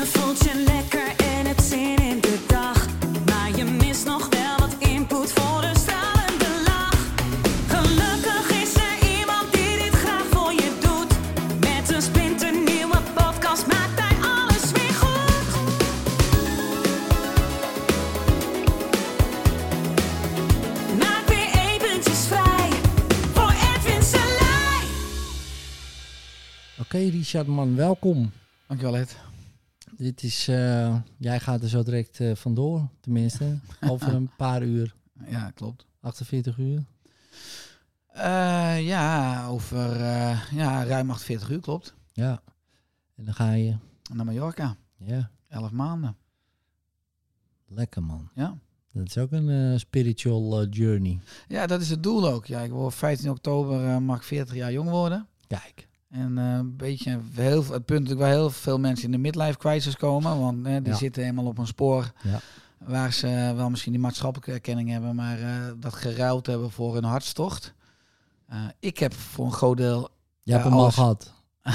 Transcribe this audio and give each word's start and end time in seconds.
Je 0.00 0.06
voelt 0.06 0.38
je 0.38 0.64
lekker 0.66 1.08
en 1.16 1.46
hebt 1.46 1.62
zin 1.62 1.96
in 1.96 2.20
de 2.20 2.44
dag. 2.46 2.86
Maar 3.26 3.56
je 3.56 3.64
mist 3.64 4.04
nog 4.04 4.28
wel 4.28 4.56
wat 4.58 4.74
input 4.78 5.32
voor 5.32 5.62
een 5.62 5.76
stralende 5.76 6.62
lach. 6.64 6.98
Gelukkig 7.68 8.62
is 8.62 8.74
er 8.74 9.18
iemand 9.18 9.52
die 9.52 9.76
dit 9.78 9.94
graag 9.94 10.24
voor 10.30 10.52
je 10.52 10.72
doet. 10.80 11.12
Met 11.60 11.94
een 11.94 12.02
splinternieuwe 12.02 12.98
podcast 13.14 13.66
maakt 13.66 14.00
hij 14.00 14.16
alles 14.22 14.72
weer 14.72 14.94
goed. 15.02 15.46
Maak 20.98 21.26
weer 21.28 21.50
eventjes 21.70 22.26
vrij 22.26 22.70
voor 23.32 23.50
Edwin 23.50 24.02
Selij. 24.02 24.84
Oké, 26.78 26.98
Richard, 26.98 27.46
man, 27.46 27.76
welkom. 27.76 28.32
Dankjewel, 28.66 28.96
Ed. 28.96 29.29
Dit 30.00 30.22
is, 30.22 30.48
eh, 30.48 30.96
jij 31.16 31.40
gaat 31.40 31.62
er 31.62 31.68
zo 31.68 31.82
direct 31.82 32.20
eh, 32.20 32.34
vandoor, 32.34 32.88
tenminste. 33.00 33.58
Over 33.90 34.14
een 34.14 34.30
paar 34.36 34.62
uur, 34.62 34.94
Ja, 35.26 35.50
klopt. 35.50 35.86
48 36.00 36.58
uur. 36.58 36.84
Eh, 38.06 38.86
ja, 38.86 39.46
over 39.46 39.96
ja, 40.54 40.84
ruim 40.84 41.10
48 41.10 41.50
uur, 41.50 41.60
klopt. 41.60 41.94
Ja. 42.12 42.42
En 43.16 43.24
dan 43.24 43.34
ga 43.34 43.52
je, 43.52 43.76
Naar 44.12 44.24
Mallorca. 44.24 44.76
ja, 44.96 45.30
11 45.48 45.70
maanden. 45.70 46.16
lekker 47.66 48.02
man. 48.02 48.30
Ja. 48.34 48.58
Dat 48.92 49.06
is 49.06 49.18
ook 49.18 49.32
een 49.32 49.80
spiritual 49.80 50.66
journey. 50.66 51.20
Ja, 51.48 51.66
dat 51.66 51.80
is 51.80 51.90
het 51.90 52.02
doel 52.02 52.28
ook. 52.28 52.46
Ja, 52.46 52.60
ik 52.60 52.70
word 52.70 52.94
15 52.94 53.30
oktober 53.30 54.02
mag 54.02 54.16
ik 54.16 54.22
40 54.22 54.54
jaar 54.54 54.72
jong 54.72 54.88
worden. 54.90 55.26
Kijk, 55.46 55.88
En 56.10 56.38
eh, 56.38 56.44
een 56.44 56.76
beetje 56.76 57.18
heel, 57.34 57.64
het 57.72 57.84
punt 57.84 58.08
dat 58.08 58.18
waar 58.18 58.28
heel 58.28 58.50
veel 58.50 58.78
mensen 58.78 59.04
in 59.04 59.10
de 59.12 59.18
midlife 59.18 59.58
crisis 59.58 59.96
komen. 59.96 60.40
Want 60.40 60.66
eh, 60.66 60.72
die 60.76 60.92
Ja. 60.92 60.94
zitten 60.94 61.22
helemaal 61.22 61.46
op 61.46 61.58
een 61.58 61.66
spoor 61.66 62.12
Ja. 62.22 62.40
waar 62.78 63.12
ze 63.12 63.52
wel 63.56 63.70
misschien 63.70 63.92
die 63.92 64.00
maatschappelijke 64.00 64.52
erkenning 64.52 64.88
hebben, 64.90 65.14
maar 65.14 65.38
eh, 65.40 65.48
dat 65.76 65.94
geruild 65.94 66.46
hebben 66.46 66.70
voor 66.70 66.94
hun 66.94 67.04
hartstocht. 67.04 67.74
Eh, 68.48 68.58
ik 68.80 68.98
heb 68.98 69.14
voor 69.14 69.44
een 69.46 69.52
groot 69.52 69.76
deel 69.76 70.08
jij 70.42 70.56
hebt 70.58 70.68
hem 70.68 70.78
al 70.78 70.90
gehad. 70.90 71.32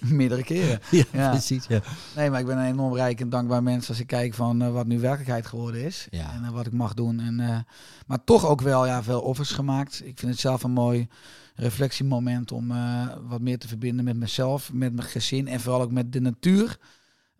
meerdere 0.00 0.42
keren. 0.42 0.80
ja, 0.90 1.04
Ja. 1.12 1.30
precies. 1.30 1.66
Ja. 1.66 1.80
Nee, 2.16 2.30
maar 2.30 2.40
ik 2.40 2.46
ben 2.46 2.58
een 2.58 2.64
enorm 2.66 2.94
rijk 2.94 3.20
en 3.20 3.28
dankbaar 3.30 3.62
mens 3.62 3.88
als 3.88 4.00
ik 4.00 4.06
kijk 4.06 4.34
van 4.34 4.72
wat 4.72 4.86
nu 4.86 5.00
werkelijkheid 5.00 5.46
geworden 5.46 5.84
is. 5.84 6.06
En 6.10 6.52
wat 6.52 6.66
ik 6.66 6.72
mag 6.72 6.94
doen. 6.94 7.20
En, 7.20 7.66
maar 8.06 8.24
toch 8.24 8.46
ook 8.46 8.60
wel 8.60 8.86
ja, 8.86 9.02
veel 9.02 9.20
offers 9.20 9.50
gemaakt. 9.50 10.00
Ik 10.04 10.18
vind 10.18 10.32
het 10.32 10.40
zelf 10.40 10.62
een 10.62 10.70
mooi 10.70 11.08
reflectiemoment 11.56 12.52
om 12.52 12.70
eh, 12.70 13.16
wat 13.22 13.40
meer 13.40 13.58
te 13.58 13.68
verbinden 13.68 14.04
met 14.04 14.16
mezelf, 14.16 14.72
met 14.72 14.92
mijn 14.92 15.08
gezin 15.08 15.48
en 15.48 15.60
vooral 15.60 15.80
ook 15.80 15.90
met 15.90 16.12
de 16.12 16.20
natuur. 16.20 16.78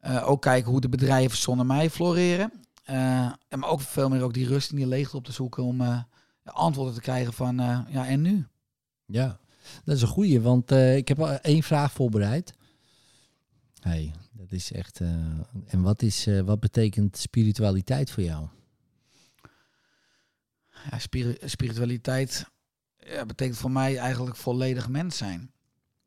Eh, 0.00 0.28
ook 0.28 0.42
kijken 0.42 0.70
hoe 0.70 0.80
de 0.80 0.88
bedrijven 0.88 1.38
zonder 1.38 1.66
mij 1.66 1.90
floreren. 1.90 2.52
Eh, 2.84 3.32
en 3.48 3.58
maar 3.58 3.68
ook 3.68 3.80
veel 3.80 4.08
meer 4.08 4.22
ook 4.22 4.34
die 4.34 4.46
rust 4.46 4.70
en 4.70 4.76
die 4.76 4.86
leegte 4.86 5.16
op 5.16 5.24
te 5.24 5.32
zoeken 5.32 5.62
om 5.62 6.04
antwoorden 6.44 6.94
te 6.94 7.00
krijgen 7.00 7.32
van 7.32 7.56
ja 7.88 8.06
en 8.06 8.20
nu? 8.20 8.46
ja, 9.06 9.38
dat 9.84 9.96
is 9.96 10.02
een 10.02 10.08
goeie, 10.08 10.40
want 10.40 10.70
ik 10.70 11.08
heb 11.08 11.20
al 11.20 11.28
één 11.28 11.62
vraag 11.62 11.92
voorbereid. 11.92 12.54
hey, 13.80 14.12
dat 14.32 14.52
is 14.52 14.72
echt... 14.72 15.00
en 15.66 15.82
wat, 15.82 16.02
is, 16.02 16.28
wat 16.44 16.60
betekent 16.60 17.16
spiritualiteit 17.16 18.10
voor 18.10 18.22
jou? 18.22 18.48
Ja, 20.90 20.98
spiri- 20.98 21.38
spiritualiteit 21.44 22.46
ja, 23.08 23.26
betekent 23.26 23.58
voor 23.58 23.70
mij 23.70 23.98
eigenlijk 23.98 24.36
volledig 24.36 24.88
mens 24.88 25.16
zijn. 25.16 25.50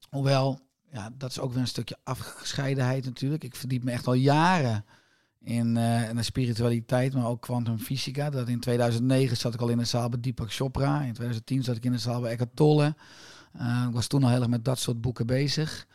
Hoewel, 0.09 0.59
ja, 0.91 1.09
dat 1.17 1.29
is 1.29 1.39
ook 1.39 1.51
weer 1.51 1.61
een 1.61 1.67
stukje 1.67 1.97
afgescheidenheid 2.03 3.05
natuurlijk. 3.05 3.43
Ik 3.43 3.55
verdiep 3.55 3.83
me 3.83 3.91
echt 3.91 4.07
al 4.07 4.13
jaren 4.13 4.85
in, 5.39 5.77
eh, 5.77 6.09
in 6.09 6.15
de 6.15 6.23
spiritualiteit, 6.23 7.13
maar 7.13 7.25
ook 7.25 7.41
kwantumfysica. 7.41 8.29
Dat 8.29 8.47
in 8.47 8.59
2009 8.59 9.37
zat 9.37 9.53
ik 9.53 9.61
al 9.61 9.69
in 9.69 9.77
de 9.77 9.85
zaal 9.85 10.09
bij 10.09 10.19
Deepak 10.19 10.53
Chopra. 10.53 11.01
In 11.01 11.13
2010 11.13 11.63
zat 11.63 11.75
ik 11.75 11.85
in 11.85 11.91
de 11.91 11.97
zaal 11.97 12.21
bij 12.21 12.31
Eckhart 12.31 12.55
Tolle. 12.55 12.95
Eh, 13.53 13.85
ik 13.87 13.93
was 13.93 14.07
toen 14.07 14.23
al 14.23 14.29
heel 14.29 14.39
erg 14.39 14.49
met 14.49 14.65
dat 14.65 14.79
soort 14.79 15.01
boeken 15.01 15.25
bezig. 15.25 15.87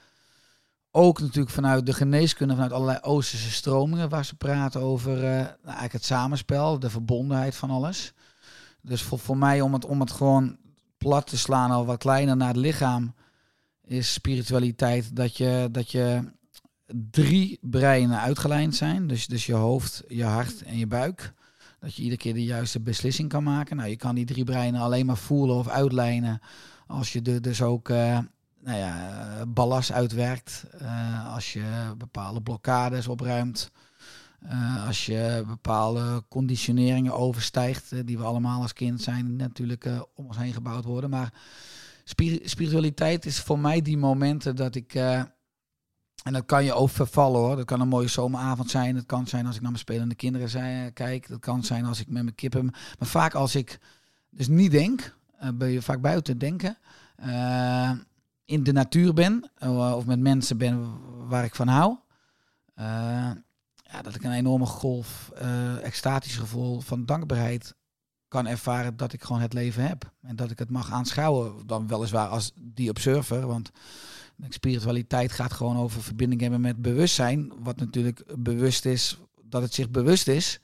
Ook 0.90 1.20
natuurlijk 1.20 1.54
vanuit 1.54 1.86
de 1.86 1.92
geneeskunde, 1.92 2.54
vanuit 2.54 2.72
allerlei 2.72 2.98
Oosterse 3.02 3.50
stromingen, 3.50 4.08
waar 4.08 4.24
ze 4.24 4.36
praten 4.36 4.80
over 4.80 5.16
eh, 5.16 5.30
nou, 5.30 5.56
eigenlijk 5.62 5.92
het 5.92 6.04
samenspel, 6.04 6.78
de 6.78 6.90
verbondenheid 6.90 7.54
van 7.54 7.70
alles. 7.70 8.12
Dus 8.80 9.02
voor, 9.02 9.18
voor 9.18 9.36
mij, 9.36 9.60
om 9.60 9.72
het, 9.72 9.84
om 9.84 10.00
het 10.00 10.10
gewoon 10.10 10.56
plat 11.04 11.26
te 11.26 11.38
slaan, 11.38 11.70
al 11.70 11.86
wat 11.86 11.98
kleiner 11.98 12.36
naar 12.36 12.48
het 12.48 12.56
lichaam, 12.56 13.14
is 13.84 14.12
spiritualiteit 14.12 15.16
dat 15.16 15.36
je, 15.36 15.68
dat 15.70 15.90
je 15.90 16.32
drie 17.10 17.58
breinen 17.60 18.20
uitgelijnd 18.20 18.74
zijn. 18.74 19.06
Dus, 19.06 19.26
dus 19.26 19.46
je 19.46 19.54
hoofd, 19.54 20.02
je 20.08 20.24
hart 20.24 20.62
en 20.62 20.78
je 20.78 20.86
buik. 20.86 21.32
Dat 21.80 21.94
je 21.94 22.02
iedere 22.02 22.20
keer 22.20 22.34
de 22.34 22.44
juiste 22.44 22.80
beslissing 22.80 23.28
kan 23.28 23.42
maken. 23.42 23.76
Nou, 23.76 23.88
je 23.88 23.96
kan 23.96 24.14
die 24.14 24.24
drie 24.24 24.44
breinen 24.44 24.80
alleen 24.80 25.06
maar 25.06 25.16
voelen 25.16 25.56
of 25.56 25.68
uitlijnen 25.68 26.40
als 26.86 27.12
je 27.12 27.22
er 27.22 27.42
dus 27.42 27.62
ook 27.62 27.88
eh, 27.88 28.18
nou 28.60 28.78
ja, 28.78 29.08
eh, 29.08 29.42
ballast 29.48 29.92
uitwerkt. 29.92 30.64
eh, 30.78 31.34
als 31.34 31.52
je 31.52 31.94
bepaalde 31.98 32.42
blokkades 32.42 33.08
opruimt. 33.08 33.70
Eh, 34.44 34.86
als 34.86 35.06
je 35.06 35.44
bepaalde 35.46 36.24
conditioneringen 36.28 37.12
overstijgt, 37.12 37.92
eh, 37.92 38.00
die 38.04 38.18
we 38.18 38.24
allemaal 38.24 38.62
als 38.62 38.72
kind 38.72 39.02
zijn, 39.02 39.36
natuurlijk 39.36 39.84
eh, 39.84 40.02
om 40.14 40.26
ons 40.26 40.36
heen 40.36 40.52
gebouwd 40.52 40.84
worden. 40.84 41.10
Maar 41.10 41.32
spiri- 42.04 42.48
spiritualiteit 42.48 43.26
is 43.26 43.40
voor 43.40 43.58
mij 43.58 43.82
die 43.82 43.96
momenten 43.96 44.56
dat 44.56 44.74
ik. 44.74 44.94
en 44.94 46.32
dat 46.32 46.44
kan 46.46 46.64
je 46.64 46.72
ook 46.72 46.88
vervallen 46.88 47.40
hoor. 47.40 47.56
Dat 47.56 47.64
kan 47.64 47.80
een 47.80 47.88
mooie 47.88 48.08
zomeravond 48.08 48.70
zijn. 48.70 48.96
Het 48.96 49.06
kan 49.06 49.26
zijn 49.26 49.46
als 49.46 49.54
ik 49.54 49.60
naar 49.60 49.70
mijn 49.70 49.82
spelende 49.82 50.14
kinderen 50.14 50.48
zei, 50.48 50.90
kijk. 50.90 51.28
Dat 51.28 51.40
kan 51.40 51.62
zijn 51.64 51.84
als 51.84 52.00
ik 52.00 52.08
met 52.08 52.22
mijn 52.22 52.34
kippen. 52.34 52.64
Maar 52.98 53.08
vaak 53.08 53.34
als 53.34 53.54
ik 53.54 53.78
dus 54.30 54.48
niet 54.48 54.70
denk, 54.70 55.16
ben 55.54 55.68
je 55.68 55.82
vaak 55.82 56.00
buiten 56.00 56.38
denken. 56.38 56.78
in 58.44 58.62
de 58.62 58.72
natuur 58.72 59.14
ben. 59.14 59.50
of 59.68 60.06
met 60.06 60.20
mensen 60.20 60.58
ben 60.58 60.98
waar 61.28 61.44
ik 61.44 61.54
van 61.54 61.68
hou. 61.68 61.96
Dat 64.02 64.14
ik 64.14 64.24
een 64.24 64.32
enorme 64.32 64.66
golf, 64.66 65.30
eh 65.34 65.84
extatisch 65.84 66.36
gevoel 66.36 66.80
van 66.80 67.06
dankbaarheid 67.06 67.74
kan 68.28 68.46
ervaren 68.46 68.96
dat 68.96 69.12
ik 69.12 69.22
gewoon 69.22 69.42
het 69.42 69.52
leven 69.52 69.86
heb. 69.86 70.12
En 70.22 70.36
dat 70.36 70.50
ik 70.50 70.58
het 70.58 70.70
mag 70.70 70.92
aanschouwen. 70.92 71.66
Dan 71.66 71.86
weliswaar 71.86 72.28
als 72.28 72.52
die 72.60 72.90
observer. 72.90 73.46
Want 73.46 73.70
spiritualiteit 74.48 75.32
gaat 75.32 75.52
gewoon 75.52 75.76
over 75.76 76.02
verbinding 76.02 76.40
hebben 76.40 76.60
met 76.60 76.82
bewustzijn. 76.82 77.52
Wat 77.58 77.76
natuurlijk 77.76 78.24
bewust 78.38 78.84
is, 78.84 79.18
dat 79.42 79.62
het 79.62 79.74
zich 79.74 79.90
bewust 79.90 80.28
is. 80.28 80.60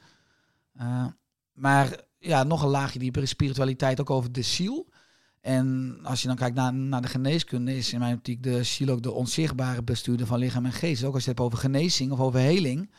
Eh, 0.72 1.06
maar 1.52 2.00
ja, 2.18 2.42
nog 2.42 2.62
een 2.62 2.68
laagje 2.68 2.98
dieper 2.98 3.22
is 3.22 3.30
spiritualiteit 3.30 4.00
ook 4.00 4.10
over 4.10 4.32
de 4.32 4.42
ziel. 4.42 4.88
En 5.40 5.98
als 6.02 6.22
je 6.22 6.26
dan 6.26 6.36
kijkt 6.36 6.56
naar, 6.56 6.74
naar 6.74 7.02
de 7.02 7.08
geneeskunde, 7.08 7.76
is 7.76 7.92
in 7.92 7.98
mijn 7.98 8.14
optiek 8.14 8.42
de 8.42 8.62
ziel 8.62 8.88
ook 8.88 9.02
de 9.02 9.12
onzichtbare 9.12 9.82
bestuurder 9.82 10.26
van 10.26 10.38
lichaam 10.38 10.64
en 10.64 10.72
geest. 10.72 11.04
Ook 11.04 11.14
als 11.14 11.24
je 11.24 11.30
het 11.30 11.38
hebt 11.38 11.48
over 11.48 11.58
genezing 11.58 12.12
of 12.12 12.20
over 12.20 12.40
heling. 12.40 12.90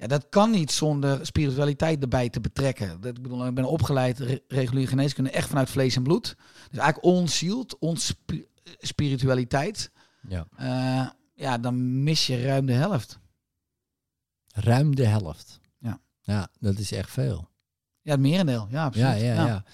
Ja, 0.00 0.06
dat 0.06 0.26
kan 0.28 0.50
niet 0.50 0.72
zonder 0.72 1.26
spiritualiteit 1.26 2.02
erbij 2.02 2.28
te 2.28 2.40
betrekken. 2.40 3.00
Dat, 3.00 3.16
ik 3.16 3.22
bedoel, 3.22 3.46
ik 3.46 3.54
ben 3.54 3.64
opgeleid 3.64 4.18
re- 4.18 4.40
reguliere 4.48 4.88
geneeskunde 4.90 5.30
echt 5.30 5.48
vanuit 5.48 5.70
vlees 5.70 5.96
en 5.96 6.02
bloed. 6.02 6.36
Dus 6.70 6.78
eigenlijk 6.78 7.04
ons 7.04 7.36
ziel, 7.38 7.66
ons 7.78 8.06
spi- 8.06 8.46
spiritualiteit. 8.78 9.90
Ja. 10.28 10.46
eh, 10.56 11.08
ja, 11.34 11.58
dan 11.58 12.02
mis 12.02 12.26
je 12.26 12.42
ruim 12.42 12.66
de 12.66 12.72
helft. 12.72 13.18
Ruim 14.54 14.94
de 14.96 15.06
helft. 15.06 15.60
Ja. 15.78 16.00
Ja, 16.22 16.48
dat 16.60 16.78
is 16.78 16.92
echt 16.92 17.10
veel. 17.10 17.48
Ja, 18.02 18.10
het 18.12 18.20
merendeel. 18.20 18.66
Ja, 18.70 18.84
absoluut. 18.84 19.08
Ja, 19.08 19.14
ja, 19.14 19.46
ja. 19.46 19.64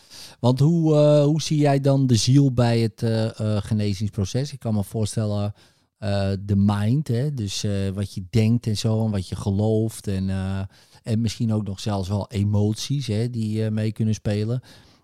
Want 0.40 0.58
hoe, 0.58 0.96
eh, 0.96 1.24
hoe 1.24 1.42
zie 1.42 1.58
jij 1.58 1.80
dan 1.80 2.06
de 2.06 2.16
ziel 2.16 2.52
bij 2.52 2.80
het 2.80 3.02
eh, 3.02 3.56
genezingsproces? 3.62 4.52
Ik 4.52 4.58
kan 4.58 4.74
me 4.74 4.84
voorstellen, 4.84 5.54
de 5.98 6.56
mind, 6.56 7.08
hè? 7.08 7.34
dus 7.34 7.64
eh, 7.64 7.88
wat 7.88 8.14
je 8.14 8.24
denkt 8.30 8.66
en 8.66 8.76
zo, 8.76 9.04
en 9.04 9.10
wat 9.10 9.28
je 9.28 9.36
gelooft. 9.36 10.06
En, 10.06 10.30
eh, 10.30 10.60
en 11.02 11.20
misschien 11.20 11.52
ook 11.52 11.66
nog 11.66 11.80
zelfs 11.80 12.08
wel 12.08 12.30
emoties 12.30 13.06
hè, 13.06 13.30
die 13.30 13.64
eh, 13.64 13.70
mee 13.70 13.92
kunnen 13.92 14.14
spelen. 14.14 14.60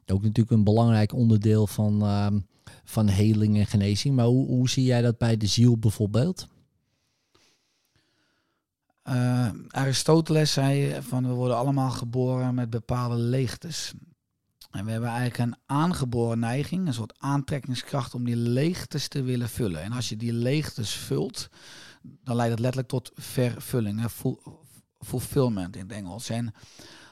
Ook 0.07 0.23
natuurlijk 0.23 0.51
een 0.51 0.65
belangrijk 0.65 1.13
onderdeel 1.13 1.67
van, 1.67 2.03
ehm, 2.03 2.39
van 2.85 3.09
heling 3.09 3.59
en 3.59 3.67
genezing. 3.67 4.15
Maar 4.17 4.27
hoe, 4.27 4.47
hoe 4.47 4.69
zie 4.69 4.85
jij 4.85 5.03
dat 5.03 5.19
bij 5.19 5.37
de 5.37 5.47
ziel 5.47 5.79
bijvoorbeeld? 5.79 6.49
Eh, 9.03 9.49
Aristoteles 9.69 10.53
zei 10.53 11.03
van 11.03 11.27
we 11.27 11.33
worden 11.33 11.57
allemaal 11.57 11.91
geboren 11.91 12.55
met 12.55 12.71
bepaalde 12.71 13.17
leegtes. 13.17 13.95
En 14.73 14.85
we 14.85 14.91
hebben 14.91 15.11
eigenlijk 15.11 15.39
een 15.39 15.61
aangeboren 15.67 16.39
neiging, 16.39 16.87
een 16.87 16.95
soort 16.95 17.19
aantrekkingskracht 17.19 18.15
om 18.15 18.25
die 18.25 18.37
leegtes 18.37 19.09
te 19.09 19.23
willen 19.23 19.49
vullen. 19.49 19.83
En 19.83 19.93
als 19.93 20.09
je 20.09 20.17
die 20.17 20.33
leegtes 20.33 20.91
vult, 20.91 21.49
dan 22.03 22.37
leidt 22.37 22.53
het 22.53 22.61
letterlijk 22.61 22.89
tot 22.89 23.11
vervulling, 23.15 24.05
fulfillment 24.99 25.77
in 25.77 25.83
het 25.83 25.93
Engels. 25.93 26.29
En 26.29 26.55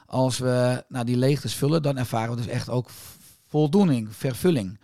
als 0.05 0.37
we 0.37 0.83
nou, 0.87 1.05
die 1.05 1.17
leegtes 1.17 1.55
vullen, 1.55 1.81
dan 1.81 1.97
ervaren 1.97 2.29
we 2.29 2.35
dus 2.35 2.51
echt 2.51 2.69
ook 2.69 2.89
voldoening, 3.45 4.15
vervulling. 4.15 4.79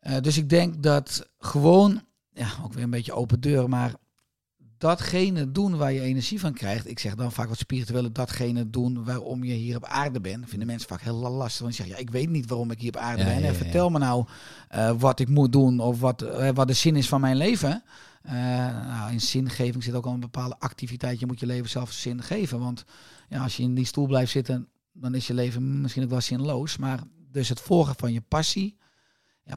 Eh, 0.00 0.20
dus 0.20 0.36
ik 0.36 0.48
denk 0.48 0.82
dat 0.82 1.28
gewoon, 1.38 2.04
ja, 2.32 2.48
ook 2.64 2.72
weer 2.72 2.84
een 2.84 2.90
beetje 2.90 3.12
open 3.12 3.40
deur, 3.40 3.68
maar 3.68 3.94
datgene 4.80 5.52
doen 5.52 5.76
waar 5.76 5.92
je 5.92 6.00
energie 6.00 6.40
van 6.40 6.52
krijgt. 6.52 6.88
Ik 6.88 6.98
zeg 6.98 7.14
dan 7.14 7.32
vaak 7.32 7.48
wat 7.48 7.58
spirituele 7.58 8.12
datgene 8.12 8.70
doen 8.70 9.04
waarom 9.04 9.44
je 9.44 9.52
hier 9.52 9.76
op 9.76 9.84
aarde 9.84 10.20
bent. 10.20 10.48
Vinden 10.48 10.66
mensen 10.66 10.88
vaak 10.88 11.00
heel 11.00 11.18
lastig. 11.18 11.60
Want 11.60 11.74
ze 11.74 11.82
zeggen, 11.82 11.96
ja, 11.96 12.02
ik 12.08 12.10
weet 12.10 12.28
niet 12.28 12.48
waarom 12.48 12.70
ik 12.70 12.80
hier 12.80 12.94
op 12.94 13.00
aarde 13.00 13.22
Ja, 13.22 13.24
ben. 13.24 13.34
ja, 13.38 13.46
En 13.46 13.52
ja. 13.52 13.58
vertel 13.58 13.90
me 13.90 13.98
nou 13.98 14.26
eh, 14.68 14.92
wat 14.98 15.20
ik 15.20 15.28
moet 15.28 15.52
doen 15.52 15.80
of 15.80 16.00
wat, 16.00 16.22
eh, 16.22 16.48
wat 16.54 16.66
de 16.66 16.72
zin 16.72 16.96
is 16.96 17.08
van 17.08 17.20
mijn 17.20 17.36
leven. 17.36 17.82
Eh, 18.22 18.34
nou, 18.34 19.12
in 19.12 19.20
zingeving 19.20 19.84
zit 19.84 19.94
ook 19.94 20.06
al 20.06 20.12
een 20.12 20.20
bepaalde 20.20 20.58
activiteit. 20.58 21.20
Je 21.20 21.26
moet 21.26 21.40
je 21.40 21.46
leven 21.46 21.70
zelf 21.70 21.92
zin 21.92 22.22
geven. 22.22 22.58
Want 22.58 22.84
ja, 23.28 23.42
als 23.42 23.56
je 23.56 23.62
in 23.62 23.74
die 23.74 23.86
stoel 23.86 24.06
blijft 24.06 24.30
zitten, 24.30 24.68
dan 24.92 25.14
is 25.14 25.26
je 25.26 25.34
leven 25.34 25.80
misschien 25.80 26.02
ook 26.02 26.10
wel 26.10 26.20
zinloos. 26.20 26.76
Maar 26.76 27.00
dus 27.30 27.48
het 27.48 27.60
volgen 27.60 27.94
van 27.96 28.12
je 28.12 28.20
passie. 28.20 28.76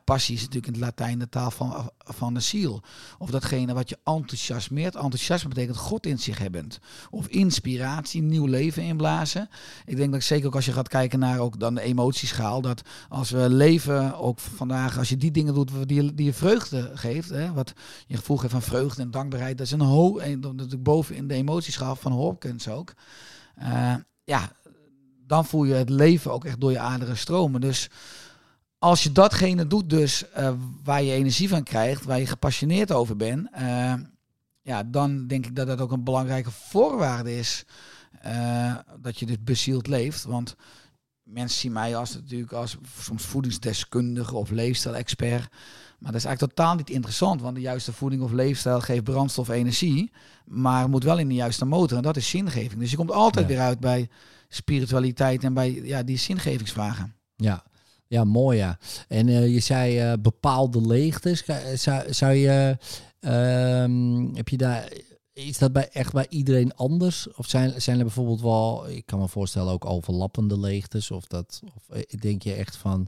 Passie 0.03 0.35
is 0.35 0.41
natuurlijk 0.41 0.67
in 0.67 0.73
het 0.73 0.81
Latijn 0.81 1.19
de 1.19 1.29
taal 1.29 1.51
van, 1.51 1.91
van 1.97 2.33
de 2.33 2.39
ziel. 2.39 2.81
Of 3.17 3.29
datgene 3.29 3.73
wat 3.73 3.89
je 3.89 3.97
enthousiasmeert. 4.03 4.95
Enthousiasme 4.95 5.49
betekent 5.49 5.77
God 5.77 6.05
in 6.05 6.19
zich 6.19 6.37
hebbend. 6.37 6.79
Of 7.09 7.27
inspiratie, 7.27 8.21
nieuw 8.21 8.45
leven 8.45 8.83
inblazen. 8.83 9.49
Ik 9.85 9.95
denk 9.95 10.11
dat 10.11 10.23
zeker 10.23 10.47
ook 10.47 10.55
als 10.55 10.65
je 10.65 10.71
gaat 10.71 10.87
kijken 10.87 11.19
naar 11.19 11.39
ook 11.39 11.59
dan 11.59 11.75
de 11.75 11.81
emotieschaal. 11.81 12.61
Dat 12.61 12.81
als 13.09 13.29
we 13.29 13.49
leven, 13.49 14.17
ook 14.17 14.39
vandaag, 14.39 14.97
als 14.97 15.09
je 15.09 15.17
die 15.17 15.31
dingen 15.31 15.53
doet 15.53 15.71
die 15.87 16.13
die 16.13 16.25
je 16.25 16.33
vreugde 16.33 16.91
geeft. 16.93 17.29
Hè, 17.29 17.53
wat 17.53 17.73
je 18.07 18.17
gevoel 18.17 18.37
geeft 18.37 18.51
van 18.51 18.61
vreugde 18.61 19.01
en 19.01 19.11
dankbaarheid. 19.11 19.57
Dat 19.57 19.65
is 19.65 19.71
een 19.71 19.81
ho 19.81 20.19
een- 20.19 20.41
dat 20.41 20.51
is 20.51 20.57
natuurlijk 20.57 20.83
boven 20.83 21.15
in 21.15 21.27
de 21.27 21.33
emotieschaal 21.33 21.95
van 21.95 22.11
Hawkins 22.11 22.67
ook. 22.67 22.93
Eh, 23.55 23.95
ja, 24.23 24.51
dan 25.27 25.45
voel 25.45 25.63
je 25.63 25.73
het 25.73 25.89
leven 25.89 26.31
ook 26.31 26.45
echt 26.45 26.61
door 26.61 26.71
je 26.71 26.79
aderen 26.79 27.17
stromen. 27.17 27.61
Dus 27.61 27.89
als 28.83 29.03
je 29.03 29.11
datgene 29.11 29.67
doet 29.67 29.89
dus 29.89 30.29
eh, 30.31 30.53
waar 30.83 31.03
je 31.03 31.11
energie 31.11 31.49
van 31.49 31.63
krijgt, 31.63 32.03
waar 32.03 32.19
je 32.19 32.25
gepassioneerd 32.25 32.91
over 32.91 33.15
bent, 33.15 33.47
eh, 33.51 33.93
ja, 34.61 34.83
dan 34.83 35.27
denk 35.27 35.45
ik 35.45 35.55
dat 35.55 35.67
dat 35.67 35.81
ook 35.81 35.91
een 35.91 36.03
belangrijke 36.03 36.51
voorwaarde 36.51 37.37
is 37.37 37.65
eh, 38.21 38.75
dat 38.99 39.19
je 39.19 39.25
dit 39.25 39.45
bezield 39.45 39.87
leeft. 39.87 40.23
Want 40.23 40.55
mensen 41.23 41.59
zien 41.59 41.71
mij 41.71 41.95
als 41.95 42.13
natuurlijk 42.13 42.51
als 42.51 42.77
soms 42.99 43.23
voedingsdeskundige 43.23 44.35
of 44.35 44.49
leefstijl-expert. 44.49 45.47
Maar 45.99 46.11
dat 46.11 46.21
is 46.21 46.25
eigenlijk 46.25 46.55
totaal 46.55 46.75
niet 46.75 46.89
interessant, 46.89 47.41
want 47.41 47.55
de 47.55 47.61
juiste 47.61 47.93
voeding 47.93 48.21
of 48.21 48.31
leefstijl 48.31 48.81
geeft 48.81 49.03
brandstof 49.03 49.49
energie, 49.49 50.11
maar 50.45 50.89
moet 50.89 51.03
wel 51.03 51.17
in 51.17 51.27
de 51.27 51.33
juiste 51.35 51.65
motor 51.65 51.97
en 51.97 52.03
dat 52.03 52.17
is 52.17 52.29
zingeving. 52.29 52.79
Dus 52.79 52.91
je 52.91 52.97
komt 52.97 53.11
altijd 53.11 53.47
Ja. 53.47 53.53
weer 53.55 53.63
uit 53.63 53.79
bij 53.79 54.09
spiritualiteit 54.47 55.43
en 55.43 55.53
bij 55.53 55.71
ja, 55.71 56.03
die 56.03 56.17
zingevingsvragen. 56.17 57.15
Ja, 57.35 57.63
ja 58.13 58.23
mooi 58.23 58.57
ja. 58.57 58.77
En 59.07 59.27
eh, 59.27 59.53
je 59.53 59.59
zei 59.59 59.99
eh, 59.99 60.13
bepaalde 60.21 60.81
leegtes. 60.81 61.43
Zou, 61.73 62.13
zou 62.13 62.33
je, 62.33 62.77
ehm, 63.19 64.35
heb 64.35 64.49
je 64.49 64.57
daar, 64.57 64.91
is 65.33 65.57
dat 65.57 65.71
bij, 65.73 65.89
echt 65.89 66.13
bij 66.13 66.25
iedereen 66.29 66.75
anders? 66.75 67.33
Of 67.33 67.47
zijn, 67.47 67.81
zijn 67.81 67.97
er 67.97 68.03
bijvoorbeeld 68.03 68.41
wel, 68.41 68.89
ik 68.89 69.05
kan 69.05 69.19
me 69.19 69.27
voorstellen 69.27 69.73
ook 69.73 69.85
overlappende 69.85 70.59
leegtes? 70.59 71.11
Of, 71.11 71.27
dat, 71.27 71.61
of 71.75 71.95
eh, 71.95 72.19
denk 72.19 72.41
je 72.43 72.53
echt 72.53 72.75
van, 72.75 73.07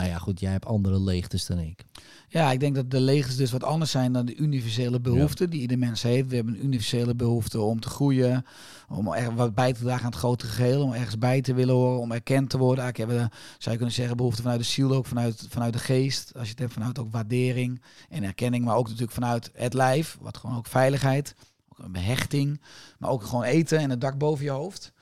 nou 0.00 0.12
ja 0.12 0.18
goed, 0.18 0.40
jij 0.40 0.52
hebt 0.52 0.66
andere 0.66 1.00
leegtes 1.00 1.46
dan 1.46 1.58
ik. 1.58 1.84
Ja, 2.28 2.52
ik 2.52 2.60
denk 2.60 2.74
dat 2.74 2.90
de 2.90 3.00
leegtes 3.00 3.36
dus 3.36 3.50
wat 3.50 3.64
anders 3.64 3.90
zijn 3.90 4.12
dan 4.12 4.26
de 4.26 4.34
universele 4.34 5.00
behoeften 5.00 5.50
die 5.50 5.60
ieder 5.60 5.78
mens 5.78 6.02
heeft. 6.02 6.28
We 6.28 6.34
hebben 6.34 6.54
een 6.54 6.64
universele 6.64 7.14
behoefte 7.14 7.60
om 7.60 7.80
te 7.80 7.88
groeien, 7.88 8.46
om 8.88 9.12
er 9.12 9.34
wat 9.34 9.54
bij 9.54 9.72
te 9.72 9.80
dragen 9.80 10.04
aan 10.04 10.10
het 10.10 10.18
grotere 10.18 10.52
geheel, 10.52 10.82
om 10.82 10.92
ergens 10.92 11.18
bij 11.18 11.40
te 11.40 11.54
willen 11.54 11.74
horen, 11.74 12.00
om 12.00 12.12
erkend 12.12 12.50
te 12.50 12.58
worden. 12.58 12.84
Eigenlijk 12.84 13.12
hebben 13.12 13.30
we, 13.30 13.36
zou 13.58 13.70
je 13.70 13.76
kunnen 13.76 13.94
zeggen, 13.94 14.16
behoefte 14.16 14.42
vanuit 14.42 14.60
de 14.60 14.66
ziel, 14.66 14.92
ook 14.92 15.06
vanuit, 15.06 15.46
vanuit 15.48 15.72
de 15.72 15.78
geest. 15.78 16.32
Als 16.34 16.44
je 16.44 16.50
het 16.50 16.58
hebt 16.58 16.72
vanuit 16.72 16.98
ook 16.98 17.12
waardering 17.12 17.82
en 18.08 18.22
erkenning, 18.22 18.64
maar 18.64 18.76
ook 18.76 18.86
natuurlijk 18.86 19.12
vanuit 19.12 19.50
het 19.54 19.74
lijf, 19.74 20.18
wat 20.20 20.36
gewoon 20.36 20.56
ook 20.56 20.66
veiligheid, 20.66 21.34
ook 21.68 21.78
een 21.78 21.92
behechting, 21.92 22.60
maar 22.98 23.10
ook 23.10 23.24
gewoon 23.24 23.44
eten 23.44 23.78
en 23.78 23.90
het 23.90 24.00
dak 24.00 24.18
boven 24.18 24.44
je 24.44 24.50
hoofd. 24.50 24.92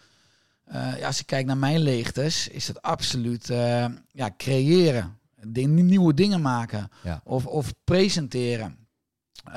Eh, 0.69 0.99
ja, 0.99 1.07
als 1.07 1.21
ik 1.21 1.27
kijk 1.27 1.47
naar 1.47 1.57
mijn 1.57 1.81
leegtes, 1.81 2.49
is 2.49 2.69
het 2.69 2.83
absoluut 2.83 3.51
eh, 3.51 3.87
ja, 4.13 4.31
creëren. 4.37 5.19
Nieuwe 5.53 6.15
dingen 6.15 6.41
maken. 6.41 6.91
Ja. 7.03 7.21
Of, 7.25 7.47
of 7.47 7.73
presenteren. 7.85 8.77
Eh, 9.45 9.53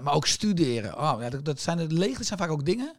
maar 0.00 0.12
ook 0.12 0.26
studeren. 0.26 0.98
Oh, 0.98 1.20
ja, 1.20 1.30
dat, 1.30 1.44
dat 1.44 1.60
zijn 1.60 1.92
leegtes 1.92 2.26
zijn 2.26 2.38
vaak 2.38 2.50
ook 2.50 2.64
dingen 2.64 2.96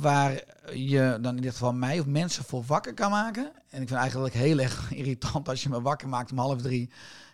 waar 0.00 0.42
je 0.74 1.18
dan 1.20 1.36
in 1.36 1.42
dit 1.42 1.52
geval 1.52 1.72
mij 1.72 2.00
of 2.00 2.06
mensen 2.06 2.44
voor 2.44 2.64
wakker 2.66 2.94
kan 2.94 3.10
maken. 3.10 3.52
En 3.70 3.82
ik 3.82 3.88
vind 3.88 4.00
eigenlijk 4.00 4.34
heel 4.34 4.58
erg 4.58 4.90
irritant 4.94 5.48
als 5.48 5.62
je 5.62 5.68
me 5.68 5.80
wakker 5.80 6.08
maakt 6.08 6.30
om 6.30 6.38
half 6.38 6.62
drie. 6.62 6.90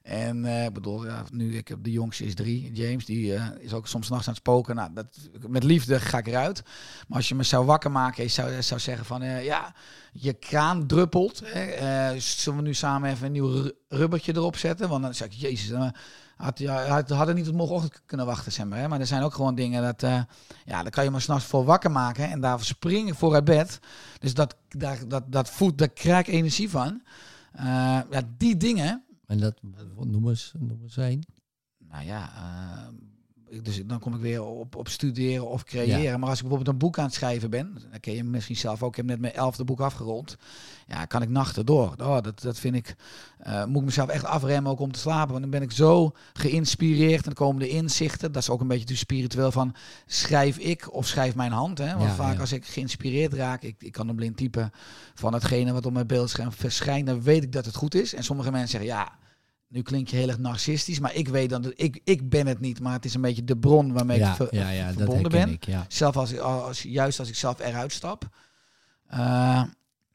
En 0.06 0.44
eh, 0.44 0.64
ik 0.64 0.72
bedoel, 0.72 1.06
ja, 1.06 1.24
nu 1.30 1.56
ik 1.56 1.68
heb 1.68 1.82
de 1.82 1.90
jongste 1.90 2.24
is 2.24 2.34
drie, 2.34 2.72
James, 2.72 3.04
die 3.04 3.34
eh, 3.34 3.44
is 3.58 3.72
ook 3.72 3.86
soms 3.86 4.08
nachts 4.08 4.26
aan 4.26 4.32
het 4.32 4.42
spoken. 4.42 4.74
Nou, 4.74 4.90
dat, 4.94 5.06
met 5.48 5.62
liefde 5.62 6.00
ga 6.00 6.18
ik 6.18 6.26
eruit. 6.26 6.62
Maar 7.08 7.16
als 7.16 7.28
je 7.28 7.34
me 7.34 7.42
zou 7.42 7.64
wakker 7.64 7.90
maken, 7.90 8.22
je 8.22 8.28
zou, 8.28 8.62
zou 8.62 8.80
zeggen 8.80 9.04
van 9.04 9.22
eh, 9.22 9.44
ja, 9.44 9.74
je 10.12 10.32
kraan 10.32 10.86
druppelt. 10.86 11.42
Hè, 11.44 12.20
zullen 12.20 12.58
we 12.58 12.64
nu 12.64 12.74
samen 12.74 13.10
even 13.10 13.26
een 13.26 13.32
nieuw 13.32 13.48
ru- 13.48 13.72
rubbertje 13.88 14.34
erop 14.34 14.56
zetten? 14.56 14.88
Want 14.88 15.02
dan 15.02 15.14
zeg 15.14 15.26
ik, 15.26 15.32
jezus, 15.32 15.68
dan 15.68 15.94
had, 16.36 16.58
ja, 16.58 16.86
had, 16.86 17.10
hadden 17.10 17.34
niet 17.34 17.44
tot 17.44 17.54
morgenochtend 17.54 18.02
kunnen 18.06 18.26
wachten, 18.26 18.52
zeg 18.52 18.66
maar. 18.66 18.78
Hè? 18.78 18.88
Maar 18.88 19.00
er 19.00 19.06
zijn 19.06 19.22
ook 19.22 19.34
gewoon 19.34 19.54
dingen 19.54 19.82
dat, 19.82 20.00
ja, 20.64 20.82
daar 20.82 20.90
kan 20.90 21.04
je 21.04 21.10
maar 21.10 21.20
s'nachts 21.20 21.44
voor 21.44 21.64
wakker 21.64 21.90
maken 21.90 22.30
en 22.30 22.40
daarvoor 22.40 22.66
springen 22.66 23.14
voor 23.14 23.34
het 23.34 23.44
bed. 23.44 23.78
Dus 24.18 24.34
dat, 24.34 24.56
daar, 24.68 24.98
dat, 25.08 25.22
dat 25.26 25.50
voedt, 25.50 25.78
daar 25.78 25.88
krijg 25.88 26.26
ik 26.26 26.34
energie 26.34 26.70
van. 26.70 27.02
Ja, 28.10 28.22
die 28.38 28.56
dingen, 28.56 29.04
En 29.26 29.38
dat, 29.38 29.62
noem 30.04 30.28
eens, 30.28 30.52
noem 30.58 30.82
eens 30.82 30.96
één. 30.96 31.20
nou 31.78 32.04
ja, 32.04 32.34
eh, 32.36 32.92
ik- 32.92 33.15
dus 33.62 33.82
dan 33.86 33.98
kom 33.98 34.14
ik 34.14 34.20
weer 34.20 34.42
op, 34.42 34.76
op 34.76 34.88
studeren 34.88 35.48
of 35.48 35.64
creëren. 35.64 36.20
Maar 36.20 36.28
als 36.28 36.38
ik 36.38 36.44
bijvoorbeeld 36.44 36.74
een 36.74 36.86
boek 36.86 36.98
aan 36.98 37.04
het 37.04 37.14
schrijven 37.14 37.50
ben, 37.50 37.78
dan 37.90 38.00
ken 38.00 38.14
je 38.14 38.24
misschien 38.24 38.56
zelf 38.56 38.82
ook. 38.82 38.90
Ik 38.90 38.96
heb 38.96 39.06
net 39.06 39.20
mijn 39.20 39.34
elfde 39.34 39.64
boek 39.64 39.80
afgerond. 39.80 40.36
Ja, 40.86 41.04
kan 41.04 41.22
ik 41.22 41.28
nachten 41.28 41.66
door. 41.66 41.94
Oh, 41.98 42.20
dat, 42.22 42.40
dat 42.40 42.58
vind 42.58 42.74
ik, 42.74 42.96
eh, 43.38 43.64
moet 43.64 43.80
ik 43.80 43.84
mezelf 43.84 44.08
echt 44.08 44.24
afremmen 44.24 44.72
ook 44.72 44.80
om 44.80 44.92
te 44.92 44.98
slapen. 44.98 45.30
Want 45.30 45.40
dan 45.40 45.50
ben 45.50 45.62
ik 45.62 45.72
zo 45.72 46.12
geïnspireerd 46.32 47.16
en 47.16 47.22
dan 47.22 47.46
komen 47.46 47.60
de 47.62 47.68
inzichten. 47.68 48.32
Dat 48.32 48.42
is 48.42 48.50
ook 48.50 48.60
een 48.60 48.68
beetje 48.68 48.84
te 48.84 48.96
spiritueel 48.96 49.52
van, 49.52 49.74
schrijf 50.06 50.58
ik 50.58 50.94
of 50.94 51.06
schrijf 51.06 51.34
mijn 51.34 51.52
hand. 51.52 51.78
Hè? 51.78 51.96
Want 51.96 52.08
Ja, 52.08 52.14
vaak 52.14 52.34
ja. 52.34 52.40
als 52.40 52.52
ik 52.52 52.66
geïnspireerd 52.66 53.32
raak, 53.32 53.62
ik, 53.62 53.76
ik 53.78 53.92
kan 53.92 54.08
een 54.08 54.16
blind 54.16 54.36
typen 54.36 54.70
van 55.14 55.34
hetgene 55.34 55.72
wat 55.72 55.86
op 55.86 55.92
mijn 55.92 56.06
beeldscherm 56.06 56.52
verschijnt, 56.52 57.06
dan 57.06 57.22
weet 57.22 57.42
ik 57.42 57.52
dat 57.52 57.64
het 57.64 57.74
goed 57.74 57.94
is. 57.94 58.14
En 58.14 58.24
sommige 58.24 58.50
mensen 58.50 58.70
zeggen, 58.70 58.90
ja, 58.90 59.12
nu 59.68 59.82
klink 59.82 60.08
je 60.08 60.16
heel 60.16 60.28
erg 60.28 60.38
narcistisch, 60.38 61.00
maar 61.00 61.14
ik 61.14 61.28
weet 61.28 61.50
dan 61.50 61.62
dat 61.62 61.72
ik, 61.76 62.00
ik 62.04 62.28
ben 62.28 62.46
het 62.46 62.60
niet, 62.60 62.80
maar 62.80 62.92
het 62.92 63.04
is 63.04 63.14
een 63.14 63.20
beetje 63.20 63.44
de 63.44 63.56
bron 63.56 63.92
waarmee 63.92 64.18
Ja, 64.18 64.30
ik 64.30 64.36
ver- 64.36 64.54
ja, 64.54 64.70
ja, 64.70 64.86
dat 64.86 64.94
verbonden 64.96 65.22
herken 65.30 65.44
ben. 65.44 65.54
ik, 65.54 65.66
ja. 65.66 65.84
Zelf 65.88 66.16
als, 66.16 66.38
als 66.38 66.82
juist 66.82 67.18
als 67.18 67.28
ik 67.28 67.34
zelf 67.34 67.58
eruit 67.60 67.92
stap. 67.92 68.28
Eh, 69.06 69.62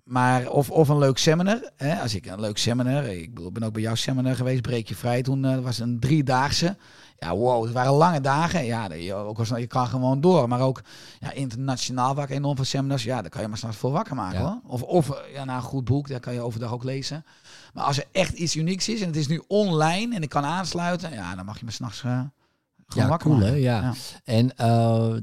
maar 0.04 0.50
of, 0.50 0.70
of 0.70 0.90
een 0.90 0.98
leuk 0.98 1.18
seminar. 1.18 1.72
Hè? 1.76 2.02
Als 2.02 2.16
ik 2.16 2.26
een 2.26 2.40
leuk 2.40 2.58
seminar, 2.58 3.04
ik 3.06 3.34
bedoel, 3.34 3.52
ben 3.52 3.64
ook 3.64 3.74
bij 3.74 3.82
jouw 3.82 3.96
seminar 3.96 4.36
geweest, 4.36 4.62
breek 4.62 4.88
je 4.88 4.96
vrij. 4.96 5.22
Toen 5.22 5.46
eh, 5.46 5.60
was 5.60 5.78
het 5.78 5.88
een 5.88 6.00
driedaagse. 6.00 6.78
Ja, 7.18 7.36
wow, 7.36 7.64
het 7.64 7.74
waren 7.74 7.92
lange 7.94 8.22
dagen. 8.22 8.66
Ja, 8.66 8.94
je, 8.94 9.14
ook 9.14 9.40
als, 9.40 9.50
je 9.50 9.68
kan 9.68 9.88
gewoon 9.88 10.22
door. 10.22 10.48
Maar 10.48 10.60
ook 10.62 10.82
ja, 11.20 11.32
internationaal 11.32 12.16
waar 12.16 12.30
ik 12.30 12.36
enorm 12.36 12.56
veel 12.56 12.66
seminars. 12.66 13.04
Ja, 13.04 13.22
daar 13.22 13.30
kan 13.30 13.42
je 13.42 13.48
maar 13.48 13.58
s'nachts 13.58 13.78
voor 13.78 13.92
wakker 13.92 14.16
maken 14.16 14.40
hoor. 14.40 14.60
Of, 14.68 14.82
of 14.82 15.22
ja, 15.34 15.44
na 15.46 15.56
een 15.56 15.62
goed 15.62 15.84
boek, 15.86 16.08
daar 16.08 16.20
kan 16.20 16.34
je 16.34 16.42
overdag 16.42 16.72
ook 16.72 16.84
lezen. 16.84 17.26
Maar 17.74 17.84
als 17.84 17.98
er 17.98 18.06
echt 18.12 18.34
iets 18.34 18.56
unieks 18.56 18.90
is 18.90 19.02
en 19.02 19.08
het 19.08 19.16
is 19.16 19.28
nu 19.28 19.42
online 19.48 20.16
en 20.16 20.22
ik 20.22 20.30
kan 20.30 20.44
aansluiten, 20.44 21.12
ja, 21.12 21.36
dan 21.36 21.46
mag 21.46 21.60
je 21.60 21.66
me 21.66 21.72
s'nachts 21.72 22.04
uh, 22.04 22.12
gewoon 22.12 23.04
Ja, 23.04 23.08
wakker 23.08 23.28
cool, 23.28 23.40
maken. 23.40 23.54
hè? 23.54 23.60
Ja. 23.60 23.94
En 24.24 24.58
eh, 24.58 25.16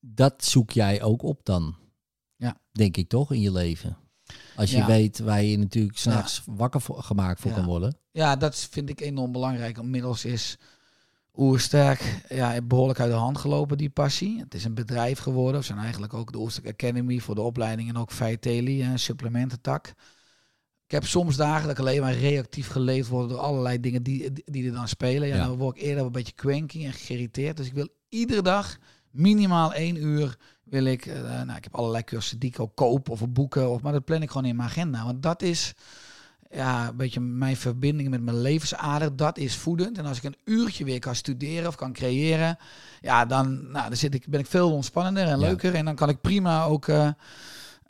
dat 0.00 0.44
zoek 0.44 0.70
jij 0.70 1.02
ook 1.02 1.22
op 1.22 1.40
dan? 1.42 1.74
Ja. 2.36 2.56
Denk 2.72 2.96
ik 2.96 3.08
toch, 3.08 3.32
in 3.32 3.40
je 3.40 3.52
leven? 3.52 3.96
Als 4.56 4.70
je 4.70 4.76
Ja. 4.76 4.86
weet 4.86 5.18
waar 5.18 5.42
je 5.42 5.58
natuurlijk 5.58 5.98
s'nachts 5.98 6.42
wakker 6.46 6.80
voor, 6.80 7.02
gemaakt 7.02 7.40
voor 7.40 7.50
Ja. 7.50 7.56
kan 7.56 7.66
worden. 7.66 7.96
Ja, 8.10 8.36
dat 8.36 8.56
vind 8.70 8.88
ik 8.88 9.00
enorm 9.00 9.32
belangrijk. 9.32 9.78
Inmiddels 9.78 10.24
is 10.24 10.58
Oersterk 11.36 12.22
ja, 12.28 12.60
behoorlijk 12.62 13.00
uit 13.00 13.10
de 13.10 13.16
hand 13.16 13.38
gelopen, 13.38 13.78
die 13.78 13.90
passie. 13.90 14.40
Het 14.40 14.54
is 14.54 14.64
een 14.64 14.74
bedrijf 14.74 15.18
geworden. 15.18 15.60
We 15.60 15.66
zijn 15.66 15.78
eigenlijk 15.78 16.14
ook 16.14 16.32
de 16.32 16.38
Oersterk 16.38 16.66
Academy 16.68 17.18
voor 17.18 17.34
de 17.34 17.40
opleiding 17.40 17.88
en 17.88 17.96
ook 17.96 18.10
Vitaly, 18.10 18.82
een 18.82 18.98
supplemententak. 18.98 19.92
Ik 20.90 20.96
heb 20.96 21.06
soms 21.06 21.36
dagen 21.36 21.62
dat 21.62 21.70
ik 21.70 21.78
alleen 21.78 22.00
maar 22.00 22.14
reactief 22.14 22.68
geleefd 22.68 23.08
word 23.08 23.28
door 23.28 23.38
allerlei 23.38 23.80
dingen 23.80 24.02
die, 24.02 24.32
die, 24.44 24.66
er 24.66 24.72
dan 24.72 24.88
spelen. 24.88 25.28
Ja, 25.28 25.36
Ja. 25.36 25.46
Dan 25.46 25.56
word 25.56 25.76
ik 25.76 25.82
eerder 25.82 26.04
een 26.04 26.12
beetje 26.12 26.34
cranky 26.34 26.84
en 26.84 26.92
geïrriteerd. 26.92 27.56
Dus 27.56 27.66
ik 27.66 27.72
wil 27.72 27.88
iedere 28.08 28.42
dag 28.42 28.76
minimaal 29.10 29.74
één 29.74 29.96
uur 29.96 30.36
wil 30.62 30.84
ik, 30.84 31.06
eh, 31.06 31.22
nou, 31.22 31.56
ik 31.56 31.64
heb 31.64 31.74
allerlei 31.74 32.04
cursussen 32.04 32.38
die 32.38 32.50
ik 32.50 32.60
ook 32.60 32.74
koop 32.76 33.08
of 33.08 33.28
boeken, 33.28 33.70
of, 33.70 33.82
maar 33.82 33.92
dat 33.92 34.04
plan 34.04 34.22
ik 34.22 34.30
gewoon 34.30 34.46
in 34.46 34.56
mijn 34.56 34.68
agenda. 34.68 35.04
Want 35.04 35.22
dat 35.22 35.42
is 35.42 35.74
ja, 36.50 36.88
een 36.88 36.96
beetje 36.96 37.20
mijn 37.20 37.56
verbinding 37.56 38.08
met 38.10 38.22
mijn 38.22 38.40
levensader, 38.40 39.16
dat 39.16 39.38
is 39.38 39.56
voedend. 39.56 39.98
En 39.98 40.06
als 40.06 40.16
ik 40.16 40.24
een 40.24 40.38
uurtje 40.44 40.84
weer 40.84 40.98
kan 40.98 41.14
studeren 41.14 41.68
of 41.68 41.74
kan 41.74 41.92
creëren, 41.92 42.56
ja, 43.00 43.24
dan, 43.26 43.70
nou, 43.70 43.88
dan 43.88 43.96
zit 43.96 44.14
ik, 44.14 44.26
ben 44.28 44.40
ik 44.40 44.46
veel 44.46 44.72
ontspannender 44.72 45.22
en 45.24 45.40
Ja. 45.40 45.46
leuker. 45.46 45.74
En 45.74 45.84
dan 45.84 45.94
kan 45.94 46.08
ik 46.08 46.20
prima 46.20 46.64
ook, 46.64 46.88
eh, 46.88 47.08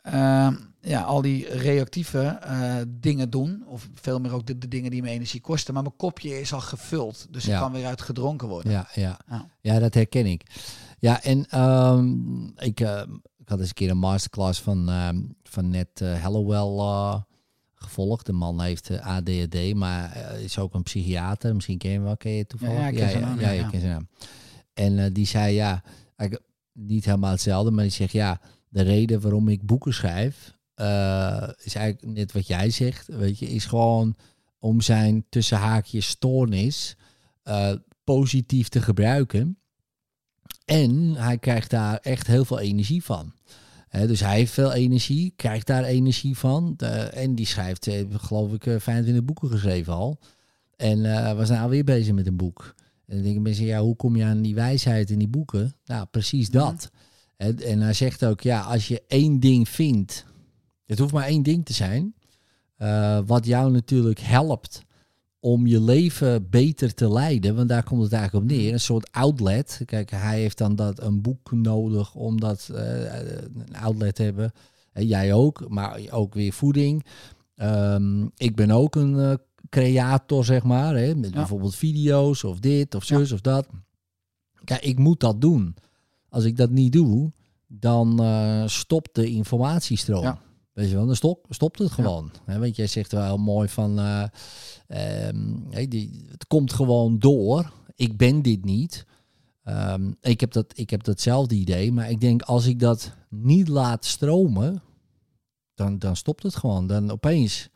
eh, 0.01 0.47
ja, 0.81 1.01
al 1.01 1.21
die 1.21 1.47
reactieve 1.49 2.19
eh, 2.19 2.75
dingen 2.87 3.29
doen. 3.29 3.63
Of 3.67 3.89
veel 3.93 4.19
meer 4.19 4.33
ook 4.33 4.45
de, 4.47 4.57
de 4.57 4.67
dingen 4.67 4.91
die 4.91 5.01
me 5.01 5.09
energie 5.09 5.41
kosten. 5.41 5.73
Maar 5.73 5.83
mijn 5.83 5.95
kopje 5.95 6.39
is 6.39 6.53
al 6.53 6.61
gevuld. 6.61 7.27
Dus 7.29 7.45
Ja. 7.45 7.51
het 7.51 7.59
kan 7.61 7.71
weer 7.71 7.85
uit 7.85 8.01
gedronken 8.01 8.47
worden. 8.47 8.71
Ja, 8.71 8.87
ja. 8.93 9.19
Ja. 9.29 9.49
ja, 9.61 9.79
dat 9.79 9.93
herken 9.93 10.25
ik. 10.25 10.43
Ja, 10.99 11.23
en 11.23 11.45
ehm, 11.49 12.45
ik, 12.47 12.79
eh, 12.79 13.01
ik 13.37 13.47
had 13.49 13.59
eens 13.59 13.67
een 13.67 13.73
keer 13.73 13.89
een 13.89 13.97
masterclass 13.97 14.61
van, 14.61 14.89
ehm, 14.89 15.21
van 15.43 15.69
Ned 15.69 16.01
eh, 16.01 16.21
Hallowell 16.21 17.23
gevolgd. 17.75 18.25
De 18.25 18.33
man 18.33 18.61
heeft 18.61 18.89
ADHD, 19.01 19.73
maar 19.73 20.17
is 20.39 20.59
ook 20.59 20.73
een 20.73 20.83
psychiater. 20.83 21.55
Misschien 21.55 21.77
ken 21.77 21.89
je 21.89 21.95
hem 21.95 22.05
wel, 22.05 22.17
ken 22.17 22.31
je 22.31 22.37
het 22.37 22.49
toevallig? 22.49 22.75
Ja, 22.75 22.81
ja, 22.81 22.87
ik 22.89 22.95
ken 22.97 23.09
zijn 23.09 23.21
naam, 23.23 23.39
Ja, 23.39 23.49
ja, 23.49 23.69
zijn 23.69 23.83
naam. 23.83 24.07
En 24.73 25.13
die 25.13 25.25
zei, 25.27 25.53
ja, 25.53 25.83
niet 26.73 27.05
helemaal 27.05 27.31
hetzelfde, 27.31 27.71
maar 27.71 27.83
die 27.83 27.93
zegt, 27.93 28.11
ja, 28.11 28.39
de 28.69 28.81
reden 28.81 29.21
waarom 29.21 29.47
ik 29.47 29.65
boeken 29.65 29.93
schrijf, 29.93 30.57
eh, 30.81 31.49
is 31.63 31.75
eigenlijk 31.75 32.17
net 32.17 32.31
wat 32.31 32.47
jij 32.47 32.69
zegt, 32.69 33.07
weet 33.07 33.39
je, 33.39 33.49
is 33.49 33.65
gewoon 33.65 34.15
om 34.59 34.81
zijn 34.81 35.25
tussen 35.29 35.57
haakjes 35.57 36.07
stoornis 36.07 36.95
eh, 37.43 37.71
positief 38.03 38.69
te 38.69 38.81
gebruiken. 38.81 39.57
En 40.65 41.15
hij 41.15 41.37
krijgt 41.37 41.69
daar 41.69 41.97
echt 41.97 42.27
heel 42.27 42.45
veel 42.45 42.59
energie 42.59 43.03
van. 43.03 43.33
Dus 43.89 44.19
hij 44.19 44.35
heeft 44.35 44.53
veel 44.53 44.73
energie, 44.73 45.33
krijgt 45.35 45.67
daar 45.67 45.83
energie 45.83 46.37
van. 46.37 46.73
De- 46.77 46.87
en 46.87 47.35
die 47.35 47.45
schrijft, 47.45 47.87
eh, 47.87 48.05
geloof 48.11 48.53
ik, 48.53 48.65
eh, 48.65 48.79
25 48.79 49.23
boeken 49.23 49.49
geschreven 49.49 49.93
al. 49.93 50.19
En 50.75 51.01
was 51.35 51.49
nou 51.49 51.61
alweer 51.61 51.83
bezig 51.83 52.13
met 52.13 52.27
een 52.27 52.37
boek. 52.37 52.75
En 53.07 53.15
dan 53.15 53.23
denken 53.23 53.41
mensen, 53.41 53.65
ja, 53.65 53.79
hoe 53.81 53.95
kom 53.95 54.15
je 54.15 54.23
aan 54.23 54.41
die 54.41 54.55
wijsheid 54.55 55.09
in 55.09 55.19
die 55.19 55.27
boeken? 55.27 55.75
Nou, 55.85 56.05
precies 56.11 56.49
dat. 56.49 56.91
Hè, 57.37 57.53
En 57.53 57.79
hij 57.81 57.93
zegt 57.93 58.25
ook, 58.25 58.41
ja, 58.41 58.61
als 58.61 58.87
je 58.87 59.03
één 59.07 59.39
ding 59.39 59.69
vindt, 59.69 60.25
het 60.91 60.99
hoeft 60.99 61.13
maar 61.13 61.27
één 61.27 61.43
ding 61.43 61.65
te 61.65 61.73
zijn, 61.73 62.13
eh, 62.75 63.19
wat 63.25 63.45
jou 63.45 63.71
natuurlijk 63.71 64.19
helpt 64.19 64.81
om 65.39 65.67
je 65.67 65.81
leven 65.81 66.49
beter 66.49 66.93
te 66.93 67.11
leiden, 67.11 67.55
want 67.55 67.69
daar 67.69 67.83
komt 67.83 68.03
het 68.03 68.13
eigenlijk 68.13 68.45
op 68.45 68.51
neer, 68.51 68.73
een 68.73 68.79
soort 68.79 69.11
outlet. 69.11 69.81
Kijk, 69.85 70.09
hij 70.11 70.39
heeft 70.39 70.57
dan 70.57 70.75
dat 70.75 71.01
een 71.01 71.21
boek 71.21 71.51
nodig 71.51 72.15
om 72.15 72.39
dat 72.39 72.69
eh, 72.73 73.19
een 73.67 73.75
outlet 73.75 74.15
te 74.15 74.23
hebben. 74.23 74.51
En 74.93 75.07
jij 75.07 75.33
ook, 75.33 75.69
maar 75.69 75.99
ook 76.09 76.33
weer 76.33 76.53
voeding. 76.53 77.05
Ehm, 77.55 78.25
ik 78.37 78.55
ben 78.55 78.71
ook 78.71 78.95
een 78.95 79.19
eh, 79.19 79.33
creator, 79.69 80.45
zeg 80.45 80.63
maar, 80.63 80.95
hè, 80.95 81.15
met 81.15 81.29
Ja. 81.29 81.35
bijvoorbeeld 81.35 81.75
video's 81.75 82.43
of 82.43 82.59
dit 82.59 82.95
of 82.95 83.03
zus 83.03 83.31
of 83.31 83.41
dat. 83.41 83.67
Kijk, 84.63 84.81
ik 84.83 84.97
moet 84.97 85.19
dat 85.19 85.41
doen. 85.41 85.75
Als 86.29 86.43
ik 86.43 86.57
dat 86.57 86.69
niet 86.69 86.91
doe, 86.91 87.31
dan 87.67 88.19
eh, 88.23 88.67
stopt 88.67 89.15
de 89.15 89.29
informatiestroom. 89.29 90.23
Ja. 90.23 90.39
Weet 90.73 90.89
je 90.89 90.95
wel, 90.95 91.05
dan 91.05 91.15
stop, 91.15 91.45
stopt 91.49 91.79
het 91.79 91.91
gewoon. 91.91 92.31
Want 92.45 92.75
jij 92.75 92.87
zegt 92.87 93.11
wel 93.11 93.37
mooi 93.37 93.67
van, 93.67 93.99
eh, 93.99 94.23
ehm, 94.87 95.55
hey, 95.69 95.87
die, 95.87 96.25
het 96.29 96.47
komt 96.47 96.73
gewoon 96.73 97.19
door. 97.19 97.73
Ik 97.95 98.17
ben 98.17 98.41
dit 98.41 98.65
niet. 98.65 99.05
Ehm, 99.63 100.11
ik, 100.21 100.39
heb 100.39 100.51
dat, 100.51 100.77
ik 100.77 100.89
heb 100.89 101.03
datzelfde 101.03 101.55
idee, 101.55 101.91
maar 101.91 102.09
ik 102.09 102.21
denk 102.21 102.41
als 102.41 102.65
ik 102.65 102.79
dat 102.79 103.15
niet 103.29 103.67
laat 103.67 104.05
stromen, 104.05 104.83
dan, 105.73 105.99
dan 105.99 106.15
stopt 106.15 106.43
het 106.43 106.55
gewoon. 106.55 106.87
Dan 106.87 107.11
opeens 107.11 107.69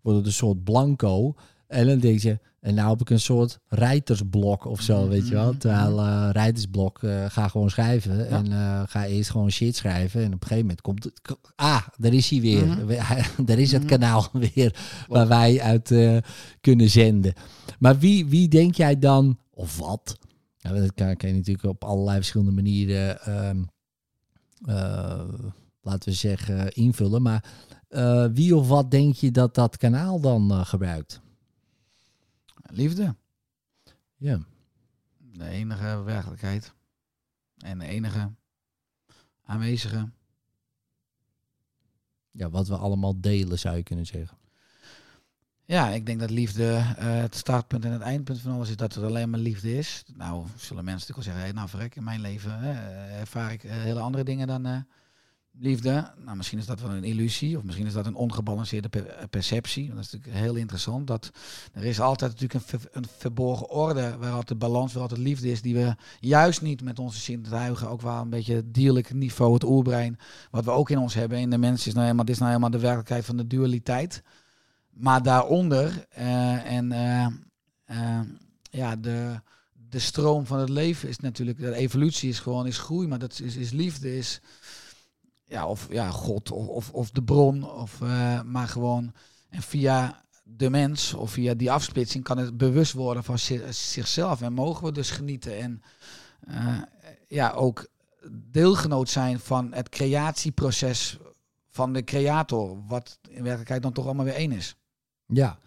wordt 0.00 0.18
het 0.18 0.26
een 0.26 0.32
soort 0.32 0.64
blanco. 0.64 1.34
En 1.68 1.86
dan 1.86 1.98
denk 1.98 2.20
je, 2.20 2.38
en 2.60 2.74
nou 2.74 2.88
heb 2.90 3.00
ik 3.00 3.10
een 3.10 3.20
soort 3.20 3.58
rijtersblok 3.68 4.64
of 4.64 4.80
zo, 4.80 5.08
weet 5.08 5.28
je 5.28 5.34
wel. 5.34 5.56
Terwijl 5.56 5.98
eh 5.98 6.28
rijtersblok, 6.32 7.02
eh, 7.02 7.24
ga 7.28 7.48
gewoon 7.48 7.70
schrijven. 7.70 8.28
En 8.28 8.52
eh, 8.52 8.82
ga 8.86 9.06
eerst 9.06 9.30
gewoon 9.30 9.50
shit 9.50 9.76
schrijven. 9.76 10.20
En 10.20 10.26
op 10.26 10.32
een 10.32 10.40
gegeven 10.40 10.62
moment 10.62 10.80
komt 10.80 11.04
het... 11.04 11.36
Ah, 11.54 11.86
daar 11.96 12.12
is 12.12 12.30
hij 12.30 12.40
weer. 12.40 12.86
daar 13.44 13.58
is 13.58 13.72
het 13.72 13.84
kanaal 13.84 14.28
weer 14.54 15.04
waar 15.08 15.28
wij 15.28 15.60
uit 15.60 15.94
kunnen 16.60 16.90
zenden. 16.90 17.32
Maar 17.78 17.98
wie, 17.98 18.26
wie 18.26 18.48
denk 18.48 18.74
jij 18.74 18.98
dan, 18.98 19.38
of 19.50 19.78
wat? 19.78 20.18
Ja, 20.56 20.72
dat 20.72 20.94
kan, 20.94 21.16
kan 21.16 21.28
je 21.28 21.34
natuurlijk 21.34 21.66
op 21.66 21.84
allerlei 21.84 22.16
verschillende 22.16 22.52
manieren, 22.52 23.20
ehm, 23.20 23.62
eh, 24.64 25.28
laten 25.82 26.08
we 26.08 26.14
zeggen, 26.14 26.72
invullen. 26.72 27.22
Maar 27.22 27.44
wie 28.32 28.56
of 28.56 28.68
wat 28.68 28.90
denk 28.90 29.14
je 29.14 29.30
dat 29.30 29.54
dat 29.54 29.76
kanaal 29.76 30.20
dan 30.20 30.66
gebruikt? 30.66 31.20
Liefde. 32.72 33.16
Ja. 34.16 34.40
De 35.18 35.48
enige 35.48 36.02
werkelijkheid. 36.02 36.72
En 37.58 37.78
de 37.78 37.86
enige 37.86 38.30
aanwezige. 39.42 40.10
ja, 42.30 42.50
wat 42.50 42.68
we 42.68 42.76
allemaal 42.76 43.20
delen, 43.20 43.58
zou 43.58 43.76
je 43.76 43.82
kunnen 43.82 44.06
zeggen. 44.06 44.38
Ja, 45.64 45.88
ik 45.88 46.06
denk 46.06 46.20
dat 46.20 46.30
liefde 46.30 46.94
eh, 46.96 47.16
het 47.20 47.34
startpunt 47.34 47.84
en 47.84 47.92
het 47.92 48.02
eindpunt 48.02 48.40
van 48.40 48.52
alles 48.52 48.68
is 48.68 48.76
dat 48.76 48.94
het 48.94 49.04
alleen 49.04 49.30
maar 49.30 49.40
liefde 49.40 49.76
is. 49.76 50.04
Nou, 50.14 50.46
zullen 50.56 50.84
mensen 50.84 51.08
natuurlijk 51.08 51.14
wel 51.14 51.22
zeggen, 51.22 51.42
hey, 51.42 51.52
nou 51.52 51.68
verrek, 51.68 51.96
in 51.96 52.04
mijn 52.04 52.20
leven 52.20 52.58
hè, 52.58 52.72
ervaar 53.18 53.52
ik 53.52 53.64
eh, 53.64 53.72
hele 53.72 54.00
andere 54.00 54.24
dingen 54.24 54.46
dan 54.46 54.66
eh, 54.66 54.80
liefde. 55.60 56.10
Nou, 56.24 56.36
misschien 56.36 56.58
is 56.58 56.66
dat 56.66 56.80
wel 56.80 56.90
een 56.90 57.04
illusie 57.04 57.56
of 57.56 57.62
misschien 57.62 57.86
is 57.86 57.92
dat 57.92 58.06
een 58.06 58.14
ongebalanceerde 58.14 58.88
per- 58.88 59.28
perceptie. 59.30 59.88
Dat 59.88 59.98
is 59.98 60.10
natuurlijk 60.10 60.44
heel 60.44 60.54
interessant. 60.54 61.06
Dat 61.06 61.30
er 61.72 61.84
is 61.84 62.00
altijd 62.00 62.30
natuurlijk 62.30 62.72
een, 62.72 62.80
een 62.92 63.06
verborgen 63.18 63.70
orde 63.70 64.16
waar 64.18 64.32
altijd 64.32 64.58
balans, 64.58 64.92
waar 64.92 65.02
altijd 65.02 65.20
liefde 65.20 65.50
is, 65.50 65.62
die 65.62 65.74
we 65.74 65.94
juist 66.20 66.62
niet 66.62 66.82
met 66.82 66.98
onze 66.98 67.20
zintuigen, 67.20 67.88
ook 67.88 68.00
wel 68.00 68.20
een 68.20 68.30
beetje 68.30 68.54
het 68.54 68.74
dierlijke 68.74 69.14
niveau, 69.14 69.54
het 69.54 69.64
oerbrein, 69.64 70.18
wat 70.50 70.64
we 70.64 70.70
ook 70.70 70.90
in 70.90 70.98
ons 70.98 71.14
hebben. 71.14 71.38
In 71.38 71.50
de 71.50 71.58
mens 71.58 71.86
is 71.86 71.92
nou 71.92 72.04
helemaal, 72.04 72.24
dit 72.24 72.34
is 72.34 72.40
nou 72.40 72.50
helemaal 72.50 72.72
de 72.72 72.78
werkelijkheid 72.78 73.24
van 73.24 73.36
de 73.36 73.46
dualiteit. 73.46 74.22
Maar 74.90 75.22
daaronder 75.22 76.06
eh, 76.10 76.72
en 76.72 76.92
eh, 76.92 77.26
eh, 77.84 78.20
ja, 78.70 78.96
de, 78.96 79.40
de 79.88 79.98
stroom 79.98 80.46
van 80.46 80.58
het 80.58 80.68
leven 80.68 81.08
is 81.08 81.18
natuurlijk, 81.18 81.58
de 81.58 81.74
evolutie 81.74 82.28
is 82.28 82.38
gewoon 82.38 82.66
is 82.66 82.78
groei, 82.78 83.06
maar 83.06 83.18
dat 83.18 83.40
is, 83.40 83.56
is 83.56 83.70
liefde, 83.70 84.16
is 84.16 84.40
ja, 85.48 85.66
of 85.66 85.86
ja, 85.90 86.10
God 86.10 86.52
of, 86.52 86.68
of, 86.68 86.90
of 86.90 87.10
de 87.10 87.22
bron, 87.22 87.70
of, 87.70 88.00
eh, 88.00 88.42
maar 88.42 88.68
gewoon 88.68 89.12
en 89.48 89.62
via 89.62 90.22
de 90.42 90.70
mens 90.70 91.14
of 91.14 91.30
via 91.30 91.54
die 91.54 91.70
afsplitsing 91.70 92.24
kan 92.24 92.38
het 92.38 92.56
bewust 92.56 92.92
worden 92.92 93.24
van 93.24 93.38
zi- 93.38 93.72
zichzelf 93.72 94.42
en 94.42 94.52
mogen 94.52 94.84
we 94.84 94.92
dus 94.92 95.10
genieten 95.10 95.58
en 95.58 95.82
eh, 96.46 96.82
ja, 97.28 97.50
ook 97.50 97.86
deelgenoot 98.30 99.08
zijn 99.08 99.38
van 99.40 99.72
het 99.72 99.88
creatieproces 99.88 101.18
van 101.70 101.92
de 101.92 102.04
creator, 102.04 102.86
wat 102.86 103.18
in 103.28 103.42
werkelijkheid 103.42 103.82
dan 103.82 103.92
toch 103.92 104.04
allemaal 104.04 104.24
weer 104.24 104.34
één 104.34 104.52
is. 104.52 104.76
Ja, 105.26 105.58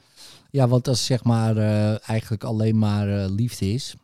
ja 0.50 0.68
want 0.68 0.88
als 0.88 1.06
zeg 1.06 1.24
maar 1.24 1.58
eh, 1.58 2.10
eigenlijk 2.10 2.44
alleen 2.44 2.78
maar 2.78 3.08
liefde 3.30 3.74
is. 3.74 3.96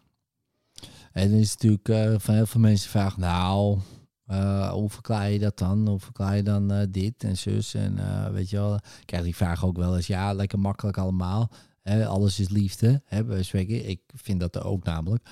En 1.11 1.29
dan 1.29 1.39
is 1.39 1.55
natuurlijk 1.57 2.21
van 2.21 2.33
heel 2.33 2.45
veel 2.45 2.61
mensen 2.61 2.89
vraag, 2.89 3.17
nou, 3.17 3.79
eh, 4.27 4.69
hoe 4.71 4.89
verklaar 4.89 5.31
je 5.31 5.39
dat 5.39 5.57
dan? 5.57 5.87
Hoe 5.87 5.99
verklaar 5.99 6.35
je 6.35 6.43
dan 6.43 6.71
eh, 6.71 6.87
dit 6.89 7.23
en 7.23 7.37
zus? 7.37 7.73
En 7.73 7.99
eh, 7.99 8.29
weet 8.29 8.49
je 8.49 8.57
wel, 8.57 8.75
ik 8.75 9.05
krijg 9.05 9.23
die 9.23 9.35
vraag 9.35 9.65
ook 9.65 9.77
wel 9.77 9.95
eens, 9.95 10.07
ja, 10.07 10.33
lekker 10.33 10.59
makkelijk 10.59 10.97
allemaal. 10.97 11.49
Hè, 11.81 12.07
alles 12.07 12.39
is 12.39 12.49
liefde, 12.49 13.01
hè. 13.05 13.39
Ik 13.65 14.01
vind 14.13 14.39
dat 14.39 14.55
er 14.55 14.65
ook 14.65 14.83
namelijk. 14.83 15.23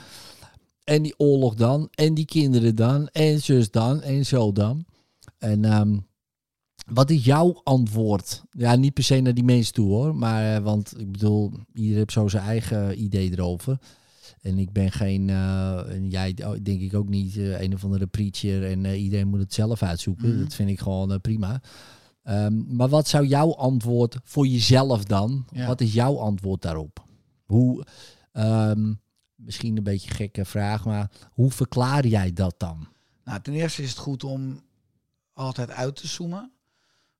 En 0.83 1.01
die 1.01 1.13
oorlog 1.17 1.53
dan, 1.53 1.87
en 1.91 2.13
die 2.13 2.25
kinderen 2.25 2.75
dan, 2.75 3.07
en 3.07 3.41
zus 3.41 3.71
dan, 3.71 4.01
en 4.01 4.25
zo 4.25 4.51
dan. 4.51 4.85
En 5.37 5.65
ehm, 5.65 5.97
wat 6.85 7.09
is 7.09 7.25
jouw 7.25 7.61
antwoord? 7.63 8.43
Ja, 8.49 8.75
niet 8.75 8.93
per 8.93 9.03
se 9.03 9.19
naar 9.19 9.33
die 9.33 9.43
mensen 9.43 9.73
toe 9.73 9.87
hoor. 9.87 10.15
Maar, 10.15 10.61
want 10.61 10.99
ik 10.99 11.11
bedoel, 11.11 11.51
ieder 11.73 11.97
heeft 11.97 12.11
zo 12.11 12.27
zijn 12.27 12.43
eigen 12.43 13.03
idee 13.03 13.31
erover. 13.31 13.77
En 14.45 14.57
ik 14.57 14.71
ben 14.71 14.91
geen, 14.91 15.29
eh, 15.29 15.93
en 15.93 16.09
jij 16.09 16.35
oh, 16.43 16.55
denk 16.63 16.81
ik 16.81 16.93
ook 16.93 17.09
niet, 17.09 17.37
eh, 17.37 17.61
een 17.61 17.73
of 17.73 17.83
andere 17.83 18.07
preacher. 18.07 18.69
En 18.69 18.85
eh, 18.85 19.03
iedereen 19.03 19.27
moet 19.27 19.39
het 19.39 19.53
zelf 19.53 19.83
uitzoeken. 19.83 20.29
Mhm. 20.29 20.39
Dat 20.39 20.53
vind 20.53 20.69
ik 20.69 20.79
gewoon 20.79 21.21
prima. 21.21 21.61
Ehm, 22.23 22.75
maar 22.75 22.89
wat 22.89 23.07
zou 23.07 23.25
jouw 23.25 23.55
antwoord 23.55 24.17
voor 24.23 24.47
jezelf 24.47 25.03
dan? 25.03 25.45
Ja. 25.51 25.67
Wat 25.67 25.81
is 25.81 25.93
jouw 25.93 26.17
antwoord 26.17 26.61
daarop? 26.61 27.05
Hoe, 27.43 27.85
ehm, 28.31 28.93
misschien 29.35 29.77
een 29.77 29.83
beetje 29.83 30.09
een 30.09 30.15
gekke 30.15 30.45
vraag, 30.45 30.85
maar 30.85 31.11
hoe 31.31 31.51
verklaar 31.51 32.07
jij 32.07 32.33
dat 32.33 32.55
dan? 32.57 32.87
Nou, 33.23 33.41
ten 33.41 33.53
eerste 33.53 33.83
is 33.83 33.89
het 33.89 33.97
goed 33.97 34.23
om 34.23 34.61
altijd 35.33 35.71
uit 35.71 35.95
te 35.95 36.07
zoomen. 36.07 36.51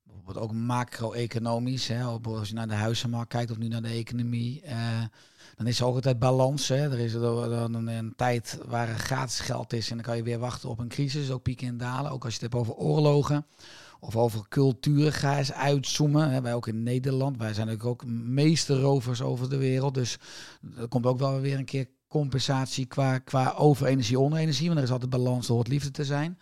Bijvoorbeeld 0.02 0.38
ook 0.38 0.52
macro-economisch. 0.52 1.90
Als 2.22 2.48
je 2.48 2.54
naar 2.54 2.68
de 2.68 2.74
huizenmarkt 2.74 3.28
kijkt 3.28 3.50
of 3.50 3.58
nu 3.58 3.68
naar 3.68 3.82
de 3.82 3.88
economie. 3.88 4.62
Dan 5.56 5.66
is 5.66 5.80
er 5.80 5.86
ook 5.86 5.94
altijd 5.94 6.18
balans. 6.18 6.68
Hè. 6.68 6.90
Er 6.90 6.98
is 6.98 7.14
er 7.14 7.22
een, 7.52 7.86
een 7.86 8.12
tijd 8.16 8.58
waar 8.66 8.88
gratis 8.88 9.40
geld 9.40 9.72
is. 9.72 9.90
En 9.90 9.96
dan 9.96 10.04
kan 10.04 10.16
je 10.16 10.22
weer 10.22 10.38
wachten 10.38 10.68
op 10.68 10.78
een 10.78 10.88
crisis. 10.88 11.30
Ook 11.30 11.42
pieken 11.42 11.68
en 11.68 11.76
dalen. 11.76 12.10
Ook 12.10 12.24
als 12.24 12.34
je 12.34 12.40
het 12.40 12.52
hebt 12.52 12.64
over 12.64 12.74
oorlogen. 12.74 13.46
Of 14.00 14.16
over 14.16 14.48
culturen. 14.48 15.12
Ga 15.12 15.38
eens 15.38 15.52
uitzoomen. 15.52 16.30
Hè. 16.30 16.40
Wij 16.40 16.54
ook 16.54 16.66
in 16.66 16.82
Nederland. 16.82 17.36
Wij 17.36 17.54
zijn 17.54 17.66
natuurlijk 17.66 18.02
ook 18.02 18.10
meesterrovers 18.10 19.22
over 19.22 19.50
de 19.50 19.56
wereld. 19.56 19.94
Dus 19.94 20.18
er 20.76 20.88
komt 20.88 21.06
ook 21.06 21.18
wel 21.18 21.40
weer 21.40 21.58
een 21.58 21.64
keer 21.64 21.88
compensatie 22.08 22.86
qua, 22.86 23.18
qua 23.18 23.54
overenergie, 23.56 24.18
onderenergie. 24.18 24.66
Want 24.66 24.78
er 24.78 24.84
is 24.84 24.90
altijd 24.90 25.10
balans, 25.10 25.48
er 25.48 25.54
hoort 25.54 25.68
liefde 25.68 25.90
te 25.90 26.04
zijn. 26.04 26.38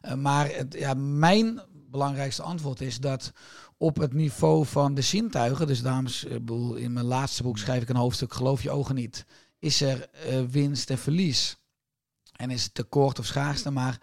Eh, 0.00 0.14
maar 0.14 0.54
het, 0.54 0.74
ja, 0.78 0.94
mijn 0.94 1.60
belangrijkste 1.90 2.42
antwoord 2.42 2.80
is 2.80 2.98
dat 2.98 3.32
op 3.80 3.96
het 3.96 4.12
niveau 4.12 4.66
van 4.66 4.94
de 4.94 5.00
zintuigen, 5.00 5.66
dus 5.66 5.82
dames, 5.82 6.26
bedoel, 6.28 6.74
in 6.74 6.92
mijn 6.92 7.06
laatste 7.06 7.42
boek 7.42 7.58
schrijf 7.58 7.82
ik 7.82 7.88
een 7.88 7.96
hoofdstuk 7.96 8.34
Geloof 8.34 8.62
je 8.62 8.70
ogen 8.70 8.94
niet, 8.94 9.26
is 9.58 9.80
er 9.80 10.10
eh, 10.10 10.42
winst 10.50 10.90
en 10.90 10.98
verlies. 10.98 11.56
En 12.36 12.50
is 12.50 12.64
het 12.64 12.74
tekort 12.74 13.18
of 13.18 13.26
schaarste, 13.26 13.70
maar 13.70 14.00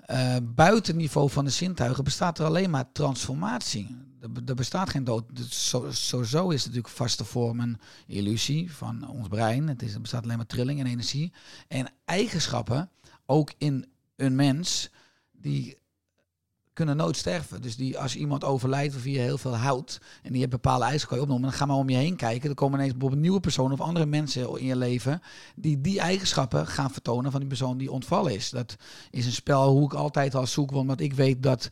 eh, 0.00 0.36
buiten 0.42 0.92
het 0.92 1.02
niveau 1.02 1.30
van 1.30 1.44
de 1.44 1.50
zintuigen 1.50 2.04
bestaat 2.04 2.38
er 2.38 2.44
alleen 2.44 2.70
maar 2.70 2.92
transformatie. 2.92 3.96
Er, 4.20 4.32
be- 4.32 4.54
bestaat 4.54 4.90
geen 4.90 5.04
dood. 5.04 5.24
Dus 5.36 5.68
zo, 5.68 5.86
sowieso 5.90 6.48
is 6.48 6.64
het 6.64 6.66
natuurlijk 6.66 6.94
vaste 6.94 7.24
vorm 7.24 7.60
een 7.60 7.78
illusie 8.06 8.72
van 8.72 9.08
ons 9.08 9.28
brein. 9.28 9.68
Het 9.68 9.82
is, 9.82 9.94
er 9.94 10.00
bestaat 10.00 10.24
alleen 10.24 10.36
maar 10.36 10.46
trilling 10.46 10.80
en 10.80 10.86
energie. 10.86 11.32
En 11.68 11.88
eigenschappen, 12.04 12.90
ook 13.26 13.52
in 13.58 13.86
een 14.16 14.34
mens, 14.34 14.90
die 15.32 15.78
kunnen 16.76 16.96
nooit 16.96 17.16
sterven. 17.16 17.62
Dus 17.62 17.76
die, 17.76 17.98
als 17.98 18.16
iemand 18.16 18.44
overlijdt 18.44 18.96
of 18.96 19.04
je 19.04 19.18
heel 19.18 19.38
veel 19.38 19.56
houdt 19.56 19.98
en 20.22 20.30
die 20.32 20.40
hebt 20.40 20.52
bepaalde 20.52 20.84
eisen 20.84 21.08
kan 21.08 21.20
je 21.20 21.26
dan 21.26 21.52
ga 21.52 21.66
maar 21.66 21.76
om 21.76 21.88
je 21.88 21.96
heen 21.96 22.16
kijken. 22.16 22.48
Er 22.48 22.54
komen 22.54 22.74
ineens 22.78 22.92
bijvoorbeeld 22.92 23.22
nieuwe 23.22 23.40
personen 23.40 23.72
of 23.72 23.80
andere 23.80 24.06
mensen 24.06 24.58
in 24.58 24.66
je 24.66 24.76
leven 24.76 25.22
die 25.54 25.80
die 25.80 26.00
eigenschappen 26.00 26.66
gaan 26.66 26.90
vertonen 26.90 27.30
van 27.30 27.40
die 27.40 27.48
persoon 27.48 27.78
die 27.78 27.90
ontvallen 27.90 28.34
is. 28.34 28.50
Dat 28.50 28.76
is 29.10 29.26
een 29.26 29.32
spel 29.32 29.68
hoe 29.70 29.84
ik 29.84 29.94
altijd 29.94 30.34
al 30.34 30.46
zoek, 30.46 30.70
want 30.70 31.00
ik 31.00 31.12
weet 31.14 31.42
dat 31.42 31.68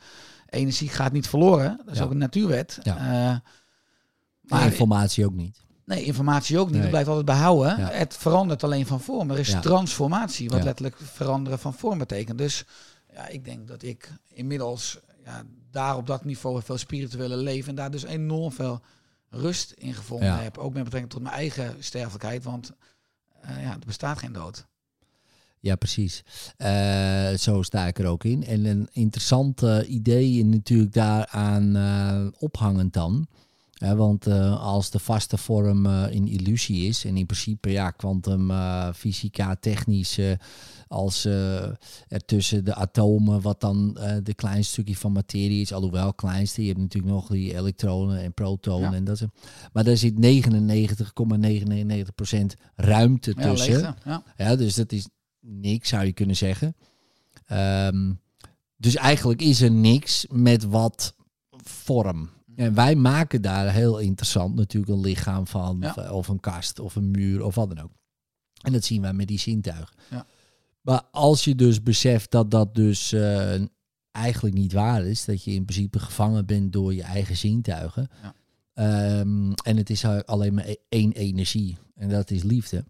energie 0.49 0.89
gaat 0.89 1.13
niet 1.13 1.29
verloren. 1.29 1.81
Dat 1.85 1.93
is 1.93 1.99
Ja. 1.99 2.05
ook 2.05 2.11
een 2.11 2.19
natuurwet. 2.19 2.79
Ja. 2.83 2.97
Eh, 2.97 3.37
Maar 4.41 4.65
informatie 4.65 5.25
ook 5.27 5.35
niet. 5.35 5.63
Nee, 5.85 6.05
informatie 6.05 6.59
ook 6.59 6.65
niet. 6.65 6.73
Nee. 6.73 6.81
Het 6.81 6.91
blijft 6.91 7.09
altijd 7.09 7.27
behouden. 7.27 7.79
Ja. 7.79 7.89
Het 7.91 8.17
verandert 8.17 8.65
alleen 8.65 8.87
van 8.87 9.01
vorm. 9.01 9.31
Er 9.31 9.39
is 9.39 9.57
transformatie, 9.61 10.49
wat 10.49 10.65
letterlijk 10.65 10.97
veranderen 11.03 11.59
van 11.59 11.75
vorm 11.75 11.99
betekent. 11.99 12.39
Dus 12.39 12.65
ja, 13.14 13.28
ik 13.28 13.44
denk 13.44 13.68
dat 13.68 13.83
ik 13.83 14.12
inmiddels 14.33 14.99
ja, 15.25 15.44
daar 15.71 15.97
op 15.97 16.06
dat 16.06 16.25
niveau 16.25 16.62
veel 16.62 16.78
spirituele 16.78 17.37
leven 17.37 17.68
en 17.68 17.75
daar 17.75 17.90
dus 17.90 18.04
enorm 18.04 18.52
veel 18.52 18.80
rust 19.30 19.71
in 19.71 19.94
gevonden 19.94 20.28
Ja. 20.28 20.38
heb. 20.38 20.59
Ook 20.59 20.73
met 20.75 20.85
betrekking 20.85 21.12
tot 21.12 21.23
mijn 21.23 21.35
eigen 21.35 21.76
sterfelijkheid, 21.78 22.44
want 22.44 22.73
eh, 23.40 23.62
ja, 23.62 23.73
er 23.73 23.87
bestaat 23.87 24.18
geen 24.18 24.33
dood. 24.33 24.66
Ja, 25.61 25.76
precies. 25.76 26.25
Eh, 26.56 27.33
zo 27.33 27.62
sta 27.62 27.87
ik 27.87 27.99
er 27.99 28.06
ook 28.06 28.25
in. 28.25 28.44
En 28.44 28.64
een 28.64 28.88
interessant 28.92 29.62
eh, 29.62 29.78
idee 29.87 30.44
natuurlijk 30.44 30.92
daaraan 30.92 31.76
eh 31.76 32.26
ophangend 32.38 32.92
dan. 32.92 33.26
Want 33.78 34.26
als 34.59 34.90
de 34.90 34.99
vaste 34.99 35.37
vorm 35.38 35.87
een 35.87 36.28
illusie 36.28 36.88
is, 36.88 37.04
en 37.04 37.16
in 37.16 37.26
principe 37.26 37.71
ja, 37.71 37.90
kwantum 37.90 38.52
fysica 38.94 39.56
technisch, 39.61 40.18
als 40.95 41.25
eh, 41.25 41.63
er 42.09 42.25
tussen 42.27 42.65
de 42.65 42.75
atomen, 42.75 43.41
wat 43.41 43.61
dan 43.61 43.97
eh 43.97 44.17
de 44.23 44.35
kleinste 44.35 44.73
stukje 44.73 44.97
van 44.97 45.13
materie 45.13 45.61
is, 45.61 45.73
alhoewel 45.73 46.15
kleinste, 46.15 46.61
je 46.63 46.69
hebt 46.69 46.81
natuurlijk 46.81 47.15
nog 47.15 47.29
die 47.29 47.55
elektronen 47.57 48.19
en 48.23 48.33
protonen 48.35 48.91
Ja. 48.91 48.97
en 48.97 49.05
dat 49.05 49.21
is, 49.21 49.27
maar 49.73 49.85
daar 49.85 49.97
zit 49.97 50.19
99,999% 50.19 52.55
ruimte 52.75 53.33
Ja, 53.37 53.51
tussen. 53.51 53.73
leegte. 53.73 53.95
Ja. 54.37 54.57
Dus 54.57 54.75
dat 54.75 54.93
is 54.93 55.09
niks, 55.41 55.89
zou 55.89 56.05
je 56.05 56.13
kunnen 56.13 56.37
zeggen. 56.37 56.77
Ehm, 57.47 58.13
dus 58.77 58.95
eigenlijk 58.97 59.43
is 59.43 59.61
er 59.61 59.71
niks 59.71 60.27
met 60.31 60.65
wat 60.65 61.15
vorm. 61.65 62.31
En 62.57 62.75
wij 62.75 62.95
maken 62.95 63.43
daar 63.43 63.73
heel 63.73 63.99
interessant 63.99 64.55
natuurlijk 64.55 64.93
een 64.93 65.01
lichaam 65.01 65.47
van, 65.47 65.77
Ja. 65.81 66.11
of 66.13 66.29
een 66.29 66.41
kast, 66.41 66.79
of 66.79 66.97
een 66.97 67.11
muur, 67.11 67.43
of 67.45 67.55
wat 67.55 67.69
dan 67.69 67.81
ook. 67.85 67.91
En 68.63 68.73
dat 68.73 68.85
zien 68.85 69.03
wij 69.03 69.13
met 69.13 69.29
die 69.29 69.39
zintuigen. 69.39 69.95
Ja. 70.11 70.27
Maar 70.85 71.03
als 71.11 71.45
je 71.45 71.55
dus 71.55 71.83
beseft 71.83 72.31
dat 72.31 72.50
dat 72.50 72.75
dus 72.75 73.12
eh, 73.12 73.62
eigenlijk 74.11 74.55
niet 74.57 74.73
waar 74.73 75.05
is, 75.07 75.25
dat 75.25 75.45
je 75.45 75.50
in 75.50 75.64
principe 75.64 75.99
gevangen 75.99 76.47
bent 76.47 76.73
door 76.73 76.95
je 76.95 77.03
eigen 77.03 77.37
zintuigen, 77.37 78.09
Ja. 78.23 78.35
ehm, 78.75 79.53
en 79.53 79.76
het 79.76 79.91
is 79.91 80.05
alleen 80.05 80.55
maar 80.55 80.67
e- 80.69 80.75
één 80.88 81.12
energie, 81.12 81.76
en 81.95 82.09
dat 82.09 82.31
is 82.31 82.43
liefde, 82.43 82.85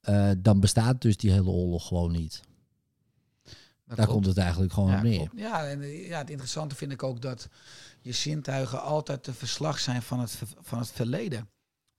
eh, 0.00 0.30
dan 0.38 0.60
bestaat 0.60 1.00
dus 1.00 1.16
die 1.16 1.30
hele 1.32 1.48
oorlog 1.50 1.86
gewoon 1.86 2.12
niet. 2.12 2.42
Dat 3.42 3.96
Daar 3.96 3.96
klopt. 3.96 4.12
komt 4.12 4.26
het 4.26 4.38
eigenlijk 4.38 4.72
gewoon 4.72 4.90
ja, 4.90 4.96
op 4.96 5.02
neer. 5.02 5.16
klopt. 5.16 5.32
Ja, 5.36 5.66
en 5.68 5.80
eh, 5.80 6.08
ja, 6.08 6.18
het 6.18 6.30
interessante 6.30 6.74
vind 6.74 6.92
ik 6.92 7.02
ook 7.02 7.20
dat 7.22 7.48
je 8.00 8.12
zintuigen 8.12 8.82
altijd 8.82 9.24
de 9.24 9.34
verslag 9.34 9.78
zijn 9.78 10.02
van 10.02 10.20
het, 10.20 10.38
van 10.60 10.78
het 10.78 10.90
verleden. 10.92 11.48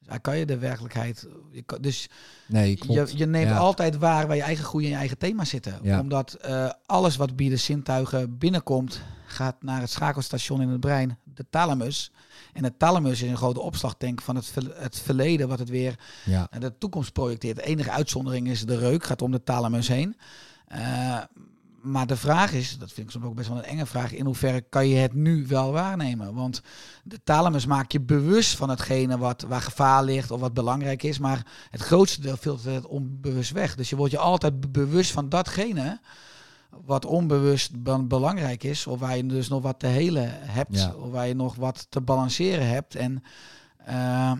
Dus 0.07 0.15
daar 0.15 0.21
kan 0.21 0.37
je 0.37 0.45
de 0.45 0.57
werkelijkheid. 0.57 1.27
Je 1.51 1.61
kan, 1.61 1.81
dus 1.81 2.09
Nee, 2.45 2.77
je, 2.87 3.11
je 3.15 3.25
neemt 3.25 3.49
Ja. 3.49 3.57
altijd 3.57 3.97
waar 3.97 4.27
waar 4.27 4.35
je 4.35 4.41
eigen 4.41 4.65
groei 4.65 4.83
en 4.85 4.91
je 4.91 4.95
eigen 4.97 5.17
thema 5.17 5.45
zitten. 5.45 5.79
Ja. 5.81 5.99
Omdat 5.99 6.33
eh, 6.33 6.69
alles 6.85 7.15
wat 7.15 7.35
bij 7.35 7.49
de 7.49 7.57
zintuigen 7.57 8.37
binnenkomt, 8.37 9.01
gaat 9.25 9.63
naar 9.63 9.81
het 9.81 9.89
schakelstation 9.89 10.61
in 10.61 10.69
het 10.69 10.79
brein, 10.79 11.17
de 11.23 11.45
thalamus. 11.49 12.11
En 12.53 12.63
de 12.63 12.77
thalamus 12.77 13.21
is 13.21 13.29
een 13.29 13.37
grote 13.37 13.59
opslagtank 13.61 14.21
van 14.21 14.35
het, 14.35 14.53
het 14.73 14.99
verleden, 14.99 15.47
wat 15.47 15.59
het 15.59 15.69
weer 15.69 15.99
Ja, 16.25 16.47
naar 16.51 16.59
de 16.59 16.77
toekomst 16.77 17.13
projecteert. 17.13 17.55
De 17.55 17.63
enige 17.65 17.91
uitzondering 17.91 18.47
is 18.47 18.65
de 18.65 18.77
reuk, 18.77 19.03
gaat 19.03 19.21
om 19.21 19.31
de 19.31 19.43
thalamus 19.43 19.87
heen. 19.87 20.17
Eh, 20.67 21.17
maar 21.91 22.07
de 22.07 22.15
vraag 22.17 22.53
is, 22.53 22.77
dat 22.77 22.91
vind 22.91 23.07
ik 23.07 23.11
soms 23.13 23.25
ook 23.25 23.35
best 23.35 23.47
wel 23.49 23.57
een 23.57 23.63
enge 23.63 23.85
vraag, 23.85 24.13
in 24.13 24.25
hoeverre 24.25 24.61
kan 24.61 24.87
je 24.87 24.95
het 24.95 25.13
nu 25.13 25.47
wel 25.47 25.71
waarnemen? 25.71 26.33
Want 26.33 26.61
de 27.03 27.19
thalamus 27.23 27.65
maakt 27.65 27.91
je 27.91 28.01
bewust 28.01 28.55
van 28.55 28.69
hetgene 28.69 29.17
wat, 29.17 29.41
waar 29.41 29.61
gevaar 29.61 30.03
ligt 30.03 30.31
of 30.31 30.39
wat 30.39 30.53
belangrijk 30.53 31.03
is, 31.03 31.19
maar 31.19 31.45
het 31.69 31.81
grootste 31.81 32.21
deel 32.21 32.37
filtert 32.37 32.75
het 32.75 32.85
onbewust 32.87 33.51
weg. 33.51 33.75
Dus 33.75 33.89
je 33.89 33.95
wordt 33.95 34.11
je 34.11 34.17
altijd 34.19 34.59
be- 34.59 34.67
bewust 34.69 35.11
van 35.11 35.29
datgene 35.29 35.99
wat 36.85 37.05
onbewust 37.05 37.83
be- 37.83 38.03
belangrijk 38.03 38.63
is, 38.63 38.87
of 38.87 38.99
waar 38.99 39.17
je 39.17 39.25
dus 39.25 39.47
nog 39.47 39.61
wat 39.61 39.79
te 39.79 39.87
helen 39.87 40.29
hebt, 40.33 40.79
Ja. 40.79 40.93
of 40.93 41.11
waar 41.11 41.27
je 41.27 41.35
nog 41.35 41.55
wat 41.55 41.85
te 41.89 42.01
balanceren 42.01 42.67
hebt. 42.67 42.95
En 42.95 43.23
eh, 43.77 44.31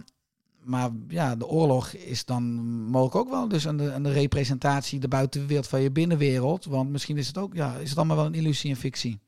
maar 0.68 0.90
ja, 1.08 1.36
de 1.36 1.48
oorlog 1.48 1.94
is 1.94 2.26
dan 2.26 2.44
mogelijk 2.86 3.16
ook 3.16 3.30
wel 3.30 3.48
dus 3.48 3.64
een, 3.64 3.80
een 3.80 4.14
representatie, 4.14 5.00
de 5.00 5.08
buitenwereld 5.08 5.68
van 5.68 5.82
je 5.82 5.92
binnenwereld. 5.92 6.66
Want 6.66 6.90
misschien 6.90 7.18
is 7.18 7.28
het 7.28 7.38
ook, 7.38 7.56
ja, 7.56 7.76
is 7.76 7.90
het 7.90 7.98
allemaal 7.98 8.16
wel 8.16 8.26
een 8.26 8.34
illusie 8.34 8.70
en 8.70 8.76
fictie. 8.76 9.20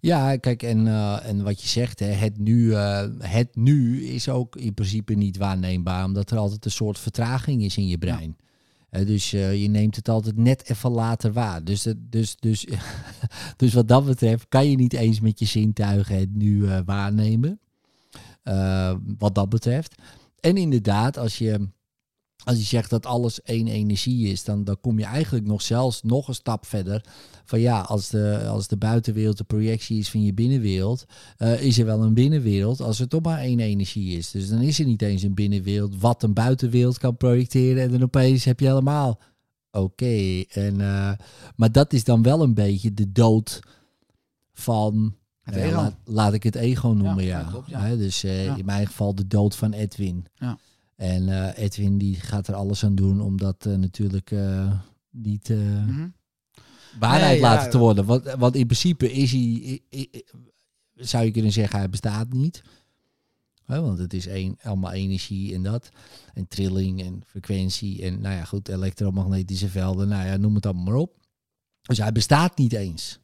ja 0.00 0.36
kijk, 0.36 0.62
en, 0.62 0.86
eh, 0.86 1.26
en 1.26 1.42
wat 1.42 1.62
je 1.62 1.68
zegt, 1.68 1.98
hè, 1.98 2.06
het, 2.06 2.38
nu, 2.38 2.74
eh, 2.74 3.08
het 3.18 3.56
nu 3.56 4.04
is 4.04 4.28
ook 4.28 4.56
in 4.56 4.74
principe 4.74 5.14
niet 5.14 5.36
waarneembaar, 5.36 6.04
omdat 6.04 6.30
er 6.30 6.38
altijd 6.38 6.64
een 6.64 6.70
soort 6.70 6.98
vertraging 6.98 7.62
is 7.62 7.76
in 7.76 7.88
je 7.88 7.98
brein. 7.98 8.36
Eh, 8.90 9.06
dus 9.06 9.32
eh, 9.32 9.62
je 9.62 9.68
neemt 9.68 9.96
het 9.96 10.08
altijd 10.08 10.36
net 10.36 10.70
even 10.70 10.90
later 10.90 11.32
waar. 11.32 11.64
Dus, 11.64 11.86
dus, 11.96 12.36
dus, 12.36 12.66
dus 13.56 13.74
wat 13.74 13.88
dat 13.88 14.04
betreft 14.04 14.48
kan 14.48 14.70
je 14.70 14.76
niet 14.76 14.92
eens 14.92 15.20
met 15.20 15.38
je 15.38 15.44
zintuigen 15.44 16.18
het 16.18 16.34
nu 16.34 16.66
waarnemen. 16.84 17.60
Wat 19.18 19.34
dat 19.34 19.48
betreft. 19.48 19.94
En 20.42 20.56
inderdaad, 20.56 21.16
als 21.16 21.38
je, 21.38 21.68
als 22.44 22.56
je 22.56 22.64
zegt 22.64 22.90
dat 22.90 23.06
alles 23.06 23.42
één 23.42 23.68
energie 23.68 24.28
is, 24.28 24.44
dan, 24.44 24.64
dan 24.64 24.80
kom 24.80 24.98
je 24.98 25.04
eigenlijk 25.04 25.46
nog 25.46 25.62
zelfs 25.62 26.02
nog 26.02 26.28
een 26.28 26.34
stap 26.34 26.66
verder. 26.66 27.04
Van 27.44 27.60
ja, 27.60 27.80
als 27.80 28.08
de, 28.08 28.44
als 28.48 28.68
de 28.68 28.76
buitenwereld 28.76 29.38
de 29.38 29.44
projectie 29.44 29.98
is 29.98 30.10
van 30.10 30.24
je 30.24 30.34
binnenwereld, 30.34 31.04
eh, 31.36 31.62
is 31.62 31.78
er 31.78 31.84
wel 31.84 32.02
een 32.02 32.14
binnenwereld 32.14 32.80
als 32.80 33.00
er 33.00 33.08
toch 33.08 33.22
maar 33.22 33.38
één 33.38 33.60
energie 33.60 34.16
is. 34.18 34.30
Dus 34.30 34.48
dan 34.48 34.60
is 34.60 34.78
er 34.78 34.86
niet 34.86 35.02
eens 35.02 35.22
een 35.22 35.34
binnenwereld 35.34 36.00
wat 36.00 36.22
een 36.22 36.34
buitenwereld 36.34 36.98
kan 36.98 37.16
projecteren 37.16 37.82
en 37.82 37.90
dan 37.90 38.02
opeens 38.02 38.44
heb 38.44 38.60
je 38.60 38.66
helemaal 38.66 39.20
oké. 39.70 40.44
En 40.48 40.80
eh, 40.80 41.12
Maar 41.56 41.72
dat 41.72 41.92
is 41.92 42.04
dan 42.04 42.22
wel 42.22 42.42
een 42.42 42.54
beetje 42.54 42.94
de 42.94 43.12
dood 43.12 43.60
van 44.52 45.16
Het 45.42 45.54
ja, 45.54 45.60
ego. 45.60 45.74
laat, 45.76 45.94
laat 46.04 46.32
ik 46.32 46.42
het 46.42 46.54
ego 46.54 46.88
noemen, 46.88 47.24
Ja, 47.24 47.42
klopt, 47.42 47.70
dus 47.98 48.24
eh, 48.24 48.56
in 48.58 48.64
mijn 48.64 48.86
geval 48.86 49.14
de 49.14 49.26
dood 49.26 49.56
van 49.56 49.72
Edwin. 49.72 50.26
Ja. 50.34 50.58
En 50.96 51.28
eh, 51.28 51.64
Edwin 51.64 51.98
die 51.98 52.14
gaat 52.14 52.48
er 52.48 52.54
alles 52.54 52.84
aan 52.84 52.94
doen 52.94 53.20
om 53.20 53.36
dat 53.38 53.66
eh, 53.66 53.74
natuurlijk 53.74 54.34
niet 55.10 55.48
Mhm. 55.48 56.08
waarheid 56.98 57.30
Nee, 57.30 57.40
ja. 57.40 57.54
laten 57.54 57.70
te 57.70 57.78
worden. 57.78 58.04
Want, 58.04 58.34
want 58.38 58.54
in 58.56 58.66
principe 58.66 59.12
is 59.12 59.30
hij, 59.30 59.40
i- 59.40 59.82
i- 59.90 60.08
i- 60.12 60.22
zou 60.94 61.24
je 61.24 61.30
kunnen 61.30 61.52
zeggen, 61.52 61.78
hij 61.78 61.88
bestaat 61.90 62.32
niet. 62.32 62.62
Hè, 63.64 63.80
want 63.80 63.98
het 63.98 64.12
is 64.14 64.26
een, 64.26 64.58
allemaal 64.62 64.92
energie 64.92 65.54
en 65.54 65.62
dat. 65.62 65.88
En 66.34 66.48
trilling 66.48 67.02
en 67.02 67.22
frequentie 67.26 68.02
en 68.02 68.20
nou 68.20 68.34
ja 68.34 68.44
goed, 68.44 68.68
elektromagnetische 68.68 69.68
velden. 69.68 70.08
Nou 70.08 70.26
ja, 70.26 70.36
noem 70.36 70.54
het 70.54 70.66
allemaal 70.66 70.84
maar 70.84 70.94
op. 70.94 71.20
Dus 71.82 71.98
hij 71.98 72.12
bestaat 72.12 72.58
niet 72.58 72.72
eens. 72.72 73.18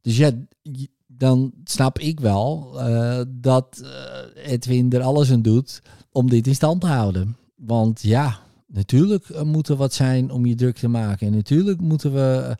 Dus 0.00 0.16
ja, 0.16 0.30
je- 0.62 0.90
dan 1.18 1.52
snap 1.64 1.98
ik 1.98 2.20
wel 2.20 2.72
eh, 2.80 3.20
dat 3.28 3.82
eh, 3.84 4.52
Edwin 4.52 4.92
er 4.92 5.02
alles 5.02 5.32
aan 5.32 5.42
doet 5.42 5.82
om 6.12 6.30
dit 6.30 6.46
in 6.46 6.54
stand 6.54 6.80
te 6.80 6.86
houden. 6.86 7.36
Want 7.54 8.02
ja, 8.02 8.38
natuurlijk 8.66 9.28
eh, 9.28 9.42
moet 9.42 9.68
er 9.68 9.76
wat 9.76 9.94
zijn 9.94 10.30
om 10.30 10.46
je 10.46 10.54
druk 10.54 10.76
te 10.76 10.88
maken. 10.88 11.26
En 11.26 11.34
natuurlijk 11.34 11.80
moeten 11.80 12.12
we 12.12 12.56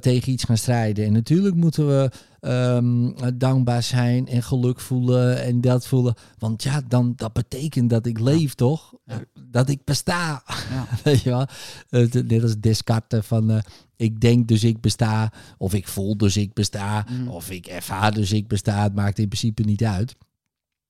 tegen 0.00 0.32
iets 0.32 0.44
gaan 0.44 0.56
strijden. 0.56 1.04
En 1.04 1.12
natuurlijk 1.12 1.54
moeten 1.54 1.86
we 1.86 2.10
ehm, 2.40 3.10
dankbaar 3.38 3.82
zijn 3.82 4.28
en 4.28 4.42
geluk 4.42 4.80
voelen 4.80 5.42
en 5.42 5.60
dat 5.60 5.86
voelen. 5.86 6.14
Want 6.38 6.62
ja, 6.62 6.82
dan 6.88 7.12
dat 7.16 7.32
betekent 7.32 7.90
dat 7.90 8.06
ik 8.06 8.18
leef, 8.18 8.54
toch? 8.54 8.94
Ja. 9.04 9.20
Dat 9.50 9.68
ik 9.68 9.84
besta. 9.84 10.42
Ja. 10.72 10.86
Weet 11.04 11.22
je 11.22 11.30
wel? 11.30 11.46
Eh, 11.88 12.12
Net 12.12 12.42
als 12.42 12.60
Descartes 12.60 13.26
van 13.26 13.50
eh, 13.50 13.58
ik 13.96 14.20
denk 14.20 14.48
dus 14.48 14.64
ik 14.64 14.80
besta. 14.80 15.32
Of 15.58 15.74
ik 15.74 15.88
voel 15.88 16.16
dus 16.16 16.36
ik 16.36 16.52
besta. 16.52 17.06
Mm. 17.10 17.28
Of 17.28 17.50
ik 17.50 17.66
ervaar 17.66 18.12
dus 18.14 18.32
ik 18.32 18.48
besta. 18.48 18.82
Het 18.82 18.94
maakt 18.94 19.18
in 19.18 19.28
principe 19.28 19.62
niet 19.62 19.84
uit. 19.84 20.16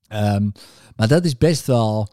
Ehm, 0.06 0.48
maar 0.96 1.08
dat 1.08 1.24
is 1.24 1.38
best 1.38 1.66
wel... 1.66 2.08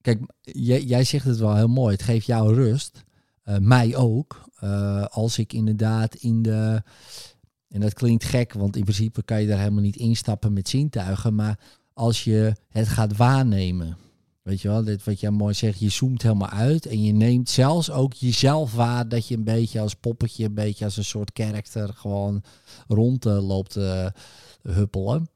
Kijk, 0.00 0.20
jij, 0.40 0.82
jij 0.82 1.04
zegt 1.04 1.24
het 1.24 1.38
wel 1.38 1.56
heel 1.56 1.68
mooi. 1.68 1.92
Het 1.92 2.02
geeft 2.02 2.26
jou 2.26 2.54
rust. 2.54 3.04
Eh, 3.42 3.58
mij 3.58 3.96
ook. 3.96 4.44
Eh, 4.58 5.04
als 5.04 5.38
ik 5.38 5.52
inderdaad 5.52 6.14
in 6.14 6.42
de... 6.42 6.82
En 7.68 7.80
dat 7.80 7.94
klinkt 7.94 8.24
gek, 8.24 8.52
want 8.52 8.76
in 8.76 8.82
principe 8.82 9.22
kan 9.22 9.40
je 9.40 9.46
daar 9.46 9.58
helemaal 9.58 9.82
niet 9.82 9.96
instappen 9.96 10.52
met 10.52 10.68
zintuigen. 10.68 11.34
Maar 11.34 11.58
als 11.92 12.24
je 12.24 12.56
het 12.68 12.88
gaat 12.88 13.16
waarnemen. 13.16 13.96
Weet 14.44 14.60
je 14.60 14.68
wel, 14.68 14.84
dit 14.84 15.04
wat 15.04 15.20
jij 15.20 15.30
mooi 15.30 15.54
zegt, 15.54 15.78
je 15.78 15.88
zoomt 15.88 16.22
helemaal 16.22 16.48
uit. 16.48 16.86
En 16.86 17.02
je 17.02 17.12
neemt 17.12 17.50
zelfs 17.50 17.90
ook 17.90 18.12
jezelf 18.12 18.74
waar 18.74 19.08
dat 19.08 19.28
je 19.28 19.36
een 19.36 19.44
beetje 19.44 19.80
als 19.80 19.94
poppetje, 19.94 20.44
een 20.44 20.54
beetje 20.54 20.84
als 20.84 20.96
een 20.96 21.04
soort 21.04 21.32
karakter 21.32 21.88
gewoon 21.88 22.42
rond 22.88 23.26
eh, 23.26 23.46
loopt 23.46 23.76
eh, 23.76 24.06
huppelen. 24.62 25.28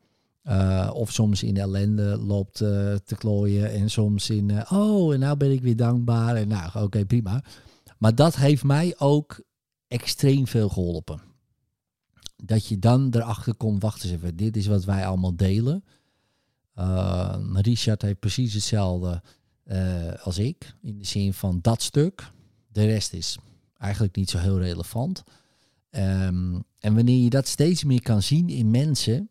Eh, 0.42 0.90
of 0.92 1.12
soms 1.12 1.42
in 1.42 1.56
ellende 1.56 2.18
loopt 2.18 2.60
eh, 2.60 2.94
te 2.94 3.16
klooien. 3.18 3.70
En 3.70 3.90
soms 3.90 4.30
in, 4.30 4.70
oh, 4.70 5.12
en 5.12 5.20
nou 5.20 5.36
ben 5.36 5.52
ik 5.52 5.60
weer 5.60 5.76
dankbaar. 5.76 6.36
En 6.36 6.48
nou, 6.48 6.84
oké, 6.84 7.04
prima. 7.04 7.44
Maar 7.98 8.14
dat 8.14 8.36
heeft 8.36 8.64
mij 8.64 8.94
ook 8.98 9.40
extreem 9.86 10.46
veel 10.46 10.68
geholpen. 10.68 11.20
Dat 12.36 12.66
je 12.66 12.78
dan 12.78 13.08
erachter 13.10 13.54
komt, 13.54 13.82
wacht 13.82 14.04
eens 14.04 14.12
even, 14.12 14.36
dit 14.36 14.56
is 14.56 14.66
wat 14.66 14.84
wij 14.84 15.06
allemaal 15.06 15.36
delen. 15.36 15.84
Uh, 16.78 17.36
Richard 17.52 18.02
heeft 18.02 18.18
precies 18.18 18.54
hetzelfde 18.54 19.22
eh, 19.64 20.12
als 20.22 20.38
ik. 20.38 20.74
In 20.82 20.98
de 20.98 21.04
zin 21.04 21.32
van 21.34 21.58
dat 21.62 21.82
stuk. 21.82 22.30
De 22.72 22.84
rest 22.84 23.12
is 23.12 23.38
eigenlijk 23.78 24.16
niet 24.16 24.30
zo 24.30 24.38
heel 24.38 24.58
relevant. 24.58 25.22
Ehm, 25.90 26.60
en 26.78 26.94
wanneer 26.94 27.22
je 27.22 27.30
dat 27.30 27.48
steeds 27.48 27.84
meer 27.84 28.02
kan 28.02 28.22
zien 28.22 28.48
in 28.48 28.70
mensen, 28.70 29.30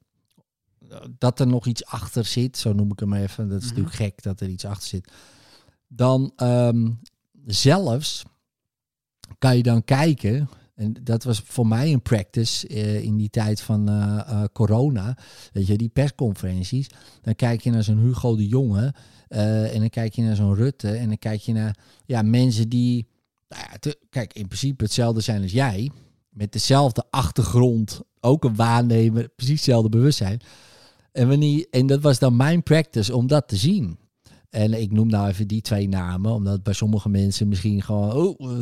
dat 1.17 1.39
er 1.39 1.47
nog 1.47 1.65
iets 1.65 1.85
achter 1.85 2.25
zit, 2.25 2.57
zo 2.57 2.73
noem 2.73 2.91
ik 2.91 2.99
hem 2.99 3.13
even, 3.13 3.49
dat 3.49 3.61
is 3.61 3.67
Mhm. 3.71 3.75
natuurlijk 3.79 3.95
gek 3.95 4.23
dat 4.23 4.39
er 4.41 4.49
iets 4.49 4.65
achter 4.65 4.87
zit, 4.87 5.11
dan 5.87 6.31
ehm, 6.35 6.91
zelfs 7.45 8.23
kan 9.37 9.57
je 9.57 9.63
dan 9.63 9.83
kijken, 9.83 10.49
en 10.77 10.93
dat 11.03 11.23
was 11.23 11.41
voor 11.45 11.67
mij 11.67 11.93
een 11.93 12.01
practice 12.01 12.67
eh, 12.67 13.03
in 13.03 13.17
die 13.17 13.29
tijd 13.29 13.61
van 13.61 13.89
eh, 13.89 14.19
eh, 14.19 14.43
corona, 14.53 15.17
weet 15.53 15.67
je, 15.67 15.77
die 15.77 15.89
persconferenties, 15.89 16.89
dan 17.21 17.35
kijk 17.35 17.61
je 17.61 17.71
naar 17.71 17.83
zo'n 17.83 17.99
Hugo 17.99 18.35
de 18.35 18.47
Jonge 18.47 18.93
en 19.27 19.79
dan 19.79 19.89
kijk 19.89 20.13
je 20.13 20.21
naar 20.21 20.35
zo'n 20.35 20.55
Rutte 20.55 20.89
en 20.89 21.07
dan 21.07 21.17
kijk 21.17 21.41
je 21.41 21.53
naar 21.53 21.77
ja, 22.05 22.21
mensen 22.21 22.69
die, 22.69 23.07
nou 23.49 23.63
ja, 23.81 23.93
kijk, 24.09 24.33
in 24.33 24.47
principe 24.47 24.83
hetzelfde 24.83 25.21
zijn 25.21 25.41
als 25.41 25.51
jij, 25.51 25.91
met 26.29 26.51
dezelfde 26.51 27.03
achtergrond, 27.09 28.01
ook 28.19 28.43
een 28.43 28.55
waarnemer, 28.55 29.29
precies 29.29 29.55
hetzelfde 29.55 29.89
bewustzijn. 29.89 30.41
En, 31.11 31.27
wanneer, 31.27 31.67
en 31.71 31.87
dat 31.87 32.01
was 32.01 32.19
dan 32.19 32.35
mijn 32.35 32.63
practice 32.63 33.15
om 33.15 33.27
dat 33.27 33.47
te 33.47 33.55
zien. 33.55 33.97
En 34.49 34.81
ik 34.81 34.91
noem 34.91 35.07
nou 35.07 35.27
even 35.27 35.47
die 35.47 35.61
twee 35.61 35.89
namen, 35.89 36.31
omdat 36.31 36.63
bij 36.63 36.73
sommige 36.73 37.09
mensen 37.09 37.47
misschien 37.47 37.81
gewoon, 37.81 38.11
oh, 38.13 38.61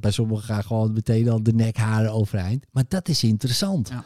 bij 0.00 0.10
sommigen 0.10 0.44
gaan 0.44 0.64
gewoon 0.64 0.92
meteen 0.92 1.28
al 1.28 1.42
de 1.42 1.52
nekharen 1.52 2.12
overeind. 2.12 2.66
Maar 2.70 2.84
dat 2.88 3.08
is 3.08 3.24
interessant. 3.24 3.88
Ja. 3.88 4.04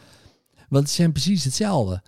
Want 0.69 0.83
het 0.83 0.93
zijn 0.93 1.11
precies 1.11 1.43
hetzelfde. 1.43 2.03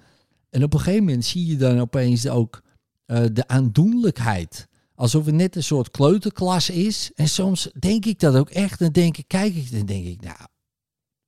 En 0.49 0.63
op 0.63 0.73
een 0.73 0.79
gegeven 0.79 1.03
moment 1.05 1.25
zie 1.25 1.45
je 1.45 1.55
dan 1.55 1.79
opeens 1.79 2.27
ook 2.27 2.61
eh, 3.05 3.23
de 3.33 3.47
aandoenlijkheid. 3.47 4.67
Alsof 4.95 5.25
het 5.25 5.35
net 5.35 5.55
een 5.55 5.63
soort 5.63 5.91
kleuterklas 5.91 6.69
is. 6.69 7.11
En 7.15 7.27
soms 7.27 7.69
denk 7.79 8.05
ik 8.05 8.19
dat 8.19 8.35
ook 8.35 8.49
echt. 8.49 8.79
Dan 8.79 8.91
denk 8.91 9.17
ik, 9.17 9.27
kijk 9.27 9.55
ik, 9.55 9.71
dan 9.71 9.85
denk 9.85 10.05
ik, 10.05 10.21
nou, 10.21 10.37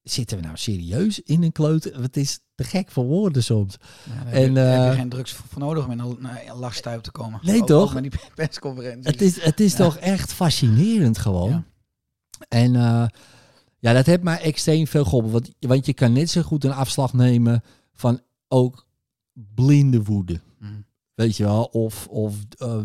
zitten 0.04 0.38
we 0.38 0.44
nou 0.44 0.58
serieus 0.58 1.20
in 1.22 1.44
een 1.44 1.52
kleuter? 1.52 2.02
Het 2.02 2.18
is 2.18 2.40
te 2.56 2.64
gek 2.64 2.92
voor 2.92 3.06
woorden 3.06 3.44
soms. 3.44 3.76
Ja, 4.06 4.24
daar 4.24 4.34
En, 4.34 4.56
heb, 4.56 4.82
je, 4.84 4.90
eh, 4.90 4.96
geen 4.96 5.10
drugs 5.10 5.32
voor 5.34 5.60
nodig 5.62 5.86
om 5.86 5.92
in 5.92 6.00
een, 6.00 6.18
lachstuip 6.60 7.02
te 7.02 7.12
komen. 7.12 7.40
Nee, 7.44 7.62
Ook- 7.62 7.68
toch? 7.68 7.88
ook 7.88 7.94
met 7.94 8.04
die 8.12 8.20
persconferentie. 8.36 9.12
Het 9.12 9.22
is, 9.22 9.42
het 9.42 9.60
is 9.60 9.72
Ja. 9.72 9.78
toch 9.78 9.98
echt 9.98 10.34
fascinerend 10.34 11.18
gewoon. 11.18 11.50
Ja. 11.50 11.64
En 12.50 12.76
eh, 12.76 13.06
ja, 13.80 13.94
dat 13.94 14.06
heeft 14.06 14.24
mij 14.24 14.40
extreem 14.42 14.88
veel 14.88 15.04
geholpen. 15.04 15.32
Want, 15.32 15.52
want 15.60 15.86
je 15.86 15.94
kan 15.94 16.14
net 16.14 16.30
zo 16.30 16.42
goed 16.42 16.64
een 16.64 16.74
afslag 16.74 17.14
nemen 17.14 17.64
van 17.94 18.22
ook 18.48 18.86
blinde 19.34 20.04
woede. 20.04 20.42
Mm. 20.60 20.86
Weet 21.14 21.38
je 21.38 21.44
wel, 21.44 21.64
of, 21.64 22.08
of 22.08 22.36
eh, 22.58 22.78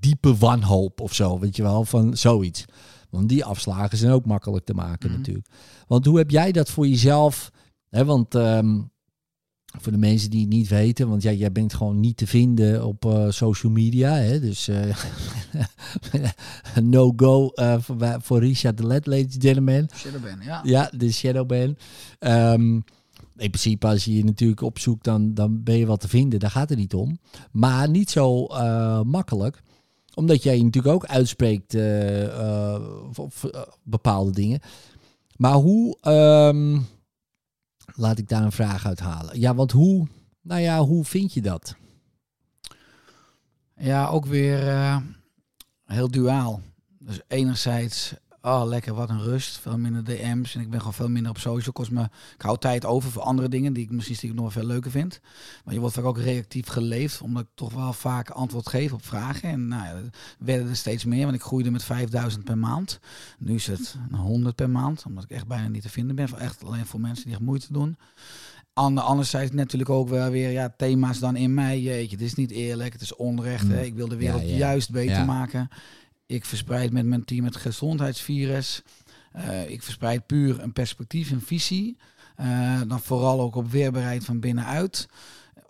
diepe 0.00 0.36
wanhoop 0.36 1.00
of 1.00 1.14
zo, 1.14 1.38
weet 1.38 1.56
je 1.56 1.62
wel, 1.62 1.84
van 1.84 2.16
zoiets. 2.16 2.64
Want 3.10 3.28
die 3.28 3.44
afslagen 3.44 3.98
zijn 3.98 4.12
ook 4.12 4.26
makkelijk 4.26 4.64
te 4.64 4.74
maken 4.74 5.08
Mhm. 5.08 5.18
natuurlijk. 5.18 5.46
Want 5.86 6.04
hoe 6.04 6.18
heb 6.18 6.30
jij 6.30 6.52
dat 6.52 6.70
voor 6.70 6.86
jezelf? 6.88 7.50
Hè, 7.90 8.04
want 8.04 8.34
ehm, 8.34 8.80
voor 9.80 9.92
de 9.92 9.98
mensen 9.98 10.30
die 10.30 10.40
het 10.40 10.48
niet 10.48 10.68
weten, 10.68 11.08
want 11.08 11.22
ja, 11.22 11.32
jij 11.32 11.52
bent 11.52 11.74
gewoon 11.74 12.00
niet 12.00 12.16
te 12.16 12.26
vinden 12.26 12.86
op 12.86 13.04
eh, 13.04 13.30
social 13.30 13.72
media. 13.72 14.12
Hè, 14.14 14.40
dus 14.40 14.68
eh, 14.68 14.96
no-go 16.82 17.48
eh, 17.48 17.76
voor, 17.80 17.98
wij- 17.98 18.16
voor 18.20 18.38
Richard 18.40 18.76
de 18.76 18.86
Let, 18.86 19.06
ladies 19.06 19.34
and 19.34 19.42
gentlemen. 19.42 19.88
Shadowban, 19.94 20.38
ja. 20.42 20.60
Ja, 20.64 20.90
de 20.96 21.12
Shadowban. 21.12 21.76
Ehm 22.18 22.80
in 23.36 23.50
principe, 23.50 23.86
als 23.86 24.04
je 24.04 24.14
je 24.16 24.24
natuurlijk 24.24 24.60
opzoekt, 24.60 25.04
dan, 25.04 25.34
dan 25.34 25.62
ben 25.62 25.76
je 25.78 25.86
wat 25.86 26.00
te 26.00 26.08
vinden. 26.08 26.38
Daar 26.40 26.50
gaat 26.50 26.68
het 26.68 26.78
niet 26.78 26.94
om. 26.94 27.18
Maar 27.52 27.88
niet 27.90 28.10
zo 28.10 28.46
makkelijk. 29.04 29.62
Omdat 30.18 30.42
jij 30.42 30.56
je 30.56 30.64
natuurlijk 30.64 30.94
ook 30.94 31.06
uitspreekt 31.06 31.74
eh, 31.74 32.24
eh, 32.24 32.82
op 33.14 33.32
eh, 33.52 33.62
bepaalde 33.82 34.30
dingen. 34.30 34.60
Maar 35.36 35.52
hoe... 35.52 35.96
ehm, 36.00 36.80
laat 37.94 38.18
ik 38.18 38.28
daar 38.28 38.42
een 38.42 38.52
vraag 38.52 38.86
uithalen. 38.86 39.40
Ja, 39.40 39.54
want 39.54 39.72
hoe... 39.72 40.06
Nou 40.42 40.60
ja, 40.60 40.80
hoe 40.80 41.04
vind 41.04 41.32
je 41.32 41.40
dat? 41.42 41.76
Ja, 43.76 44.08
ook 44.08 44.26
weer 44.26 44.68
eh, 44.68 44.96
heel 45.84 46.10
duaal. 46.10 46.60
Dus 46.98 47.20
enerzijds, 47.28 48.14
oh 48.42 48.62
lekker, 48.66 48.94
wat 48.94 49.10
een 49.10 49.22
rust. 49.22 49.58
Veel 49.58 49.78
minder 49.78 50.04
DM's 50.04 50.54
en 50.54 50.60
ik 50.60 50.70
ben 50.70 50.78
gewoon 50.78 50.94
veel 50.94 51.08
minder 51.08 51.30
op 51.30 51.38
social. 51.38 51.72
Kost 51.72 51.90
me, 51.90 52.02
ik 52.34 52.42
hou 52.42 52.58
tijd 52.58 52.84
over 52.84 53.10
voor 53.10 53.22
andere 53.22 53.48
dingen 53.48 53.72
die 53.72 53.84
ik 53.84 53.90
misschien 53.90 54.16
stiekem 54.16 54.36
nog 54.38 54.52
wel 54.52 54.62
veel 54.62 54.70
leuker 54.72 54.90
vind. 54.90 55.20
Maar 55.64 55.74
je 55.74 55.80
wordt 55.80 55.94
vaak 55.94 56.04
ook 56.04 56.18
reactief 56.18 56.66
geleefd, 56.66 57.20
omdat 57.22 57.42
ik 57.42 57.48
toch 57.54 57.72
wel 57.72 57.92
vaak 57.92 58.30
antwoord 58.30 58.68
geef 58.68 58.92
op 58.92 59.04
vragen. 59.04 59.48
En 59.48 59.68
nou 59.68 59.84
ja, 59.84 59.90
er 59.90 60.10
werden 60.38 60.68
er 60.68 60.76
steeds 60.76 61.04
meer, 61.04 61.24
want 61.24 61.34
ik 61.36 61.42
groeide 61.42 61.70
met 61.70 61.84
5000 61.84 62.44
per 62.44 62.58
maand. 62.58 62.98
Nu 63.38 63.54
is 63.54 63.66
het 63.66 63.96
een 64.10 64.18
100 64.18 64.54
per 64.54 64.70
maand, 64.70 65.04
omdat 65.06 65.24
ik 65.24 65.30
echt 65.30 65.46
bijna 65.46 65.68
niet 65.68 65.82
te 65.82 65.88
vinden 65.88 66.16
ben. 66.16 66.38
Echt 66.38 66.64
alleen 66.64 66.86
voor 66.86 67.00
mensen 67.00 67.24
die 67.24 67.34
echt 67.34 67.42
moeite 67.42 67.72
doen. 67.72 67.96
Ander, 68.72 69.04
anderzijds 69.04 69.52
natuurlijk 69.52 69.90
ook 69.90 70.08
wel 70.08 70.30
weer 70.30 70.50
ja, 70.50 70.74
thema's 70.76 71.18
dan 71.18 71.36
in 71.36 71.54
mij. 71.54 71.80
Jeetje, 71.80 72.16
het 72.16 72.24
is 72.24 72.34
niet 72.34 72.50
eerlijk, 72.50 72.92
het 72.92 73.02
is 73.02 73.16
onrecht. 73.16 73.64
Mm. 73.64 73.70
Hè? 73.70 73.82
Ik 73.82 73.94
wil 73.94 74.08
de 74.08 74.16
wereld 74.16 74.42
Ja, 74.42 74.48
ja. 74.48 74.56
juist 74.56 74.90
beter 74.90 75.16
Ja. 75.16 75.24
maken. 75.24 75.68
Ik 76.28 76.44
verspreid 76.44 76.92
met 76.92 77.06
mijn 77.06 77.24
team 77.24 77.44
het 77.44 77.56
gezondheidsvirus. 77.56 78.82
Eh, 79.32 79.70
ik 79.70 79.82
verspreid 79.82 80.26
puur 80.26 80.60
een 80.60 80.72
perspectief, 80.72 81.30
een 81.30 81.40
visie. 81.40 81.96
Eh, 82.36 82.80
dan 82.86 83.00
vooral 83.00 83.40
ook 83.40 83.54
op 83.54 83.70
weerbaarheid 83.70 84.24
van 84.24 84.40
binnenuit. 84.40 85.08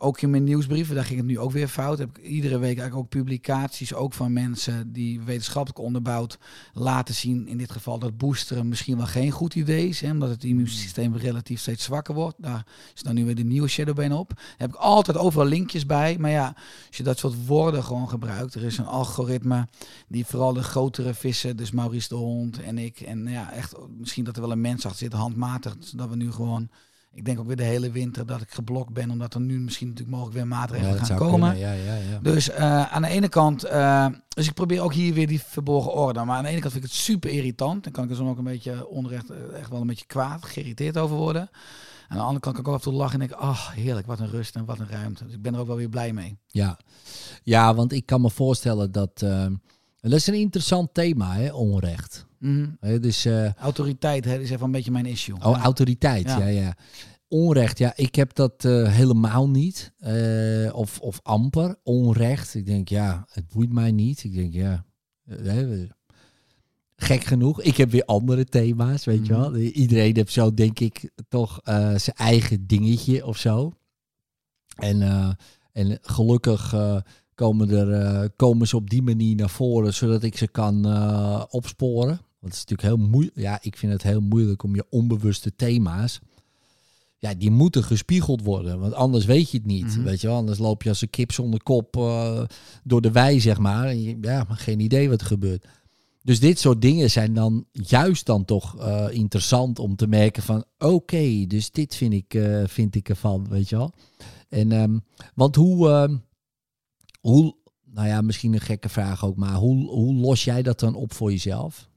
Ook 0.01 0.21
in 0.21 0.31
mijn 0.31 0.45
nieuwsbrieven, 0.45 0.95
daar 0.95 1.05
ging 1.05 1.19
het 1.19 1.29
nu 1.29 1.39
ook 1.39 1.51
weer 1.51 1.69
fout. 1.69 1.99
Heb 1.99 2.19
ik 2.19 2.25
iedere 2.25 2.59
week 2.59 2.79
eigenlijk 2.79 2.97
ook 2.97 3.09
publicaties, 3.09 3.95
ook 3.95 4.13
van 4.13 4.33
mensen 4.33 4.93
die 4.93 5.21
wetenschappelijk 5.21 5.81
onderbouwd 5.81 6.39
laten 6.73 7.15
zien. 7.15 7.49
In 7.49 7.59
dit 7.59 7.71
geval 7.71 7.99
dat 7.99 8.17
boosteren 8.17 8.69
misschien 8.69 8.97
wel 8.97 9.07
geen 9.07 9.31
goed 9.31 9.55
idee 9.55 9.89
is. 9.89 10.01
Hè, 10.01 10.11
omdat 10.11 10.29
het 10.29 10.45
immuunsysteem 10.45 11.17
relatief 11.17 11.61
steeds 11.61 11.85
zwakker 11.85 12.15
wordt. 12.15 12.37
Daar 12.39 12.67
is 12.95 13.03
dan 13.03 13.15
nu 13.15 13.25
weer 13.25 13.35
de 13.35 13.45
nieuwe 13.45 13.69
Shadowbane 13.69 14.15
op. 14.15 14.29
Daar 14.29 14.55
heb 14.57 14.71
ik 14.71 14.77
altijd 14.77 15.17
overal 15.17 15.47
linkjes 15.47 15.87
bij. 15.87 16.19
Maar 16.19 16.31
ja, 16.31 16.47
als 16.87 16.97
je 16.97 17.03
dat 17.03 17.19
soort 17.19 17.47
woorden 17.47 17.85
gewoon 17.85 18.09
gebruikt. 18.09 18.55
Er 18.55 18.65
is 18.65 18.79
een 18.79 18.87
algoritme 18.87 19.69
die 20.09 20.27
vooral 20.27 20.53
de 20.53 20.63
grotere 20.63 21.15
vissen, 21.15 21.57
dus 21.57 21.71
Maurice 21.71 22.09
de 22.09 22.15
Hond 22.15 22.61
en 22.61 22.79
ik. 22.79 23.01
En 23.01 23.27
ja, 23.27 23.53
echt 23.53 23.75
misschien 23.99 24.25
dat 24.25 24.37
er 24.37 24.43
wel 24.43 24.53
een 24.53 24.61
mens 24.61 24.85
achter 24.85 24.99
zit, 24.99 25.13
handmatig. 25.13 25.77
Zodat 25.79 26.09
we 26.09 26.17
nu 26.17 26.33
gewoon... 26.33 26.69
Ik 27.19 27.25
denk 27.25 27.39
ook 27.39 27.47
weer 27.47 27.57
de 27.57 27.63
hele 27.63 27.91
winter 27.91 28.27
dat 28.27 28.41
ik 28.41 28.51
geblokt 28.51 28.93
ben. 28.93 29.11
Omdat 29.11 29.35
er 29.35 29.41
nu 29.41 29.61
misschien 29.61 29.87
natuurlijk 29.89 30.17
mogelijk 30.17 30.37
weer 30.39 30.47
maatregelen 30.47 31.05
gaan 31.05 31.17
komen. 31.17 31.51
kunnen. 31.51 31.59
Ja, 31.59 31.73
ja, 31.73 31.95
ja. 31.95 32.19
Dus 32.23 32.51
eh, 32.51 32.93
aan 32.93 33.03
de 33.03 33.09
ene 33.09 33.29
kant, 33.29 33.65
eh, 33.65 34.07
dus 34.29 34.47
ik 34.47 34.55
probeer 34.55 34.83
ook 34.83 34.93
hier 34.93 35.15
weer 35.15 35.27
die 35.27 35.41
verborgen 35.43 35.93
orde. 35.93 36.25
Maar 36.25 36.37
aan 36.37 36.43
de 36.43 36.49
ene 36.51 36.61
kant 36.61 36.73
vind 36.73 36.85
ik 36.85 36.91
het 36.91 37.01
super 37.01 37.31
irritant. 37.31 37.85
Dan 37.85 37.93
kan 37.93 38.05
ik 38.05 38.11
er 38.11 38.17
zo 38.17 38.29
ook 38.29 38.39
een 38.39 38.45
beetje 38.45 38.89
onrecht, 38.89 39.31
eh, 39.31 39.37
echt 39.59 39.71
wel 39.71 39.81
een 39.81 39.87
beetje 39.87 40.07
kwaad, 40.07 40.45
geïrriteerd 40.45 40.99
over 40.99 41.17
worden. 41.17 41.51
Aan 42.09 42.17
de 42.17 42.23
andere 42.23 42.41
kant 42.41 42.55
kan 42.55 42.65
ik 42.65 42.69
ook 42.69 42.75
af 42.75 42.85
en 42.85 42.91
toe 42.91 43.01
lachen 43.01 43.21
en 43.21 43.29
denk, 43.29 43.41
ach 43.41 43.75
heerlijk, 43.75 44.07
wat 44.07 44.21
een 44.21 44.31
rust 44.31 44.57
en 44.57 44.65
wat 44.65 44.79
een 44.79 44.89
ruimte. 44.89 45.25
Dus 45.25 45.35
ik 45.35 45.43
ben 45.43 45.55
er 45.55 45.61
ook 45.61 45.67
wel 45.67 45.77
weer 45.77 45.89
blij 45.89 46.13
mee. 46.13 46.39
Ja, 46.47 46.79
ja 47.43 47.75
want 47.75 47.93
ik 47.93 48.07
kan 48.07 48.21
me 48.21 48.31
voorstellen 48.31 48.93
dat. 48.93 49.23
eh, 49.23 49.47
En 50.01 50.11
dat 50.11 50.19
is 50.19 50.27
een 50.27 50.35
interessant 50.35 50.95
thema, 50.95 51.35
hè, 51.35 51.53
onrecht. 51.53 52.27
Mhm. 52.39 53.01
Dus, 53.01 53.25
eh, 53.25 53.53
Autoriteit 53.55 54.25
hè, 54.25 54.39
is 54.39 54.51
even 54.51 54.65
een 54.65 54.71
beetje 54.73 54.91
mijn 54.91 55.07
issue. 55.07 55.35
oh, 55.35 55.41
Ja. 55.57 55.63
autoriteit, 55.63 56.27
ja. 56.27 56.39
Ja. 56.39 56.47
ja, 56.47 56.77
Onrecht, 57.29 57.79
ja, 57.79 57.93
ik 57.97 58.15
heb 58.15 58.35
dat 58.35 58.65
eh, 58.65 58.93
helemaal 58.93 59.49
niet. 59.49 59.93
Eh, 59.99 60.75
of, 60.75 61.01
of 61.01 61.21
amper, 61.23 61.77
onrecht. 61.83 62.55
Ik 62.55 62.67
denk, 62.67 62.89
ja, 62.89 63.25
het 63.31 63.49
boeit 63.49 63.73
mij 63.73 63.93
niet. 63.93 64.25
Ik 64.25 64.35
denk, 64.35 64.53
ja, 64.53 64.85
gek 66.97 67.25
genoeg. 67.25 67.63
Ik 67.63 67.77
heb 67.77 67.91
weer 67.91 68.05
andere 68.05 68.45
thema's, 68.45 69.05
weet 69.05 69.27
je 69.27 69.33
wel. 69.33 69.57
Iedereen 69.57 70.17
heeft 70.17 70.33
zo, 70.33 70.55
denk 70.55 70.81
ik, 70.81 71.11
toch 71.29 71.61
zijn 71.97 72.17
eigen 72.17 72.67
dingetje 72.67 73.27
of 73.27 73.37
zo. 73.37 73.73
En, 74.77 75.03
en 75.73 75.99
gelukkig 76.03 76.75
komen, 77.39 77.71
er, 77.71 77.93
eh, 77.93 78.29
komen 78.37 78.69
ze 78.69 78.77
op 78.77 78.91
die 78.91 79.03
manier 79.03 79.37
naar 79.37 79.51
voren, 79.51 79.95
zodat 79.95 80.23
ik 80.23 80.37
ze 80.37 80.49
kan 80.49 80.87
eh, 80.87 81.43
opsporen. 81.51 82.21
Want 82.41 82.53
het 82.53 82.53
is 82.53 82.65
natuurlijk 82.65 82.89
heel 82.89 83.09
moeilijk. 83.09 83.37
Ja, 83.37 83.59
ik 83.63 83.77
vind 83.77 83.93
het 83.93 84.03
heel 84.03 84.21
moeilijk 84.21 84.63
om 84.63 84.75
je 84.75 84.85
onbewuste 84.91 85.57
thema's. 85.57 86.21
Ja, 87.19 87.35
die 87.35 87.51
moeten 87.51 87.85
gespiegeld 87.85 88.43
worden. 88.43 88.81
Want 88.81 88.95
anders 88.95 89.25
weet 89.25 89.51
je 89.51 89.57
het 89.57 89.67
niet. 89.67 89.97
Mhm. 89.97 90.03
Weet 90.03 90.21
je 90.21 90.27
wel, 90.27 90.37
anders 90.37 90.59
loop 90.59 90.83
je 90.83 90.89
als 90.89 91.03
een 91.03 91.11
kip 91.11 91.33
zonder 91.33 91.63
kop 91.63 91.97
eh, 91.97 92.43
door 92.85 93.01
de 93.01 93.11
wei, 93.11 93.41
zeg 93.41 93.59
maar. 93.59 93.87
En 93.87 94.03
je, 94.03 94.19
ja, 94.21 94.47
geen 94.49 94.81
idee 94.81 95.09
wat 95.09 95.21
er 95.21 95.27
gebeurt. 95.27 95.67
Dus 96.23 96.41
dit 96.41 96.59
soort 96.59 96.83
dingen 96.83 97.11
zijn 97.11 97.35
dan 97.35 97.65
juist 97.73 98.27
dan 98.27 98.45
toch 98.45 98.77
interessant 99.11 99.79
om 99.79 99.97
te 99.97 100.07
merken 100.07 100.43
van... 100.43 100.65
Oké, 100.79 101.45
dus 101.47 101.71
dit 101.71 101.95
vind 101.95 102.13
ik, 102.13 102.43
vind 102.67 102.95
ik 102.95 103.09
ervan, 103.09 103.47
weet 103.49 103.69
je 103.69 103.77
wel. 103.77 103.93
En, 104.49 104.73
ehm, 104.73 104.99
want 105.35 105.55
hoe, 105.55 105.89
ehm, 105.89 106.17
hoe... 107.29 107.57
Nou 107.91 108.09
ja, 108.09 108.21
misschien 108.21 108.53
een 108.53 108.61
gekke 108.61 108.89
vraag 108.89 109.25
ook, 109.25 109.37
maar 109.37 109.55
hoe, 109.55 109.89
hoe 109.91 110.15
los 110.15 110.45
jij 110.45 110.63
dat 110.63 110.81
dan 110.81 110.95
op 110.95 111.13
voor 111.13 111.31
jezelf? 111.31 111.89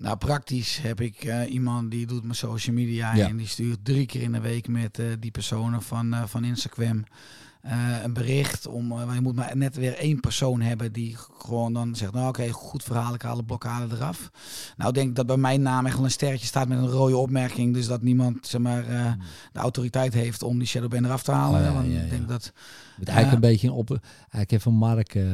Nou, 0.00 0.16
praktisch 0.16 0.78
heb 0.82 1.00
ik 1.00 1.24
eh, 1.24 1.52
iemand 1.52 1.90
die 1.90 2.06
doet 2.06 2.22
mijn 2.22 2.34
social 2.34 2.76
media 2.76 3.14
Ja. 3.14 3.28
en 3.28 3.36
die 3.36 3.46
stuurt 3.46 3.84
drie 3.84 4.06
keer 4.06 4.22
in 4.22 4.32
de 4.32 4.40
week 4.40 4.68
met 4.68 4.98
eh, 4.98 5.06
die 5.18 5.30
personen 5.30 5.82
van, 5.82 6.14
eh, 6.14 6.24
van 6.26 6.44
Instagram 6.44 7.04
een 8.02 8.12
bericht. 8.12 8.66
Om, 8.66 9.12
je 9.12 9.20
moet 9.20 9.34
maar 9.34 9.56
net 9.56 9.76
weer 9.76 9.94
één 9.96 10.20
persoon 10.20 10.60
hebben 10.60 10.92
die 10.92 11.16
gewoon 11.38 11.72
dan 11.72 11.94
zegt, 11.96 12.12
nou 12.12 12.28
oké, 12.28 12.50
goed 12.50 12.82
verhaal, 12.82 13.14
ik 13.14 13.22
haal 13.22 13.36
de 13.36 13.44
blokkade 13.44 13.94
eraf. 13.94 14.30
Nou, 14.76 14.88
ik 14.88 14.94
denk 14.94 15.16
dat 15.16 15.26
bij 15.26 15.36
mijn 15.36 15.62
naam 15.62 15.86
echt 15.86 15.94
wel 15.96 16.04
een 16.04 16.10
sterretje 16.10 16.46
staat 16.46 16.68
met 16.68 16.78
een 16.78 16.88
rode 16.88 17.16
opmerking, 17.16 17.74
dus 17.74 17.86
dat 17.86 18.02
niemand 18.02 18.46
zeg 18.46 18.60
maar, 18.60 18.84
de 19.52 19.58
autoriteit 19.58 20.12
heeft 20.12 20.42
om 20.42 20.58
die 20.58 20.66
shadowban 20.66 21.04
eraf 21.04 21.22
te 21.22 21.32
halen. 21.32 21.60
Oh 21.60 21.66
ja, 21.66 21.72
Want 21.72 21.86
ik 21.86 22.10
denk 22.10 22.28
dat, 22.28 22.52
Moet 23.00 23.08
eigenlijk 23.08 23.44
een 23.44 23.50
beetje 23.50 23.72
op... 23.72 23.90
Eigenlijk 24.20 24.50
even 24.52 24.72
Mark... 24.72 25.14
eh, 25.14 25.24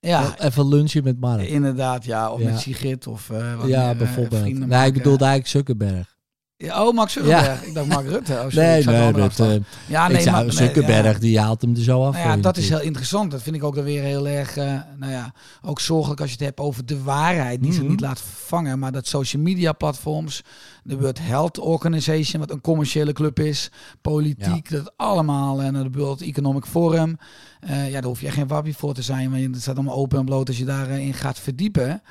ja, 0.00 0.38
even 0.38 0.68
lunchen 0.68 1.04
met 1.04 1.20
Mark. 1.20 1.42
inderdaad, 1.48 2.04
ja, 2.04 2.32
of 2.32 2.40
Ja. 2.40 2.50
met 2.50 2.60
Sigrid 2.60 3.06
of 3.06 3.26
wat 3.58 3.68
ja, 3.68 3.90
eh, 3.90 3.98
bijvoorbeeld. 3.98 4.42
nee, 4.66 4.86
ik 4.86 4.92
bedoelde 4.92 5.24
eigenlijk 5.24 5.46
Zuckerberg. 5.46 6.16
Ja, 6.60 6.86
oh, 6.86 6.94
Max 6.94 7.12
Zuckerberg. 7.12 7.62
Ik 7.64 7.74
dacht 7.74 7.86
Mark 7.88 8.06
Rutte. 8.06 8.32
Oh, 8.32 8.46
nee, 8.52 8.84
nee, 8.84 9.22
afstand. 9.22 9.50
eh, 9.50 9.56
ja, 9.86 10.20
zou, 10.20 10.30
maar- 10.30 10.42
nee, 10.42 10.52
Zuckerberg, 10.52 11.12
ja. 11.12 11.18
die 11.18 11.40
haalt 11.40 11.60
hem 11.62 11.74
er 11.74 11.82
zo 11.82 12.04
af. 12.04 12.12
Nou 12.14 12.28
ja, 12.28 12.34
je 12.34 12.40
dat 12.42 12.56
is 12.56 12.68
heel 12.68 12.80
interessant. 12.80 13.30
Dat 13.30 13.42
vind 13.42 13.56
ik 13.56 13.64
ook 13.64 13.74
dan 13.74 13.84
weer 13.84 14.02
heel 14.02 14.28
erg, 14.28 14.56
eh, 14.56 14.80
nou 14.96 15.12
ja, 15.12 15.32
ook 15.62 15.80
zorgelijk 15.80 16.20
als 16.20 16.28
je 16.30 16.36
het 16.36 16.44
hebt 16.44 16.60
over 16.60 16.86
de 16.86 17.02
waarheid 17.02 17.62
die 17.62 17.72
zich 17.72 17.82
Mhm. 17.82 17.90
niet 17.90 18.00
laat 18.00 18.20
vangen. 18.20 18.78
Maar 18.78 18.92
dat 18.92 19.06
social 19.06 19.42
media 19.42 19.72
platforms, 19.72 20.42
de 20.82 20.96
World 20.98 21.18
Health 21.18 21.58
Organization, 21.58 22.40
wat 22.40 22.50
een 22.50 22.60
commerciële 22.60 23.12
club 23.12 23.38
is, 23.40 23.70
politiek, 24.02 24.70
dat 24.70 24.92
allemaal, 24.96 25.62
en 25.62 25.72
de 25.72 25.90
World 25.92 26.20
Economic 26.22 26.64
Forum. 26.64 27.16
eh, 27.60 27.86
ja, 27.86 27.92
daar 27.92 28.02
hoef 28.04 28.20
je 28.20 28.26
echt 28.26 28.34
geen 28.36 28.46
wappie 28.46 28.76
voor 28.76 28.94
te 28.94 29.02
zijn, 29.02 29.30
want 29.30 29.42
het 29.44 29.60
staat 29.62 29.74
allemaal 29.76 29.96
open 29.96 30.18
en 30.18 30.24
bloot 30.24 30.48
als 30.48 30.58
je 30.58 30.64
daarin 30.64 31.14
gaat 31.14 31.38
verdiepen. 31.38 32.02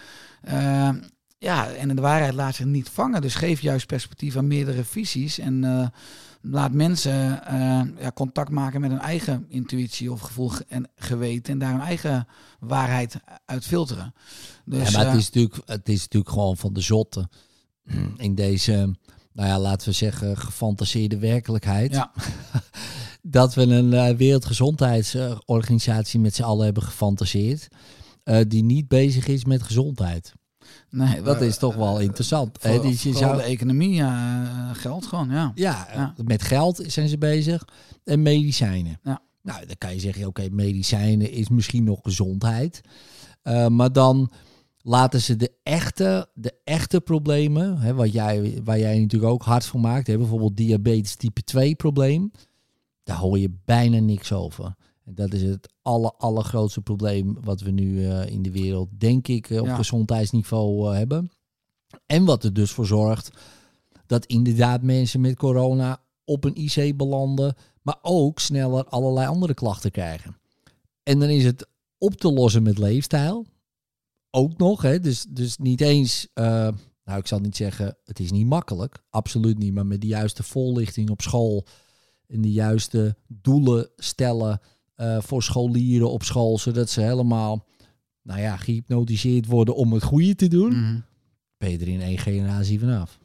Eh, 0.42 0.90
ja, 1.40 1.70
en 1.72 1.96
de 1.96 2.02
waarheid 2.02 2.34
laat 2.34 2.56
zich 2.56 2.66
niet 2.66 2.90
vangen. 2.90 3.22
Dus 3.22 3.36
geef 3.36 3.62
juist 3.62 3.88
perspectief 3.88 4.36
aan 4.36 4.48
meerdere 4.48 4.84
visies. 4.84 5.40
En 5.40 5.64
eh, 5.64 5.88
laat 6.42 6.72
mensen 6.72 7.46
eh, 7.46 7.82
ja, 8.00 8.12
contact 8.14 8.50
maken 8.50 8.82
met 8.82 8.90
hun 8.90 9.00
eigen 9.00 9.46
intuïtie 9.50 10.12
of 10.12 10.22
gevoel 10.22 10.50
ge- 10.50 10.66
en 10.68 10.90
geweten. 10.96 11.54
En 11.54 11.60
daar 11.60 11.72
hun 11.72 11.82
eigen 11.82 12.28
waarheid 12.60 13.18
uit 13.46 13.66
filteren. 13.66 14.14
Dus, 14.66 14.90
ja, 14.90 14.98
maar 14.98 15.06
het 15.06 15.14
eh, 15.14 15.20
is, 15.20 15.26
natuurlijk, 15.26 15.56
het 15.66 15.90
is 15.90 16.02
natuurlijk 16.02 16.32
gewoon 16.32 16.58
van 16.58 16.74
de 16.74 16.82
zotte. 16.82 17.30
In 18.18 18.36
deze, 18.36 18.96
nou 19.34 19.50
ja, 19.50 19.60
laten 19.60 19.88
we 19.88 19.94
zeggen, 19.94 20.38
gefantaseerde 20.38 21.18
werkelijkheid. 21.18 21.94
ja, 21.94 22.12
Dat 23.22 23.54
we 23.54 23.62
een 23.62 24.18
wereldgezondheidsorganisatie 24.18 26.20
met 26.20 26.36
z'n 26.36 26.44
allen 26.44 26.66
hebben 26.66 26.84
gefantaseerd. 26.84 27.68
die 28.48 28.64
niet 28.64 28.88
bezig 28.88 29.28
is 29.28 29.46
met 29.46 29.64
gezondheid. 29.64 30.34
Nee, 30.90 31.22
Dat 31.22 31.40
we- 31.40 31.46
is 31.46 31.58
toch 31.58 31.76
wel 31.76 32.00
interessant. 32.00 32.58
Voor, 32.60 32.94
zou- 33.14 33.38
de 33.38 33.44
economie, 33.44 34.00
eh, 34.02 34.70
geld 34.74 35.06
gewoon, 35.06 35.30
ja. 35.30 35.52
Ja, 35.56 35.88
Ja. 35.94 36.14
met 36.26 36.42
geld 36.44 36.84
zijn 36.88 37.10
ze 37.10 37.18
bezig 37.18 37.66
en 38.04 38.22
medicijnen. 38.22 39.00
Ja. 39.04 39.22
Nou, 39.42 39.66
dan 39.66 39.76
kan 39.78 39.94
je 39.94 40.00
zeggen, 40.00 40.28
oké, 40.28 40.48
medicijnen 40.52 41.32
is 41.32 41.50
misschien 41.50 41.84
nog 41.84 42.00
gezondheid. 42.02 42.82
Eh, 43.42 43.68
maar 43.68 43.92
dan 43.92 44.32
laten 44.82 45.22
ze 45.22 45.36
de 45.36 45.52
echte, 45.64 46.30
de 46.34 46.54
echte 46.64 47.02
problemen, 47.02 47.78
hè, 47.78 47.94
wat 47.94 48.14
jij, 48.14 48.62
waar 48.64 48.80
jij 48.80 49.00
natuurlijk 49.00 49.32
ook 49.32 49.44
hard 49.44 49.66
voor 49.66 49.80
maakt, 49.80 50.08
hè, 50.08 50.18
bijvoorbeeld 50.18 50.58
diabetes 50.58 51.16
type 51.16 51.44
2 51.44 51.76
probleem, 51.76 52.32
daar 53.04 53.18
hoor 53.18 53.40
je 53.40 53.56
bijna 53.66 54.00
niks 54.00 54.32
over. 54.32 54.76
En 55.08 55.16
dat 55.16 55.34
is 55.34 55.42
het 55.42 55.74
aller, 55.82 56.12
allergrootste 56.18 56.82
probleem 56.82 57.38
wat 57.42 57.62
we 57.62 57.72
nu 57.72 58.06
eh, 58.06 58.30
in 58.30 58.42
de 58.42 58.52
wereld, 58.52 58.90
denk 59.00 59.28
ik, 59.28 59.50
eh, 59.50 59.60
op 59.60 59.66
Ja. 59.66 59.76
gezondheidsniveau 59.76 60.90
eh, 60.90 60.98
hebben. 60.98 61.32
En 62.06 62.26
wat 62.26 62.44
er 62.44 62.54
dus 62.54 62.72
voor 62.72 62.86
zorgt 62.86 63.32
dat 64.06 64.26
inderdaad 64.26 64.82
mensen 64.82 65.22
met 65.22 65.36
corona 65.36 66.02
op 66.26 66.44
een 66.44 66.56
IC 66.56 66.98
belanden, 66.98 67.56
maar 67.82 67.98
ook 68.02 68.40
sneller 68.40 68.86
allerlei 68.86 69.28
andere 69.28 69.54
klachten 69.54 69.92
krijgen. 69.92 70.38
En 71.04 71.20
dan 71.20 71.30
is 71.30 71.44
het 71.44 71.68
op 71.98 72.14
te 72.14 72.34
lossen 72.34 72.64
met 72.64 72.78
leefstijl. 72.78 73.46
Ook 74.32 74.58
nog, 74.58 74.82
hè? 74.82 75.00
Dus, 75.00 75.26
dus 75.30 75.58
niet 75.58 75.82
eens, 75.82 76.28
nou 76.34 76.74
ik 77.04 77.28
zal 77.28 77.40
niet 77.40 77.56
zeggen, 77.56 77.98
het 78.04 78.20
is 78.20 78.32
niet 78.32 78.46
makkelijk, 78.48 79.04
absoluut 79.10 79.58
niet, 79.58 79.74
maar 79.74 79.86
met 79.86 80.02
de 80.02 80.08
juiste 80.08 80.44
voorlichting 80.44 81.10
op 81.10 81.22
school 81.22 81.66
en 82.28 82.42
de 82.42 82.52
juiste 82.52 83.16
doelen 83.28 83.90
stellen 83.96 84.60
eh, 84.98 85.18
voor 85.22 85.44
scholieren 85.44 86.12
op 86.12 86.24
school, 86.24 86.58
zodat 86.58 86.90
ze 86.90 87.02
helemaal, 87.02 87.66
nou 88.22 88.40
ja, 88.40 88.58
gehypnotiseerd 88.58 89.46
worden 89.46 89.76
om 89.76 89.94
het 89.94 90.04
goede 90.04 90.36
te 90.36 90.48
doen, 90.48 90.70
Mhm. 90.82 91.00
ben 91.58 91.72
je 91.72 91.78
er 91.78 91.88
in 91.88 92.02
één 92.02 92.18
generatie 92.18 92.80
vanaf. 92.80 93.20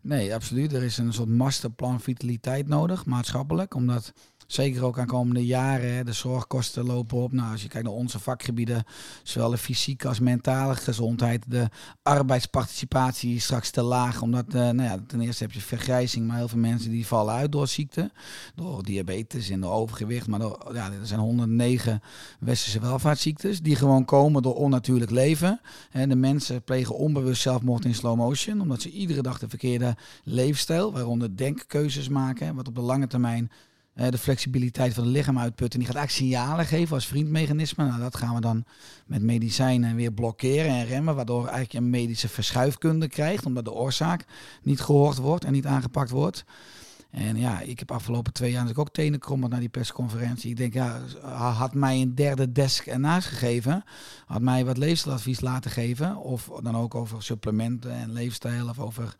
Nee, 0.00 0.34
absoluut. 0.34 0.72
Er 0.72 0.82
is 0.82 0.98
een 0.98 1.12
soort 1.12 1.28
masterplan 1.28 2.00
vitaliteit 2.00 2.68
nodig, 2.68 3.06
maatschappelijk. 3.06 3.74
Omdat 3.74 4.12
zeker 4.46 4.84
ook 4.84 4.98
aan 4.98 5.06
komende 5.06 5.46
jaren 5.46 5.94
hè, 5.94 6.04
de 6.04 6.12
zorgkosten 6.12 6.84
lopen 6.84 7.18
op. 7.18 7.32
Nou, 7.32 7.52
als 7.52 7.62
je 7.62 7.68
kijkt 7.68 7.86
naar 7.86 7.96
onze 7.96 8.18
vakgebieden, 8.18 8.84
zowel 9.22 9.50
de 9.50 9.58
fysieke 9.58 10.08
als 10.08 10.20
mentale 10.20 10.74
gezondheid. 10.74 11.44
De 11.46 11.68
arbeidsparticipatie 12.02 13.34
is 13.34 13.44
straks 13.44 13.70
te 13.70 13.82
laag. 13.82 14.22
Omdat, 14.22 14.46
eh, 14.48 14.54
nou 14.54 14.82
ja, 14.82 14.98
ten 15.06 15.20
eerste 15.20 15.42
heb 15.42 15.52
je 15.52 15.60
vergrijzing, 15.60 16.26
maar 16.26 16.36
heel 16.36 16.48
veel 16.48 16.58
mensen 16.58 16.90
die 16.90 17.06
vallen 17.06 17.34
uit 17.34 17.52
door 17.52 17.68
ziekte. 17.68 18.10
Door 18.54 18.82
diabetes 18.82 19.50
en 19.50 19.60
door 19.60 19.72
overgewicht. 19.72 20.26
Maar 20.26 20.40
ja, 20.72 20.92
er 20.92 21.06
zijn 21.06 21.20
109 21.20 22.00
westerse 22.40 22.80
welvaartsziektes 22.80 23.60
die 23.60 23.76
gewoon 23.76 24.04
komen 24.04 24.42
door 24.42 24.54
onnatuurlijk 24.54 25.10
leven. 25.10 25.60
En 25.90 26.08
de 26.08 26.16
mensen 26.16 26.62
plegen 26.62 26.94
onbewust 26.94 27.42
zelfmoord 27.42 27.84
in 27.84 27.94
slow 27.94 28.16
motion, 28.16 28.60
omdat 28.60 28.82
ze 28.82 28.90
iedere 28.90 29.22
dag 29.22 29.38
de 29.38 29.48
verkeerde 29.48 29.96
leefstijl, 30.24 30.92
waaronder 30.92 31.36
denkkeuzes 31.36 32.08
maken, 32.08 32.54
wat 32.54 32.68
op 32.68 32.74
de 32.74 32.80
lange 32.80 33.06
termijn 33.06 33.50
de 33.96 34.18
flexibiliteit 34.18 34.94
van 34.94 35.04
het 35.04 35.12
lichaam 35.12 35.38
uitput. 35.38 35.72
En 35.72 35.78
die 35.78 35.88
gaat 35.88 35.96
eigenlijk 35.96 36.28
signalen 36.28 36.66
geven 36.66 36.94
als 36.94 37.06
vriendmechanisme. 37.06 37.84
Nou, 37.84 38.00
dat 38.00 38.16
gaan 38.16 38.34
we 38.34 38.40
dan 38.40 38.64
met 39.06 39.22
medicijnen 39.22 39.96
weer 39.96 40.12
blokkeren 40.12 40.70
en 40.70 40.86
remmen, 40.86 41.14
waardoor 41.14 41.46
eigenlijk 41.46 41.72
een 41.72 41.90
medische 41.90 42.28
verschuifkunde 42.28 43.08
krijgt, 43.08 43.46
omdat 43.46 43.64
de 43.64 43.72
oorzaak 43.72 44.24
niet 44.62 44.80
gehoord 44.80 45.16
wordt 45.16 45.44
en 45.44 45.52
niet 45.52 45.66
aangepakt 45.66 46.10
wordt. 46.10 46.44
En 47.16 47.36
ja, 47.36 47.60
ik 47.60 47.78
heb 47.78 47.90
afgelopen 47.90 48.32
twee 48.32 48.50
jaar 48.50 48.60
natuurlijk 48.62 48.88
ook 48.88 48.94
tenen 48.94 49.18
krommend 49.18 49.50
naar 49.50 49.60
die 49.60 49.68
persconferentie. 49.68 50.50
Ik 50.50 50.56
denk, 50.56 50.74
ja, 50.74 51.00
had 51.52 51.74
mij 51.74 52.00
een 52.00 52.14
derde 52.14 52.52
desk 52.52 52.86
ernaast 52.86 53.28
gegeven. 53.28 53.84
Had 54.26 54.40
mij 54.40 54.64
wat 54.64 54.76
leefstijladvies 54.76 55.40
laten 55.40 55.70
geven. 55.70 56.16
Of 56.16 56.50
dan 56.62 56.76
ook 56.76 56.94
over 56.94 57.22
supplementen 57.22 57.92
en 57.92 58.12
leefstijl. 58.12 58.68
Of 58.68 58.78
over, 58.78 59.16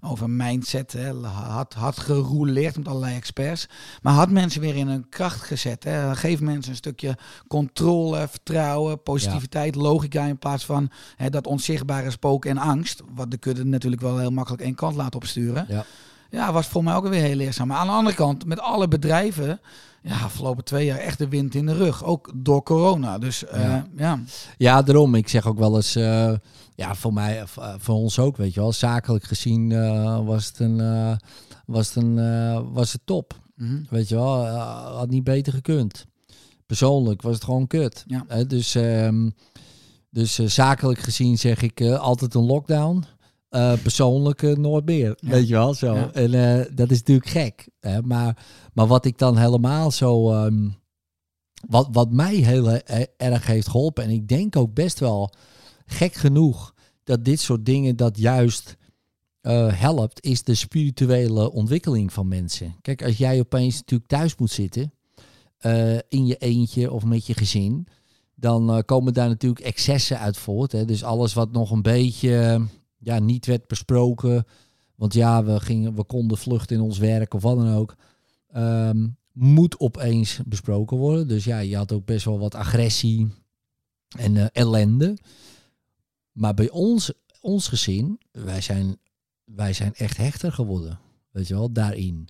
over 0.00 0.30
mindset. 0.30 0.92
Hè. 0.92 1.12
Had, 1.22 1.74
had 1.74 1.98
gerouleerd 1.98 2.76
met 2.76 2.88
allerlei 2.88 3.16
experts. 3.16 3.68
Maar 4.02 4.12
had 4.12 4.30
mensen 4.30 4.60
weer 4.60 4.76
in 4.76 4.88
hun 4.88 5.08
kracht 5.08 5.42
gezet. 5.42 5.84
Hè. 5.84 6.16
Geef 6.16 6.40
mensen 6.40 6.70
een 6.70 6.76
stukje 6.76 7.18
controle, 7.48 8.28
vertrouwen, 8.28 9.02
positiviteit, 9.02 9.74
logica. 9.74 10.24
In 10.24 10.38
plaats 10.38 10.64
van 10.64 10.90
hè, 11.16 11.30
dat 11.30 11.46
onzichtbare 11.46 12.10
spook 12.10 12.44
en 12.44 12.58
angst. 12.58 13.02
Wat 13.14 13.30
de 13.30 13.38
kudde 13.38 13.64
natuurlijk 13.64 14.02
wel 14.02 14.18
heel 14.18 14.30
makkelijk 14.30 14.62
één 14.62 14.74
kant 14.74 14.96
laat 14.96 15.14
opsturen. 15.14 15.64
Ja. 15.68 15.84
Ja, 16.30 16.52
was 16.52 16.66
voor 16.66 16.84
mij 16.84 16.94
ook 16.94 17.08
weer 17.08 17.22
heel 17.22 17.36
leerzaam. 17.36 17.68
Maar 17.68 17.76
aan 17.76 17.86
de 17.86 17.92
andere 17.92 18.16
kant, 18.16 18.44
met 18.44 18.60
alle 18.60 18.88
bedrijven, 18.88 19.60
ja, 20.02 20.18
afgelopen 20.20 20.64
twee 20.64 20.84
jaar 20.84 20.98
echt 20.98 21.18
de 21.18 21.28
wind 21.28 21.54
in 21.54 21.66
de 21.66 21.74
rug. 21.74 22.04
Ook 22.04 22.32
door 22.34 22.62
corona. 22.62 23.18
Dus 23.18 23.44
eh, 23.44 23.62
Ja. 23.62 23.86
ja. 23.96 24.20
Ja, 24.56 24.82
daarom. 24.82 25.14
Ik 25.14 25.28
zeg 25.28 25.46
ook 25.46 25.58
wel 25.58 25.76
eens, 25.76 25.96
eh, 25.96 26.32
ja, 26.74 26.94
voor 26.94 27.12
mij, 27.12 27.40
eh, 27.40 27.74
voor 27.78 27.94
ons 27.94 28.18
ook, 28.18 28.36
weet 28.36 28.54
je 28.54 28.60
wel. 28.60 28.72
Zakelijk 28.72 29.24
gezien 29.24 29.68
was 30.24 30.46
het 30.46 30.58
een, 30.58 30.76
was 31.66 31.94
het 31.94 32.04
een, 32.04 32.72
was 32.72 32.92
het 32.92 33.00
top. 33.04 33.38
Mhm. 33.56 33.82
Weet 33.90 34.08
je 34.08 34.14
wel, 34.14 34.46
had 34.46 35.10
niet 35.10 35.24
beter 35.24 35.52
gekund. 35.52 36.06
Persoonlijk 36.66 37.22
was 37.22 37.34
het 37.34 37.44
gewoon 37.44 37.66
kut. 37.66 38.04
Ja. 38.06 38.44
Dus 38.44 38.74
ehm, 38.74 39.30
dus 40.10 40.34
zakelijk 40.34 40.98
gezien 40.98 41.38
zeg 41.38 41.62
ik 41.62 41.80
altijd 41.82 42.34
een 42.34 42.46
lockdown. 42.46 43.04
Eh, 43.50 43.72
persoonlijk 43.82 44.56
nooit 44.56 44.84
meer. 44.84 45.16
Ja. 45.20 45.30
Weet 45.30 45.48
je 45.48 45.54
wel, 45.54 45.74
zo. 45.74 45.94
Ja. 45.94 46.12
En 46.12 46.34
eh, 46.34 46.66
dat 46.74 46.90
is 46.90 46.98
natuurlijk 46.98 47.28
gek. 47.28 47.68
Hè? 47.80 48.02
Maar, 48.02 48.46
maar 48.74 48.86
wat 48.86 49.04
ik 49.04 49.18
dan 49.18 49.36
helemaal 49.36 49.90
zo... 49.90 50.32
ehm, 50.32 50.68
wat, 51.68 51.88
wat 51.92 52.10
mij 52.10 52.34
heel 52.34 52.70
eh, 52.70 53.04
erg 53.16 53.46
heeft 53.46 53.68
geholpen... 53.68 54.04
en 54.04 54.10
ik 54.10 54.28
denk 54.28 54.56
ook 54.56 54.74
best 54.74 54.98
wel 54.98 55.32
gek 55.86 56.14
genoeg... 56.14 56.74
dat 57.04 57.24
dit 57.24 57.40
soort 57.40 57.66
dingen 57.66 57.96
dat 57.96 58.18
juist 58.18 58.76
helpt... 59.42 60.24
is 60.24 60.42
de 60.42 60.54
spirituele 60.54 61.52
ontwikkeling 61.52 62.12
van 62.12 62.28
mensen. 62.28 62.74
Kijk, 62.82 63.04
als 63.04 63.16
jij 63.16 63.38
opeens 63.38 63.76
natuurlijk 63.76 64.10
thuis 64.10 64.36
moet 64.36 64.50
zitten... 64.50 64.92
in 66.08 66.26
je 66.26 66.36
eentje 66.36 66.92
of 66.92 67.04
met 67.04 67.26
je 67.26 67.34
gezin... 67.34 67.86
dan 68.34 68.82
komen 68.84 69.14
daar 69.14 69.28
natuurlijk 69.28 69.64
excessen 69.64 70.18
uit 70.18 70.36
voort. 70.36 70.72
Hè? 70.72 70.84
Dus 70.84 71.04
alles 71.04 71.34
wat 71.34 71.52
nog 71.52 71.70
een 71.70 71.82
beetje 71.82 72.60
ja, 73.00 73.18
niet 73.18 73.46
werd 73.46 73.66
besproken... 73.66 74.46
want 74.94 75.14
ja, 75.14 75.44
we, 75.44 75.60
gingen, 75.60 75.94
we 75.94 76.04
konden 76.04 76.38
vluchten 76.38 76.76
in 76.76 76.82
ons 76.82 76.98
werk 76.98 77.34
of 77.34 77.42
wat 77.42 77.56
dan 77.56 77.74
ook... 77.74 77.96
ehm, 78.52 79.06
moet 79.32 79.80
opeens 79.80 80.40
besproken 80.46 80.96
worden. 80.96 81.28
Dus 81.28 81.44
ja, 81.44 81.58
je 81.58 81.76
had 81.76 81.92
ook 81.92 82.04
best 82.04 82.24
wel 82.24 82.38
wat 82.38 82.54
agressie 82.54 83.28
en 84.18 84.36
eh, 84.36 84.46
ellende. 84.52 85.18
Maar 86.32 86.54
bij 86.54 86.70
ons, 86.70 87.12
ons 87.40 87.68
gezin, 87.68 88.20
wij 88.32 88.60
zijn, 88.60 88.96
wij 89.44 89.72
zijn 89.72 89.94
echt 89.94 90.16
hechter 90.16 90.52
geworden. 90.52 90.98
Weet 91.30 91.48
je 91.48 91.54
wel, 91.54 91.72
daarin. 91.72 92.28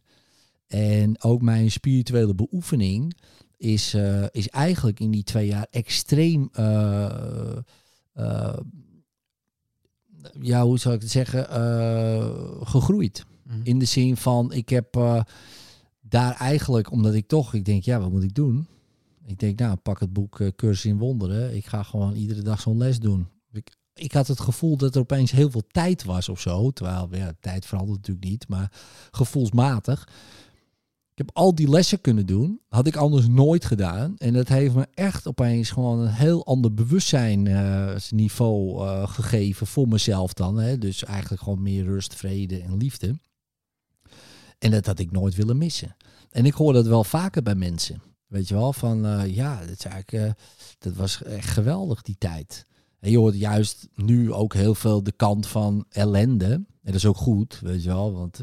En 0.67 1.23
ook 1.23 1.43
mijn 1.43 1.71
spirituele 1.71 2.35
beoefening 2.35 3.17
is, 3.57 3.95
eh, 3.95 4.25
is 4.31 4.49
eigenlijk 4.49 5.01
in 5.01 5.11
die 5.11 5.25
twee 5.25 5.47
jaar 5.47 5.67
extreem. 5.71 6.49
eh, 6.53 7.59
ja, 10.41 10.65
hoe 10.65 10.79
zou 10.79 10.95
ik 10.95 11.01
het 11.01 11.11
zeggen? 11.11 11.51
eh, 11.51 12.31
gegroeid. 12.63 13.25
Mhm. 13.43 13.61
In 13.63 13.79
de 13.79 13.85
zin 13.85 14.17
van, 14.17 14.53
ik 14.53 14.69
heb 14.69 14.97
eh, 14.97 15.23
daar 16.01 16.35
eigenlijk, 16.35 16.91
omdat 16.91 17.15
ik 17.15 17.29
toch, 17.29 17.55
ik 17.55 17.65
denk, 17.65 17.85
ja, 17.85 18.01
wat 18.01 18.11
moet 18.11 18.23
ik 18.23 18.35
doen? 18.35 18.67
Ik 19.27 19.39
denk, 19.39 19.59
nou, 19.59 19.77
pak 19.77 20.01
het 20.01 20.13
boek 20.13 20.41
eh, 20.41 20.49
Cursus 20.57 20.85
in 20.85 20.99
Wonderen. 20.99 21.57
Ik 21.57 21.67
ga 21.67 21.83
gewoon 21.83 22.15
iedere 22.15 22.43
dag 22.43 22.61
zo'n 22.61 22.79
les 22.79 22.99
doen. 22.99 23.27
Ik, 23.53 23.77
ik 23.95 24.13
had 24.13 24.27
het 24.27 24.41
gevoel 24.41 24.77
dat 24.77 24.95
er 24.95 25.01
opeens 25.01 25.31
heel 25.31 25.51
veel 25.51 25.67
tijd 25.71 26.05
was 26.05 26.29
of 26.29 26.41
zo. 26.41 26.71
Terwijl, 26.71 27.09
ja, 27.11 27.33
tijd 27.41 27.67
verandert 27.67 27.97
natuurlijk 27.97 28.27
niet, 28.27 28.49
maar 28.49 28.73
gevoelsmatig. 29.11 30.09
Heb 31.21 31.31
al 31.33 31.55
die 31.55 31.69
lessen 31.69 32.01
kunnen 32.01 32.27
doen. 32.27 32.61
Had 32.69 32.87
ik 32.87 32.97
anders 32.97 33.29
nooit 33.29 33.65
gedaan. 33.65 34.15
En 34.19 34.33
dat 34.33 34.49
heeft 34.49 34.75
me 34.75 34.87
echt 34.95 35.27
opeens 35.27 35.71
gewoon 35.71 35.99
een 35.99 36.13
heel 36.13 36.47
ander 36.47 36.75
bewustzijnsniveau 36.75 38.87
eh, 38.87 39.09
gegeven 39.09 39.67
voor 39.67 39.89
mezelf 39.89 40.33
dan. 40.33 40.59
Hè. 40.59 40.79
Dus 40.79 41.05
eigenlijk 41.05 41.43
gewoon 41.43 41.63
meer 41.63 41.85
rust, 41.85 42.15
vrede 42.15 42.61
en 42.61 42.77
liefde. 42.77 43.19
En 44.59 44.71
dat 44.71 44.87
had 44.87 44.99
ik 44.99 45.11
nooit 45.11 45.35
willen 45.35 45.59
missen. 45.59 45.97
En 46.31 46.47
ik 46.47 46.55
hoor 46.55 46.73
dat 46.73 46.87
wel 46.87 47.05
vaker 47.05 47.43
bij 47.43 47.55
mensen. 47.55 48.03
Weet 48.27 48.49
je 48.49 48.55
wel, 48.55 48.73
van 48.73 49.07
eh, 49.07 49.35
ja, 49.35 49.61
dat, 49.67 49.87
eh, 50.07 50.31
dat 50.79 50.95
was 50.95 51.23
echt 51.23 51.49
geweldig 51.49 52.03
die 52.03 52.17
tijd. 52.19 52.67
En 53.01 53.11
je 53.11 53.19
hoort 53.19 53.39
juist 53.39 53.89
nu 53.95 54.33
ook 54.33 54.55
heel 54.55 54.75
veel 54.75 55.03
de 55.03 55.13
kant 55.13 55.47
van 55.47 55.85
ellende. 55.89 56.53
En 56.53 56.67
dat 56.83 56.95
is 56.95 57.07
ook 57.07 57.17
goed, 57.17 57.61
weet 57.63 57.83
je 57.83 57.89
wel. 57.89 58.13
Want 58.13 58.41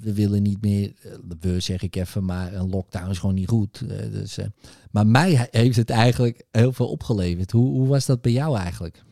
we, 0.00 0.14
willen 0.14 0.42
niet 0.42 0.60
meer, 0.60 0.92
eh, 1.02 1.12
we 1.38 1.60
zeg 1.60 1.82
ik 1.82 1.96
even, 1.96 2.24
maar 2.24 2.54
een 2.54 2.68
lockdown 2.68 3.10
is 3.10 3.18
gewoon 3.18 3.34
niet 3.34 3.48
goed. 3.48 3.80
Eh, 3.80 4.10
dus, 4.12 4.38
eh, 4.38 4.46
maar 4.90 5.06
mij 5.06 5.34
he- 5.34 5.58
heeft 5.60 5.76
het 5.76 5.90
eigenlijk 5.90 6.44
heel 6.50 6.72
veel 6.72 6.88
opgeleverd. 6.88 7.50
Hoe, 7.50 7.70
hoe 7.70 7.86
was 7.86 8.06
dat 8.06 8.20
bij 8.20 8.32
jou 8.32 8.56
eigenlijk? 8.58 9.04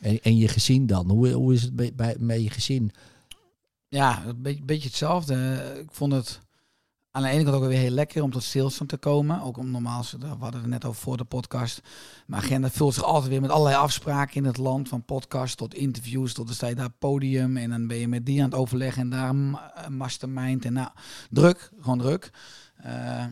En, 0.00 0.20
en 0.22 0.36
je 0.36 0.48
gezin 0.48 0.86
dan? 0.86 1.10
Hoe, 1.10 1.32
hoe 1.32 1.52
is 1.54 1.62
het 1.62 1.96
bij, 1.96 2.16
je 2.42 2.50
gezin? 2.50 2.90
Ja, 3.88 4.26
een 4.26 4.62
beetje 4.64 4.88
hetzelfde. 4.88 5.62
Ik 5.82 5.92
vond 5.92 6.12
het 6.12 6.40
aan 7.18 7.24
de 7.24 7.30
ene 7.30 7.44
kant 7.44 7.56
ook 7.56 7.68
weer 7.68 7.78
heel 7.78 7.90
lekker 7.90 8.22
om 8.22 8.30
tot 8.30 8.42
stilstand 8.42 8.90
te 8.90 8.96
komen. 8.96 9.42
Ook 9.42 9.56
om 9.56 9.70
normaal, 9.70 10.04
we 10.18 10.26
hadden 10.26 10.60
het 10.60 10.70
net 10.70 10.84
over 10.84 11.00
voor 11.00 11.16
de 11.16 11.24
podcast. 11.24 11.82
Mijn 12.26 12.42
agenda 12.42 12.70
vult 12.70 12.94
zich 12.94 13.02
altijd 13.02 13.28
weer 13.30 13.40
met 13.40 13.50
allerlei 13.50 13.76
afspraken 13.76 14.34
in 14.34 14.44
het 14.44 14.56
land. 14.56 14.88
Van 14.88 15.04
podcast 15.04 15.56
tot 15.56 15.74
interviews, 15.74 16.32
tot 16.34 16.50
sta 16.50 16.66
je 16.66 16.74
daar 16.74 16.90
podium. 16.90 17.56
En 17.56 17.70
dan 17.70 17.86
ben 17.86 17.96
je 17.96 18.08
met 18.08 18.26
die 18.26 18.38
aan 18.38 18.50
het 18.50 18.58
overleggen 18.58 19.02
en 19.02 19.10
daar 19.10 19.34
mastermind. 19.90 20.64
En 20.64 20.72
nou, 20.72 20.88
druk, 21.30 21.70
gewoon 21.80 21.98
druk. 21.98 22.30
Eh, 22.76 23.24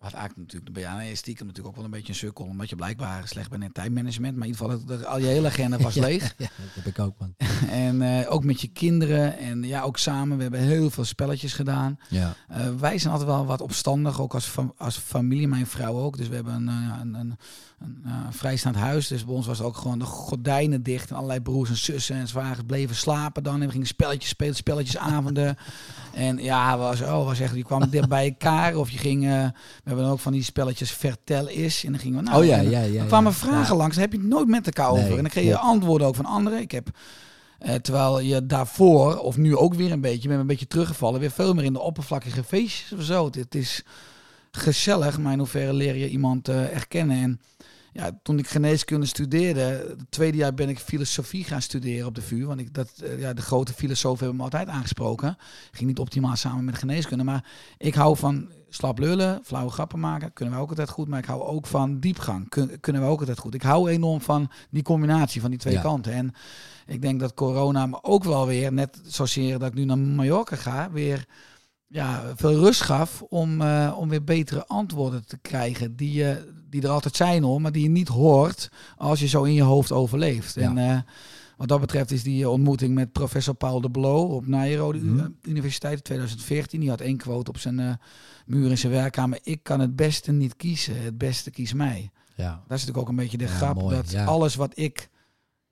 wat 0.00 0.12
eigenlijk 0.12 0.52
natuurlijk, 0.52 0.72
ben 0.72 1.06
je 1.06 1.14
stiekem 1.14 1.46
natuurlijk 1.46 1.68
ook 1.76 1.82
wel 1.82 1.84
een 1.92 1.96
beetje 1.96 2.12
een 2.12 2.18
sukkel. 2.18 2.44
Omdat 2.44 2.68
je 2.68 2.76
blijkbaar 2.76 3.28
slecht 3.28 3.50
bent 3.50 3.62
in 3.62 3.72
tijdmanagement. 3.72 4.36
Maar 4.36 4.46
in 4.46 4.52
ieder 4.52 4.70
geval, 4.70 5.06
al 5.06 5.18
je 5.18 5.26
hele 5.26 5.46
agenda 5.48 5.78
was 5.78 5.94
leeg. 6.08 6.34
Ja, 6.38 6.46
dat 6.56 6.74
heb 6.74 6.86
ik 6.86 6.98
ook, 6.98 7.14
man. 7.18 7.34
En 7.70 8.02
eh, 8.02 8.32
ook 8.32 8.44
met 8.44 8.60
je 8.60 8.68
kinderen. 8.68 9.38
En 9.38 9.62
ja, 9.62 9.82
ook 9.82 9.98
samen. 9.98 10.36
We 10.36 10.42
hebben 10.42 10.60
heel 10.60 10.90
veel 10.90 11.04
spelletjes 11.04 11.52
gedaan. 11.52 11.98
Ja, 12.08 12.34
Eh, 12.48 12.74
wij 12.74 12.98
zijn 12.98 13.12
altijd 13.12 13.30
wel 13.30 13.46
wat 13.46 13.60
opstandig, 13.60 14.20
ook 14.20 14.34
als, 14.34 14.44
fam- 14.46 14.72
als 14.76 14.96
familie, 14.98 15.48
mijn 15.48 15.66
vrouw 15.66 15.98
ook. 15.98 16.16
Dus 16.16 16.28
we 16.28 16.34
hebben 16.34 16.54
een, 16.54 16.68
eh, 16.68 16.98
een, 17.00 17.14
een, 17.14 17.36
een 17.78 18.02
eh, 18.04 18.12
vrijstaand 18.30 18.76
huis. 18.76 19.06
Dus 19.06 19.24
bij 19.24 19.34
ons 19.34 19.46
was 19.46 19.60
ook 19.60 19.76
gewoon 19.76 19.98
de 19.98 20.04
gordijnen 20.04 20.82
dicht. 20.82 21.10
En 21.10 21.16
allerlei 21.16 21.40
broers 21.40 21.70
en 21.70 21.76
zussen 21.76 22.16
en 22.16 22.28
zwagers 22.28 22.66
bleven 22.66 22.96
slapen 22.96 23.42
dan. 23.42 23.60
En 23.60 23.66
we 23.66 23.72
gingen 23.72 23.86
spelletjes 23.86 24.28
spelen, 24.28 24.54
spelletjesavonden. 24.54 25.56
en 26.14 26.38
ja, 26.38 26.78
was, 26.78 27.00
oh, 27.00 27.24
was 27.24 27.40
echt, 27.40 27.54
je 27.54 27.64
kwam 27.64 27.90
dicht 27.90 28.08
bij 28.08 28.24
elkaar. 28.24 28.76
Of 28.76 28.90
je 28.90 28.98
ging, 28.98 29.24
eh, 29.24 29.30
we 29.30 29.82
hebben 29.84 30.04
dan 30.04 30.12
ook 30.12 30.18
van 30.18 30.32
die 30.32 30.42
spelletjes 30.42 30.90
vertel 30.90 31.48
is. 31.48 31.84
En 31.84 31.92
dan 31.92 32.00
gingen 32.00 32.18
we, 32.18 32.24
nou, 32.24 32.42
oh 32.42 32.46
ja, 32.46 32.60
ja, 32.60 32.80
ja. 32.80 33.00
er 33.00 33.06
kwamen 33.06 33.32
ja. 33.32 33.38
vragen 33.38 33.76
langs, 33.76 33.94
daar 33.94 34.04
heb 34.04 34.12
je 34.12 34.18
het 34.18 34.28
nooit 34.28 34.48
met 34.48 34.66
elkaar 34.66 34.90
over. 34.90 35.10
En 35.10 35.22
dan 35.22 35.28
kreeg 35.30 35.44
je 35.44 35.58
antwoorden 35.58 36.06
ook 36.06 36.14
van 36.14 36.24
anderen. 36.24 36.60
Ik 36.60 36.70
heb, 36.70 36.88
eh, 37.58 37.74
terwijl 37.74 38.20
je 38.20 38.46
daarvoor, 38.46 39.18
of 39.18 39.36
nu 39.36 39.56
ook 39.56 39.74
weer 39.74 39.92
een 39.92 40.00
beetje, 40.00 40.22
je 40.22 40.28
bent 40.28 40.40
een 40.40 40.46
beetje 40.46 40.66
teruggevallen, 40.66 41.20
weer 41.20 41.30
veel 41.30 41.54
meer 41.54 41.64
in 41.64 41.72
de 41.72 41.80
oppervlakkige 41.80 42.44
feestjes 42.44 42.98
of 42.98 43.04
zo. 43.04 43.30
Het 43.30 43.54
is 43.54 43.84
gezellig, 44.56 45.18
maar 45.18 45.32
in 45.32 45.38
hoeverre 45.38 45.72
leer 45.72 45.96
je 45.96 46.08
iemand 46.10 46.48
eh 46.48 46.70
echt 46.72 46.88
kennen. 46.88 47.16
En 47.22 47.40
ja, 47.92 48.18
toen 48.22 48.38
ik 48.38 48.46
geneeskunde 48.48 49.06
studeerde, 49.06 49.60
het 49.60 50.10
tweede 50.10 50.36
jaar 50.36 50.54
ben 50.54 50.68
ik 50.68 50.78
filosofie 50.78 51.44
gaan 51.44 51.62
studeren 51.62 52.06
op 52.06 52.14
de 52.14 52.22
VU. 52.22 52.44
Want 52.46 52.60
ik, 52.60 52.74
dat, 52.74 52.90
eh, 53.04 53.18
ja, 53.20 53.32
de 53.32 53.42
grote 53.42 53.72
filosofen 53.72 54.18
hebben 54.18 54.36
me 54.36 54.42
altijd 54.42 54.68
aangesproken. 54.68 55.36
Ging 55.70 55.88
niet 55.88 55.98
optimaal 55.98 56.36
samen 56.36 56.64
met 56.64 56.78
geneeskunde, 56.78 57.24
maar 57.24 57.44
ik 57.78 57.94
hou 57.94 58.16
van 58.16 58.48
slap 58.68 58.98
lullen, 58.98 59.40
flauwe 59.44 59.70
grappen 59.70 60.00
maken, 60.00 60.32
kunnen 60.32 60.54
we 60.54 60.60
ook 60.60 60.68
altijd 60.68 60.88
goed. 60.90 61.08
Maar 61.08 61.18
ik 61.18 61.24
hou 61.24 61.42
ook 61.42 61.66
van 61.66 62.00
diepgang, 62.00 62.48
kun- 62.48 62.80
kunnen 62.80 63.02
we 63.02 63.08
ook 63.08 63.20
altijd 63.20 63.38
goed. 63.38 63.54
Ik 63.54 63.62
hou 63.62 63.90
enorm 63.90 64.20
van 64.20 64.50
die 64.70 64.82
combinatie 64.82 65.40
van 65.40 65.50
die 65.50 65.58
twee 65.58 65.74
Ja. 65.74 65.80
kanten. 65.80 66.12
En 66.12 66.32
ik 66.86 67.02
denk 67.02 67.20
dat 67.20 67.34
corona 67.34 67.86
me 67.86 67.98
ook 68.02 68.24
wel 68.24 68.46
weer, 68.46 68.72
net 68.72 69.00
zozeer 69.06 69.58
dat 69.58 69.68
ik 69.68 69.74
nu 69.74 69.84
naar 69.84 69.98
Mallorca 69.98 70.56
ga, 70.56 70.90
weer 70.90 71.26
ja, 71.88 72.32
veel 72.36 72.54
rust 72.54 72.80
gaf 72.80 73.22
om, 73.22 73.60
eh, 73.60 73.94
om 73.98 74.08
weer 74.08 74.24
betere 74.24 74.66
antwoorden 74.66 75.26
te 75.26 75.38
krijgen. 75.38 75.96
Die, 75.96 76.12
je 76.12 76.54
die 76.70 76.82
er 76.82 76.88
altijd 76.88 77.16
zijn 77.16 77.42
hoor, 77.42 77.60
maar 77.60 77.72
die 77.72 77.82
je 77.82 77.88
niet 77.88 78.08
hoort 78.08 78.70
als 78.96 79.20
je 79.20 79.26
zo 79.28 79.42
in 79.42 79.52
je 79.54 79.62
hoofd 79.62 79.92
overleeft. 79.92 80.54
Ja. 80.54 80.62
En 80.62 80.78
eh, 80.78 80.98
wat 81.56 81.68
dat 81.68 81.80
betreft 81.80 82.10
is 82.10 82.22
die 82.22 82.48
ontmoeting 82.48 82.94
met 82.94 83.12
professor 83.12 83.54
Paul 83.54 83.80
de 83.80 83.90
Blo 83.90 84.22
op 84.24 84.46
Nairobi 84.46 84.98
Mhm. 84.98 85.28
Universiteit 85.42 85.96
in 85.96 86.02
2014. 86.02 86.80
Die 86.80 86.88
had 86.88 87.00
één 87.00 87.16
quote 87.16 87.50
op 87.50 87.58
zijn 87.58 87.98
muur 88.46 88.70
in 88.70 88.78
zijn 88.78 88.92
werkkamer. 88.92 89.38
Ik 89.42 89.62
kan 89.62 89.80
het 89.80 89.96
beste 89.96 90.32
niet 90.32 90.56
kiezen, 90.56 91.02
het 91.02 91.18
beste 91.18 91.50
kies 91.50 91.72
mij. 91.72 92.10
Ja. 92.34 92.48
Dat 92.50 92.60
is 92.62 92.68
natuurlijk 92.68 92.98
ook 92.98 93.08
een 93.08 93.16
beetje 93.16 93.38
de 93.38 93.44
Ja, 93.44 93.50
grap. 93.50 93.74
mooi, 93.74 93.96
dat 93.96 94.10
ja. 94.10 94.24
alles 94.24 94.54
wat 94.54 94.72
ik 94.74 95.08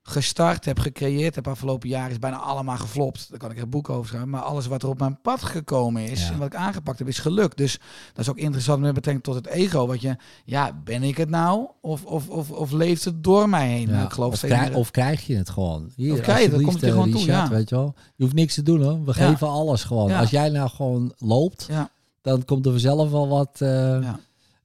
gestart 0.07 0.65
heb, 0.65 0.79
gecreëerd 0.79 1.35
heb 1.35 1.47
afgelopen 1.47 1.89
jaar, 1.89 2.11
is 2.11 2.19
bijna 2.19 2.37
allemaal 2.37 2.77
geflopt. 2.77 3.29
Daar 3.29 3.39
kan 3.39 3.51
ik 3.51 3.57
een 3.57 3.69
boek 3.69 3.89
over 3.89 4.07
schrijven. 4.07 4.29
Maar 4.29 4.41
alles 4.41 4.67
wat 4.67 4.83
er 4.83 4.89
op 4.89 4.99
mijn 4.99 5.21
pad 5.21 5.43
gekomen 5.43 6.03
is 6.03 6.21
Ja. 6.27 6.31
en 6.31 6.37
wat 6.37 6.47
ik 6.47 6.55
aangepakt 6.55 6.99
heb, 6.99 7.07
is 7.07 7.19
gelukt. 7.19 7.57
Dus 7.57 7.79
dat 8.13 8.19
is 8.25 8.29
ook 8.29 8.37
interessant 8.37 8.81
met 8.81 8.93
betrekking 8.93 9.23
tot 9.25 9.35
het 9.35 9.47
ego. 9.47 9.87
Wat 9.87 10.01
je, 10.01 10.15
ja, 10.45 10.71
ben 10.83 11.03
ik 11.03 11.17
het 11.17 11.29
nou? 11.29 11.67
Of, 11.81 12.05
of, 12.05 12.27
of, 12.29 12.51
of 12.51 12.71
leeft 12.71 13.05
het 13.05 13.23
door 13.23 13.49
mij 13.49 13.67
heen? 13.67 13.89
Ja, 13.89 14.03
ik 14.03 14.11
geloof 14.11 14.33
of, 14.33 14.39
krijg, 14.39 14.73
of 14.75 14.91
krijg 14.91 15.27
je 15.27 15.35
het 15.35 15.49
gewoon? 15.49 15.91
Hier, 15.95 16.13
Of 16.13 16.19
krijg 16.19 16.45
je 16.45 16.49
het, 16.51 16.61
komt 16.61 16.71
het 16.71 16.81
je 16.81 16.87
eh, 16.87 16.93
gewoon 16.93 17.11
toe, 17.11 17.25
ja. 17.25 17.49
weet 17.49 17.69
je 17.69 17.75
wel. 17.75 17.93
Je 18.15 18.23
hoeft 18.23 18.35
niks 18.35 18.53
te 18.53 18.63
doen 18.63 18.83
hoor. 18.83 19.03
We 19.05 19.13
geven 19.13 19.47
alles 19.49 19.83
gewoon. 19.83 20.11
Als 20.11 20.29
jij 20.29 20.49
nou 20.49 20.69
gewoon 20.69 21.13
loopt, 21.17 21.65
Ja, 21.69 21.89
dan 22.21 22.45
komt 22.45 22.65
er 22.65 22.71
vanzelf 22.71 23.11
wel 23.11 23.27
wat. 23.27 23.61
eh, 23.61 24.09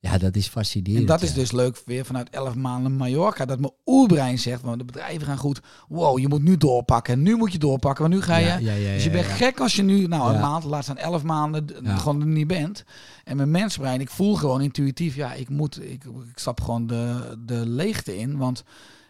ja. 0.01 0.18
Dat 0.18 0.36
is 0.36 0.46
fascinerend. 0.46 1.01
En 1.01 1.07
dat 1.07 1.22
is 1.22 1.28
ja. 1.28 1.34
dus 1.34 1.53
leuk 1.53 1.82
weer 1.84 2.05
vanuit 2.05 2.30
11 2.30 2.55
maanden 2.55 2.96
Mallorca. 2.96 3.44
Dat 3.44 3.61
mijn 3.61 3.72
oerbrein 3.86 4.38
zegt, 4.38 4.62
want 4.62 4.78
de 4.78 4.84
bedrijven 4.84 5.26
gaan 5.26 5.36
goed. 5.36 5.61
Wow, 5.88 6.18
je 6.18 6.28
moet 6.28 6.42
nu 6.42 6.57
doorpakken. 6.57 7.22
Nu 7.22 7.36
moet 7.36 7.53
je 7.53 7.59
doorpakken, 7.59 8.03
want 8.03 8.14
nu 8.14 8.22
ga 8.22 8.36
je... 8.36 8.46
Ja, 8.46 8.57
ja, 8.59 8.72
ja, 8.72 8.92
dus 8.92 9.05
je 9.05 9.11
bent 9.11 9.26
gek 9.26 9.61
als 9.61 9.76
je 9.76 9.82
nu, 9.82 10.07
nou 10.07 10.34
een 10.34 10.40
maand, 10.40 10.64
laat 10.64 10.82
staan 10.82 10.96
11 10.96 11.22
maanden, 11.22 11.66
gewoon 11.84 12.20
er 12.20 12.26
niet 12.26 12.46
bent. 12.46 12.84
En 13.24 13.36
mijn 13.36 13.51
mensbrein, 13.51 14.01
ik 14.01 14.11
voel 14.11 14.34
gewoon 14.34 14.61
intuïtief, 14.61 15.14
ja, 15.14 15.32
ik 15.32 15.48
moet, 15.48 15.82
ik, 15.82 16.05
ik 16.05 16.38
stap 16.38 16.61
gewoon 16.61 16.86
de, 16.86 17.34
de 17.46 17.66
leegte 17.66 18.18
in. 18.18 18.36
Want 18.36 18.64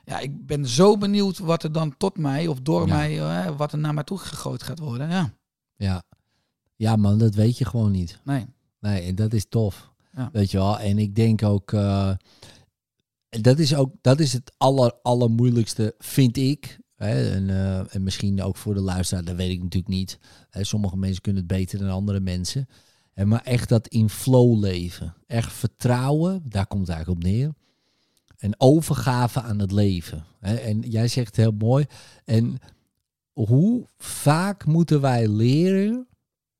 ja, 0.04 0.18
ik 0.18 0.46
ben 0.46 0.66
zo 0.66 0.98
benieuwd 0.98 1.38
wat 1.38 1.62
er 1.62 1.72
dan 1.72 1.96
tot 1.96 2.18
mij 2.18 2.46
of 2.46 2.60
door 2.60 2.88
mij, 2.88 3.20
eh, 3.20 3.56
wat 3.56 3.72
er 3.72 3.78
naar 3.78 3.94
mij 3.94 4.04
toe 4.04 4.18
gegooid 4.18 4.62
gaat 4.62 4.78
worden. 4.78 5.08
Ja, 5.10 5.30
Ja. 5.76 6.02
ja, 6.76 6.96
man, 6.96 7.18
dat 7.18 7.34
weet 7.34 7.58
je 7.58 7.64
gewoon 7.64 7.90
niet. 7.90 8.20
nee. 8.24 8.46
Nee, 8.80 9.02
en 9.02 9.14
dat 9.14 9.32
is 9.32 9.46
tof. 9.48 9.89
Ja. 10.12 10.30
Weet 10.32 10.50
je 10.50 10.58
wel? 10.58 10.78
En 10.78 10.98
ik 10.98 11.14
denk 11.14 11.42
ook, 11.42 11.72
eh, 11.72 12.12
dat 13.28 13.58
is 13.58 13.74
ook, 13.74 13.94
dat 14.00 14.20
is 14.20 14.32
het 14.32 14.52
aller, 14.56 14.92
allermoeilijkste, 15.02 15.94
vind 15.98 16.36
ik. 16.36 16.78
Hè? 16.94 17.30
En, 17.30 17.50
eh, 17.50 17.94
en 17.94 18.02
misschien 18.02 18.42
ook 18.42 18.56
voor 18.56 18.74
de 18.74 18.80
luisteraar, 18.80 19.24
dat 19.24 19.36
weet 19.36 19.50
ik 19.50 19.62
natuurlijk 19.62 19.94
niet. 19.94 20.18
Hè? 20.50 20.64
Sommige 20.64 20.96
mensen 20.96 21.22
kunnen 21.22 21.42
het 21.42 21.50
beter 21.50 21.78
dan 21.78 21.90
andere 21.90 22.20
mensen. 22.20 22.68
En 23.12 23.28
maar 23.28 23.42
echt 23.42 23.68
dat 23.68 23.88
in 23.88 24.08
flow 24.08 24.58
leven. 24.58 25.14
Echt 25.26 25.52
vertrouwen, 25.52 26.42
daar 26.48 26.66
komt 26.66 26.86
het 26.86 26.96
eigenlijk 26.96 27.24
op 27.24 27.30
neer. 27.30 27.52
En 28.38 28.60
overgave 28.60 29.40
aan 29.40 29.58
het 29.58 29.72
leven. 29.72 30.24
Hè? 30.40 30.54
En 30.54 30.80
jij 30.80 31.08
zegt 31.08 31.36
heel 31.36 31.54
mooi. 31.58 31.86
En 32.24 32.58
hoe 33.32 33.86
vaak 33.98 34.66
moeten 34.66 35.00
wij 35.00 35.28
leren 35.28 36.06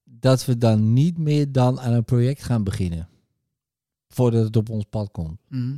dat 0.05 0.44
we 0.44 0.59
dan 0.59 0.92
niet 0.92 1.18
meer 1.18 1.53
dan 1.53 1.80
aan 1.80 1.92
een 1.92 2.05
project 2.05 2.42
gaan 2.42 2.64
beginnen? 2.64 3.09
Voordat 4.14 4.44
het 4.44 4.56
op 4.56 4.70
ons 4.70 4.84
pad 4.84 5.11
komt. 5.11 5.40
Mhm. 5.48 5.76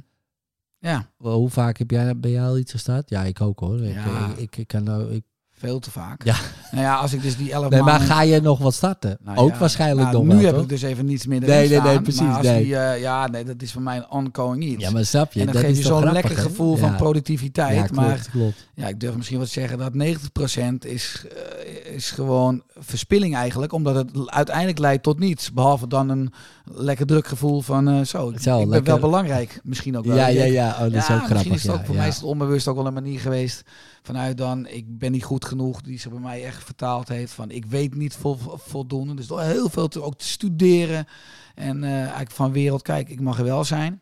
Ja, 0.79 1.11
Hoe 1.17 1.51
vaak 1.51 1.79
heb 1.79 1.91
jij 1.91 2.19
bij 2.19 2.31
jou 2.31 2.49
al 2.49 2.59
iets 2.59 2.73
gestart? 2.73 3.11
Ja, 3.11 3.23
ik 3.23 3.41
ook 3.41 3.61
hoor. 3.61 3.81
Ja. 3.83 4.31
ik, 4.31 4.37
ik, 4.37 4.57
ik 4.57 4.67
kan 4.67 4.85
nou, 4.85 5.13
ik... 5.13 5.25
veel 5.63 5.79
te 5.79 5.91
vaak. 5.91 6.25
Ja. 6.25 6.37
Nou 6.71 6.85
ja, 6.85 6.95
als 6.95 7.13
ik 7.13 7.23
dus 7.23 7.37
die 7.37 7.53
11 7.53 7.71
Nee, 7.71 7.83
maar 7.83 8.01
ga 8.01 8.23
je 8.23 8.41
nog 8.41 8.59
wat 8.59 8.75
starten? 8.75 9.19
Nou 9.25 9.39
ook 9.39 9.51
ja, 9.51 9.59
waarschijnlijk 9.59 10.11
nou, 10.11 10.27
nog 10.27 10.37
Nu 10.37 10.45
heb 10.45 10.59
ik 10.59 10.69
dus 10.69 10.83
even 10.83 11.05
niets 11.05 11.27
meer 11.27 11.41
Nee, 11.41 11.51
erin 11.51 11.83
nee, 11.83 11.93
nee, 11.93 12.01
precies, 12.01 12.21
Maar 12.21 12.37
als 12.37 12.47
nee. 12.47 12.63
Die, 12.63 12.77
eh, 12.77 13.01
ja, 13.01 13.27
nee, 13.27 13.45
dat 13.45 13.63
is 13.63 13.73
voor 13.73 13.83
mij 13.83 13.97
een 13.97 14.11
ongoing 14.11 14.65
iets. 14.65 14.83
Ja, 14.83 14.91
maar 14.91 15.05
snap 15.05 15.33
je? 15.33 15.41
en 15.41 15.47
dan 15.47 15.55
dat 15.55 15.65
geef 15.65 15.73
is 15.73 15.79
je 15.79 15.85
zo'n 15.85 16.13
lekker 16.13 16.37
gevoel 16.37 16.77
van 16.77 16.97
productiviteit. 16.97 17.75
Ja, 17.75 17.83
klopt, 17.83 17.97
maar 17.97 18.27
klopt. 18.31 18.69
ja, 18.75 18.89
ik 18.89 19.01
durf 19.01 19.17
misschien 19.17 19.39
wat 19.39 19.47
te 19.47 19.53
zeggen 19.53 19.79
dat 19.79 19.95
90% 19.95 20.87
is, 20.87 21.27
eh, 21.37 21.95
is 21.95 22.11
gewoon 22.11 22.63
verspilling 22.79 23.35
eigenlijk. 23.35 23.73
Omdat 23.73 23.95
het 23.95 24.31
uiteindelijk 24.31 24.79
leidt 24.79 25.03
tot 25.03 25.19
niets. 25.19 25.53
Behalve 25.53 25.89
dan 25.89 26.09
een 26.09 26.33
lekker 26.65 27.07
druk 27.07 27.27
gevoel 27.27 27.61
van 27.61 27.89
eh, 27.89 28.05
zo, 28.05 28.31
ik, 28.31 28.69
ben 28.69 28.85
wel 28.85 28.99
belangrijk. 28.99 29.61
Misschien 29.63 29.97
ook 29.99 30.05
wel. 30.05 30.17
Ja, 30.17 30.27
ja, 30.27 30.45
ja. 30.45 30.71
Oh, 30.71 30.79
dat 30.81 30.93
is 30.93 30.99
ook 30.99 31.05
grappig. 31.05 31.29
misschien 31.31 31.55
is 31.55 31.63
het 31.63 31.73
ook 31.73 31.79
ja, 31.79 31.85
voor 31.85 31.95
mij 31.95 32.09
is 32.09 32.15
het 32.15 32.25
onbewust 32.25 32.69
ook 32.69 32.77
wel 32.77 32.87
een 32.87 32.95
manier 32.95 33.21
geweest 33.21 33.63
vanuit 34.03 34.37
dan 34.39 34.67
ik 34.67 34.99
ben 34.99 35.13
niet 35.13 35.25
goed 35.25 35.45
genoeg 35.45 35.81
die 35.81 35.99
zich 35.99 36.11
bij 36.11 36.21
mij 36.21 36.45
echt 36.45 36.65
vertaald 36.65 37.09
heeft 37.09 37.33
van 37.33 37.51
ik 37.51 37.65
weet 37.67 37.95
niet 37.95 38.15
vol, 38.15 38.37
voldoende 38.57 39.15
dus 39.15 39.27
door 39.27 39.41
heel 39.41 39.69
veel 39.69 39.89
te, 39.89 40.03
ook 40.03 40.19
te 40.19 40.27
studeren 40.27 41.07
en 41.55 41.85
eh, 41.85 41.99
eigenlijk 42.01 42.31
van 42.31 42.53
wereld 42.53 42.83
kijk 42.83 43.09
ik 43.09 43.21
mag 43.21 43.39
er 43.39 43.45
wel 43.45 43.65
zijn 43.65 44.01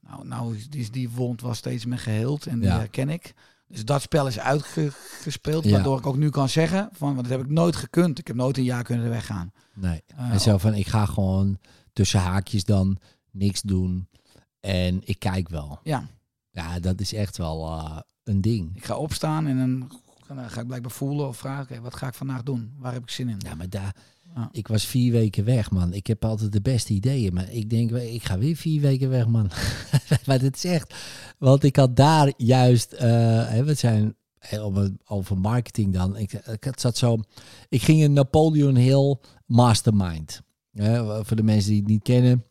nou 0.00 0.26
nou 0.26 0.56
die, 0.70 0.90
die 0.90 1.10
wond 1.10 1.40
was 1.40 1.58
steeds 1.58 1.84
meer 1.84 1.98
geheeld 1.98 2.46
en 2.46 2.58
die 2.58 2.68
Ja. 2.68 2.78
herken 2.78 3.08
ik 3.08 3.34
dus 3.68 3.84
dat 3.84 4.02
spel 4.02 4.26
is 4.26 4.38
uitgespeeld 4.38 5.64
Ja. 5.64 5.70
waardoor 5.70 5.98
ik 5.98 6.06
ook 6.06 6.16
nu 6.16 6.30
kan 6.30 6.48
zeggen 6.48 6.88
van 6.92 7.14
want 7.14 7.28
dat 7.28 7.38
heb 7.38 7.46
ik 7.46 7.52
nooit 7.52 7.76
gekund 7.76 8.18
ik 8.18 8.26
heb 8.26 8.36
nooit 8.36 8.56
een 8.58 8.64
jaar 8.64 8.82
kunnen 8.84 9.08
weggaan 9.10 9.52
Nee. 9.74 10.02
Eh, 10.06 10.30
en 10.30 10.40
zo 10.40 10.58
van, 10.58 10.74
ik 10.74 10.86
ga 10.86 11.06
gewoon 11.06 11.58
tussen 11.92 12.20
haakjes 12.20 12.64
dan 12.64 12.98
niks 13.30 13.62
doen. 13.62 14.08
En 14.60 15.00
ik 15.04 15.18
kijk 15.18 15.48
wel. 15.48 15.78
ja 15.82 16.06
Ja, 16.50 16.80
dat 16.80 17.00
is 17.00 17.12
echt 17.12 17.36
wel 17.36 17.66
eh, 17.66 17.98
een 18.26 18.40
ding. 18.40 18.70
ik 18.76 18.84
ga 18.84 18.96
opstaan 18.96 19.46
en 19.46 19.58
dan 19.58 19.88
ga- 20.50 20.60
ik 20.60 20.66
blijkbaar 20.66 20.90
voelen 20.90 21.28
of 21.28 21.36
vragen 21.36 21.82
wat 21.82 21.94
ga 21.96 22.06
ik 22.06 22.14
vandaag 22.14 22.42
doen 22.42 22.72
waar 22.78 22.92
heb 22.92 23.02
ik 23.02 23.10
zin 23.10 23.28
in 23.28 23.36
Ja, 23.38 23.54
maar 23.54 23.68
daar... 23.70 23.96
Ik 24.50 24.68
was 24.68 24.84
vier 24.86 25.12
weken 25.12 25.44
weg, 25.44 25.70
man. 25.70 25.92
Ik 25.92 26.06
heb 26.06 26.24
altijd 26.24 26.52
de 26.52 26.60
beste 26.60 26.92
ideeën. 26.92 27.34
Maar 27.34 27.52
ik 27.52 27.70
denk, 27.70 27.90
ik 27.90 28.22
ga 28.24 28.38
weer 28.38 28.56
vier 28.56 28.80
weken 28.80 29.08
weg, 29.08 29.26
man. 29.26 29.50
maar 30.26 30.40
het 30.40 30.56
is 30.56 30.64
echt... 30.64 30.94
Want 31.38 31.62
ik 31.62 31.76
had 31.76 31.96
daar 31.96 32.32
juist... 32.36 32.92
eh 32.92 33.08
hè, 33.48 33.64
we 33.64 33.74
zijn 33.74 34.16
het- 34.38 34.92
over 35.06 35.38
marketing 35.38 35.92
dan. 35.92 36.16
Ik, 36.16 36.32
ik 36.32 36.64
had- 36.64 36.80
zat 36.80 36.96
zo... 36.96 37.18
Ik 37.68 37.82
ging 37.82 38.02
een 38.02 38.12
Napoleon 38.12 38.76
Hill 38.76 39.16
mastermind. 39.46 40.42
Hè, 40.72 41.24
voor 41.24 41.36
de 41.36 41.42
mensen 41.42 41.70
die 41.70 41.80
het 41.80 41.88
niet 41.88 42.02
kennen. 42.02 42.44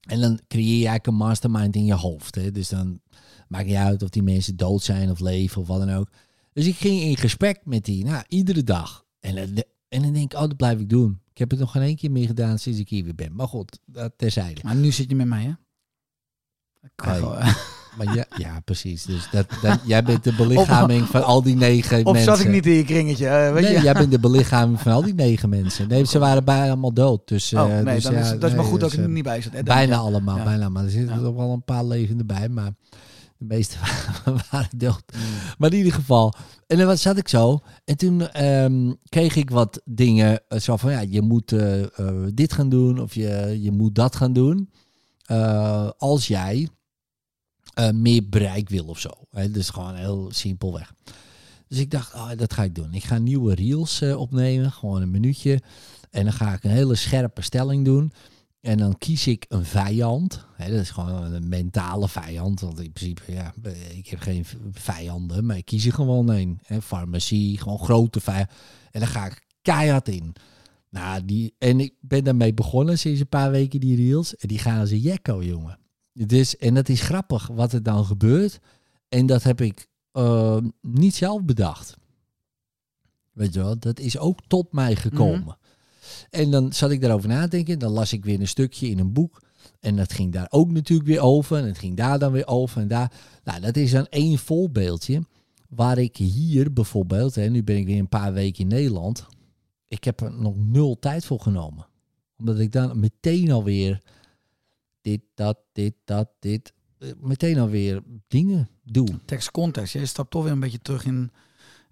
En 0.00 0.20
dan 0.20 0.40
creëer 0.48 0.66
je 0.66 0.74
eigenlijk 0.74 1.06
een 1.06 1.14
mastermind 1.14 1.74
in 1.76 1.84
je 1.84 1.94
hoofd. 1.94 2.34
Hè. 2.34 2.50
Dus 2.50 2.68
dan 2.68 3.00
maakt 3.48 3.66
niet 3.66 3.74
uit 3.76 4.02
of 4.02 4.08
die 4.08 4.22
mensen 4.22 4.56
dood 4.56 4.82
zijn 4.82 5.10
of 5.10 5.20
leven 5.20 5.60
of 5.60 5.66
wat 5.66 5.78
dan 5.86 5.90
ook. 5.90 6.10
Dus 6.52 6.66
ik 6.66 6.76
ging 6.76 7.00
in 7.02 7.16
gesprek 7.16 7.60
met 7.64 7.84
die, 7.84 8.04
nou, 8.04 8.24
iedere 8.28 8.64
dag. 8.64 9.04
En, 9.20 9.34
dan- 9.34 9.64
en 9.88 10.02
dan 10.02 10.12
denk 10.12 10.32
ik, 10.32 10.38
oh, 10.40 10.40
dat 10.48 10.56
blijf 10.56 10.80
ik 10.80 10.88
doen. 10.88 11.20
Ik 11.32 11.38
heb 11.38 11.50
het 11.50 11.60
nog 11.60 11.70
geen 11.72 11.82
één 11.82 11.96
keer 11.96 12.10
meer 12.10 12.26
gedaan 12.26 12.58
sinds 12.58 12.78
ik 12.78 12.88
hier 12.88 13.04
weer 13.04 13.14
ben. 13.14 13.34
Maar 13.34 13.48
goed, 13.48 13.78
dat 13.84 14.12
terzijde. 14.16 14.60
Maar 14.64 14.76
nu 14.76 14.92
zit 14.92 15.10
je 15.10 15.16
met 15.16 15.26
mij, 15.26 15.42
hè? 15.44 15.52
Kan 16.94 17.20
Maar 17.96 18.14
ja, 18.14 18.24
ja 18.36 18.60
precies. 18.64 19.02
Dus 19.04 19.28
dat, 19.30 19.46
dat, 19.62 19.80
jij 19.84 20.02
bent 20.02 20.24
de 20.24 20.34
belichaming 20.34 21.06
van 21.06 21.24
al 21.24 21.42
die 21.42 21.56
negen 21.56 22.06
Of 22.06 22.12
mensen. 22.12 22.36
zat 22.36 22.44
ik 22.44 22.50
niet 22.50 22.66
in 22.66 22.72
je 22.72 22.84
kringetje? 22.84 23.26
eh, 23.26 23.52
weet 23.52 23.62
nee, 23.62 23.72
je? 23.72 23.80
jij 23.80 23.92
bent 23.92 24.10
de 24.10 24.18
belichaming 24.18 24.80
van 24.80 24.92
al 24.92 25.02
die 25.02 25.14
negen 25.14 25.48
mensen. 25.48 25.88
Nee, 25.88 26.06
ze 26.06 26.18
waren 26.18 26.44
bijna 26.44 26.66
allemaal 26.66 26.92
dood. 26.92 27.28
Dus, 27.28 27.54
oh, 27.54 27.60
eh, 27.60 27.84
nee, 27.84 27.94
dus 27.94 28.04
dan 28.04 28.12
ja, 28.12 28.20
is, 28.20 28.38
dat 28.38 28.50
is 28.50 28.56
maar 28.56 28.64
goed 28.64 28.80
dat 28.80 28.90
dus, 28.90 28.98
ik 28.98 29.04
er 29.04 29.08
eh, 29.10 29.14
niet 29.14 29.24
bij 29.24 29.42
hè, 29.50 29.62
Bijna 29.62 29.96
allemaal, 29.96 30.44
bijna. 30.44 30.68
Maar 30.68 30.84
er 30.84 30.90
zitten 30.90 31.22
nog 31.22 31.34
wel 31.34 31.52
een 31.52 31.64
paar 31.64 31.84
levenden 31.84 32.26
bij. 32.26 32.48
Maar 32.48 32.70
de 33.38 33.44
meeste 33.44 33.76
waren 34.50 34.68
dood. 34.76 35.02
Mm. 35.14 35.20
Maar 35.58 35.70
in 35.70 35.76
ieder 35.76 35.92
geval. 35.92 36.34
En 36.66 36.78
dan 36.78 36.98
zat 36.98 37.16
ik 37.16 37.28
zo. 37.28 37.60
En 37.84 37.96
toen 37.96 38.28
ehm, 38.28 38.92
kreeg 39.08 39.36
ik 39.36 39.50
wat 39.50 39.80
dingen. 39.84 40.40
Zo 40.48 40.76
van, 40.76 40.90
ja, 40.92 41.00
je 41.00 41.22
moet 41.22 41.54
dit 42.34 42.52
gaan 42.52 42.68
doen. 42.68 43.00
Of 43.00 43.14
je, 43.14 43.58
je 43.60 43.72
moet 43.72 43.94
dat 43.94 44.16
gaan 44.16 44.32
doen. 44.32 44.70
als 45.98 46.26
jij 46.26 46.68
eh, 47.80 47.92
meer 47.92 48.28
bereik 48.28 48.68
wil 48.68 48.84
of 48.84 48.98
zo. 48.98 49.10
Hè, 49.30 49.50
dus 49.50 49.70
gewoon 49.70 49.94
heel 49.94 50.28
simpelweg. 50.32 50.92
Dus 51.68 51.78
ik 51.78 51.90
dacht, 51.90 52.14
oh, 52.14 52.30
dat 52.36 52.52
ga 52.52 52.62
ik 52.62 52.74
doen. 52.74 52.94
Ik 52.94 53.04
ga 53.04 53.18
nieuwe 53.18 53.54
reels 53.54 54.00
eh, 54.00 54.20
opnemen. 54.20 54.72
Gewoon 54.72 55.02
een 55.02 55.10
minuutje. 55.10 55.62
En 56.10 56.24
dan 56.24 56.32
ga 56.32 56.52
ik 56.52 56.64
een 56.64 56.70
hele 56.70 56.94
scherpe 56.94 57.42
stelling 57.42 57.84
doen. 57.84 58.12
En 58.60 58.78
dan 58.78 58.98
kies 58.98 59.26
ik 59.26 59.44
een 59.48 59.64
vijand. 59.64 60.46
Dat 60.58 60.68
is 60.68 60.90
gewoon 60.90 61.32
een 61.32 61.48
mentale 61.48 62.08
vijand. 62.08 62.60
Want 62.60 62.80
in 62.80 62.92
principe, 62.92 63.32
ja, 63.32 63.54
ik 63.94 64.08
heb 64.08 64.20
geen 64.20 64.44
vijanden. 64.72 65.46
Maar 65.46 65.56
ik 65.56 65.64
kies 65.64 65.86
er 65.86 65.92
gewoon 65.92 66.28
een. 66.28 66.60
Farmacie, 66.82 67.58
gewoon 67.58 67.78
grote 67.78 68.20
vijand. 68.20 68.50
En 68.90 69.00
dan 69.00 69.08
ga 69.08 69.26
ik 69.26 69.44
keihard 69.62 70.08
in. 70.08 70.32
Nou, 70.90 71.24
die, 71.24 71.54
en 71.58 71.80
ik 71.80 71.94
ben 72.00 72.24
daarmee 72.24 72.54
begonnen 72.54 72.98
sinds 72.98 73.20
een 73.20 73.28
paar 73.28 73.50
weken, 73.50 73.80
die 73.80 73.96
reels. 73.96 74.36
En 74.36 74.48
die 74.48 74.58
gaan 74.58 74.80
een 74.80 74.98
jekko, 74.98 75.42
jongen. 75.42 75.78
Dus, 76.12 76.56
en 76.56 76.74
dat 76.74 76.88
is 76.88 77.00
grappig 77.00 77.46
wat 77.46 77.72
er 77.72 77.82
dan 77.82 78.04
gebeurt. 78.04 78.58
En 79.08 79.26
dat 79.26 79.42
heb 79.42 79.60
ik 79.60 79.86
eh, 80.12 80.56
niet 80.80 81.14
zelf 81.14 81.42
bedacht. 81.42 81.96
Weet 83.32 83.54
je 83.54 83.60
wel, 83.60 83.78
dat 83.78 83.98
is 83.98 84.18
ook 84.18 84.38
tot 84.46 84.72
mij 84.72 84.96
gekomen. 84.96 85.58
En 86.30 86.50
dan 86.50 86.72
zat 86.72 86.90
ik 86.90 87.00
daarover 87.00 87.28
na 87.28 87.42
te 87.42 87.48
denken. 87.48 87.78
Dan 87.78 87.92
las 87.92 88.12
ik 88.12 88.24
weer 88.24 88.40
een 88.40 88.48
stukje 88.48 88.88
in 88.88 88.98
een 88.98 89.12
boek. 89.12 89.42
En 89.80 89.96
dat 89.96 90.12
ging 90.12 90.32
daar 90.32 90.46
ook 90.50 90.70
natuurlijk 90.70 91.08
weer 91.08 91.20
over. 91.20 91.56
En 91.58 91.64
het 91.66 91.78
ging 91.78 91.96
daar 91.96 92.18
dan 92.18 92.32
weer 92.32 92.46
over 92.46 92.80
en 92.80 92.88
daar. 92.88 93.12
Nou, 93.44 93.60
dat 93.60 93.76
is 93.76 93.90
dan 93.90 94.06
één 94.06 94.38
voorbeeldje. 94.38 95.22
Waar 95.68 95.98
ik 95.98 96.16
hier 96.16 96.72
bijvoorbeeld, 96.72 97.34
hè, 97.34 97.48
nu 97.48 97.62
ben 97.62 97.76
ik 97.76 97.86
weer 97.86 97.98
een 97.98 98.08
paar 98.08 98.32
weken 98.32 98.60
in 98.60 98.68
Nederland. 98.68 99.26
Ik 99.88 100.04
heb 100.04 100.20
er 100.20 100.32
nog 100.32 100.54
nul 100.56 100.98
tijd 100.98 101.24
voor 101.24 101.40
genomen. 101.40 101.86
Omdat 102.38 102.58
ik 102.58 102.72
dan 102.72 103.00
meteen 103.00 103.50
alweer 103.50 104.00
dit, 105.02 105.20
dat, 105.34 105.58
dit, 105.72 105.94
dat, 106.04 106.28
dit. 106.38 106.72
Meteen 107.20 107.58
alweer 107.58 108.02
dingen 108.28 108.68
doe. 108.84 109.08
Tekst 109.24 109.50
context. 109.50 109.92
Je 109.92 110.06
stapt 110.06 110.30
toch 110.30 110.42
weer 110.42 110.52
een 110.52 110.60
beetje 110.60 110.82
terug 110.82 111.04
in 111.04 111.30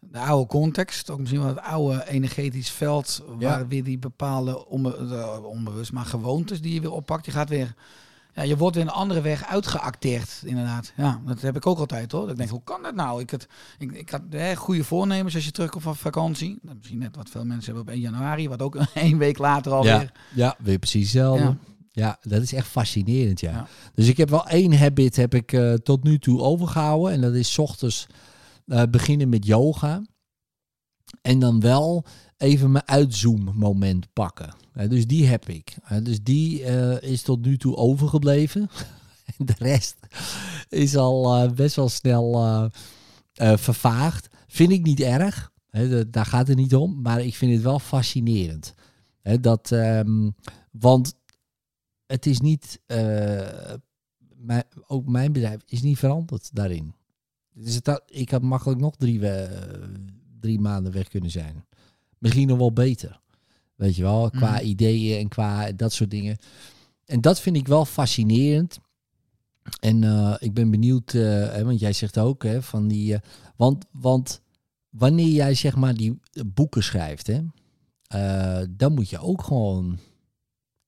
de 0.01 0.19
oude 0.19 0.47
context. 0.47 1.11
Ook 1.11 1.19
misschien 1.19 1.41
wel 1.41 1.49
het 1.49 1.61
oude 1.61 2.09
energetisch 2.09 2.71
veld. 2.71 3.23
Waar 3.27 3.59
Ja. 3.59 3.67
weer 3.67 3.85
die 3.85 3.99
bepaalde 3.99 4.67
onbe 4.67 5.41
onbewust, 5.43 5.93
maar 5.93 6.05
gewoontes 6.05 6.61
die 6.61 6.75
je 6.75 6.81
weer 6.81 6.93
oppakt. 6.93 7.25
Je 7.27 7.31
gaat 7.33 7.49
weer. 7.49 7.75
Ja, 8.35 8.43
je 8.45 8.57
wordt 8.57 8.77
weer 8.77 8.85
een 8.85 8.91
andere 8.91 9.21
weg 9.21 9.45
uitgeacteerd, 9.47 10.43
inderdaad. 10.45 10.93
Ja, 10.97 11.21
dat 11.27 11.41
heb 11.41 11.57
ik 11.57 11.67
ook 11.67 11.79
altijd 11.79 12.13
hoor. 12.13 12.21
Dat 12.21 12.31
ik 12.31 12.37
denk, 12.37 12.51
hoe 12.51 12.63
kan 12.65 12.83
dat 12.83 12.95
nou? 12.95 13.21
Ik, 13.21 13.31
het, 13.31 13.49
ik, 13.79 13.93
ik 13.93 14.11
had 14.11 14.23
hè, 14.31 14.57
goede 14.57 14.85
voornemens 14.85 15.35
als 15.35 15.45
je 15.45 15.51
terugkomt 15.51 15.83
van 15.83 15.97
vakantie. 15.97 16.59
Misschien 16.63 16.99
net 16.99 17.17
wat 17.17 17.29
veel 17.29 17.45
mensen 17.45 17.65
hebben 17.75 17.83
op 17.83 17.89
1 17.89 18.01
januari, 18.01 18.49
wat 18.49 18.63
ook 18.63 18.77
één 18.95 19.19
week 19.19 19.39
later 19.39 19.73
alweer. 19.73 20.13
ja, 20.35 20.57
weer 20.59 20.79
precies 20.79 21.03
hetzelfde. 21.03 21.45
Ja. 21.45 21.57
Ja. 21.99 22.19
dat 22.23 22.43
is 22.43 22.53
echt 22.53 22.67
fascinerend, 22.67 23.41
ja. 23.41 23.51
Ja. 23.51 23.69
Dus 23.95 24.09
ik 24.09 24.17
heb 24.17 24.31
wel 24.31 24.47
één 24.47 24.79
habit 24.79 25.17
heb 25.17 25.35
ik 25.35 25.53
eh, 25.53 25.73
tot 25.73 26.05
nu 26.05 26.19
toe 26.19 26.41
overgehouden. 26.41 27.13
En 27.13 27.21
dat 27.21 27.35
is 27.35 27.53
's 27.53 27.59
ochtends 27.59 28.07
eh, 28.67 28.83
beginnen 28.91 29.29
met 29.29 29.47
yoga. 29.47 30.03
En 31.23 31.39
dan 31.39 31.61
wel 31.61 32.05
even 32.37 32.71
mijn 32.73 32.89
uitzoom-moment 32.89 34.13
pakken. 34.13 34.55
Hè, 34.73 34.89
dus 34.89 35.07
die 35.07 35.27
heb 35.27 35.49
ik. 35.49 35.77
Dus 36.03 36.23
die 36.23 36.65
eh, 36.65 37.11
is 37.11 37.23
tot 37.23 37.45
nu 37.45 37.57
toe 37.57 37.77
overgebleven. 37.77 38.69
En 39.39 39.47
de 39.47 39.55
rest 39.59 39.97
is 40.69 40.97
al 40.97 41.53
best 41.53 41.77
wel 41.77 41.89
snel 41.89 42.71
vervaagd. 43.35 44.29
Vind 44.47 44.71
ik 44.71 44.83
niet 44.83 45.01
erg. 45.01 45.53
Daar 46.09 46.27
gaat 46.27 46.49
het 46.49 46.57
niet 46.57 46.75
om. 46.75 47.01
Maar 47.03 47.21
ik 47.21 47.35
vind 47.35 47.53
het 47.53 47.63
wel 47.63 47.79
fascinerend. 47.79 48.75
Hè, 49.23 49.41
dat, 49.41 49.73
ehm, 49.73 50.31
want 50.71 51.15
het 52.09 52.27
is 52.27 52.41
niet... 52.41 52.81
eh, 52.87 53.75
mijn, 54.37 54.65
ook 54.87 55.09
mijn 55.09 55.33
bedrijf 55.33 55.61
is 55.67 55.83
niet 55.83 55.99
veranderd 55.99 56.55
daarin. 56.55 56.95
Dus 57.53 57.75
het 57.75 57.87
had- 57.87 58.03
ik 58.07 58.31
had 58.31 58.43
makkelijk 58.43 58.81
nog 58.81 58.97
drie, 58.97 59.21
we- 59.21 59.89
drie 60.41 60.61
maanden 60.61 60.93
weg 60.93 61.09
kunnen 61.09 61.31
zijn. 61.31 61.65
Misschien 62.19 62.49
nog 62.49 62.59
wel 62.59 62.73
beter. 62.73 63.21
Weet 63.75 63.97
je 63.97 64.03
wel, 64.03 64.31
qua 64.31 64.53
Mhm. 64.55 64.65
ideeën 64.65 65.19
en 65.21 65.29
qua 65.29 65.73
dat 65.73 65.93
soort 65.93 66.11
dingen. 66.11 66.37
En 67.05 67.21
dat 67.21 67.41
vind 67.41 67.57
ik 67.57 67.67
wel 67.69 67.85
fascinerend. 67.85 68.79
En 69.81 70.05
eh, 70.05 70.35
ik 70.39 70.55
ben 70.55 70.71
benieuwd, 70.71 71.15
eh, 71.15 71.23
hè, 71.23 71.65
want 71.65 71.81
jij 71.81 71.93
zegt 71.93 72.19
ook 72.19 72.43
hè, 72.43 72.63
van 72.63 72.89
die. 72.89 73.15
eh, 73.15 73.21
want, 73.57 73.85
want 73.91 74.41
wanneer 74.89 75.29
jij 75.33 75.55
zeg 75.55 75.77
maar 75.77 75.95
die 75.95 76.21
boeken 76.47 76.83
schrijft, 76.83 77.27
hè, 77.27 77.41
eh, 78.07 78.67
dan 78.71 78.93
moet 78.95 79.09
je 79.11 79.19
ook 79.19 79.43
gewoon 79.43 79.99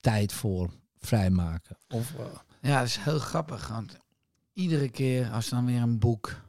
tijd 0.00 0.32
voor 0.32 0.70
vrijmaken. 1.00 1.76
Of, 1.88 2.14
eh, 2.14 2.24
Ja, 2.60 2.78
dat 2.78 2.86
is 2.86 2.96
heel 2.96 3.18
grappig. 3.18 3.68
Want 3.68 3.96
iedere 4.52 4.88
keer 4.88 5.30
als 5.30 5.48
dan 5.48 5.66
weer 5.66 5.82
een 5.82 5.98
boek 5.98 6.40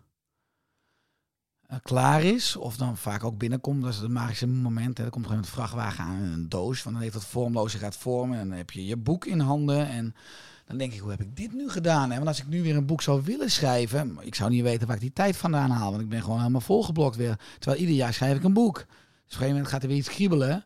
eh, 1.67 1.77
klaar 1.83 2.23
is, 2.23 2.55
of 2.55 2.77
dan 2.77 2.97
vaak 2.97 3.23
ook 3.23 3.37
binnenkomt, 3.37 3.81
dat 3.81 3.93
is 3.93 3.99
het 3.99 4.11
magische 4.11 4.47
moment. 4.47 4.97
Hè, 4.97 5.03
er 5.03 5.09
komt 5.09 5.25
gewoon 5.25 5.41
een 5.41 5.47
vrachtwagen 5.47 6.03
aan 6.03 6.15
en 6.15 6.31
een 6.31 6.49
doos. 6.49 6.81
Van 6.81 6.93
dan 6.93 7.01
heeft 7.01 7.13
dat 7.13 7.25
vormloze 7.25 7.77
gaat 7.77 7.95
vormen. 7.95 8.39
En 8.39 8.47
dan 8.49 8.57
heb 8.57 8.71
je 8.71 8.85
je 8.85 8.97
boek 8.97 9.25
in 9.25 9.39
handen. 9.39 9.87
En 9.87 10.15
dan 10.65 10.77
denk 10.77 10.93
ik, 10.93 10.99
hoe 10.99 11.09
heb 11.09 11.21
ik 11.21 11.35
dit 11.35 11.53
nu 11.53 11.69
gedaan? 11.69 12.09
Hè? 12.09 12.15
Want 12.15 12.27
als 12.27 12.39
ik 12.39 12.47
nu 12.47 12.61
weer 12.61 12.75
een 12.75 12.85
boek 12.85 13.01
zou 13.01 13.21
willen 13.23 13.51
schrijven, 13.51 14.17
ik 14.19 14.35
zou 14.35 14.49
niet 14.49 14.63
weten 14.63 14.87
waar 14.87 14.95
ik 14.95 15.01
die 15.01 15.13
tijd 15.13 15.37
vandaan 15.37 15.69
haal. 15.69 15.89
Want 15.89 16.01
ik 16.01 16.09
ben 16.09 16.21
gewoon 16.21 16.39
helemaal 16.39 16.61
volgeblokt 16.61 17.15
weer. 17.15 17.39
Terwijl 17.59 17.81
ieder 17.81 17.95
jaar 17.95 18.13
schrijf 18.13 18.37
ik 18.37 18.43
een 18.43 18.53
boek. 18.53 18.75
Dus 18.75 18.85
op 18.85 18.87
een 18.87 19.27
gegeven 19.27 19.49
moment 19.49 19.67
gaat 19.67 19.81
er 19.81 19.87
weer 19.87 19.97
iets 19.97 20.09
kriebelen. 20.09 20.65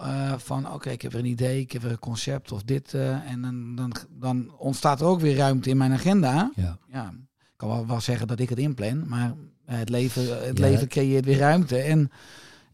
Eh, 0.00 0.32
van 0.38 0.72
oké, 0.72 0.90
ik 0.90 1.02
heb 1.02 1.12
weer 1.12 1.20
een 1.20 1.26
idee, 1.26 1.60
ik 1.60 1.72
heb 1.72 1.82
weer 1.82 1.90
een 1.90 1.98
concept 1.98 2.52
of 2.52 2.62
dit. 2.62 2.94
eh, 2.94 3.30
en 3.30 3.42
dan, 3.42 3.74
dan, 3.74 3.92
dan 4.10 4.54
ontstaat 4.58 5.00
er 5.00 5.06
ook 5.06 5.20
weer 5.20 5.36
ruimte 5.36 5.70
in 5.70 5.76
mijn 5.76 5.92
agenda. 5.92 6.52
ja. 6.56 6.78
Ja, 6.92 7.08
ik 7.38 7.56
kan 7.56 7.68
wel, 7.68 7.86
wel 7.86 8.00
zeggen 8.00 8.26
dat 8.26 8.40
ik 8.40 8.48
het 8.48 8.58
inplan, 8.58 9.08
maar 9.08 9.34
eh, 9.64 9.78
het 9.78 9.88
leven, 9.88 10.46
het 10.46 10.58
Ja. 10.58 10.64
leven 10.64 10.88
creëert 10.88 11.24
weer 11.24 11.38
ruimte. 11.38 11.76
En, 11.78 12.10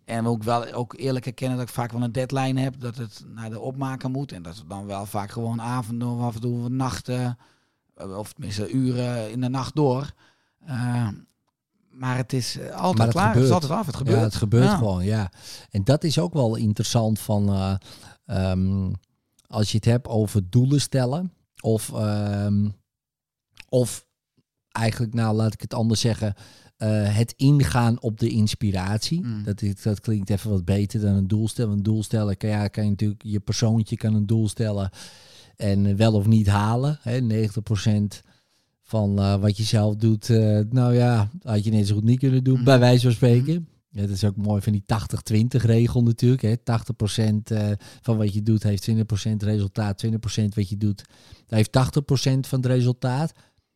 en 0.04 0.26
ook 0.26 0.42
wel 0.42 0.72
ook 0.72 0.94
eerlijk 0.98 1.26
erkennen 1.26 1.58
dat 1.58 1.68
ik 1.68 1.74
vaak 1.74 1.92
wel 1.92 2.02
een 2.02 2.12
deadline 2.12 2.60
heb, 2.60 2.80
dat 2.80 2.96
het 2.96 3.24
naar 3.34 3.50
de 3.50 3.60
opmaker 3.60 4.10
moet. 4.10 4.32
En 4.32 4.42
dat 4.42 4.54
is 4.54 4.62
dan 4.68 4.86
wel 4.86 5.06
vaak 5.06 5.30
gewoon 5.30 5.60
avonden 5.62 6.08
of 6.08 6.20
af 6.20 6.34
en 6.34 6.40
toe 6.40 6.68
nachten, 6.68 7.38
of 7.96 8.32
tenminste 8.32 8.70
uren 8.70 9.30
in 9.30 9.40
de 9.40 9.48
nacht 9.48 9.74
door. 9.74 10.12
Maar 11.98 12.16
het 12.16 12.32
is 12.32 12.58
eh, 12.58 12.70
altijd 12.70 12.96
Maar 12.96 13.06
het 13.06 13.14
klaar, 13.14 13.26
het 13.34 13.36
is 13.36 13.42
gebeurt. 13.42 13.52
altijd 13.62 13.72
af, 13.80 13.86
het 13.86 13.96
gebeurt. 13.96 14.16
Ja, 14.18 14.24
het 14.24 14.34
gebeurt 14.34 14.64
Ja. 14.64 14.76
gewoon, 14.76 15.04
ja. 15.04 15.30
En 15.70 15.84
dat 15.84 16.04
is 16.04 16.18
ook 16.18 16.32
wel 16.32 16.56
interessant 16.56 17.18
van... 17.18 17.48
eh, 17.48 17.74
ehm, 18.26 18.90
als 19.46 19.70
je 19.70 19.76
het 19.76 19.84
hebt 19.86 20.08
over 20.08 20.50
doelen 20.50 20.80
stellen... 20.80 21.32
of, 21.62 21.92
ehm, 21.92 22.68
of 23.68 24.06
eigenlijk, 24.68 25.14
nou 25.14 25.36
laat 25.36 25.52
ik 25.54 25.60
het 25.60 25.74
anders 25.74 26.00
zeggen... 26.00 26.34
eh, 26.76 27.16
het 27.16 27.32
ingaan 27.36 28.00
op 28.00 28.18
de 28.18 28.28
inspiratie. 28.28 29.20
Mm. 29.24 29.42
Dat, 29.44 29.62
is, 29.62 29.82
dat 29.82 30.00
klinkt 30.00 30.30
even 30.30 30.50
wat 30.50 30.64
beter 30.64 31.00
dan 31.00 31.14
een 31.14 31.26
doel 31.28 31.48
stellen. 31.48 31.72
Een 31.72 31.82
doel 31.82 32.02
stellen 32.02 32.36
kan, 32.36 32.48
ja, 32.50 32.68
kan 32.68 32.84
je 32.84 32.90
natuurlijk... 32.90 33.22
Je 33.22 33.40
persoontje 33.40 33.96
kan 33.96 34.14
een 34.14 34.26
doel 34.26 34.48
stellen... 34.48 34.90
en 35.56 35.96
wel 35.96 36.12
of 36.12 36.26
niet 36.26 36.46
halen. 36.46 36.98
Hè, 37.02 37.20
90% 37.20 38.22
van 38.86 39.18
eh, 39.18 39.34
wat 39.40 39.56
je 39.56 39.62
zelf 39.62 39.94
doet. 39.96 40.30
eh, 40.30 40.60
nou 40.70 40.94
ja, 40.94 41.30
had 41.42 41.64
je 41.64 41.70
net 41.70 41.86
zo 41.86 41.94
goed 41.94 42.04
niet 42.04 42.18
kunnen 42.18 42.44
doen, 42.44 42.54
Mhm. 42.54 42.64
bij 42.64 42.78
wijze 42.78 43.02
van 43.02 43.12
spreken. 43.12 43.68
Ja, 43.90 44.00
dat 44.00 44.10
is 44.10 44.24
ook 44.24 44.36
mooi 44.36 44.62
van 44.62 44.72
die 44.72 44.82
80-20 44.86 45.64
regel 45.64 46.02
natuurlijk. 46.02 46.42
Hè. 46.42 46.56
80% 46.56 47.50
eh, 47.50 47.70
van 48.02 48.16
wat 48.16 48.34
je 48.34 48.42
doet 48.42 48.62
heeft 48.62 48.82
20% 48.82 49.42
resultaat. 49.42 49.98
20% 49.98 50.54
wat 50.54 50.68
je 50.68 50.76
doet 50.76 51.04
heeft 51.46 51.72
80% 51.72 52.46
van 52.46 52.58
het 52.60 52.66
resultaat. 52.66 53.32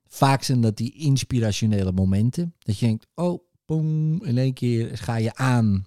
Vaak 0.06 0.42
zijn 0.42 0.61
dat 0.61 0.76
die 0.76 0.92
inspirationele 0.98 1.92
momenten. 1.92 2.54
Dat 2.58 2.78
je 2.78 2.86
denkt, 2.86 3.06
oh, 3.14 3.42
boom, 3.66 4.24
in 4.24 4.38
één 4.38 4.52
keer 4.54 4.98
ga 4.98 5.16
je 5.16 5.34
aan 5.34 5.86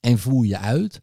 en 0.00 0.18
voer 0.18 0.46
je 0.46 0.58
uit. 0.58 1.00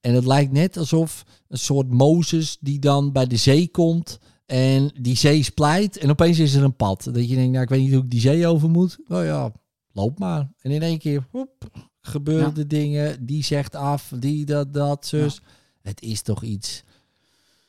En 0.00 0.14
het 0.14 0.26
lijkt 0.26 0.52
net 0.52 0.76
alsof 0.76 1.24
een 1.48 1.58
soort 1.58 1.90
Mozes 1.90 2.56
die 2.60 2.78
dan 2.78 3.12
bij 3.12 3.26
de 3.26 3.36
zee 3.36 3.68
komt 3.68 4.18
en 4.50 4.90
die 5.00 5.16
zee 5.16 5.42
splijt 5.42 5.96
en 5.96 6.10
opeens 6.10 6.38
is 6.38 6.54
er 6.54 6.62
een 6.62 6.76
pad. 6.76 7.04
Dat 7.04 7.28
je 7.28 7.34
denkt, 7.34 7.50
nou 7.50 7.62
ik 7.62 7.68
weet 7.68 7.80
niet 7.80 7.92
hoe 7.92 8.02
ik 8.02 8.10
die 8.10 8.20
zee 8.20 8.46
over 8.46 8.70
moet. 8.70 8.98
Nou 9.06 9.24
ja, 9.24 9.52
loop 9.92 10.18
maar. 10.18 10.52
En 10.60 10.70
in 10.70 10.82
één 10.82 10.98
keer, 10.98 11.26
hoep, 11.30 11.70
gebeuren 12.00 12.52
Ja. 12.56 12.64
dingen. 12.66 13.26
Die 13.26 13.44
zegt 13.44 13.74
af, 13.74 14.12
die 14.18 14.44
dat, 14.44 14.72
dat, 14.74 15.06
zus. 15.06 15.40
Het 15.82 16.02
is 16.02 16.22
toch 16.22 16.42
iets 16.42 16.82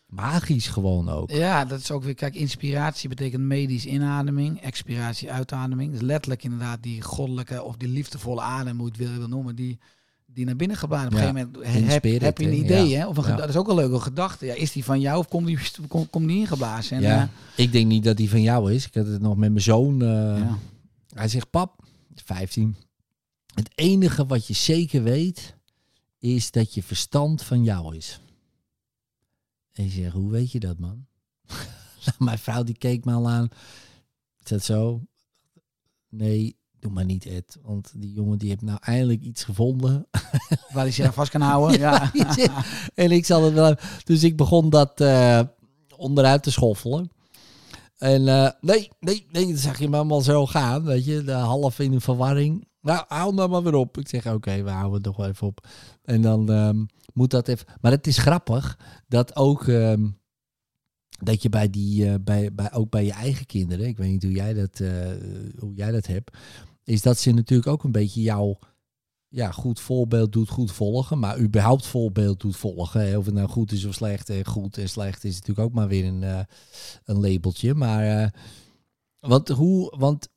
magisch 0.06 0.68
gewoon 0.68 1.10
ook. 1.10 1.32
Ja, 1.32 1.66
dat 1.66 1.80
is 1.80 1.92
ook 1.92 2.04
weer, 2.04 2.14
kijk, 2.16 2.36
inspiratie 2.36 3.10
betekent 3.10 3.44
medisch 3.44 3.86
inademing, 3.86 4.62
expiratie 4.62 5.32
uitademing. 5.32 5.92
Dus 5.92 6.02
letterlijk 6.02 6.44
inderdaad 6.44 6.84
die 6.84 7.02
goddelijke 7.02 7.64
of 7.64 7.78
die 7.78 7.90
liefdevolle 7.90 8.42
adem, 8.42 8.78
hoe 8.78 8.86
je 8.86 8.92
het 8.92 9.10
wil, 9.10 9.18
wil 9.20 9.28
noemen, 9.28 9.56
die, 9.56 9.80
die 10.34 10.46
naar 10.46 10.56
binnen 10.56 10.78
geblazen. 10.78 11.08
Op 11.08 11.14
een 11.14 11.20
Ja, 11.20 11.28
gegeven 11.28 11.52
moment 11.52 11.76
heb, 11.92 11.98
spirit, 12.04 12.22
heb 12.22 12.38
je 12.38 12.46
een 12.46 12.54
idee, 12.64 12.88
Ja. 12.88 13.00
hè? 13.00 13.08
Of 13.08 13.18
een 13.18 13.24
Ja. 13.28 13.36
dat 13.36 13.50
is 13.50 13.56
ook 13.56 13.68
een 13.68 13.76
leuke 13.76 14.00
gedachte. 14.00 14.46
Ja, 14.46 14.54
is 14.54 14.72
die 14.72 14.84
van 14.84 15.00
jou 15.00 15.18
of 15.20 15.28
komt 15.28 15.46
die, 15.48 15.60
kom, 15.88 16.10
komt 16.10 16.28
die 16.28 16.38
ingeblazen? 16.40 16.98
En, 16.98 17.04
ja, 17.04 17.22
eh, 17.56 17.64
ik 17.66 17.72
denk 17.72 17.88
niet 17.88 18.04
dat 18.04 18.18
die 18.18 18.30
van 18.30 18.42
jou 18.42 18.74
is. 18.74 18.86
Ik 18.86 18.94
had 18.94 19.06
het 19.08 19.22
nog 19.22 19.38
met 19.38 19.50
mijn 19.52 19.64
zoon. 19.64 20.02
eh. 20.02 20.54
Hij 21.14 21.28
zegt, 21.28 21.50
pap, 21.50 21.84
15. 22.16 22.76
Het 23.54 23.70
enige 23.76 24.26
wat 24.26 24.48
je 24.48 24.54
zeker 24.54 25.04
weet, 25.04 25.56
is 26.20 26.52
dat 26.52 26.74
je 26.74 26.84
verstand 26.84 27.44
van 27.44 27.64
jou 27.64 27.96
is. 27.96 28.22
En 29.74 29.86
ik 29.86 29.92
zeg, 29.92 30.12
hoe 30.12 30.32
weet 30.32 30.52
je 30.52 30.60
dat, 30.60 30.78
man? 30.80 31.06
Mijn 32.20 32.38
vrouw 32.40 32.64
die 32.64 32.78
keek 32.78 33.06
me 33.06 33.14
al 33.14 33.30
aan. 33.30 33.50
Is 34.44 34.50
dat 34.50 34.64
zo? 34.64 35.02
Nee, 36.10 36.56
doe 36.82 36.92
maar 36.92 37.06
niet, 37.06 37.26
Ed. 37.26 37.58
Want 37.64 37.92
die 37.96 38.14
jongen 38.14 38.38
die 38.38 38.50
heeft 38.50 38.62
nou 38.62 38.78
eindelijk 38.82 39.22
iets 39.22 39.44
gevonden. 39.44 40.08
Waar 40.74 40.84
hij 40.84 40.92
zich 40.92 41.06
aan 41.06 41.14
vast 41.14 41.32
kan 41.32 41.42
houden. 41.42 41.80
ja. 41.80 42.12
en 42.94 43.12
ik 43.12 43.26
zal 43.26 43.44
het 43.44 43.54
wel. 43.54 43.76
Dus 44.04 44.24
ik 44.24 44.38
begon 44.38 44.70
dat 44.70 45.02
eh, 45.02 45.42
onderuit 45.96 46.44
te 46.44 46.52
schoffelen. 46.52 47.12
En 47.98 48.28
eh, 48.28 48.50
nee, 48.62 48.90
nee, 49.00 49.26
nee, 49.32 49.48
dan 49.48 49.58
zag 49.58 49.80
je 49.80 49.90
me 49.90 49.96
allemaal 49.96 50.22
zo 50.22 50.46
gaan, 50.46 50.84
weet 50.84 51.06
je, 51.06 51.24
de 51.24 51.32
half 51.32 51.80
in 51.80 51.94
een 51.94 52.02
verwarring. 52.02 52.68
Nou, 52.82 53.04
hou 53.08 53.34
nou 53.34 53.50
maar 53.50 53.64
weer 53.64 53.76
op. 53.76 53.98
Ik 53.98 54.08
zeg, 54.08 54.28
oké, 54.28 54.64
we 54.64 54.70
houden 54.70 54.94
het 54.94 55.06
nog 55.06 55.18
wel 55.18 55.28
even 55.28 55.48
op. 55.48 55.68
En 56.04 56.22
dan 56.22 56.52
ehm, 56.52 56.86
moet 57.14 57.32
dat 57.32 57.48
even. 57.48 57.66
Maar 57.82 57.92
het 57.92 58.08
is 58.08 58.18
grappig 58.18 58.80
dat 59.08 59.36
ook 59.36 59.68
ehm, 59.68 60.08
dat 61.20 61.42
je 61.42 61.50
bij 61.50 61.70
die, 61.70 62.10
eh, 62.10 62.16
bij, 62.22 62.54
bij, 62.54 62.74
ook 62.74 62.90
bij 62.90 63.06
je 63.06 63.14
eigen 63.14 63.46
kinderen, 63.46 63.88
ik 63.88 63.98
weet 63.98 64.12
niet 64.12 64.24
hoe 64.24 64.32
jij 64.32 64.54
dat, 64.54 64.82
hoe 65.60 65.74
jij 65.74 65.92
dat 65.92 66.08
hebt, 66.08 66.38
is 66.84 67.02
dat 67.02 67.18
ze 67.20 67.32
natuurlijk 67.32 67.70
ook 67.70 67.84
een 67.84 67.92
beetje 67.92 68.22
jouw 68.22 68.60
ja, 69.32 69.52
goed 69.52 69.80
voorbeeld 69.80 70.32
doet 70.32 70.50
goed 70.50 70.72
volgen, 70.72 71.20
maar 71.20 71.40
überhaupt 71.40 71.86
voorbeeld 71.86 72.40
doet 72.40 72.56
volgen. 72.56 73.08
Hè. 73.08 73.18
Of 73.18 73.26
het 73.26 73.34
nou 73.34 73.48
goed 73.48 73.72
is 73.72 73.86
of 73.86 73.94
slecht. 73.94 74.30
En 74.30 74.46
goed 74.46 74.78
en 74.78 74.90
slecht 74.90 75.24
is 75.24 75.34
natuurlijk 75.34 75.68
ook 75.68 75.74
maar 75.74 75.88
weer 75.88 76.06
een, 76.06 76.24
eh, 76.24 76.40
een 77.04 77.20
labeltje. 77.20 77.74
Maar 77.74 78.22
eh, 78.22 78.28
want 79.20 79.48
hoe, 79.48 79.98
want 79.98 80.28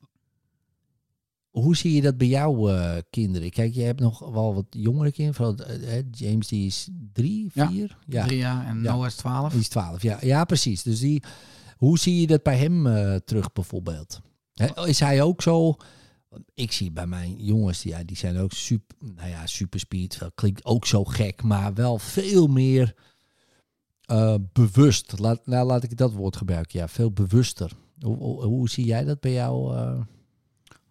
hoe 1.49 1.75
zie 1.75 1.93
je 1.93 2.01
dat 2.01 2.17
bij 2.17 2.27
jouw 2.27 2.69
eh, 2.69 2.97
kinderen? 3.09 3.49
Kijk, 3.49 3.73
je 3.73 3.81
hebt 3.81 3.99
nog 3.99 4.19
wel 4.19 4.55
wat 4.55 4.65
jongere 4.69 5.11
kinderen. 5.11 5.55
Vooral, 5.55 5.77
James 6.11 6.47
die 6.47 6.65
is 6.65 6.89
drie, 7.13 7.49
Ja, 7.53 7.67
vier? 7.69 7.97
Ja, 8.07 8.25
Drie 8.25 8.37
jaar 8.37 8.65
en 8.65 8.81
Ja. 8.83 8.93
Noah 8.93 9.05
is 9.05 9.15
twaalf. 9.15 9.51
die 9.51 9.61
is 9.61 9.67
twaalf. 9.67 10.01
Ja, 10.01 10.17
ja 10.21 10.45
precies. 10.45 10.83
Dus 10.83 10.99
die, 10.99 11.23
hoe 11.77 11.99
zie 11.99 12.21
je 12.21 12.27
dat 12.27 12.43
bij 12.43 12.57
hem 12.57 12.83
terug 13.25 13.53
bijvoorbeeld? 13.53 14.21
Hè, 14.53 14.87
is 14.87 14.99
hij 14.99 15.21
ook 15.21 15.41
zo... 15.41 15.77
Ik 16.53 16.71
zie 16.71 16.91
bij 16.91 17.07
mijn 17.07 17.35
jongens, 17.43 17.81
die, 17.81 17.91
ja, 17.91 18.03
die 18.03 18.17
zijn 18.17 18.37
ook 18.37 18.51
super, 18.51 18.97
nou 18.99 19.29
ja, 19.29 19.45
super 19.47 19.79
speed. 19.79 20.19
Dat 20.19 20.31
klinkt 20.35 20.65
ook 20.65 20.85
zo 20.85 21.03
gek, 21.03 21.43
maar 21.43 21.73
wel 21.73 21.97
veel 21.97 22.47
meer 22.47 22.95
eh, 24.01 24.35
bewust. 24.53 25.19
Laat, 25.19 25.45
nou, 25.47 25.65
laat 25.67 25.83
ik 25.83 25.97
dat 25.97 26.11
woord 26.13 26.35
gebruiken. 26.37 26.79
Ja, 26.79 26.87
veel 26.87 27.11
bewuster. 27.11 27.71
Hoe, 27.99 28.17
hoe, 28.17 28.43
hoe 28.43 28.69
zie 28.69 28.85
jij 28.85 29.03
dat 29.03 29.19
bij 29.19 29.31
jou? 29.33 29.75
eh? 29.77 30.01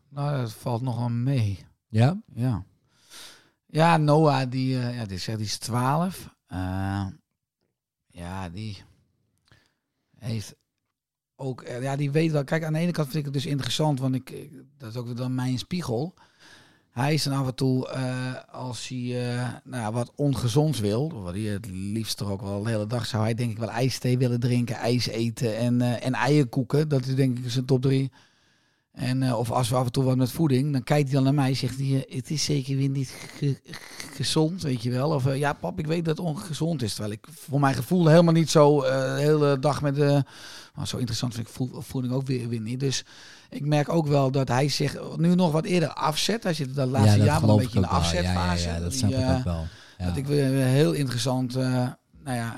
Nou, 0.09 0.37
dat 0.41 0.53
valt 0.53 0.83
nogal 0.83 1.09
mee. 1.09 1.59
ja? 1.89 2.23
Ja. 2.35 2.65
Ja, 3.67 3.97
Noah, 3.97 4.51
die, 4.51 4.79
eh, 4.79 4.97
ja, 4.97 5.05
die 5.07 5.19
zegt, 5.19 5.39
die 5.39 5.47
is 5.47 5.59
12. 5.59 6.35
Eh, 6.47 7.07
ja, 8.07 8.49
die 8.49 8.83
heeft 10.19 10.55
ook, 11.37 11.63
eh, 11.63 11.83
ja, 11.83 11.97
die 11.97 12.11
weet 12.11 12.33
wel. 12.33 12.45
Kijk, 12.45 12.65
aan 12.65 12.73
de 12.73 12.79
ene 12.79 12.93
kant 12.93 13.07
vind 13.09 13.19
ik 13.19 13.33
het 13.33 13.43
dus 13.43 13.47
interessant, 13.53 14.01
want 14.01 14.15
ik, 14.15 14.49
dat 14.79 14.91
is 14.91 14.97
ook 14.97 15.17
dan 15.17 15.35
mijn 15.35 15.59
spiegel. 15.59 16.15
hij 16.91 17.15
is 17.15 17.23
dan 17.23 17.33
af 17.39 17.47
en 17.47 17.55
toe, 17.55 17.89
eh, 17.89 18.35
als 18.53 18.89
hij 18.89 18.99
eh, 19.39 19.49
nou, 19.65 19.83
ja, 19.83 19.93
wat 19.93 20.13
ongezonds 20.17 20.81
wil, 20.81 21.23
wat 21.23 21.33
hij 21.35 21.43
het 21.43 21.67
liefst 21.71 22.21
er 22.21 22.31
ook 22.31 22.43
wel 22.43 22.63
de 22.63 22.71
hele 22.71 22.87
dag 22.87 23.07
zou 23.07 23.23
hij 23.23 23.35
denk 23.35 23.51
ik 23.51 23.59
wel 23.59 23.71
ijsthee 23.71 24.19
willen 24.19 24.41
drinken, 24.41 24.75
ijs 24.77 25.07
eten 25.07 25.57
en, 25.57 25.81
eh 25.81 26.07
en 26.07 26.13
eierkoeken. 26.15 26.89
Dat 26.89 27.07
is 27.07 27.15
denk 27.15 27.39
ik 27.39 27.51
zijn 27.51 27.65
top 27.65 27.83
drie. 27.83 28.11
En, 28.93 29.35
of 29.35 29.51
als 29.51 29.69
we 29.69 29.77
af 29.77 29.85
en 29.87 29.93
toe 29.93 30.05
wat 30.05 30.17
met 30.17 30.31
voeding, 30.31 30.73
dan 30.73 30.83
kijkt 30.83 31.05
hij 31.05 31.15
dan 31.15 31.25
naar 31.25 31.35
mij 31.45 31.55
zegt 31.55 31.79
hij, 31.79 32.07
het 32.09 32.31
is 32.31 32.45
zeker 32.45 32.77
weer 32.77 32.89
niet 32.89 33.09
ge- 33.09 33.29
ge- 33.39 33.61
gezond, 34.15 34.63
weet 34.63 34.83
je 34.83 34.91
wel. 34.91 35.11
Of 35.11 35.35
ja 35.35 35.53
pap, 35.53 35.79
ik 35.79 35.87
weet 35.87 36.05
dat 36.05 36.17
het 36.17 36.27
ongezond 36.27 36.83
is. 36.83 36.93
Terwijl 36.95 37.15
ik 37.15 37.27
voor 37.31 37.61
mijn 37.61 37.75
gevoel 37.75 38.07
helemaal 38.07 38.33
niet 38.35 38.51
zo 38.51 38.81
de 38.81 39.17
hele 39.19 39.59
dag 39.59 39.83
met... 39.83 40.25
eh 40.75 40.81
maar 40.81 40.89
zo 40.89 40.97
interessant 40.97 41.35
vind 41.35 41.47
ik 41.49 41.53
voel- 41.53 41.81
voeding 41.81 42.15
ook 42.15 42.27
weer, 42.27 42.49
weer 42.49 42.61
niet. 42.61 42.81
Dus 42.81 43.05
ik 43.51 43.65
merk 43.67 43.89
ook 43.89 44.07
wel 44.07 44.31
dat 44.31 44.49
hij 44.49 44.69
zich 44.69 45.17
nu 45.17 45.35
nog 45.35 45.53
wat 45.53 45.65
eerder 45.65 45.89
afzet. 45.89 46.43
Hij 46.43 46.55
zit 46.55 46.77
het 46.77 46.89
laatste 46.89 47.17
dat 47.19 47.27
jaar 47.27 47.41
wel 47.41 47.51
een 47.51 47.57
beetje 47.57 47.79
in 47.79 47.83
ik 47.85 47.89
de. 47.91 47.95
Ja, 47.95 48.01
ja, 48.03 48.05
afzetfase. 48.05 48.69
Ja, 48.69 48.79
dat 48.81 48.91
Die, 48.91 48.99
snap 48.99 49.11
ik 49.11 49.17
eh, 49.17 49.37
ook 49.37 49.45
wel. 49.45 49.67
Ja. 49.99 50.05
Dat 50.07 50.17
ik 50.17 50.27
weer 50.27 50.51
heel 50.67 50.93
interessant. 50.93 51.57
eh, 51.57 51.63
nou 52.23 52.37
ja, 52.37 52.57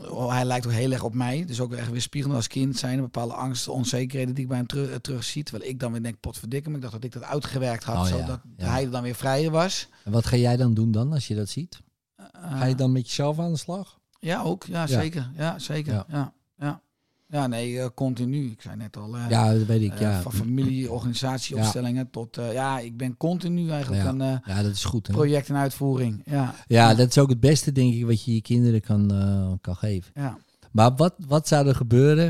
eh, 0.00 0.10
oh, 0.10 0.30
hij 0.32 0.44
lijkt 0.44 0.66
ook 0.66 0.72
heel 0.72 0.92
erg 0.92 1.02
op 1.02 1.14
mij. 1.14 1.44
Dus 1.44 1.60
ook 1.60 1.72
echt 1.72 1.90
weer 1.90 2.00
spiegelend 2.00 2.36
als 2.38 2.46
kind 2.48 2.76
zijn. 2.78 3.00
Bepaalde 3.00 3.34
angsten, 3.34 3.72
onzekerheden 3.72 4.34
die 4.34 4.42
ik 4.42 4.48
bij 4.48 4.58
hem 4.58 4.66
terug, 4.66 5.00
terug 5.00 5.24
zie. 5.24 5.42
Terwijl 5.42 5.70
ik 5.70 5.80
dan 5.80 5.92
weer 5.92 6.02
denk, 6.02 6.20
potverdikke 6.20 6.68
me. 6.70 6.76
Ik 6.76 6.80
dacht 6.82 6.92
dat 6.94 7.04
ik 7.04 7.12
dat 7.12 7.22
uitgewerkt 7.22 7.84
had. 7.84 7.96
Oh, 7.96 8.04
zodat 8.04 8.40
ja. 8.56 8.66
hij 8.66 8.84
er 8.84 8.90
dan 8.90 9.02
weer 9.02 9.14
vrijer 9.14 9.50
was. 9.50 9.88
En 10.04 10.12
wat 10.12 10.26
ga 10.26 10.36
jij 10.36 10.56
dan 10.56 10.74
doen 10.74 10.92
dan 10.92 11.12
als 11.12 11.26
je 11.28 11.34
dat 11.34 11.48
ziet? 11.48 11.80
Eh, 12.16 12.24
Ga 12.58 12.64
je 12.64 12.74
dan 12.74 12.92
met 12.92 13.06
jezelf 13.06 13.38
aan 13.38 13.52
de 13.52 13.58
slag? 13.58 13.98
Ja, 14.20 14.42
ook. 14.42 14.64
Ja, 14.64 14.86
zeker. 14.86 15.30
Ja, 15.36 15.58
zeker. 15.58 16.04
Ja. 16.08 16.32
Ja, 17.34 17.40
ja. 17.40 17.42
ja. 17.42 17.46
nee, 17.46 17.80
eh, 17.80 17.86
continu. 17.94 18.50
Ik 18.50 18.62
zei 18.62 18.76
net 18.76 18.96
al. 18.96 19.16
eh, 19.16 19.26
Ja, 19.28 19.52
dat 19.54 19.66
weet 19.66 19.82
ik. 19.82 19.92
eh, 19.92 20.00
Ja, 20.00 20.20
van 20.22 20.32
familie, 20.32 20.90
organisatieopstellingen 20.96 22.10
tot... 22.10 22.36
eh, 22.38 22.52
ja, 22.52 22.78
ik 22.78 22.96
ben 22.96 23.16
continu 23.16 23.70
eigenlijk 23.70 24.02
Ja. 24.02 24.08
een 24.08 24.40
ja 24.46 24.62
dat 24.62 24.72
is 24.72 24.84
goed. 24.84 25.06
Hè? 25.06 25.12
project 25.12 25.48
in 25.48 25.54
uitvoering. 25.56 26.22
Ja, 26.24 26.54
Ja, 26.66 26.94
dat 26.94 27.08
is 27.08 27.18
ook 27.18 27.28
het 27.28 27.40
beste, 27.40 27.72
denk 27.72 27.94
ik, 27.94 28.04
wat 28.04 28.24
je 28.24 28.34
je 28.34 28.42
kinderen 28.42 28.80
kan, 28.80 29.08
kan 29.60 29.76
geven. 29.76 30.10
ja. 30.14 30.38
Maar 30.72 30.94
wat, 30.96 31.14
wat 31.26 31.48
zou 31.48 31.68
er 31.68 31.74
gebeuren? 31.74 32.26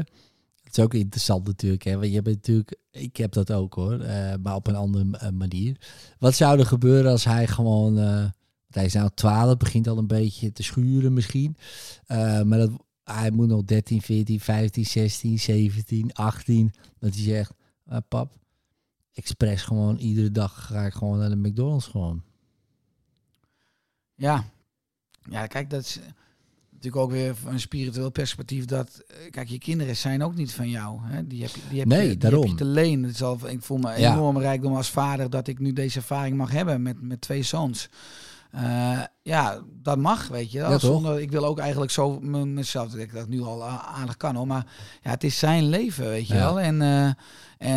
Het 0.63 0.79
is 0.79 0.85
ook 0.85 0.95
interessant 0.95 1.47
natuurlijk, 1.47 1.83
hè? 1.85 1.99
Want 1.99 2.13
je 2.13 2.23
bent 2.23 2.37
natuurlijk, 2.37 2.77
ik 2.91 3.17
heb 3.17 3.33
dat 3.33 3.53
ook 3.53 3.75
hoor, 3.75 3.99
maar 4.43 4.55
op 4.55 4.67
een 4.67 4.75
andere 4.77 5.31
manier. 5.33 5.77
Wat 6.19 6.35
zou 6.35 6.59
er 6.59 6.67
gebeuren 6.67 7.11
als 7.11 7.25
hij 7.25 7.47
gewoon, 7.47 7.97
hij 8.71 8.85
is 8.85 8.93
nou 8.93 9.11
12, 9.15 9.57
begint 9.57 9.89
al 9.89 9.99
een 9.99 10.07
beetje 10.07 10.53
te 10.53 10.63
schuren 10.63 11.13
misschien. 11.13 11.57
Maar 12.45 12.59
dat, 12.59 12.71
hij 13.05 13.31
moet 13.31 13.49
nog 13.49 13.65
13, 13.65 14.03
14, 14.03 14.41
15, 14.41 14.87
16, 14.87 15.39
17, 15.39 16.13
18. 16.13 16.73
Dat 16.99 17.15
hij 17.15 17.23
zegt, 17.23 17.53
"Ah, 17.87 17.99
pap, 18.09 18.33
expres 19.13 19.63
gewoon 19.63 19.97
iedere 19.97 20.31
dag 20.31 20.67
ga 20.67 20.87
ik 20.87 20.93
gewoon 20.93 21.19
naar 21.19 21.29
de 21.31 21.37
McDonald's 21.37 21.87
gewoon. 21.87 22.23
Ja. 24.15 24.45
Ja, 25.31 25.47
kijk, 25.47 25.71
dat 25.71 25.81
is 25.81 25.99
eh, 25.99 26.05
natuurlijk 26.71 27.03
ook 27.03 27.11
weer 27.11 27.37
van 27.37 27.53
een 27.53 27.61
spiritueel 27.61 28.11
perspectief. 28.11 28.65
Dat, 28.65 28.99
eh, 29.09 29.31
kijk, 29.31 29.49
je 29.49 29.59
kinderen 29.59 29.97
zijn 29.97 30.23
ook 30.23 30.35
niet 30.35 30.53
van 30.53 30.69
jou. 30.71 30.99
Hè? 31.03 31.27
Die 31.27 31.43
heb 31.43 31.51
je, 31.55 31.61
die 31.71 31.79
heb 31.79 31.89
Nee, 31.89 32.03
je, 32.03 32.09
die 32.09 32.17
daarom. 32.19 32.41
heb 32.41 32.51
je 32.51 32.57
te 32.57 32.65
leen. 32.65 33.03
Het 33.03 33.15
is 33.15 33.23
al, 33.23 33.49
ik 33.49 33.63
voel 33.63 33.79
me 33.79 33.99
Ja. 33.99 34.13
enorm 34.13 34.39
rijkdom 34.39 34.75
als 34.75 34.91
vader 34.91 35.31
dat 35.31 35.49
ik 35.49 35.59
nu 35.59 35.73
deze 35.73 35.99
ervaring 35.99 36.37
mag 36.37 36.51
hebben 36.51 36.83
met, 36.83 37.03
met 37.03 37.21
twee 37.21 37.43
zoons. 37.43 37.89
Eh, 38.55 39.01
ja, 39.23 39.61
dat 39.83 39.99
mag, 39.99 40.29
weet 40.29 40.53
je. 40.53 40.59
Ja? 40.59 40.79
Zonder, 40.79 41.21
ik 41.21 41.31
wil 41.31 41.45
ook 41.45 41.59
eigenlijk 41.59 41.91
zo 41.93 42.21
mezelf, 42.21 42.91
dat 42.91 43.01
ik 43.01 43.13
dat 43.13 43.29
nu 43.29 43.41
al 43.43 43.65
aardig 43.65 44.17
kan 44.17 44.35
hoor. 44.37 44.47
Maar 44.47 44.67
ja, 45.03 45.11
het 45.11 45.25
is 45.25 45.39
zijn 45.39 45.65
leven, 45.69 46.05
weet 46.09 46.27
je 46.29 46.35
Ja. 46.35 46.41
wel. 46.41 46.61
En, 46.61 46.83
eh, 46.83 47.11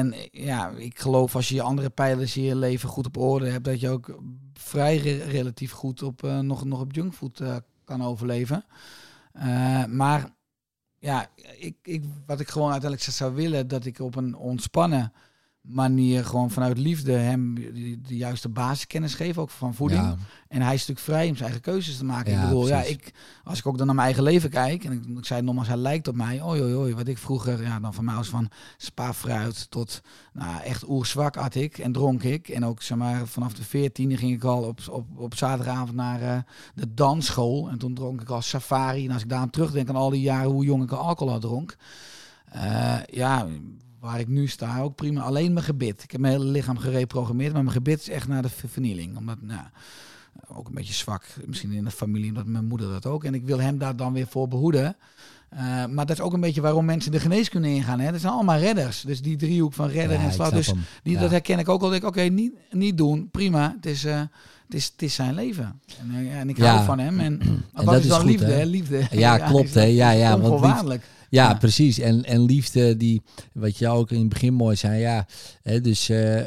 en 0.01 0.13
ja, 0.31 0.69
ik 0.69 0.99
geloof 0.99 1.35
als 1.35 1.49
je 1.49 1.55
je 1.55 1.61
andere 1.61 1.89
pijlers 1.89 2.37
in 2.37 2.43
je 2.43 2.55
leven 2.55 2.89
goed 2.89 3.05
op 3.05 3.17
orde 3.17 3.49
hebt, 3.49 3.65
dat 3.65 3.79
je 3.79 3.89
ook 3.89 4.19
vrij 4.53 4.97
re- 4.97 5.23
relatief 5.23 5.71
goed 5.71 6.03
op, 6.03 6.23
eh, 6.23 6.39
nog, 6.39 6.65
nog 6.65 6.79
op 6.79 6.93
junkfood 6.93 7.41
kan 7.85 8.03
overleven. 8.03 8.65
Maar 9.89 10.29
ja, 10.99 11.27
ik, 11.57 11.75
ik, 11.83 12.03
wat 12.25 12.39
ik 12.39 12.47
gewoon 12.49 12.71
uiteindelijk 12.71 13.11
zou 13.11 13.33
willen, 13.35 13.67
dat 13.67 13.85
ik 13.85 13.99
op 13.99 14.15
een 14.15 14.35
ontspannen 14.35 15.13
manier 15.67 16.25
gewoon 16.25 16.51
vanuit 16.51 16.77
liefde 16.77 17.11
hem 17.11 17.55
de, 17.55 18.17
juiste 18.17 18.49
basiskennis 18.49 19.13
geef, 19.13 19.37
ook 19.37 19.49
van 19.49 19.73
voeding. 19.73 20.01
Ja, 20.01 20.17
En 20.47 20.61
hij 20.61 20.73
is 20.73 20.79
natuurlijk 20.79 21.05
vrij 21.05 21.27
om 21.29 21.35
zijn 21.35 21.43
eigen 21.43 21.61
keuzes 21.61 21.97
te 21.97 22.05
maken. 22.05 22.31
Ja, 22.31 22.41
ik 22.41 22.47
bedoel, 22.47 22.67
ja, 22.67 22.81
ik, 22.81 23.13
als 23.43 23.59
ik 23.59 23.67
ook 23.67 23.77
dan 23.77 23.85
naar 23.85 23.95
mijn 23.95 24.07
eigen 24.07 24.23
leven 24.23 24.49
kijk, 24.49 24.83
en 24.83 24.91
ik, 24.91 25.17
ik 25.17 25.25
zei 25.25 25.41
nogmaals, 25.41 25.67
hij 25.67 25.77
lijkt 25.77 26.07
op 26.07 26.15
mij. 26.15 26.43
Oei, 26.43 26.61
oei, 26.61 26.75
oei, 26.75 26.95
wat 26.95 27.07
ik 27.07 27.17
vroeger, 27.17 27.63
ja, 27.63 27.79
dan 27.79 27.93
van 27.93 28.05
mij 28.05 28.15
was 28.15 28.27
van 28.29 28.49
spa-fruit 28.77 29.71
tot, 29.71 30.01
nou, 30.33 30.61
echt 30.61 30.89
oerzwak 30.89 31.35
had 31.35 31.55
ik 31.55 31.77
en 31.77 31.91
dronk 31.91 32.23
ik. 32.23 32.47
En 32.47 32.65
ook, 32.65 32.81
zeg 32.81 32.97
maar, 32.97 33.27
vanaf 33.27 33.53
de 33.53 33.63
veertiende 33.63 34.17
ging 34.17 34.33
ik 34.33 34.43
al 34.43 34.63
op, 34.63 34.79
op, 34.89 35.05
op 35.15 35.35
zaterdagavond 35.35 35.95
naar 35.95 36.21
eh, 36.21 36.37
de 36.75 36.93
dansschool. 36.93 37.69
En 37.69 37.77
toen 37.77 37.93
dronk 37.93 38.21
ik 38.21 38.29
al 38.29 38.41
safari. 38.41 39.05
En 39.05 39.11
als 39.11 39.21
ik 39.21 39.29
daar 39.29 39.39
aan 39.39 39.49
terugdenk 39.49 39.89
aan 39.89 39.95
al 39.95 40.09
die 40.09 40.21
jaren 40.21 40.51
hoe 40.51 40.65
jong 40.65 40.83
ik 40.83 40.91
al 40.91 40.97
alcohol 40.97 41.33
had 41.33 41.41
dronk. 41.41 41.75
eh, 42.51 42.97
ja, 43.05 43.47
waar 43.99 44.19
ik 44.19 44.27
nu 44.27 44.47
sta, 44.47 44.79
ook 44.81 44.95
prima. 44.95 45.21
Alleen 45.21 45.53
mijn 45.53 45.65
gebit. 45.65 46.03
Ik 46.03 46.11
heb 46.11 46.21
mijn 46.21 46.33
hele 46.39 46.51
lichaam 46.51 46.77
gereprogrammeerd, 46.77 47.53
maar 47.53 47.61
mijn 47.63 47.75
gebit 47.75 47.99
is 47.99 48.09
echt 48.09 48.27
naar 48.27 48.41
de 48.41 48.49
ver- 48.49 48.69
vernieling. 48.69 49.17
Omdat, 49.17 49.41
nou, 49.41 49.61
ook 50.47 50.67
een 50.67 50.73
beetje 50.73 50.93
zwak, 50.93 51.23
misschien 51.45 51.71
in 51.71 51.83
de 51.83 51.91
familie, 51.91 52.29
omdat 52.29 52.45
mijn 52.45 52.65
moeder 52.65 52.89
dat 52.89 53.05
ook. 53.05 53.23
En 53.23 53.33
ik 53.33 53.45
wil 53.45 53.59
hem 53.59 53.77
daar 53.77 53.95
dan 53.95 54.13
weer 54.13 54.27
voor 54.27 54.47
behoeden. 54.47 54.95
Eh, 55.49 55.59
maar 55.85 56.05
dat 56.05 56.09
is 56.17 56.21
ook 56.21 56.33
een 56.33 56.39
beetje 56.39 56.61
waarom 56.61 56.85
mensen 56.85 57.11
de 57.11 57.19
geneeskunde 57.19 57.69
ingaan. 57.69 57.99
Hè? 57.99 58.11
Dat 58.11 58.21
zijn 58.21 58.33
allemaal 58.33 58.59
redders. 58.59 59.01
Dus 59.01 59.21
die 59.21 59.35
driehoek 59.37 59.73
van 59.73 59.87
redder 59.89 60.17
Ja, 60.17 60.23
en 60.23 60.31
slag. 60.33 60.49
Dus 60.49 60.71
die, 61.03 61.13
Ja. 61.13 61.19
dat 61.19 61.31
herken 61.31 61.59
ik 61.59 61.69
ook 61.69 61.81
al. 61.81 61.89
Denk 61.89 62.01
ik, 62.01 62.07
oké, 62.07 62.21
niet, 62.21 62.53
niet 62.71 62.97
doen, 62.97 63.29
prima. 63.31 63.73
Het 63.75 63.85
is, 63.85 64.05
eh, 64.05 64.19
het 64.65 64.73
is, 64.75 64.85
het 64.85 65.01
is 65.01 65.13
zijn 65.15 65.33
leven. 65.33 65.81
En, 65.99 66.11
eh, 66.15 66.39
en 66.39 66.49
ik 66.49 66.57
Ja. 66.57 66.73
hou 66.73 66.85
van 66.85 66.99
hem. 66.99 67.19
En, 67.27 67.39
wat 67.73 67.85
dat 67.85 67.93
is 67.95 68.01
is 68.01 68.07
dan 68.07 68.19
goed, 68.19 68.29
liefde? 68.29 68.45
hè? 68.51 68.63
Liefde. 68.63 69.07
Ja, 69.11 69.37
klopt, 69.49 69.73
hè? 69.73 69.83
Ja, 69.83 70.09
ja, 70.11 70.39
want 70.39 70.61
liefde-. 70.61 70.99
Ja, 71.29 71.53
precies. 71.53 71.99
En, 71.99 72.23
en 72.23 72.41
liefde, 72.41 72.97
die, 72.97 73.21
wat 73.53 73.77
je 73.77 73.87
ook 73.87 74.11
in 74.11 74.19
het 74.19 74.29
begin 74.29 74.53
mooi 74.53 74.75
zei, 74.75 74.99
ja, 74.99 75.27
hè, 75.61 75.81
dus 75.81 76.09
eh, 76.09 76.45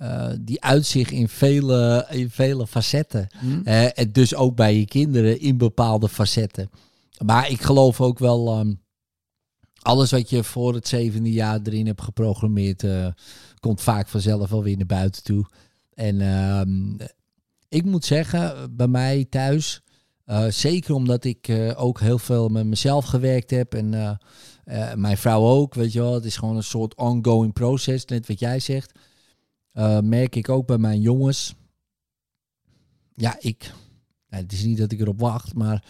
eh, 0.00 0.28
die 0.40 0.62
uitzicht 0.62 1.10
in 1.10 1.28
vele, 1.28 2.06
in 2.10 2.30
vele 2.30 2.66
facetten. 2.66 3.26
Hm? 3.38 3.60
Eh, 3.64 3.98
en 3.98 4.12
dus 4.12 4.34
ook 4.34 4.56
bij 4.56 4.78
je 4.78 4.84
kinderen 4.84 5.40
in 5.40 5.56
bepaalde 5.56 6.08
facetten. 6.08 6.70
Maar 7.24 7.50
ik 7.50 7.60
geloof 7.62 8.00
ook 8.00 8.18
wel, 8.18 8.48
ehm, 8.48 8.72
alles 9.82 10.10
wat 10.10 10.30
je 10.30 10.44
voor 10.44 10.74
het 10.74 10.88
zevende 10.88 11.32
jaar 11.32 11.60
erin 11.64 11.86
hebt 11.86 12.02
geprogrammeerd, 12.02 12.84
eh, 12.84 13.06
komt 13.58 13.82
vaak 13.82 14.08
vanzelf 14.08 14.50
wel 14.50 14.62
weer 14.62 14.76
naar 14.76 14.86
buiten 14.86 15.22
toe. 15.22 15.46
En 15.94 16.20
ehm, 16.20 17.08
ik 17.68 17.84
moet 17.84 18.04
zeggen, 18.04 18.76
bij 18.76 18.88
mij 18.88 19.26
thuis, 19.30 19.82
eh, 20.30 20.46
zeker 20.48 20.94
omdat 20.94 21.24
ik 21.24 21.48
eh, 21.48 21.82
ook 21.82 22.00
heel 22.00 22.18
veel 22.18 22.48
met 22.48 22.66
mezelf 22.66 23.04
gewerkt 23.04 23.50
heb 23.50 23.74
en 23.74 24.18
eh, 24.64 24.94
mijn 24.94 25.16
vrouw 25.16 25.42
ook, 25.42 25.74
weet 25.74 25.92
je 25.92 26.00
wel, 26.00 26.14
het 26.14 26.24
is 26.24 26.36
gewoon 26.36 26.56
een 26.56 26.62
soort 26.62 26.94
ongoing 26.94 27.52
proces, 27.52 28.04
net 28.04 28.26
wat 28.26 28.38
jij 28.38 28.58
zegt. 28.58 28.98
Merk 30.02 30.36
ik 30.36 30.48
ook 30.48 30.66
bij 30.66 30.78
mijn 30.78 31.00
jongens. 31.00 31.54
Ja, 33.14 33.36
ik. 33.38 33.72
Nou, 34.28 34.42
het 34.42 34.52
is 34.52 34.64
niet 34.64 34.78
dat 34.78 34.92
ik 34.92 35.00
erop 35.00 35.20
wacht, 35.20 35.54
maar 35.54 35.84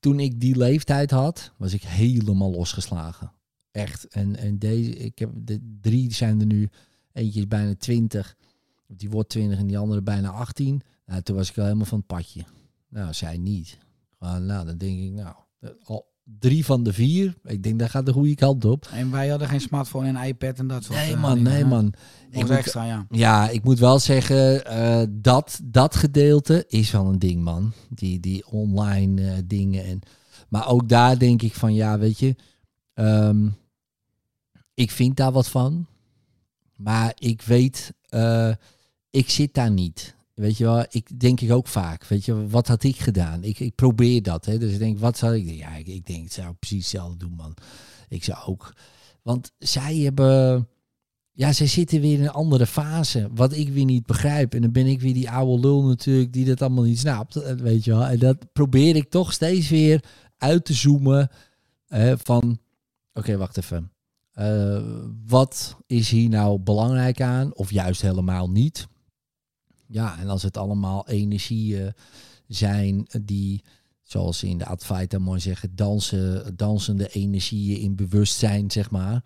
toen 0.00 0.20
ik 0.20 0.40
die 0.40 0.56
leeftijd 0.56 1.10
had, 1.10 1.52
was 1.56 1.72
ik 1.72 1.82
helemaal 1.82 2.50
losgeslagen. 2.50 3.32
Echt. 3.70 4.08
En, 4.08 4.36
en 4.36 4.58
deze, 4.58 4.90
ik 4.90 5.18
heb 5.18 5.30
de 5.34 5.76
drie 5.80 6.14
zijn 6.14 6.40
er 6.40 6.46
nu. 6.46 6.68
Eentje 7.12 7.40
is 7.40 7.48
bijna 7.48 7.74
20. 7.74 8.36
Die 8.86 9.10
wordt 9.10 9.28
20 9.28 9.58
en 9.58 9.66
die 9.66 9.78
andere 9.78 10.02
bijna 10.02 10.30
18. 10.30 10.82
Nou, 11.06 11.22
toen 11.22 11.36
was 11.36 11.50
ik 11.50 11.58
al 11.58 11.64
helemaal 11.64 11.86
van 11.86 11.98
het 11.98 12.06
padje. 12.06 12.44
Nou, 12.94 13.12
zij 13.12 13.38
niet. 13.38 13.78
Gewoon, 14.18 14.46
nou, 14.46 14.66
dan 14.66 14.76
denk 14.78 14.98
ik, 15.00 15.10
nou, 15.12 15.34
al 15.84 16.12
drie 16.38 16.64
van 16.64 16.82
de 16.82 16.92
vier. 16.92 17.34
Ik 17.44 17.62
denk, 17.62 17.78
daar 17.78 17.88
gaat 17.90 18.06
de 18.06 18.12
goede 18.12 18.34
kant 18.34 18.64
op. 18.64 18.88
En 18.92 19.10
wij 19.10 19.28
hadden 19.28 19.48
geen 19.48 19.60
smartphone 19.60 20.08
en 20.18 20.26
iPad 20.28 20.58
en 20.58 20.66
dat 20.66 20.84
soort 20.84 20.98
Nee, 20.98 21.12
eh, 21.14 21.20
man, 21.20 21.34
dingen, 21.34 21.52
nee, 21.52 21.62
hè? 21.62 21.68
man. 21.68 21.84
Dat 21.90 22.00
Ik 22.30 22.40
moet- 22.40 22.50
extra, 22.50 22.84
ja. 22.84 23.06
Ja, 23.10 23.48
ik 23.48 23.64
moet 23.64 23.78
wel 23.78 23.98
zeggen, 23.98 24.64
eh, 24.66 25.02
dat, 25.10 25.60
dat 25.64 25.96
gedeelte 25.96 26.64
is 26.68 26.90
wel 26.90 27.06
een 27.06 27.18
ding, 27.18 27.42
man. 27.42 27.72
Die, 27.88 28.20
die 28.20 28.46
online 28.46 29.30
eh, 29.30 29.38
dingen. 29.44 29.84
En, 29.84 30.00
maar 30.48 30.68
ook 30.68 30.88
daar 30.88 31.18
denk 31.18 31.42
ik 31.42 31.54
van, 31.54 31.74
ja, 31.74 31.98
weet 31.98 32.18
je, 32.18 32.36
ehm, 32.94 33.48
ik 34.74 34.90
vind 34.90 35.16
daar 35.16 35.32
wat 35.32 35.48
van. 35.48 35.86
Maar 36.76 37.12
ik 37.18 37.42
weet, 37.42 37.92
ik 39.10 39.30
zit 39.30 39.54
daar 39.54 39.70
niet. 39.70 40.14
Weet 40.34 40.56
je 40.56 40.64
wel, 40.64 40.84
ik 40.90 41.20
denk 41.20 41.40
ik 41.40 41.52
ook 41.52 41.66
vaak. 41.68 42.06
Weet 42.06 42.24
je, 42.24 42.48
wat 42.48 42.68
had 42.68 42.82
ik 42.82 42.96
gedaan? 43.00 43.44
Ik, 43.44 43.60
ik 43.60 43.74
probeer 43.74 44.22
dat. 44.22 44.44
Hè? 44.44 44.58
Dus 44.58 44.72
ik 44.72 44.78
denk, 44.78 44.98
wat 44.98 45.18
zou 45.18 45.36
ik 45.36 45.46
doen? 45.46 45.56
Ja, 45.56 45.74
ik, 45.74 46.06
denk, 46.06 46.24
ik 46.24 46.32
zou 46.32 46.54
precies 46.54 46.78
hetzelfde 46.78 47.16
doen, 47.16 47.34
man. 47.36 47.54
Ik 48.08 48.24
zou 48.24 48.38
ook. 48.46 48.72
Want 49.22 49.52
zij 49.58 49.96
hebben. 49.96 50.68
Ja, 51.32 51.52
zij 51.52 51.66
zitten 51.66 52.00
weer 52.00 52.14
in 52.18 52.22
een 52.22 52.30
andere 52.30 52.66
fase. 52.66 53.28
Wat 53.34 53.52
ik 53.52 53.68
weer 53.68 53.84
niet 53.84 54.06
begrijp. 54.06 54.54
En 54.54 54.60
dan 54.62 54.72
ben 54.72 54.86
ik 54.86 55.00
weer 55.00 55.14
die 55.14 55.30
oude 55.30 55.60
lul 55.60 55.82
natuurlijk 55.84 56.32
die 56.32 56.44
dat 56.44 56.62
allemaal 56.62 56.84
niet 56.84 56.98
snapt. 56.98 57.36
eh, 57.36 57.54
Weet 57.54 57.84
je 57.84 57.90
wel. 57.90 58.04
En 58.06 58.18
dat 58.18 58.52
probeer 58.52 58.96
ik 58.96 59.10
toch 59.10 59.32
steeds 59.32 59.68
weer 59.68 60.04
uit 60.38 60.64
te 60.64 60.74
zoomen. 60.74 61.28
van, 62.16 62.58
oké, 63.12 63.36
wacht 63.36 63.56
even. 63.56 63.92
Eh, 64.32 64.82
wat 65.26 65.76
is 65.86 66.10
hier 66.10 66.28
nou 66.28 66.58
belangrijk 66.58 67.20
aan? 67.20 67.54
Of 67.54 67.70
juist 67.70 68.00
helemaal 68.00 68.50
niet? 68.50 68.86
Ja, 69.94 70.18
en 70.18 70.28
als 70.28 70.42
het 70.42 70.56
allemaal 70.56 71.08
energieën 71.08 71.92
zijn 72.46 73.06
die, 73.22 73.62
zoals 74.02 74.38
ze 74.38 74.48
in 74.48 74.58
de 74.58 74.66
Advaita 74.66 75.18
mooi 75.18 75.40
zeggen, 75.40 75.76
dansen, 75.76 76.56
dansende 76.56 77.08
energieën 77.08 77.78
in 77.80 77.96
bewustzijn, 77.96 78.70
zeg 78.70 78.90
maar. 78.90 79.24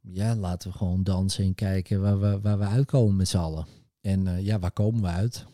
Ja, 0.00 0.34
laten 0.36 0.70
we 0.70 0.76
gewoon 0.76 1.02
dansen 1.02 1.44
en 1.44 1.54
kijken 1.54 2.00
waar 2.00 2.20
we, 2.20 2.40
waar 2.40 2.58
we 2.58 2.64
uitkomen 2.64 3.16
met 3.16 3.28
z'n 3.28 3.36
allen. 3.36 3.66
En 4.00 4.26
eh, 4.26 4.44
ja, 4.44 4.58
waar 4.58 4.72
komen 4.72 5.02
we 5.02 5.08
uit? 5.08 5.46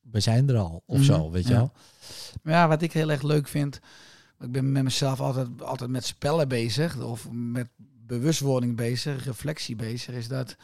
We 0.00 0.20
zijn 0.20 0.48
er 0.48 0.56
al, 0.56 0.82
of 0.86 0.96
Mhm, 0.96 1.04
zo, 1.06 1.30
weet 1.30 1.46
je 1.46 1.52
ja. 1.52 1.56
wel? 1.58 1.72
Maar 2.42 2.54
ja, 2.54 2.68
wat 2.68 2.82
ik 2.82 2.92
heel 2.92 3.10
erg 3.10 3.22
leuk 3.22 3.48
vind, 3.48 3.80
ik 4.40 4.52
ben 4.52 4.72
met 4.72 4.82
mezelf 4.82 5.20
altijd, 5.20 5.62
altijd 5.62 5.90
met 5.90 6.04
spellen 6.04 6.48
bezig 6.48 7.02
of 7.02 7.30
met 7.30 7.68
bewustwording 8.06 8.76
bezig, 8.76 9.24
reflectie 9.24 9.76
bezig, 9.76 10.14
is 10.14 10.28
dat 10.28 10.56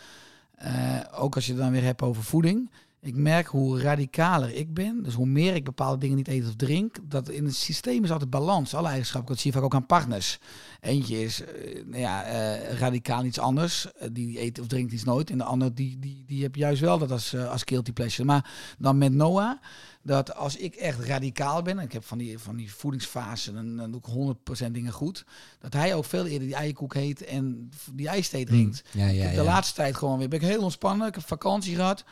eh, 0.56 1.00
ook 1.12 1.34
als 1.34 1.46
je 1.46 1.52
het 1.52 1.60
dan 1.60 1.70
weer 1.70 1.82
hebt 1.82 2.02
over 2.02 2.22
voeding. 2.22 2.70
Ik 3.00 3.16
merk 3.16 3.46
hoe 3.46 3.80
radicaler 3.80 4.54
ik 4.54 4.74
ben, 4.74 5.02
dus 5.02 5.14
hoe 5.14 5.26
meer 5.26 5.54
ik 5.54 5.64
bepaalde 5.64 5.98
dingen 5.98 6.16
niet 6.16 6.28
eet 6.28 6.46
of 6.46 6.54
drink, 6.56 6.96
dat 7.02 7.28
in 7.28 7.44
het 7.44 7.54
systeem 7.54 8.04
is 8.04 8.10
altijd 8.10 8.30
balans. 8.30 8.74
Alle 8.74 8.88
eigenschappen, 8.88 9.30
dat 9.30 9.40
zie 9.40 9.50
je 9.50 9.56
vaak 9.56 9.66
ook 9.66 9.74
aan 9.74 9.86
partners. 9.86 10.38
Eentje 10.80 11.22
is 11.22 11.42
eh, 11.42 11.84
nou 11.84 12.00
ja, 12.00 12.24
eh, 12.24 12.78
radicaal 12.78 13.24
iets 13.24 13.38
anders, 13.38 13.86
die 14.12 14.40
eet 14.40 14.60
of 14.60 14.66
drinkt 14.66 14.92
iets 14.92 15.04
nooit. 15.04 15.30
En 15.30 15.38
de 15.38 15.44
ander, 15.44 15.74
die, 15.74 15.98
die, 15.98 16.24
die 16.26 16.42
heb 16.42 16.54
juist 16.54 16.80
wel 16.80 16.98
dat 16.98 17.10
als, 17.10 17.36
als 17.36 17.62
guilty 17.64 17.92
pleasure. 17.92 18.24
Maar 18.24 18.50
dan 18.78 18.98
met 18.98 19.12
Noah, 19.12 19.58
dat 20.06 20.34
als 20.34 20.56
ik 20.56 20.74
echt 20.74 21.00
radicaal 21.00 21.62
ben, 21.62 21.78
en 21.78 21.84
ik 21.84 21.92
heb 21.92 22.04
van 22.04 22.18
die, 22.18 22.38
van 22.38 22.56
die 22.56 22.72
voedingsfasen, 22.74 23.54
dan, 23.54 23.76
dan 23.76 23.90
doe 23.90 24.00
ik 24.00 24.66
100% 24.66 24.70
dingen 24.70 24.92
goed, 24.92 25.24
dat 25.58 25.72
hij 25.72 25.94
ook 25.94 26.04
veel 26.04 26.26
eerder 26.26 26.46
die 26.48 26.56
eierkoek 26.56 26.94
heet 26.94 27.24
en 27.24 27.70
die 27.92 28.08
ijsthee 28.08 28.44
drinkt. 28.44 28.82
Ja, 28.92 29.06
Ik 29.06 29.14
ja, 29.14 29.30
de 29.30 29.42
laatste 29.42 29.74
tijd 29.74 29.96
gewoon 29.96 30.18
weer 30.18 30.28
ben 30.28 30.40
ik 30.40 30.46
heel 30.46 30.62
ontspannen. 30.62 31.06
Ik 31.08 31.14
heb 31.14 31.26
vakantie 31.26 31.74
gehad. 31.74 32.04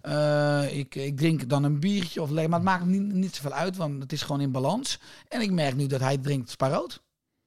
Eh, 0.00 0.76
ik, 0.78 0.94
ik 0.94 1.16
drink 1.16 1.48
dan 1.48 1.62
een 1.64 1.80
biertje 1.80 2.22
of 2.22 2.30
le- 2.30 2.48
maar 2.48 2.58
het 2.58 2.68
maakt 2.68 2.84
niet, 2.84 3.12
niet 3.12 3.34
zoveel 3.34 3.52
uit, 3.52 3.76
want 3.76 4.02
het 4.02 4.12
is 4.12 4.22
gewoon 4.22 4.40
in 4.40 4.52
balans. 4.52 4.98
En 5.28 5.40
ik 5.40 5.50
merk 5.50 5.74
nu 5.76 5.86
dat 5.86 6.00
hij 6.00 6.18
drinkt 6.18 6.50
sparoot. 6.50 7.02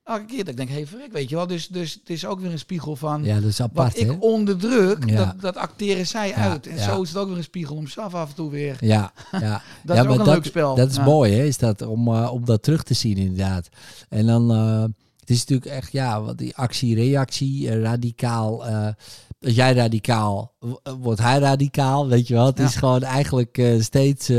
Elke 0.05 0.25
keer 0.25 0.37
dat 0.37 0.47
ik 0.47 0.57
denk, 0.57 0.69
hey, 0.69 0.87
verrek, 0.87 1.11
weet 1.11 1.29
je 1.29 1.35
wel. 1.35 1.47
Dus, 1.47 1.67
dus 1.67 1.93
het 1.93 2.09
is 2.09 2.25
ook 2.25 2.39
weer 2.39 2.51
een 2.51 2.59
spiegel 2.59 2.95
van 2.95 3.23
ja, 3.23 3.39
dat 3.39 3.49
is 3.49 3.61
apart, 3.61 3.93
wat 3.93 4.01
ik 4.01 4.07
hè? 4.07 4.17
onderdruk, 4.19 5.09
Ja. 5.09 5.25
dat, 5.25 5.41
dat 5.41 5.57
acteren 5.57 6.07
zij 6.07 6.27
Ja, 6.27 6.35
uit. 6.35 6.67
En 6.67 6.75
ja. 6.75 6.83
zo 6.83 7.01
is 7.01 7.09
het 7.09 7.17
ook 7.17 7.27
weer 7.27 7.37
een 7.37 7.43
spiegel 7.43 7.75
om 7.75 7.87
zelf 7.87 8.13
af 8.13 8.29
en 8.29 8.35
toe 8.35 8.51
weer. 8.51 8.77
Ja, 8.79 9.11
ja. 9.31 9.61
Dat 9.83 9.97
is 9.97 10.03
ook 10.03 10.09
een 10.09 10.17
dat, 10.17 10.27
leuk 10.27 10.45
spel. 10.45 10.75
Dat 10.75 10.91
is 10.91 10.99
mooi, 10.99 11.33
hè? 11.33 11.43
Is 11.43 11.57
dat 11.57 11.81
om, 11.81 12.07
eh, 12.07 12.33
om 12.33 12.45
dat 12.45 12.63
terug 12.63 12.83
te 12.83 12.93
zien, 12.93 13.17
inderdaad. 13.17 13.69
En 14.09 14.25
dan, 14.25 14.51
eh, 14.51 14.81
het 15.19 15.29
is 15.29 15.39
natuurlijk 15.39 15.71
echt, 15.71 15.91
ja, 15.91 16.21
wat 16.21 16.37
die 16.37 16.55
actie-reactie, 16.55 17.69
eh, 17.69 17.81
radicaal. 17.81 18.65
als 18.65 19.55
jij 19.55 19.73
radicaal, 19.73 20.53
wordt 20.99 21.21
hij 21.21 21.39
radicaal, 21.39 22.07
weet 22.07 22.27
je 22.27 22.33
wel. 22.33 22.45
Het 22.45 22.59
is 22.59 22.75
gewoon 22.75 23.03
eigenlijk 23.03 23.75
steeds, 23.79 24.31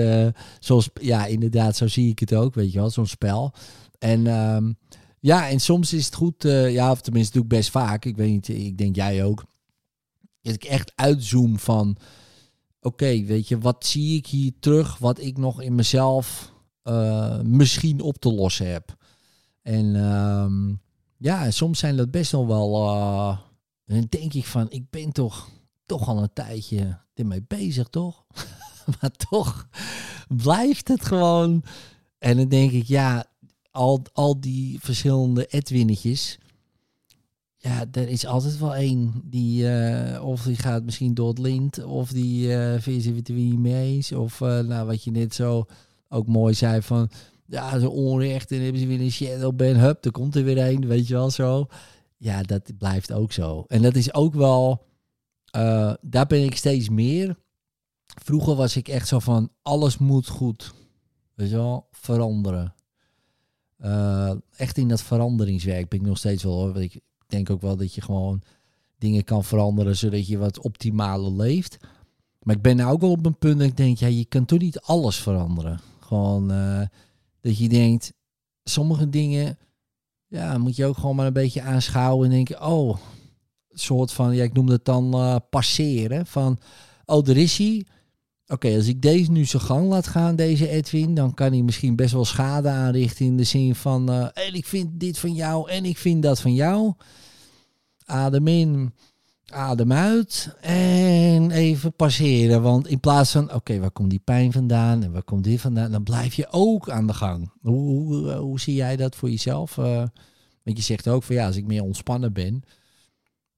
zoals, 0.61 0.89
ja, 1.01 1.27
inderdaad, 1.27 1.77
zo 1.77 1.87
zie 1.87 2.11
ik 2.11 2.19
het 2.19 2.35
ook, 2.35 2.55
weet 2.55 2.73
je 2.73 2.79
wel, 2.79 2.91
zo'n 2.91 3.07
spel. 3.07 3.53
En 3.99 4.27
ehm, 4.27 4.73
ja, 5.27 5.49
en 5.49 5.61
soms 5.61 5.93
is 5.93 6.05
het 6.05 6.15
goed, 6.15 6.45
eh, 6.45 6.73
ja, 6.73 6.91
of 6.91 7.01
tenminste 7.01 7.33
doe 7.33 7.43
ik 7.43 7.49
best 7.49 7.71
vaak, 7.71 8.05
ik 8.05 8.17
weet 8.17 8.31
niet, 8.31 8.49
ik 8.49 8.79
denk 8.79 8.97
jij 8.97 9.25
ook, 9.25 9.45
dat 10.43 10.55
ik 10.55 10.65
echt 10.65 10.93
uitzoom 10.95 11.59
van, 11.59 11.97
oké, 12.81 13.25
weet 13.25 13.49
je, 13.49 13.59
wat 13.59 13.87
zie 13.87 14.17
ik 14.17 14.27
hier 14.27 14.53
terug 14.61 14.99
wat 14.99 15.21
ik 15.21 15.39
nog 15.39 15.63
in 15.63 15.75
mezelf 15.75 16.53
eh, 16.83 17.41
misschien 17.41 18.01
op 18.01 18.19
te 18.19 18.33
lossen 18.33 18.73
heb. 18.73 18.97
En 19.63 19.97
ehm, 19.97 20.75
ja, 21.17 21.51
soms 21.51 21.79
zijn 21.79 21.97
dat 21.97 22.11
best 22.11 22.33
nog 22.33 22.47
wel, 22.47 22.89
eh, 22.89 23.39
dan 23.85 24.07
denk 24.09 24.35
ik 24.35 24.45
van, 24.45 24.71
ik 24.71 24.91
ben 24.91 25.13
toch, 25.13 25.49
toch 25.87 26.09
al 26.09 26.23
een 26.23 26.33
tijdje 26.33 26.99
ermee 27.15 27.45
bezig, 27.49 27.89
toch? 27.89 28.25
maar 29.01 29.11
toch 29.11 29.69
blijft 30.29 30.89
het 30.89 31.05
gewoon. 31.05 31.63
En 32.19 32.37
dan 32.37 32.49
denk 32.49 32.71
ik, 32.71 32.87
ja, 32.87 33.27
al, 33.77 34.03
al 34.13 34.41
die 34.41 34.79
verschillende 34.81 35.47
Edwinnetjes. 35.47 36.39
Ja, 37.57 37.85
er 37.93 38.09
is 38.09 38.27
altijd 38.27 38.59
wel 38.59 38.75
één 38.75 39.23
die, 39.25 39.69
eh, 39.71 40.25
of 40.25 40.43
die 40.43 40.57
gaat 40.57 40.85
misschien 40.85 41.15
door 41.15 41.29
het 41.29 41.39
lint, 41.39 41.85
of 41.85 42.11
die 42.11 42.55
eh 42.55 42.81
vindt 42.81 43.05
ze 43.05 43.33
niet 43.33 43.59
mee 43.59 43.95
eens. 43.95 44.13
Of 44.13 44.41
eh, 44.41 44.59
nou, 44.61 44.87
wat 44.87 45.05
je 45.05 45.11
net 45.11 45.35
zo 45.35 45.65
ook 46.09 46.27
mooi 46.27 46.55
zei 46.55 46.83
van, 46.83 47.11
ja, 47.47 47.79
zo 47.79 47.89
onrecht 47.89 48.53
en 48.53 48.63
hebben 48.63 48.81
ze 48.81 48.87
weer 48.87 49.01
een 49.01 49.11
shadowban, 49.11 49.77
hup, 49.77 50.05
er 50.05 50.11
komt 50.11 50.35
er 50.37 50.45
weer 50.45 50.59
een, 50.59 50.87
weet 50.87 51.09
je 51.09 51.15
wel 51.15 51.31
zo. 51.31 51.67
Ja, 52.17 52.43
dat 52.43 52.79
blijft 52.79 53.13
ook 53.13 53.33
zo. 53.33 53.65
En 53.67 53.83
dat 53.83 53.95
is 53.95 54.15
ook 54.15 54.35
wel, 54.35 54.87
eh, 55.51 55.95
daar 56.01 56.27
ben 56.27 56.45
ik 56.45 56.57
steeds 56.57 56.89
meer. 56.89 57.37
Vroeger 58.23 58.55
was 58.55 58.77
ik 58.77 58.89
echt 58.89 59.09
zo 59.09 59.19
van, 59.19 59.51
alles 59.63 59.99
moet 59.99 60.29
goed, 60.29 60.75
weet 61.35 61.51
je 61.51 61.57
wel, 61.57 61.89
veranderen. 61.91 62.76
Eh, 63.77 64.33
echt 64.57 64.79
in 64.79 64.89
dat 64.89 65.03
veranderingswerk 65.03 65.89
ben 65.89 66.01
ik 66.01 66.07
nog 66.07 66.19
steeds 66.19 66.43
wel 66.43 66.81
ik 66.81 67.01
denk 67.27 67.51
ook 67.51 67.61
wel 67.61 67.77
dat 67.77 67.95
je 67.95 68.01
gewoon 68.01 68.43
dingen 68.99 69.25
kan 69.25 69.45
veranderen 69.45 69.97
zodat 69.97 70.27
je 70.27 70.39
wat 70.39 70.61
optimaler 70.61 71.33
leeft. 71.33 71.77
Maar 72.43 72.57
ik 72.57 72.63
ben 72.63 72.77
nou 72.77 72.93
ook 72.93 73.01
wel 73.01 73.11
op 73.11 73.27
een 73.27 73.39
punt 73.39 73.59
dat 73.59 73.69
ik 73.69 73.77
denk, 73.77 73.99
ja, 73.99 74.07
je 74.07 74.25
kan 74.25 74.45
toch 74.45 74.59
niet 74.59 74.81
alles 74.81 75.17
veranderen. 75.17 75.81
Gewoon 76.01 76.51
eh, 76.51 76.83
dat 77.41 77.59
je 77.59 77.69
denkt, 77.69 78.13
sommige 78.65 79.09
dingen, 79.09 79.59
ja, 80.27 80.59
moet 80.59 80.77
je 80.77 80.87
ook 80.87 80.97
gewoon 80.97 81.17
maar 81.17 81.27
een 81.27 81.33
beetje 81.33 81.63
aanschouwen 81.63 82.25
en 82.25 82.33
denken, 82.33 82.67
oh, 82.67 82.97
soort 83.71 84.13
van, 84.13 84.35
ja, 84.35 84.43
ik 84.43 84.53
noem 84.53 84.67
dat 84.67 84.85
dan 84.85 85.15
eh, 85.15 85.37
passeren. 85.51 86.27
Van, 86.27 86.59
oh, 87.05 87.29
er 87.29 87.37
is 87.37 87.59
hij. 87.59 87.87
Oké, 88.49 88.75
als 88.77 88.87
ik 88.87 89.03
deze 89.03 89.31
nu 89.31 89.45
zijn 89.45 89.63
gang 89.63 89.89
laat 89.89 90.07
gaan, 90.07 90.37
deze 90.37 90.69
Edwin, 90.69 91.15
dan 91.15 91.35
kan 91.35 91.53
hij 91.53 91.63
misschien 91.63 91.97
best 91.97 92.13
wel 92.13 92.25
schade 92.25 92.69
aanrichten 92.69 93.27
in 93.27 93.37
de 93.37 93.45
zin 93.45 93.75
van, 93.75 94.11
eh, 94.11 94.47
en 94.47 94.55
ik 94.55 94.67
vind 94.67 95.01
dit 95.01 95.19
van 95.19 95.33
jou 95.33 95.71
en 95.71 95.85
ik 95.85 95.99
vind 95.99 96.23
dat 96.23 96.41
van 96.41 96.55
jou. 96.55 96.93
Adem 98.05 98.47
in, 98.47 98.93
adem 99.47 99.93
uit 99.93 100.57
en 100.61 101.51
even 101.51 101.93
passeren. 101.93 102.63
Want 102.63 102.87
in 102.87 103.01
plaats 103.01 103.33
van, 103.33 103.55
oké, 103.55 103.79
waar 103.79 103.91
komt 103.91 104.11
die 104.11 104.21
pijn 104.25 104.53
vandaan 104.53 105.03
en 105.03 105.13
waar 105.13 105.23
komt 105.23 105.45
dit 105.45 105.61
vandaan, 105.61 105.91
dan 105.91 106.03
blijf 106.03 106.35
je 106.35 106.47
ook 106.51 106.91
aan 106.91 107.07
de 107.07 107.15
gang. 107.15 107.53
Hoe, 107.61 108.15
hoe, 108.15 108.33
eh, 108.33 108.59
zie 108.59 108.75
jij 108.75 108.97
dat 108.97 109.17
voor 109.17 109.31
jezelf? 109.31 109.79
Eh, 109.79 110.05
want 110.63 110.77
je 110.77 110.83
zegt 110.83 111.09
ook 111.09 111.23
van, 111.23 111.35
ja, 111.35 111.47
als 111.47 111.57
ik 111.57 111.67
meer 111.67 111.83
ontspannen 111.83 112.33
ben, 112.33 112.63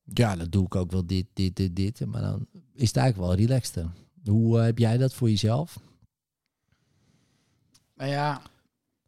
ja, 0.05 0.36
dan 0.36 0.47
doe 0.51 0.64
ik 0.64 0.74
ook 0.74 0.91
wel 0.91 1.07
dit, 1.07 1.26
dit, 1.32 1.57
dit, 1.57 1.76
dit. 1.76 2.07
Maar 2.07 2.22
dan 2.22 2.47
is 2.74 2.89
het 2.89 2.97
eigenlijk 2.97 3.28
wel 3.28 3.47
relaxter. 3.47 3.91
Hoe 4.29 4.59
eh, 4.59 4.64
heb 4.64 4.79
jij 4.79 4.97
dat 4.97 5.14
voor 5.14 5.31
jezelf? 5.31 5.79
Nou 7.99 8.11
ja, 8.11 8.43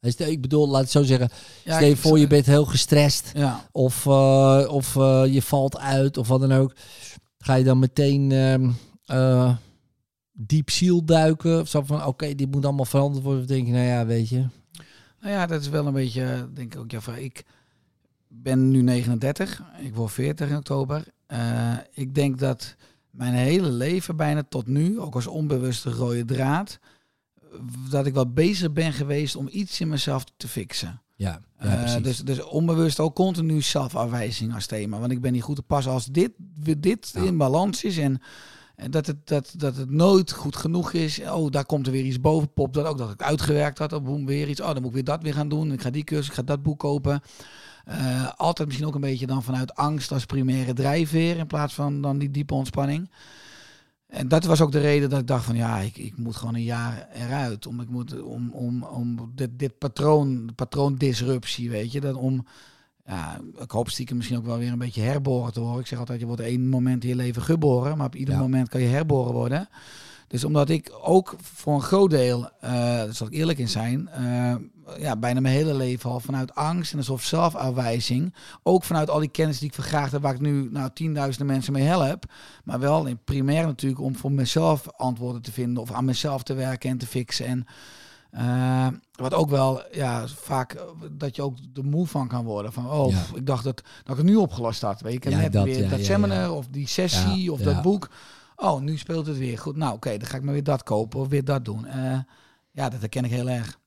Ik 0.01 0.41
bedoel, 0.41 0.69
laat 0.69 0.81
het 0.81 0.91
zo 0.91 1.03
zeggen. 1.03 1.29
ja 1.65 1.77
Stel 1.77 1.89
je 1.89 1.97
voor, 1.97 2.19
je 2.19 2.27
bent 2.27 2.47
heel 2.47 2.65
gestrest. 2.65 3.31
Ja, 3.35 3.69
Of, 3.73 4.07
eh, 4.07 4.65
of 4.69 4.97
eh, 4.97 5.23
je 5.27 5.43
valt 5.43 5.79
uit 5.79 6.17
of 6.17 6.29
wat 6.29 6.41
dan 6.41 6.53
ook. 6.53 6.75
Ga 7.39 7.55
je 7.55 7.65
dan 7.65 7.79
meteen 7.79 8.33
eh, 9.05 9.57
diep 10.33 10.71
ziel 10.71 11.05
duiken? 11.05 11.61
Of 11.61 11.69
zo 11.69 11.83
van, 11.83 12.05
oké, 12.05 12.35
dit 12.35 12.51
moet 12.51 12.65
allemaal 12.65 12.85
veranderd 12.85 13.25
worden. 13.25 13.43
Of 13.43 13.49
denk 13.49 13.67
je, 13.67 13.73
nou 13.73 13.87
ja, 13.87 14.07
weet 14.07 14.29
je. 14.29 14.47
Nou 15.21 15.33
ja, 15.33 15.47
dat 15.47 15.61
is 15.61 15.69
wel 15.69 15.87
een 15.87 15.93
beetje, 15.93 16.49
denk 16.55 16.75
ik 16.75 16.81
ook, 16.81 16.91
ja, 16.91 17.15
ik 17.15 17.45
ben 18.29 18.71
nu 18.71 18.83
39, 18.83 19.63
ik 19.81 19.95
word 19.95 20.13
40 20.13 20.49
in 20.49 20.57
oktober. 20.57 21.05
Ik 21.93 22.15
denk 22.15 22.39
dat 22.39 22.77
mijn 23.11 23.35
hele 23.35 23.71
leven 23.71 24.17
bijna 24.17 24.43
tot 24.49 24.67
nu, 24.67 25.01
ook 25.01 25.15
als 25.15 25.27
onbewuste 25.27 25.91
rode 25.91 26.25
draad, 26.25 26.79
dat 27.91 28.07
ik 28.07 28.15
wel 28.15 28.33
bezig 28.33 28.73
ben 28.73 28.93
geweest 28.93 29.37
om 29.37 29.49
iets 29.51 29.81
in 29.81 29.89
mezelf 29.89 30.25
te 30.37 30.49
fixen. 30.49 31.03
Ja, 31.17 31.41
ja 31.61 31.85
Eh, 31.85 32.03
dus, 32.03 32.19
dus 32.19 32.43
onbewust 32.43 33.01
ook 33.01 33.15
continu 33.15 33.63
zelfafwijzing 33.63 34.55
als 34.55 34.67
thema. 34.67 34.99
Want 34.99 35.13
ik 35.13 35.21
ben 35.21 35.33
niet 35.33 35.43
goed 35.43 35.57
te 35.57 35.63
passen 35.63 35.93
als 35.93 36.07
dit, 36.07 36.31
dit 36.79 37.11
Ja. 37.15 37.23
in 37.23 37.37
balans 37.37 37.85
is 37.85 37.99
en, 37.99 38.21
en 38.77 38.91
dat, 38.91 39.07
het, 39.07 39.27
dat, 39.27 39.53
dat 39.57 39.77
het 39.77 39.91
nooit 39.91 40.33
goed 40.33 40.57
genoeg 40.57 40.93
is. 40.93 41.21
Oh, 41.21 41.51
daar 41.51 41.65
komt 41.65 41.87
er 41.87 41.93
weer 41.93 42.05
iets 42.05 42.21
boven, 42.21 42.53
pop 42.53 42.75
dat 42.75 42.87
ook 42.87 42.99
dat 42.99 43.11
ik 43.11 43.23
uitgewerkt 43.23 43.79
had. 43.79 43.93
Oh, 43.93 44.05
boem, 44.05 44.27
weer 44.27 44.49
iets. 44.49 44.61
Oh, 44.61 44.67
dan 44.67 44.77
moet 44.77 44.87
ik 44.87 44.95
weer 44.95 45.05
dat 45.05 45.23
weer 45.23 45.35
gaan 45.35 45.49
doen. 45.49 45.73
Ik 45.73 45.81
ga 45.83 45.91
die 45.91 46.05
cursus, 46.05 46.27
ik 46.29 46.35
ga 46.35 46.43
dat 46.43 46.63
boek 46.63 46.79
kopen. 46.79 47.21
Eh, 47.91 48.29
altijd 48.37 48.69
misschien 48.69 48.89
ook 48.89 48.95
een 48.95 49.01
beetje 49.01 49.27
dan 49.27 49.43
vanuit 49.43 49.75
angst 49.75 50.13
als 50.13 50.27
primaire 50.27 50.73
drijfveer 50.73 51.37
in 51.37 51.47
plaats 51.47 51.75
van 51.75 52.01
dan 52.01 52.19
die 52.19 52.31
diepe 52.31 52.55
ontspanning. 52.55 53.11
En 54.07 54.29
dat 54.29 54.45
was 54.45 54.61
ook 54.61 54.73
de 54.73 54.81
reden 54.81 55.11
dat 55.11 55.21
ik 55.21 55.27
dacht 55.27 55.45
van 55.45 55.57
ja, 55.57 55.79
ik, 55.79 55.97
ik 55.97 56.17
moet 56.17 56.37
gewoon 56.37 56.55
een 56.55 56.63
jaar 56.63 57.09
eruit. 57.15 57.67
Om, 57.67 57.81
ik 57.81 57.89
moet, 57.89 58.23
om, 58.23 58.51
om, 58.51 58.83
om 58.83 59.33
dit, 59.35 59.59
dit 59.59 59.79
patroon, 59.79 60.51
patroondisruptie, 60.55 61.71
weet 61.71 61.93
je. 61.93 62.01
Dat 62.01 62.15
om, 62.15 62.47
ja, 63.07 63.41
ik 63.59 63.71
hoop 63.71 63.91
stiekem 63.91 64.17
misschien 64.17 64.39
ook 64.39 64.47
wel 64.47 64.59
weer 64.59 64.73
een 64.73 64.79
beetje 64.79 65.03
herboren 65.03 65.53
te 65.53 65.61
worden. 65.61 65.81
Ik 65.81 65.87
zeg 65.87 65.99
altijd, 65.99 66.21
je 66.21 66.27
wordt 66.27 66.41
één 66.43 66.69
moment 66.69 67.03
in 67.03 67.09
je 67.09 67.17
leven 67.17 67.43
geboren, 67.43 67.97
maar 67.97 68.07
op 68.07 68.17
ieder 68.17 68.35
Ja. 68.35 68.41
moment 68.41 68.69
kan 68.69 68.81
je 68.81 68.89
herboren 68.89 69.33
worden. 69.33 69.69
Dus 70.27 70.45
omdat 70.45 70.69
ik 70.69 70.93
ook 71.03 71.35
voor 71.43 71.75
een 71.75 71.83
groot 71.83 72.11
deel, 72.11 72.51
eh 72.61 72.71
daar 72.71 73.15
zal 73.15 73.27
ik 73.27 73.33
eerlijk 73.33 73.59
in 73.59 73.69
zijn, 73.69 74.09
eh, 74.09 74.55
ja, 74.99 75.17
bijna 75.17 75.41
mijn 75.41 75.55
hele 75.55 75.75
leven 75.75 76.11
al 76.11 76.21
vanuit 76.21 76.55
angst 76.55 76.93
en 76.93 76.99
alsof 76.99 77.23
zelfafwijzing. 77.25 78.35
Ook 78.63 78.85
vanuit 78.85 79.11
al 79.11 79.19
die 79.19 79.29
kennis 79.31 79.59
die 79.59 79.69
ik 79.69 79.75
vergaard 79.75 80.13
heb, 80.13 80.23
waar 80.23 80.35
ik 80.35 80.41
nu 80.41 80.69
nou, 80.71 80.91
tienduizenden 80.95 81.47
mensen 81.53 81.73
mee 81.73 81.83
help. 81.85 82.25
Maar 82.65 82.81
wel 82.81 83.07
in 83.07 83.19
primair 83.25 83.67
natuurlijk 83.67 84.01
om 84.01 84.17
voor 84.17 84.33
mezelf 84.33 84.89
antwoorden 84.97 85.43
te 85.43 85.53
vinden 85.53 85.83
of 85.83 85.93
aan 85.93 86.05
mezelf 86.05 86.43
te 86.43 86.55
werken 86.55 86.91
en 86.91 86.99
te 86.99 87.07
fixen. 87.07 87.47
En 87.47 87.67
eh, 88.31 88.87
wat 89.13 89.35
ook 89.35 89.51
wel, 89.51 89.83
ja, 89.93 90.27
vaak 90.27 90.73
eh, 90.73 90.83
dat 91.11 91.37
je 91.37 91.43
ook 91.43 91.57
de 91.75 91.83
moe 91.83 92.07
van 92.07 92.29
kan 92.29 92.45
worden. 92.45 92.73
Van, 92.73 92.91
oh, 92.91 93.11
Ja. 93.11 93.23
ik 93.35 93.47
dacht 93.47 93.65
dat, 93.65 93.77
dat 93.77 94.11
ik 94.11 94.17
het 94.17 94.33
nu 94.33 94.37
opgelost 94.37 94.83
had. 94.83 95.01
Weet 95.01 95.13
je, 95.13 95.19
ik 95.19 95.25
heb 95.25 95.33
Ja, 95.33 95.39
net 95.39 95.53
dat, 95.53 95.65
weer 95.65 95.83
ja, 95.83 95.89
dat 95.89 96.05
seminar 96.05 96.53
of 96.53 96.67
die 96.71 96.89
sessie 96.89 97.53
of 97.53 97.61
dat 97.61 97.83
boek. 97.83 98.11
Oh, 98.57 98.81
nu 98.81 98.97
speelt 98.97 99.27
het 99.27 99.39
weer 99.39 99.59
goed. 99.59 99.77
Nou, 99.77 99.95
oké, 99.95 100.17
dan 100.17 100.29
ga 100.29 100.37
ik 100.37 100.43
maar 100.43 100.53
weer 100.53 100.65
dat 100.65 100.83
kopen 100.83 101.21
of 101.21 101.29
weer 101.29 101.45
dat 101.45 101.65
doen. 101.65 101.87
Eh, 101.87 102.19
ja, 102.71 102.89
dat 102.89 103.01
herken 103.01 103.25
ik 103.25 103.31
heel 103.31 103.49
erg. 103.49 103.79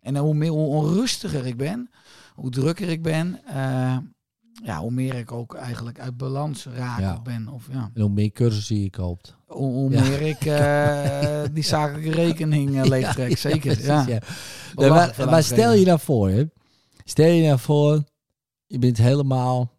En 0.00 0.16
hoe 0.16 0.34
meer 0.34 0.50
hoe 0.50 0.66
onrustiger 0.68 1.46
ik 1.46 1.56
ben, 1.56 1.90
hoe 2.34 2.50
drukker 2.50 2.88
ik 2.88 3.02
ben, 3.02 3.40
eh, 3.46 3.96
ja, 4.64 4.80
hoe 4.80 4.90
meer 4.90 5.14
ik 5.14 5.32
ook 5.32 5.54
eigenlijk 5.54 6.00
uit 6.00 6.16
balans 6.16 6.66
raak 6.66 7.00
Ja. 7.00 7.20
ben. 7.22 7.48
Of 7.48 7.66
ja, 7.72 7.90
En 7.94 8.00
hoe 8.02 8.10
meer 8.10 8.30
cursussen 8.30 8.80
je 8.80 8.90
koopt. 8.90 9.36
hoe, 9.46 9.72
hoe 9.72 9.90
Ja. 9.92 10.00
meer 10.00 10.20
ik 10.22 10.44
eh, 10.44 11.42
die 11.54 11.62
zakelijke 11.64 12.10
rekening 12.10 12.76
eh, 12.80 12.84
leegtrek. 12.88 13.38
Zeker. 13.38 13.58
precies, 13.60 13.84
Ja, 13.86 14.04
Nee, 14.74 14.90
maar, 14.90 15.42
stel 15.42 15.72
je 15.74 15.86
nou 15.86 15.98
voor, 16.00 16.28
hè. 16.30 16.44
Stel 17.04 17.30
je 17.32 17.46
nou 17.46 17.58
voor, 17.58 18.04
je 18.66 18.78
bent 18.78 18.96
helemaal 18.98 19.72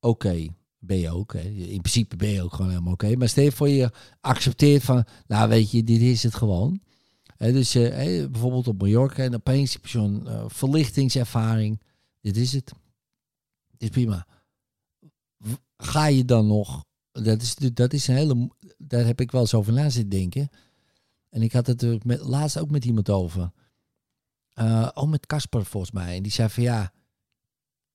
oké. 0.00 0.46
Ben 0.78 0.98
je 0.98 1.10
ook, 1.10 1.32
hè. 1.32 1.40
In 1.48 1.80
principe 1.80 2.16
ben 2.16 2.28
je 2.28 2.42
ook 2.42 2.52
gewoon 2.54 2.70
helemaal 2.70 2.92
oké. 2.92 3.16
Maar 3.16 3.28
stel 3.28 3.44
je 3.44 3.52
voor, 3.52 3.68
je 3.68 3.90
accepteert 4.20 4.82
van, 4.82 5.04
nou 5.26 5.48
weet 5.48 5.70
je, 5.70 5.84
dit 5.84 6.00
is 6.00 6.22
het 6.22 6.34
gewoon. 6.34 6.80
Dus 7.50 7.74
eh, 7.74 7.88
hè, 7.88 8.30
bijvoorbeeld 8.30 8.68
op 8.68 8.82
Mallorca 8.82 9.22
en 9.22 9.34
opeens 9.34 9.72
heb 9.72 9.86
je 9.86 9.98
zo'n 9.98 10.28
eh, 10.28 10.44
verlichtingservaring. 10.46 11.80
Dit 12.20 12.36
is 12.36 12.52
het. 12.52 12.72
Dit 13.70 13.82
is 13.82 13.88
prima. 13.88 14.26
Ga 15.76 16.06
je 16.06 16.24
dan 16.24 16.46
nog, 16.46 16.84
dat 17.12 17.42
is, 17.42 17.54
dat 17.54 17.92
is 17.92 18.08
een 18.08 18.14
hele, 18.14 18.50
daar 18.78 19.04
heb 19.04 19.20
ik 19.20 19.30
wel 19.30 19.40
eens 19.40 19.54
over 19.54 19.72
na 19.72 19.90
zitten 19.90 20.10
denken. 20.10 20.48
En 21.28 21.42
ik 21.42 21.52
had 21.52 21.66
het 21.66 21.82
er 21.82 21.98
laatst 22.06 22.58
ook 22.58 22.70
met 22.70 22.84
iemand 22.84 23.10
over. 23.10 23.52
Eh 24.52 24.88
oh, 24.94 25.08
met 25.08 25.26
Casper 25.26 25.64
volgens 25.64 25.92
mij. 25.92 26.16
En 26.16 26.22
die 26.22 26.32
zei 26.32 26.48
van 26.48 26.62
ja, 26.62 26.92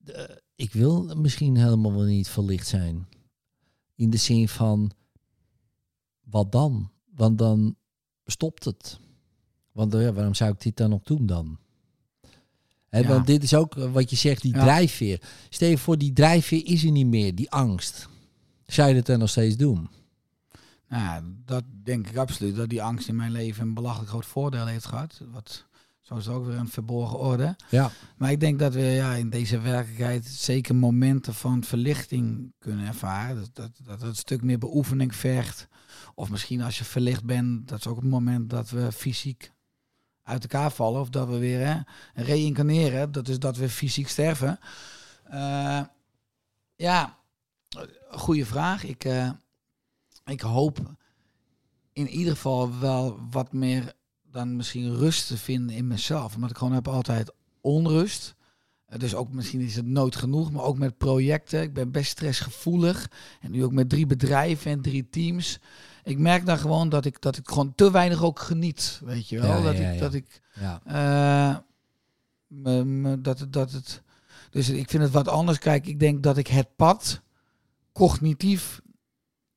eh, 0.04 0.24
ik 0.54 0.72
wil 0.72 1.16
misschien 1.16 1.56
helemaal 1.56 1.92
wel 1.92 2.04
niet 2.04 2.28
verlicht 2.28 2.66
zijn. 2.66 3.08
In 3.94 4.10
de 4.10 4.16
zin 4.16 4.48
van, 4.48 4.90
wat 6.20 6.52
dan? 6.52 6.90
Want 7.14 7.38
dan 7.38 7.76
stopt 8.24 8.64
het. 8.64 8.98
Want 9.78 9.94
eh, 9.94 10.02
ja, 10.02 10.12
waarom 10.12 10.34
zou 10.34 10.52
ik 10.52 10.60
dit 10.60 10.76
dan 10.76 10.90
nog 10.90 11.02
doen 11.02 11.26
dan? 11.26 11.58
Ja. 12.90 13.02
Want 13.02 13.26
dit 13.26 13.42
is 13.42 13.54
ook 13.54 13.76
eh, 13.76 13.92
wat 13.92 14.10
je 14.10 14.16
zegt, 14.16 14.42
die 14.42 14.54
Ja. 14.54 14.62
drijfveer. 14.62 15.20
Stel 15.48 15.68
je 15.68 15.78
voor, 15.78 15.98
die 15.98 16.12
drijfveer 16.12 16.66
is 16.66 16.84
er 16.84 16.90
niet 16.90 17.06
meer, 17.06 17.34
die 17.34 17.50
angst. 17.50 18.08
Zou 18.66 18.88
je 18.88 18.94
dat 18.94 19.06
dan 19.06 19.18
nog 19.18 19.28
steeds 19.28 19.56
doen? 19.56 19.88
Nou, 20.88 21.02
ja, 21.02 21.22
dat 21.44 21.64
denk 21.82 22.08
ik 22.08 22.16
absoluut. 22.16 22.56
Dat 22.56 22.68
die 22.68 22.82
angst 22.82 23.08
in 23.08 23.16
mijn 23.16 23.32
leven 23.32 23.62
een 23.62 23.74
belachelijk 23.74 24.10
groot 24.10 24.26
voordeel 24.26 24.66
heeft 24.66 24.86
gehad. 24.86 25.20
Wat, 25.32 25.66
zo 26.00 26.16
is 26.16 26.26
het 26.26 26.34
ook 26.34 26.46
weer 26.46 26.56
een 26.56 26.68
verborgen 26.68 27.18
orde. 27.18 27.56
Ja. 27.70 27.90
Maar 28.16 28.30
ik 28.30 28.40
denk 28.40 28.58
dat 28.58 28.74
we 28.74 28.80
ja, 28.80 29.14
in 29.14 29.30
deze 29.30 29.60
werkelijkheid 29.60 30.26
zeker 30.26 30.74
momenten 30.74 31.34
van 31.34 31.64
verlichting 31.64 32.52
kunnen 32.58 32.86
ervaren. 32.86 33.36
Dat, 33.36 33.50
dat, 33.52 33.70
dat 33.84 34.00
het 34.00 34.08
een 34.08 34.16
stuk 34.16 34.42
meer 34.42 34.58
beoefening 34.58 35.14
vergt. 35.14 35.68
Of 36.14 36.30
misschien 36.30 36.62
als 36.62 36.78
je 36.78 36.84
verlicht 36.84 37.24
bent, 37.24 37.68
dat 37.68 37.78
is 37.78 37.86
ook 37.86 37.96
het 37.96 38.10
moment 38.10 38.50
dat 38.50 38.70
we 38.70 38.92
fysiek 38.92 39.56
uit 40.28 40.42
elkaar 40.42 40.70
vallen. 40.70 41.00
Of 41.00 41.08
dat 41.08 41.28
we 41.28 41.38
weer 41.38 41.66
hè, 41.66 41.80
reïncarneren. 42.14 43.12
Dat 43.12 43.28
is 43.28 43.38
dat 43.38 43.56
we 43.56 43.68
fysiek 43.68 44.08
sterven. 44.08 44.58
Eh, 45.24 45.80
ja, 46.76 47.16
goede 48.10 48.46
vraag. 48.46 48.84
Ik, 48.84 49.04
eh, 49.04 49.30
ik 50.24 50.40
hoop 50.40 50.78
in 51.92 52.08
ieder 52.08 52.32
geval 52.32 52.78
wel 52.78 53.18
wat 53.30 53.52
meer 53.52 53.92
dan 54.30 54.56
misschien 54.56 54.96
rust 54.96 55.26
te 55.26 55.36
vinden 55.38 55.76
in 55.76 55.86
mezelf. 55.86 56.34
Omdat 56.34 56.50
ik 56.50 56.56
gewoon 56.56 56.74
heb 56.74 56.88
altijd 56.88 57.32
onrust. 57.60 58.34
Eh, 58.86 58.98
Dus 58.98 59.14
ook 59.14 59.32
misschien 59.32 59.60
is 59.60 59.76
het 59.76 59.86
nooit 59.86 60.16
genoeg, 60.16 60.52
maar 60.52 60.64
ook 60.64 60.78
met 60.78 60.98
projecten. 60.98 61.62
Ik 61.62 61.72
ben 61.74 61.90
best 61.90 62.10
stressgevoelig. 62.10 63.10
En 63.40 63.50
nu 63.50 63.64
ook 63.64 63.72
met 63.72 63.88
drie 63.88 64.06
bedrijven 64.06 64.70
en 64.70 64.82
drie 64.82 65.08
teams. 65.10 65.58
Ik 66.08 66.18
merk 66.18 66.46
dan 66.46 66.58
gewoon 66.58 66.88
dat 66.88 67.04
ik, 67.04 67.20
dat 67.20 67.36
ik 67.36 67.48
gewoon 67.48 67.74
te 67.74 67.90
weinig 67.90 68.22
ook 68.22 68.38
geniet. 68.40 69.00
Weet 69.04 69.28
je 69.28 69.40
wel? 69.40 69.56
Ja, 69.56 69.62
dat, 69.62 69.76
ja, 69.78 69.88
ik, 69.88 69.94
ja. 69.94 70.00
dat 70.00 70.14
ik 70.14 70.40
Ja. 70.54 70.80
eh, 70.84 71.56
me- 72.46 72.84
me- 72.84 73.20
dat, 73.20 73.38
het- 73.38 73.52
dat 73.52 73.72
het. 73.72 74.02
Dus 74.50 74.68
ik 74.68 74.90
vind 74.90 75.02
het 75.02 75.12
wat 75.12 75.28
anders. 75.28 75.58
Kijk, 75.58 75.86
ik 75.86 76.00
denk 76.00 76.22
dat 76.22 76.36
ik 76.36 76.46
het 76.46 76.76
pad 76.76 77.20
cognitief 77.92 78.80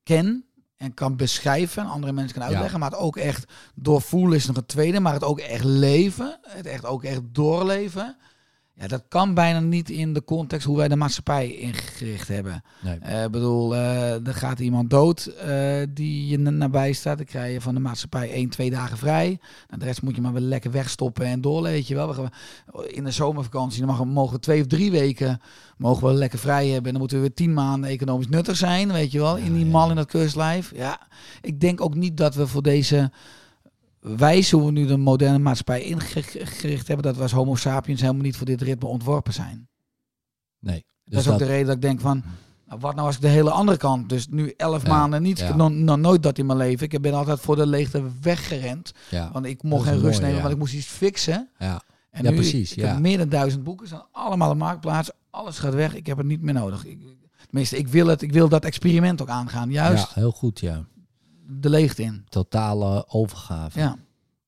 ken 0.02 0.44
en 0.76 0.94
kan 0.94 1.16
beschrijven. 1.16 1.82
en 1.82 1.88
Andere 1.88 2.12
mensen 2.12 2.34
kan 2.38 2.46
uitleggen. 2.48 2.80
Maar 2.80 2.90
het 2.90 2.98
ook 2.98 3.16
echt 3.16 3.52
doorvoelen 3.74 4.36
is 4.36 4.46
nog 4.46 4.56
het 4.56 4.68
tweede. 4.68 5.00
Maar 5.00 5.12
het 5.12 5.24
ook 5.24 5.38
echt 5.40 5.64
leven. 5.64 6.38
Het 6.42 6.66
echt 6.66 6.84
ook 6.84 7.04
echt 7.04 7.20
doorleven. 7.24 8.16
Ja, 8.82 8.88
dat 8.88 9.02
kan 9.08 9.34
bijna 9.34 9.60
niet 9.60 9.90
in 9.90 10.12
de 10.12 10.24
context 10.24 10.66
hoe 10.66 10.76
wij 10.76 10.88
de 10.88 10.96
maatschappij 10.96 11.54
ingericht 11.54 12.28
hebben. 12.28 12.62
Nee. 12.80 12.98
Eh, 12.98 13.24
Ik 13.24 13.30
bedoel, 13.30 13.74
eh, 13.74 14.26
er 14.26 14.34
gaat 14.34 14.58
iemand 14.58 14.90
dood 14.90 15.26
eh, 15.26 15.82
die 15.88 16.26
je 16.26 16.38
nabij 16.38 16.92
staat. 16.92 17.16
Dan 17.16 17.26
krijg 17.26 17.52
je 17.52 17.60
van 17.60 17.74
de 17.74 17.80
maatschappij 17.80 18.32
één, 18.32 18.48
twee 18.48 18.70
dagen 18.70 18.98
vrij. 18.98 19.38
Nou, 19.68 19.80
de 19.80 19.84
rest 19.84 20.02
moet 20.02 20.14
je 20.14 20.20
maar 20.20 20.32
weer 20.32 20.42
lekker 20.42 20.70
wegstoppen 20.70 21.26
en 21.26 21.40
doorleven. 21.40 21.76
Weet 21.76 21.88
je 21.88 21.94
wel. 21.94 22.08
We 22.08 22.14
gaan, 22.14 22.30
in 22.86 23.04
de 23.04 23.10
zomervakantie 23.10 23.78
dan 23.86 23.88
mag, 23.88 24.04
mogen 24.04 24.34
we 24.34 24.40
twee 24.40 24.60
of 24.60 24.66
drie 24.66 24.90
weken 24.90 25.40
mogen 25.76 26.06
we 26.06 26.12
lekker 26.12 26.38
vrij 26.38 26.66
hebben. 26.66 26.84
En 26.84 26.90
dan 26.90 27.00
moeten 27.00 27.16
we 27.16 27.22
weer 27.22 27.34
tien 27.34 27.54
maanden 27.54 27.90
economisch 27.90 28.28
nuttig 28.28 28.56
zijn. 28.56 28.92
Weet 28.92 29.12
je 29.12 29.18
wel, 29.18 29.36
in 29.36 29.54
die 29.54 29.64
ja, 29.64 29.70
mal 29.70 29.90
in 29.90 29.96
dat 29.96 30.06
kustlijf. 30.06 30.72
Ja, 30.74 31.00
ik 31.40 31.60
denk 31.60 31.80
ook 31.80 31.94
niet 31.94 32.16
dat 32.16 32.34
we 32.34 32.46
voor 32.46 32.62
deze 32.62 33.10
wijze 34.02 34.56
hoe 34.56 34.66
we 34.66 34.72
nu 34.72 34.86
de 34.86 34.96
moderne 34.96 35.38
maatschappij 35.38 35.82
ingericht 35.82 36.88
hebben, 36.88 37.06
dat 37.06 37.16
we 37.16 37.22
als 37.22 37.32
homo 37.32 37.54
sapiens 37.54 38.00
helemaal 38.00 38.22
niet 38.22 38.36
voor 38.36 38.46
dit 38.46 38.62
ritme 38.62 38.88
ontworpen 38.88 39.32
zijn. 39.32 39.68
Nee. 40.58 40.84
Dus 41.04 41.14
dat 41.14 41.24
is 41.24 41.30
ook 41.30 41.38
de 41.38 41.44
reden 41.44 41.66
dat 41.66 41.74
ik 41.74 41.82
denk 41.82 42.00
van, 42.00 42.22
nou, 42.66 42.80
wat 42.80 42.94
nou 42.94 43.06
als 43.06 43.16
ik 43.16 43.22
de 43.22 43.28
hele 43.28 43.50
andere 43.50 43.78
kant, 43.78 44.08
dus 44.08 44.28
nu 44.28 44.54
elf 44.56 44.82
Ja, 44.82 44.88
maanden 44.88 45.22
niet, 45.22 45.38
ja. 45.38 45.56
nog, 45.56 45.98
nooit 45.98 46.22
dat 46.22 46.38
in 46.38 46.46
mijn 46.46 46.58
leven. 46.58 46.90
Ik 46.90 47.00
ben 47.00 47.14
altijd 47.14 47.40
voor 47.40 47.56
de 47.56 47.66
leegte 47.66 48.02
weggerend, 48.20 48.92
ja, 49.10 49.30
want 49.32 49.46
ik 49.46 49.62
Dat 49.62 49.70
mocht 49.70 49.88
geen 49.88 50.00
rust 50.00 50.20
nemen, 50.20 50.40
want 50.40 50.52
ik 50.52 50.58
moest 50.58 50.74
iets 50.74 50.86
fixen. 50.86 51.48
ja. 51.58 51.82
En 52.10 52.24
nu, 52.24 52.34
precies, 52.34 52.74
Ik, 52.74 52.84
heb 52.84 52.98
meer 52.98 53.18
dan 53.18 53.28
duizend 53.28 53.64
boeken, 53.64 53.86
staan 53.86 54.06
allemaal 54.12 54.50
op 54.50 54.56
marktplaats, 54.56 55.10
alles 55.30 55.58
gaat 55.58 55.74
weg, 55.74 55.94
ik 55.94 56.06
heb 56.06 56.16
het 56.16 56.26
niet 56.26 56.42
meer 56.42 56.54
nodig. 56.54 56.84
Ik, 56.84 56.98
tenminste, 57.46 57.76
ik 57.76 57.88
wil 57.88 58.06
het, 58.06 58.22
ik 58.22 58.32
wil 58.32 58.48
dat 58.48 58.64
experiment 58.64 59.22
ook 59.22 59.28
aangaan, 59.28 59.70
juist 59.70 60.06
ja, 60.14 60.20
heel 60.20 60.30
goed, 60.30 60.60
ja. 60.60 60.84
De 61.60 61.70
leegte 61.70 62.02
in. 62.02 62.24
Totale 62.28 63.04
overgave. 63.08 63.78
Ja. 63.78 63.96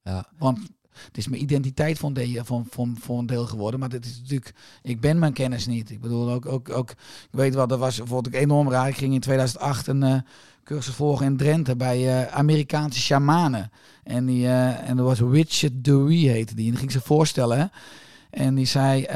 Ja. 0.03 0.27
Want 0.39 0.59
het 0.95 1.17
is 1.17 1.29
mijn 1.29 1.43
identiteit 1.43 1.99
voor 1.99 2.09
een, 2.09 2.15
deel, 2.15 2.45
voor, 2.45 2.63
voor, 2.71 2.89
voor 3.01 3.19
een 3.19 3.27
deel 3.27 3.47
geworden. 3.47 3.81
Maar 3.81 3.89
dit 3.89 4.05
is 4.05 4.19
natuurlijk, 4.21 4.55
ik 4.83 5.01
ben 5.01 5.19
mijn 5.19 5.33
kennis 5.33 5.67
niet. 5.67 5.91
Ik 5.91 6.01
bedoel, 6.01 6.31
ook, 6.31 6.47
ook, 6.47 6.71
ook 6.71 6.91
ik 6.91 7.29
weet 7.31 7.55
wel, 7.55 7.67
dat 7.67 7.79
was 7.79 8.01
vond 8.05 8.27
ik 8.27 8.35
enorm 8.35 8.71
raar. 8.71 8.89
Ik 8.89 8.97
ging 8.97 9.15
in 9.15 9.21
2008 9.21 9.87
een 9.87 10.03
eh, 10.03 10.17
cursus 10.65 10.95
volgen 10.95 11.27
in 11.27 11.37
Drenthe 11.37 11.77
bij 11.77 12.23
eh, 12.23 12.35
Amerikaanse 12.35 13.01
shamanen. 13.01 13.71
En, 14.03 14.27
die, 14.27 14.47
eh, 14.47 14.89
en 14.89 14.97
dat 14.97 15.07
was 15.07 15.21
Richard 15.21 15.85
Dewey 15.85 16.17
heette 16.17 16.55
die. 16.55 16.65
En 16.65 16.71
die 16.71 16.81
ging 16.81 16.93
ze 16.93 17.01
voorstellen. 17.01 17.71
En 18.31 18.55
die 18.55 18.67
zei, 18.67 19.07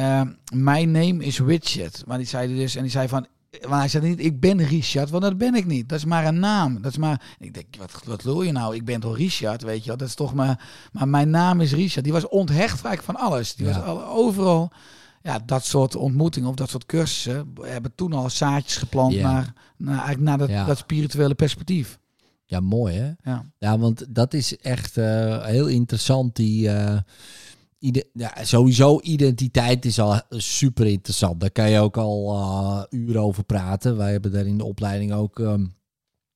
mijn 0.54 0.90
name 0.90 1.24
is 1.24 1.40
Richard. 1.40 2.02
Maar 2.06 2.18
die 2.18 2.26
zei 2.26 2.56
dus, 2.56 2.76
en 2.76 2.82
die 2.82 2.90
zei 2.90 3.08
van, 3.08 3.26
maar 3.68 3.78
hij 3.78 3.88
zei 3.88 4.08
niet, 4.08 4.20
ik 4.20 4.40
ben 4.40 4.66
Richard, 4.66 5.10
want 5.10 5.22
dat 5.22 5.38
ben 5.38 5.54
ik 5.54 5.66
niet. 5.66 5.88
Dat 5.88 5.98
is 5.98 6.04
maar 6.04 6.26
een 6.26 6.38
naam. 6.38 6.82
Dat 6.82 6.90
is 6.90 6.98
maar, 6.98 7.22
ik 7.38 7.54
denk, 7.54 7.66
wat, 7.78 7.92
wat 8.04 8.22
wil 8.22 8.42
je 8.42 8.52
nou? 8.52 8.74
Ik 8.74 8.84
ben 8.84 9.00
toch 9.00 9.16
Richard, 9.16 9.62
weet 9.62 9.80
je 9.82 9.88
wel. 9.88 9.96
Dat 9.96 10.08
is 10.08 10.14
toch 10.14 10.34
maar, 10.34 10.68
maar 10.92 11.08
mijn 11.08 11.30
naam 11.30 11.60
is 11.60 11.72
Richard. 11.72 12.04
Die 12.04 12.12
was 12.12 12.28
onthecht 12.28 12.80
vaak 12.80 13.02
van 13.02 13.16
alles. 13.16 13.54
Die 13.54 13.66
Ja. 13.66 13.72
was 13.74 13.82
al, 13.84 14.04
overal, 14.06 14.70
ja, 15.22 15.38
dat 15.46 15.64
soort 15.64 15.96
ontmoetingen 15.96 16.48
of 16.48 16.54
dat 16.54 16.70
soort 16.70 16.86
cursussen 16.86 17.52
hebben 17.60 17.92
toen 17.94 18.12
al 18.12 18.30
zaadjes 18.30 18.76
geplant 18.76 19.12
Ja. 19.14 19.32
naar, 19.32 19.52
naar, 19.76 19.94
eigenlijk 19.94 20.24
naar 20.24 20.38
dat, 20.38 20.48
Ja. 20.48 20.64
dat 20.64 20.78
spirituele 20.78 21.34
perspectief. 21.34 21.98
Ja, 22.44 22.60
mooi 22.60 22.94
hè? 22.96 23.10
Ja. 23.30 23.44
Ja, 23.58 23.78
want 23.78 24.04
dat 24.08 24.34
is 24.34 24.56
echt 24.56 24.96
eh, 24.96 25.44
heel 25.44 25.66
interessant. 25.66 26.36
Die, 26.36 26.68
eh, 26.70 26.98
ja, 28.12 28.44
sowieso 28.44 29.00
identiteit 29.02 29.84
is 29.84 29.98
al 29.98 30.20
super 30.28 30.86
interessant. 30.86 31.40
Daar 31.40 31.50
kan 31.50 31.70
je 31.70 31.78
ook 31.78 31.96
al 31.96 32.34
eh, 32.34 32.82
uren 32.90 33.22
over 33.22 33.44
praten. 33.44 33.96
Wij 33.96 34.10
hebben 34.10 34.32
daar 34.32 34.46
in 34.46 34.58
de 34.58 34.64
opleiding 34.64 35.12
ook 35.12 35.40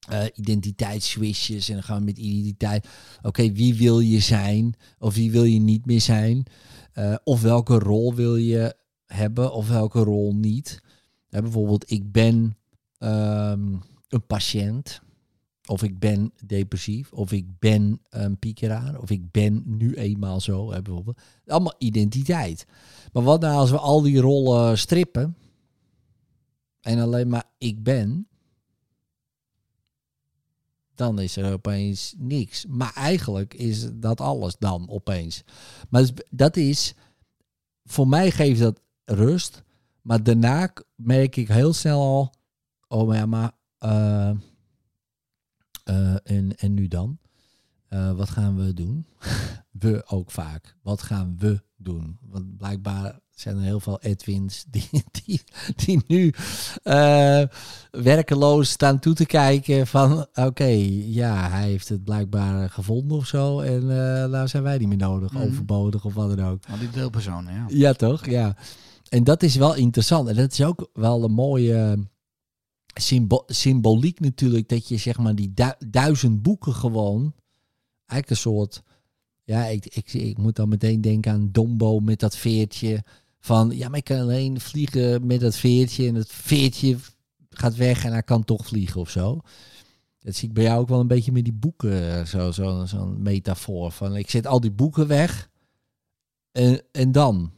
eh, 0.08 0.26
identiteitsswitches. 0.34 1.68
En 1.68 1.74
dan 1.74 1.82
gaan 1.82 1.98
we 1.98 2.04
met 2.04 2.18
identiteit. 2.18 2.88
Oké, 3.22 3.52
wie 3.52 3.74
wil 3.74 4.00
je 4.00 4.20
zijn? 4.20 4.74
Of 4.98 5.14
wie 5.14 5.30
wil 5.30 5.44
je 5.44 5.60
niet 5.60 5.86
meer 5.86 6.00
zijn? 6.00 6.44
Eh, 6.92 7.14
of 7.24 7.40
welke 7.40 7.78
rol 7.78 8.14
wil 8.14 8.36
je 8.36 8.76
hebben? 9.06 9.52
Of 9.52 9.68
welke 9.68 10.02
rol 10.02 10.34
niet? 10.34 10.82
Bijvoorbeeld, 11.28 11.90
ik 11.90 12.12
ben 12.12 12.56
ehm, 12.98 13.74
een 14.08 14.26
patiënt. 14.26 15.01
Of 15.66 15.82
ik 15.82 15.98
ben 15.98 16.32
depressief. 16.44 17.12
Of 17.12 17.32
ik 17.32 17.58
ben 17.58 18.00
een 18.08 18.38
piekeraar. 18.38 19.00
Of 19.00 19.10
ik 19.10 19.30
ben 19.30 19.62
nu 19.66 19.94
eenmaal 19.94 20.40
zo. 20.40 20.66
Bijvoorbeeld. 20.66 21.20
Allemaal 21.46 21.74
identiteit. 21.78 22.66
Maar 23.12 23.22
wat 23.22 23.40
nou 23.40 23.54
als 23.56 23.70
we 23.70 23.78
al 23.78 24.02
die 24.02 24.20
rollen 24.20 24.78
strippen. 24.78 25.36
En 26.80 26.98
alleen 26.98 27.28
maar 27.28 27.50
ik 27.58 27.82
ben. 27.82 28.26
Dan 30.94 31.18
is 31.18 31.36
er 31.36 31.52
opeens 31.52 32.14
niks. 32.18 32.66
Maar 32.66 32.92
eigenlijk 32.94 33.54
is 33.54 33.88
dat 33.92 34.20
alles 34.20 34.56
dan 34.58 34.88
opeens. 34.90 35.42
Maar 35.88 36.08
dat 36.30 36.56
is. 36.56 36.94
Voor 37.84 38.08
mij 38.08 38.30
geeft 38.30 38.60
dat 38.60 38.80
rust. 39.04 39.62
Maar 40.00 40.22
daarna 40.22 40.72
merk 40.94 41.36
ik 41.36 41.48
heel 41.48 41.72
snel 41.72 42.00
al. 42.00 42.34
Oh 42.88 43.14
ja, 43.14 43.26
maar. 43.26 43.52
eh, 43.78 44.30
eh, 45.84 46.14
en, 46.24 46.56
en 46.56 46.74
nu 46.74 46.88
dan? 46.88 47.18
Eh, 47.88 48.12
wat 48.12 48.30
gaan 48.30 48.56
we 48.56 48.74
doen? 48.74 49.06
we 49.70 50.02
ook 50.06 50.30
vaak. 50.30 50.76
Wat 50.82 51.02
gaan 51.02 51.34
we 51.38 51.62
doen? 51.76 52.18
Want 52.28 52.56
blijkbaar 52.56 53.20
zijn 53.30 53.56
er 53.56 53.62
heel 53.62 53.80
veel 53.80 54.00
Edwins 54.00 54.64
die, 54.70 55.04
die, 55.24 55.42
die 55.76 56.02
nu 56.06 56.32
eh, 56.82 57.42
werkeloos 57.90 58.70
staan 58.70 58.98
toe 58.98 59.14
te 59.14 59.26
kijken 59.26 59.86
van 59.86 60.26
oké, 60.34 60.64
ja, 61.04 61.50
hij 61.50 61.68
heeft 61.68 61.88
het 61.88 62.04
blijkbaar 62.04 62.70
gevonden 62.70 63.16
of 63.16 63.26
zo 63.26 63.60
en 63.60 63.80
eh 63.90 64.28
nou 64.30 64.48
zijn 64.48 64.62
wij 64.62 64.78
niet 64.78 64.88
meer 64.88 64.96
nodig, 64.96 65.32
Mhm. 65.32 65.42
overbodig 65.42 66.04
of 66.04 66.14
wat 66.14 66.36
dan 66.36 66.46
ook. 66.46 66.62
Al 66.70 66.78
die 66.78 66.90
deelpersonen, 66.90 67.54
ja. 67.54 67.64
Ja, 67.68 67.92
toch? 67.92 68.26
Ja. 68.26 68.56
En 69.08 69.24
dat 69.24 69.42
is 69.42 69.56
wel 69.56 69.74
interessant. 69.74 70.28
En 70.28 70.36
dat 70.36 70.52
is 70.52 70.62
ook 70.62 70.88
wel 70.92 71.24
een 71.24 71.32
mooie 71.32 71.98
symbo- 72.94 73.44
symboliek 73.46 74.20
natuurlijk. 74.20 74.68
Dat 74.68 74.88
je 74.88 74.96
zeg 74.96 75.18
maar 75.18 75.34
die 75.34 75.52
du- 75.54 75.86
duizend 75.88 76.42
boeken 76.42 76.74
gewoon... 76.74 77.34
Eigenlijk 78.06 78.30
een 78.30 78.52
soort... 78.52 78.82
Ja, 79.44 79.64
ik, 79.66 79.86
ik, 79.86 80.12
ik 80.12 80.38
moet 80.38 80.56
dan 80.56 80.68
meteen 80.68 81.00
denken 81.00 81.32
aan 81.32 81.48
Dombo 81.52 82.00
met 82.00 82.20
dat 82.20 82.36
veertje. 82.36 83.04
Van, 83.40 83.70
ja, 83.70 83.88
maar 83.88 83.98
ik 83.98 84.04
kan 84.04 84.20
alleen 84.20 84.60
vliegen 84.60 85.26
met 85.26 85.40
dat 85.40 85.56
veertje. 85.56 86.06
En 86.06 86.14
het 86.14 86.30
veertje 86.32 86.96
gaat 87.50 87.74
weg 87.74 88.04
en 88.04 88.12
hij 88.12 88.22
kan 88.22 88.44
toch 88.44 88.66
vliegen 88.66 89.00
of 89.00 89.10
zo. 89.10 89.40
Dat 90.18 90.34
zie 90.34 90.48
ik 90.48 90.54
bij 90.54 90.64
jou 90.64 90.80
ook 90.80 90.88
wel 90.88 91.00
een 91.00 91.06
beetje 91.06 91.32
met 91.32 91.44
die 91.44 91.52
boeken. 91.52 92.26
Zo'n 92.28 92.52
zo, 92.52 92.84
zo'n 92.86 93.22
metafoor 93.22 93.92
van, 93.92 94.16
ik 94.16 94.30
zet 94.30 94.46
al 94.46 94.60
die 94.60 94.70
boeken 94.70 95.06
weg. 95.06 95.50
En, 96.52 96.82
en 96.92 97.12
dan? 97.12 97.52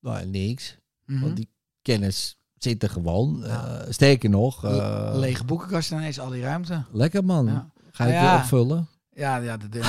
Nou, 0.00 0.26
niks. 0.26 0.78
Mhm. 1.06 1.20
Want 1.20 1.36
die 1.36 1.48
kennis 1.82 2.38
zit 2.64 2.82
er 2.82 2.90
gewoon. 2.90 3.42
Ja. 3.46 3.66
Eh, 3.66 3.86
sterker 3.92 4.30
nog, 4.30 4.64
eh, 4.64 5.10
Lege 5.14 5.44
boekenkast 5.44 5.90
ineens, 5.90 6.20
al 6.20 6.28
die 6.30 6.42
ruimte. 6.42 6.82
lekker 6.92 7.24
man. 7.24 7.46
Ja. 7.46 7.68
Ga 7.92 8.04
je 8.06 8.12
het 8.12 8.22
Ja. 8.22 8.30
weer 8.30 8.40
opvullen? 8.40 8.88
Ja, 9.14 9.36
ja, 9.36 9.56
de, 9.56 9.80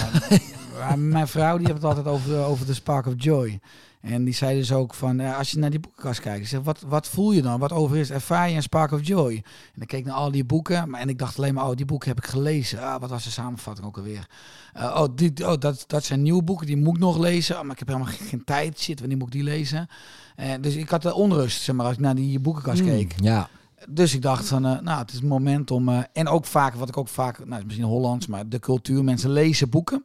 mijn 0.98 1.28
vrouw 1.28 1.58
die 1.58 1.66
heeft 1.68 1.82
het 1.82 1.88
altijd 1.96 2.06
over, 2.06 2.38
over 2.44 2.66
de 2.66 2.74
Spark 2.74 3.06
of 3.06 3.14
Joy. 3.18 3.60
En 4.02 4.24
die 4.24 4.34
zei 4.34 4.58
dus 4.60 4.72
ook 4.72 4.94
van, 4.94 5.18
ja, 5.18 5.34
als 5.38 5.52
je 5.52 5.58
naar 5.58 5.70
die 5.70 5.80
boekenkast 5.80 6.20
kijkt, 6.20 6.48
zeg, 6.48 6.62
wat, 6.62 6.80
wat 6.88 7.08
voel 7.08 7.32
je 7.32 7.42
dan? 7.42 7.60
Wat 7.60 7.72
over 7.72 7.98
is? 7.98 8.10
Ervaar 8.10 8.50
je 8.50 8.56
een 8.56 8.62
Spark 8.62 8.92
of 8.92 9.08
Joy? 9.08 9.44
En 9.76 9.82
ik 9.82 9.88
keek 9.88 10.06
naar 10.06 10.16
al 10.16 10.32
die 10.32 10.44
boeken, 10.46 10.90
maar, 10.90 11.02
en 11.02 11.10
ik 11.10 11.18
dacht 11.20 11.38
alleen 11.38 11.54
maar, 11.54 11.70
oh, 11.70 11.76
die 11.76 11.86
boeken 11.86 12.08
heb 12.10 12.18
ik 12.18 12.26
gelezen. 12.26 12.80
Ah, 12.82 13.00
wat 13.02 13.10
was 13.10 13.24
de 13.24 13.30
samenvatting 13.30 13.88
ook 13.88 13.98
alweer? 13.98 14.28
Eh, 14.74 14.84
oh, 15.02 15.08
die, 15.16 15.48
oh 15.48 15.54
dat, 15.60 15.84
dat 15.88 16.04
zijn 16.04 16.22
nieuwe 16.22 16.44
boeken, 16.44 16.66
die 16.68 16.78
moet 16.78 16.96
ik 16.96 17.02
nog 17.02 17.18
lezen. 17.18 17.56
Oh, 17.56 17.62
maar 17.62 17.72
ik 17.72 17.80
heb 17.80 17.88
helemaal 17.88 18.14
geen, 18.14 18.28
geen 18.28 18.44
tijd. 18.44 18.80
Shit, 18.80 19.00
wanneer 19.00 19.18
moet 19.18 19.28
ik 19.28 19.34
die 19.34 19.44
lezen? 19.44 19.88
Eh, 20.36 20.50
dus 20.62 20.76
ik 20.76 20.90
had 20.90 21.02
de 21.02 21.14
onrust, 21.14 21.62
zeg 21.62 21.76
maar, 21.76 21.86
als 21.86 21.96
ik 21.96 22.02
naar 22.02 22.16
die 22.16 22.40
boekenkast 22.40 22.84
keek. 22.84 23.14
Hmm, 23.18 23.26
Ja, 23.28 23.50
Dus 23.90 24.14
ik 24.14 24.22
dacht 24.22 24.48
van, 24.48 24.66
eh, 24.66 24.80
nou, 24.80 25.00
het 25.00 25.10
is 25.10 25.16
het 25.16 25.26
moment 25.28 25.72
om... 25.72 25.90
eh, 25.90 26.00
en 26.14 26.28
ook 26.28 26.46
vaak, 26.46 26.74
wat 26.76 26.90
ik 26.90 26.98
ook 26.98 27.08
vaak... 27.08 27.46
Nou, 27.46 27.64
misschien 27.66 27.86
Hollands, 27.88 28.28
maar 28.28 28.50
de 28.50 28.60
cultuur. 28.60 29.04
Mensen 29.04 29.30
lezen 29.32 29.70
boeken. 29.70 30.04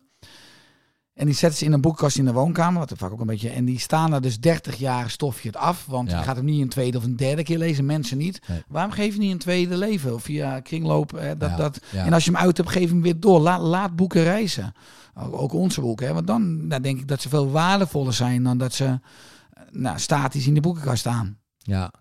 En 1.17 1.27
die 1.27 1.35
zetten 1.35 1.59
ze 1.59 1.65
in 1.65 1.73
een 1.73 1.81
boekenkast 1.81 2.19
in 2.19 2.25
de 2.25 2.33
woonkamer. 2.33 2.79
Wat 2.81 2.91
er 2.91 2.97
vaak 2.97 3.13
ook 3.13 3.21
een 3.21 3.27
beetje... 3.27 3.49
En 3.51 3.65
die 3.65 3.79
staan 3.79 4.13
er 4.13 4.21
dus 4.21 4.41
30 4.41 4.77
jaar 4.77 5.11
stof 5.11 5.41
je 5.43 5.49
het 5.49 5.57
af. 5.57 5.87
Want 5.87 6.11
Ja. 6.11 6.19
je 6.19 6.25
gaat 6.25 6.37
hem 6.37 6.45
niet 6.45 6.63
een 6.63 6.69
tweede 6.69 6.99
of 6.99 7.05
een 7.05 7.17
derde 7.17 7.43
keer 7.43 7.59
lezen. 7.59 7.87
Mensen 7.87 8.19
niet. 8.19 8.41
Nee. 8.49 8.63
Waarom 8.69 8.91
geef 8.93 9.13
je 9.15 9.19
niet 9.21 9.33
een 9.33 9.39
tweede 9.39 9.77
leven? 9.77 10.15
Of 10.15 10.23
via 10.23 10.61
kringloop. 10.61 11.13
eh, 11.15 11.29
dat, 11.39 11.51
Ja, 11.51 11.57
dat. 11.57 11.81
ja. 11.93 12.05
En 12.05 12.13
als 12.13 12.25
je 12.25 12.31
hem 12.31 12.41
uit 12.41 12.57
hebt, 12.57 12.69
geef 12.71 12.89
hem 12.91 13.03
weer 13.03 13.21
door. 13.21 13.41
Laat, 13.41 13.61
laat 13.61 13.97
boeken 13.97 14.23
reizen. 14.23 14.73
Ook, 15.15 15.53
onze 15.53 15.81
boeken. 15.81 16.07
Hè? 16.07 16.13
Want 16.15 16.27
dan 16.27 16.69
denk 16.69 16.87
ik 16.99 17.09
dat 17.09 17.21
ze 17.23 17.29
veel 17.29 17.51
waardevoller 17.51 18.13
zijn... 18.13 18.43
dan 18.43 18.59
dat 18.59 18.73
ze 18.75 18.85
eh, 18.85 19.63
nou, 19.71 19.99
statisch 19.99 20.47
in 20.47 20.55
de 20.55 20.61
boekenkast 20.61 20.99
staan. 21.01 21.39
ja. 21.59 21.93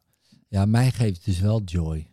Ja, 0.48 0.66
mij 0.66 0.92
geeft 0.92 1.16
het 1.16 1.26
dus 1.26 1.40
wel 1.40 1.62
joy. 1.62 2.08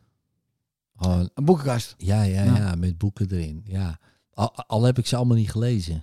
Gewoon, 0.96 1.30
Een 1.34 1.44
boekenkast. 1.44 1.94
ja, 1.98 2.22
ja, 2.22 2.42
Ja. 2.42 2.56
ja, 2.56 2.74
met 2.74 2.98
boeken 2.98 3.26
erin. 3.30 3.62
Ja. 3.66 3.98
Al, 4.34 4.54
al 4.66 4.82
heb 4.82 4.98
ik 4.98 5.06
ze 5.06 5.16
allemaal 5.16 5.36
niet 5.36 5.50
gelezen. 5.50 6.02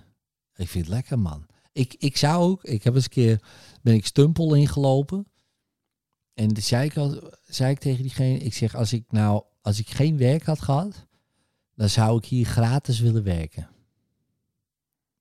Ik 0.60 0.68
vind 0.68 0.84
het 0.84 0.94
lekker, 0.94 1.18
man. 1.18 1.46
Ik, 1.72 1.94
ik 1.98 2.16
zou 2.16 2.50
ook, 2.50 2.64
ik 2.64 2.84
heb 2.84 2.94
eens 2.94 3.04
een 3.04 3.10
keer, 3.10 3.42
ben 3.82 3.94
ik 3.94 4.06
Stumpel 4.06 4.54
ingelopen. 4.54 5.26
En 6.34 6.48
toen 6.48 6.62
zei 6.62 6.84
ik, 6.84 7.20
zei 7.46 7.70
ik 7.70 7.78
tegen 7.78 8.02
diegene, 8.02 8.38
ik 8.38 8.54
zeg, 8.54 8.74
als 8.74 8.92
ik 8.92 9.04
nou, 9.10 9.42
als 9.62 9.78
ik 9.78 9.90
geen 9.90 10.16
werk 10.16 10.44
had 10.44 10.60
gehad, 10.60 11.06
dan 11.74 11.88
zou 11.88 12.18
ik 12.18 12.24
hier 12.24 12.46
gratis 12.46 13.00
willen 13.00 13.22
werken. 13.22 13.68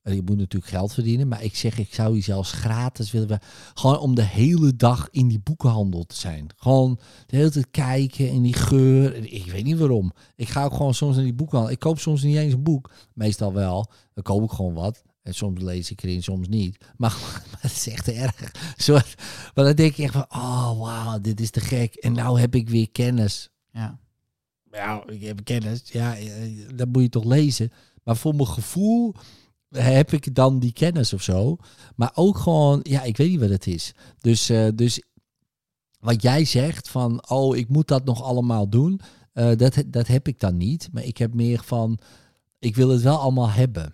En 0.02 0.16
je 0.16 0.22
moet 0.26 0.38
natuurlijk 0.38 0.72
geld 0.72 0.94
verdienen, 0.94 1.28
maar 1.28 1.44
ik 1.44 1.56
zeg, 1.56 1.78
ik 1.78 1.94
zou 1.94 2.14
hier 2.14 2.24
zelfs 2.24 2.52
gratis 2.52 3.12
willen 3.12 3.28
werken. 3.28 3.48
Gewoon 3.74 4.00
om 4.00 4.16
de 4.16 4.24
hele 4.24 4.76
dag 4.76 5.08
in 5.12 5.28
die 5.28 5.40
boekenhandel 5.40 6.04
te 6.04 6.16
zijn. 6.16 6.48
Gewoon 6.56 7.00
de 7.26 7.36
hele 7.36 7.50
tijd 7.50 7.72
kijken 7.72 8.30
in 8.30 8.42
die 8.42 8.54
geur. 8.54 9.16
Ik 9.16 9.52
weet 9.52 9.64
niet 9.64 9.78
waarom. 9.78 10.12
Ik 10.36 10.50
ga 10.50 10.64
ook 10.64 10.74
gewoon 10.74 10.94
soms 10.94 11.16
naar 11.16 11.24
die 11.24 11.34
boekhandel. 11.34 11.72
Ik 11.72 11.80
koop 11.80 12.00
soms 12.00 12.24
niet 12.24 12.38
eens 12.38 12.54
een 12.54 12.64
boek. 12.64 12.92
Meestal 13.14 13.54
wel. 13.54 13.92
Dan 14.14 14.24
koop 14.24 14.44
ik 14.44 14.52
gewoon 14.52 14.74
wat. 14.74 15.04
En 15.30 15.36
soms 15.36 15.62
lees 15.62 15.92
ik 15.92 16.04
erin, 16.04 16.24
soms 16.24 16.48
niet. 16.48 16.78
Maar, 16.98 17.18
maar 17.52 17.60
het 17.62 17.72
is 17.72 17.88
echt 17.88 18.08
erg. 18.08 18.52
Soort, 18.78 19.16
maar 19.56 19.66
dan 19.66 19.76
denk 19.76 19.92
ik 19.92 19.98
echt 19.98 20.14
van, 20.14 20.26
oh 20.30 20.80
wauw, 20.80 21.20
dit 21.20 21.40
is 21.42 21.50
te 21.50 21.60
gek. 21.60 21.96
En 21.96 22.14
nou 22.14 22.40
heb 22.40 22.56
ik 22.56 22.70
weer 22.70 22.90
kennis. 22.92 23.50
Ja. 23.72 24.00
Ja, 24.72 25.04
ik 25.08 25.22
heb 25.22 25.44
kennis. 25.44 25.82
Ja, 25.86 26.18
eh, 26.18 26.28
dat 26.76 26.88
moet 26.88 27.02
je 27.02 27.10
toch 27.10 27.24
lezen. 27.24 27.72
Maar 28.04 28.18
voor 28.18 28.36
mijn 28.36 28.48
gevoel 28.48 29.14
heb 29.70 30.12
ik 30.14 30.36
dan 30.36 30.60
die 30.60 30.74
kennis 30.74 31.14
of 31.14 31.22
zo. 31.22 31.58
Maar 31.96 32.12
ook 32.14 32.38
gewoon, 32.38 32.80
ja, 32.84 33.02
ik 33.04 33.18
weet 33.18 33.30
niet 33.30 33.40
wat 33.40 33.50
het 33.50 33.68
is. 33.68 33.92
Dus, 34.22 34.50
eh, 34.50 34.68
dus 34.76 35.02
wat 36.00 36.22
jij 36.22 36.46
zegt 36.46 36.90
van, 36.90 37.30
oh, 37.30 37.58
ik 37.58 37.70
moet 37.70 37.88
dat 37.88 38.06
nog 38.06 38.24
allemaal 38.24 38.70
doen. 38.70 39.00
eh, 39.34 39.52
dat, 39.56 39.84
dat 39.88 40.08
heb 40.08 40.28
ik 40.28 40.40
dan 40.40 40.58
niet. 40.58 40.90
Maar 40.92 41.04
ik 41.04 41.18
heb 41.18 41.34
meer 41.34 41.62
van, 41.64 42.00
ik 42.60 42.76
wil 42.76 42.90
het 42.90 43.02
wel 43.02 43.18
allemaal 43.20 43.50
hebben. 43.50 43.94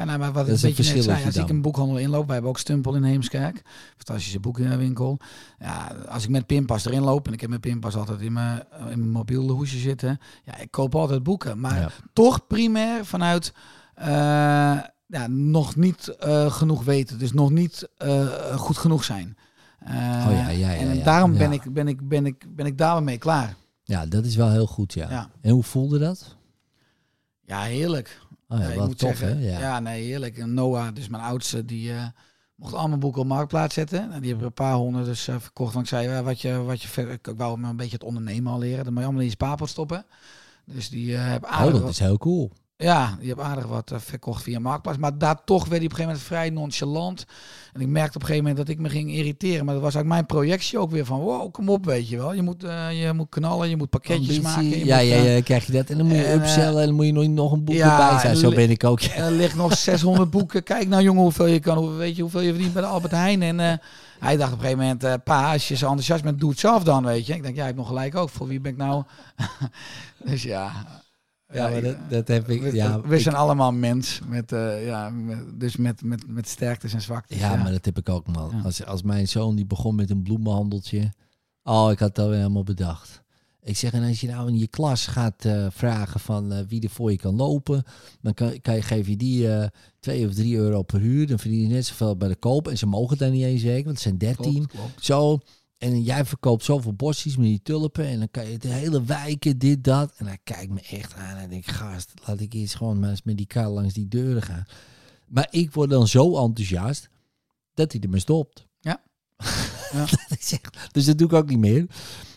Ja, 0.00 0.06
nou, 0.06 0.18
maar 0.18 0.32
wat 0.32 0.46
Dat 0.46 0.56
ik 0.56 0.62
een 0.62 0.76
beetje 0.76 0.94
net 0.94 1.04
zei, 1.04 1.24
als 1.24 1.36
ik 1.36 1.48
een 1.48 1.62
boekhandel 1.62 1.98
inloop, 1.98 2.24
wij 2.24 2.32
hebben 2.32 2.50
ook 2.50 2.58
Stumpel 2.58 2.94
in 2.94 3.02
Heemskerk, 3.02 3.62
fantastische 3.96 4.40
boekenwinkel. 4.40 5.18
Ja, 5.58 5.96
als 6.08 6.24
ik 6.24 6.28
met 6.30 6.46
pinpas 6.46 6.84
erin 6.84 7.02
loop, 7.02 7.26
en 7.26 7.32
ik 7.32 7.40
heb 7.40 7.48
mijn 7.48 7.60
pinpas 7.60 7.96
altijd 7.96 8.20
in 8.20 8.32
mijn, 8.32 8.62
in 8.78 8.98
mijn 8.98 9.10
mobiele 9.10 9.52
hoesje 9.52 9.78
zitten, 9.78 10.18
ja, 10.44 10.56
ik 10.56 10.70
koop 10.70 10.94
altijd 10.94 11.22
boeken. 11.22 11.60
Maar 11.60 11.80
Ja. 11.80 11.90
toch 12.12 12.46
primair 12.46 13.04
vanuit 13.04 13.52
eh, 13.94 14.06
ja, 15.06 15.26
nog 15.28 15.76
niet 15.76 16.08
eh, 16.08 16.52
genoeg 16.52 16.84
weten, 16.84 17.18
dus 17.18 17.32
nog 17.32 17.50
niet 17.50 17.88
eh, 17.96 18.56
goed 18.56 18.76
genoeg 18.78 19.04
zijn. 19.04 19.36
Eh, 19.78 19.94
Oh 19.94 20.32
ja, 20.32 20.48
ja, 20.48 20.70
ja, 20.70 20.72
en 20.74 21.02
daarom 21.02 21.32
ben, 21.38 21.52
ik, 21.52 21.72
ben, 21.72 21.88
ik, 21.88 22.08
ben, 22.08 22.26
ik, 22.26 22.44
ben 22.56 22.66
ik 22.66 22.78
daar 22.78 23.02
mee 23.02 23.18
klaar. 23.18 23.54
Ja, 23.84 24.06
dat 24.06 24.24
is 24.24 24.36
wel 24.36 24.50
heel 24.50 24.66
goed, 24.66 24.92
ja. 24.92 25.10
Ja, 25.10 25.30
En 25.40 25.50
hoe 25.50 25.62
voelde 25.62 25.98
dat? 25.98 26.36
ja 27.44 27.60
heerlijk. 27.62 28.20
Oh 28.52 28.58
ja, 28.58 28.64
Ja, 28.64 28.70
ik 28.70 28.78
wat 28.78 28.98
tof, 28.98 29.16
zeggen, 29.16 29.38
hè? 29.38 29.50
Ja. 29.50 29.58
Ja. 29.58 29.80
nee, 29.80 30.02
heerlijk. 30.02 30.38
En 30.38 30.54
Noah, 30.54 30.94
dus 30.94 31.08
mijn 31.08 31.22
oudste, 31.22 31.64
die 31.64 31.92
eh, 31.92 32.04
mocht 32.54 32.74
allemaal 32.74 32.98
boeken 32.98 33.20
op 33.20 33.26
marktplaats 33.26 33.74
zetten. 33.74 34.12
En 34.12 34.20
die 34.20 34.28
hebben 34.28 34.46
een 34.46 34.52
paar 34.52 34.74
honderd 34.74 35.04
dus 35.04 35.28
eh, 35.28 35.36
verkocht. 35.38 35.72
Want 35.74 35.84
ik 35.84 35.90
zei, 35.98 36.22
wat 36.22 36.40
je, 36.40 36.52
wat 36.62 36.82
je 36.82 36.88
ver- 36.88 37.10
ik 37.10 37.28
wou 37.36 37.54
hem 37.54 37.64
een 37.64 37.76
beetje 37.76 37.94
het 37.94 38.04
ondernemen 38.04 38.52
al 38.52 38.58
leren. 38.58 38.84
Dan 38.84 38.92
moet 38.92 38.98
je 38.98 39.04
allemaal 39.04 39.20
in 39.22 39.28
je 39.28 39.34
spaarpot 39.34 39.68
stoppen. 39.68 40.04
Dus 40.64 40.88
die 40.88 41.16
eh 41.16 41.30
heb 41.30 41.44
Oh, 41.44 41.50
aardig 41.50 41.72
dat 41.72 41.80
wat, 41.82 41.90
is 41.90 41.98
heel 41.98 42.18
cool. 42.18 42.52
Ja, 42.80 43.16
die 43.20 43.28
heb 43.28 43.40
aardig 43.40 43.66
wat 43.66 43.90
eh, 43.90 43.98
verkocht 43.98 44.42
via 44.42 44.58
marktplaats. 44.58 44.98
Maar 44.98 45.18
daar 45.18 45.44
toch 45.44 45.66
werd 45.66 45.76
hij 45.82 45.84
op 45.84 45.90
een 45.90 45.96
gegeven 45.96 46.04
moment 46.06 46.22
vrij 46.26 46.50
nonchalant. 46.50 47.24
En 47.72 47.80
ik 47.80 47.86
merkte 47.86 48.14
op 48.16 48.20
een 48.22 48.26
gegeven 48.28 48.48
moment 48.48 48.66
dat 48.66 48.76
ik 48.76 48.82
me 48.82 48.88
ging 48.88 49.10
irriteren. 49.10 49.64
Maar 49.64 49.74
dat 49.74 49.82
was 49.82 49.94
eigenlijk 49.94 50.28
mijn 50.28 50.40
projectie 50.40 50.78
ook 50.78 50.90
weer 50.90 51.04
van, 51.04 51.20
wow, 51.20 51.52
kom 51.52 51.68
op, 51.68 51.84
weet 51.84 52.08
je 52.08 52.16
wel. 52.16 52.32
Je 52.32 52.42
moet, 52.42 52.64
eh, 52.64 53.02
je 53.02 53.12
moet 53.12 53.28
knallen, 53.28 53.68
je 53.68 53.76
moet 53.76 53.90
pakketjes 53.90 54.36
Ambitie. 54.36 54.42
maken. 54.42 54.64
je 54.78 54.84
Ja, 54.84 54.96
moet, 54.96 55.06
ja, 55.06 55.14
eh, 55.14 55.26
ja, 55.26 55.32
dan 55.32 55.42
krijg 55.42 55.66
je 55.66 55.72
dat. 55.72 55.90
En 55.90 55.96
dan 55.98 56.06
moet 56.06 56.16
je 56.16 56.24
en, 56.24 56.30
eh, 56.32 56.46
upsellen 56.46 56.80
en 56.80 56.86
dan 56.86 56.94
moet 56.94 57.06
je 57.06 57.12
nog, 57.12 57.26
nog 57.26 57.52
een 57.52 57.64
boek 57.64 57.74
ja, 57.74 58.00
erbij 58.02 58.20
zijn. 58.20 58.36
Zo 58.36 58.48
en- 58.48 58.54
ben 58.54 58.70
ik 58.70 58.84
ook. 58.84 59.00
Ja. 59.00 59.14
Er 59.14 59.30
ligt 59.30 59.56
nog 59.56 59.76
600 59.88 60.30
boeken. 60.30 60.62
Kijk 60.62 60.88
nou 60.88 61.02
jongen 61.02 61.22
hoeveel 61.22 61.46
je 61.46 61.60
kan. 61.60 61.96
Weet 61.96 62.16
je 62.16 62.22
hoeveel 62.22 62.40
je 62.40 62.50
verdient 62.50 62.72
bij 62.72 62.82
de 62.82 62.88
Albert 62.88 63.12
Heijn. 63.12 63.42
En 63.42 63.60
eh, 63.60 63.72
hij 64.20 64.36
dacht 64.36 64.52
op 64.52 64.58
een 64.58 64.64
gegeven 64.64 64.82
moment, 64.82 65.04
eh, 65.04 65.14
pa, 65.24 65.52
als 65.52 65.68
je 65.68 65.76
zo 65.76 65.84
enthousiast 65.86 66.22
bent, 66.22 66.38
doe 66.40 66.50
het 66.50 66.58
zelf 66.58 66.82
dan, 66.84 67.04
weet 67.04 67.26
je. 67.26 67.34
Ik 67.34 67.42
denk, 67.42 67.54
ja, 67.54 67.60
je 67.60 67.66
hebt 67.66 67.78
nog 67.78 67.88
gelijk 67.88 68.16
ook. 68.16 68.28
Voor 68.30 68.46
wie 68.46 68.60
ben 68.60 68.72
ik 68.72 68.78
nou? 68.78 69.02
dus 70.24 70.42
ja. 70.42 70.72
Ja, 71.52 71.68
maar 71.68 71.82
dat, 71.82 71.96
dat 72.08 72.28
heb 72.28 72.48
ik. 72.48 72.62
we, 72.62 72.74
Ja, 72.74 73.00
we 73.00 73.14
ik- 73.16 73.20
zijn 73.22 73.34
allemaal 73.34 73.72
mens. 73.72 74.20
Met, 74.28 74.52
eh, 74.52 74.86
ja, 74.86 75.10
met- 75.10 75.60
dus 75.60 75.76
met, 75.76 76.02
met, 76.02 76.24
met 76.28 76.48
sterktes 76.48 76.92
en 76.94 77.00
zwaktes. 77.02 77.38
ja, 77.38 77.56
maar 77.56 77.72
dat 77.72 77.84
heb 77.84 77.98
ik 77.98 78.08
ook, 78.08 78.26
man. 78.26 78.50
Ja. 78.56 78.60
Als, 78.62 78.84
als 78.84 79.02
mijn 79.02 79.28
zoon 79.28 79.56
die 79.56 79.66
begon 79.66 79.94
met 79.94 80.10
een 80.10 80.22
bloemenhandeltje. 80.22 81.12
Oh, 81.62 81.90
ik 81.90 81.98
had 81.98 82.14
dat 82.14 82.28
weer 82.28 82.36
helemaal 82.36 82.62
bedacht. 82.64 83.22
Ik 83.62 83.76
zeg, 83.76 83.92
en 83.92 84.02
als 84.08 84.20
je 84.20 84.26
nou 84.28 84.48
in 84.48 84.58
je 84.58 84.66
klas 84.68 85.06
gaat 85.06 85.44
eh, 85.44 85.66
vragen 85.70 86.20
van 86.20 86.52
eh, 86.52 86.58
wie 86.68 86.82
er 86.82 86.90
voor 86.90 87.10
je 87.10 87.16
kan 87.16 87.36
lopen, 87.36 87.82
dan 88.20 88.34
kan, 88.34 88.60
kan 88.60 88.74
je, 88.74 88.82
geef 88.82 89.06
je 89.06 89.16
die 89.16 89.48
2 90.00 90.26
of 90.26 90.34
3 90.34 90.56
euro 90.56 90.82
per 90.82 91.00
uur. 91.00 91.26
Dan 91.26 91.38
verdien 91.38 91.60
je 91.60 91.68
net 91.68 91.86
zoveel 91.86 92.16
bij 92.16 92.28
de 92.28 92.36
koop. 92.36 92.68
En 92.68 92.78
ze 92.78 92.86
mogen 92.86 93.18
daar 93.18 93.30
niet 93.30 93.44
eens 93.44 93.60
zeker, 93.60 93.84
want 93.84 93.94
het 93.94 94.00
zijn 94.00 94.18
13. 94.18 94.52
Klopt, 94.52 94.70
klopt. 94.72 95.04
Zo. 95.04 95.38
En 95.80 96.02
jij 96.02 96.24
verkoopt 96.24 96.64
zoveel 96.64 96.92
bosjes 96.94 97.36
met 97.36 97.46
die 97.46 97.62
tulpen. 97.62 98.06
En 98.06 98.18
dan 98.18 98.30
kan 98.30 98.50
je 98.50 98.58
de 98.58 98.68
hele 98.68 99.04
wijken, 99.04 99.58
dit, 99.58 99.84
dat. 99.84 100.12
En 100.16 100.26
hij 100.26 100.38
kijkt 100.44 100.72
me 100.72 100.80
echt 100.90 101.14
aan. 101.14 101.36
En 101.36 101.42
ik 101.44 101.50
denk, 101.50 101.66
gast, 101.66 102.12
laat 102.26 102.40
ik 102.40 102.54
eens 102.54 102.74
gewoon 102.74 102.98
maar 103.00 103.10
eens 103.10 103.22
met 103.22 103.36
die 103.36 103.46
kar 103.46 103.68
langs 103.68 103.94
die 103.94 104.08
deuren 104.08 104.42
gaan. 104.42 104.64
Maar 105.26 105.46
ik 105.50 105.72
word 105.72 105.90
dan 105.90 106.08
zo 106.08 106.36
enthousiast 106.44 107.08
dat 107.74 107.92
hij 107.92 108.00
ermee 108.00 108.20
stopt. 108.20 108.66
Ja. 108.80 109.02
Ja. 109.92 110.06
Dus 110.92 111.04
dat 111.04 111.18
doe 111.18 111.26
ik 111.26 111.32
ook 111.32 111.48
niet 111.48 111.58
meer. 111.58 111.86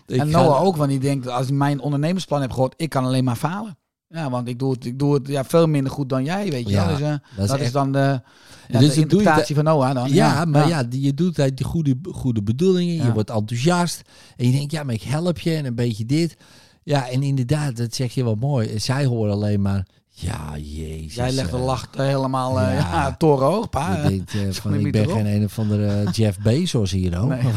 Ik 0.05 0.19
en 0.19 0.29
ga- 0.29 0.41
Noah 0.43 0.61
ook, 0.63 0.75
want 0.75 0.89
die 0.89 0.99
denkt, 0.99 1.27
als 1.27 1.47
ik 1.47 1.53
mijn 1.53 1.79
ondernemersplan 1.79 2.41
heb 2.41 2.51
gehoord, 2.51 2.73
ik 2.77 2.89
kan 2.89 3.05
alleen 3.05 3.23
maar 3.23 3.35
falen. 3.35 3.77
Ja, 4.13 4.29
want 4.29 4.47
ik 4.47 4.59
doe 4.59 4.71
het, 4.71 4.85
ik 4.85 4.99
doe 4.99 5.13
het 5.13 5.27
ja, 5.27 5.43
veel 5.45 5.67
minder 5.67 5.91
goed 5.91 6.09
dan 6.09 6.23
jij, 6.23 6.49
weet 6.49 6.67
je 6.67 6.73
Ja, 6.73 6.85
wel. 6.87 6.97
Dus, 6.97 7.05
eh, 7.07 7.09
dat 7.35 7.43
is 7.43 7.47
dat 7.47 7.57
is 7.59 7.63
echt- 7.63 7.73
dan 7.73 7.91
de, 7.91 8.21
ja, 8.67 8.79
Dus 8.79 8.93
de 8.93 9.05
dat 9.23 9.47
van 9.53 9.63
Noah 9.63 9.93
dan. 9.93 10.09
Ja, 10.13 10.45
maar 10.45 10.67
ja, 10.67 10.83
die- 10.83 11.01
je 11.01 11.13
doet 11.13 11.39
uit 11.39 11.57
die 11.57 11.65
goede, 11.65 11.95
goede 12.11 12.43
bedoelingen. 12.43 13.05
Je 13.05 13.13
wordt 13.13 13.29
enthousiast. 13.29 14.01
En 14.37 14.45
je 14.45 14.57
denkt, 14.57 14.71
ja, 14.71 14.83
maar 14.83 14.93
ik 14.93 15.03
help 15.03 15.39
je 15.39 15.55
en 15.55 15.65
een 15.65 15.75
beetje 15.75 16.05
dit. 16.05 16.37
Ja, 16.83 17.09
en 17.09 17.23
inderdaad, 17.23 17.77
dat 17.77 17.95
zeg 17.95 18.13
je 18.13 18.23
wel 18.23 18.35
mooi. 18.35 18.79
Zij 18.79 19.05
horen 19.05 19.33
alleen 19.33 19.61
maar, 19.61 19.85
ja, 20.09 20.57
jezus. 20.57 21.15
Jij 21.15 21.31
legt 21.31 21.51
de 21.51 21.57
eh, 21.57 21.65
lach 21.65 21.87
helemaal 21.97 22.59
eh, 22.59 22.75
ja. 22.79 23.15
torenhoog, 23.17 23.69
pa. 23.69 24.07
Je 24.07 24.23
denkt 24.33 24.57
van, 24.57 24.73
ik 24.73 24.91
ben 24.91 25.01
erop. 25.01 25.15
geen 25.15 25.25
een 25.25 25.43
of 25.43 25.59
andere 25.59 26.09
Jeff 26.11 26.39
Bezos 26.39 26.91
hier. 26.91 27.25
Nee. 27.25 27.39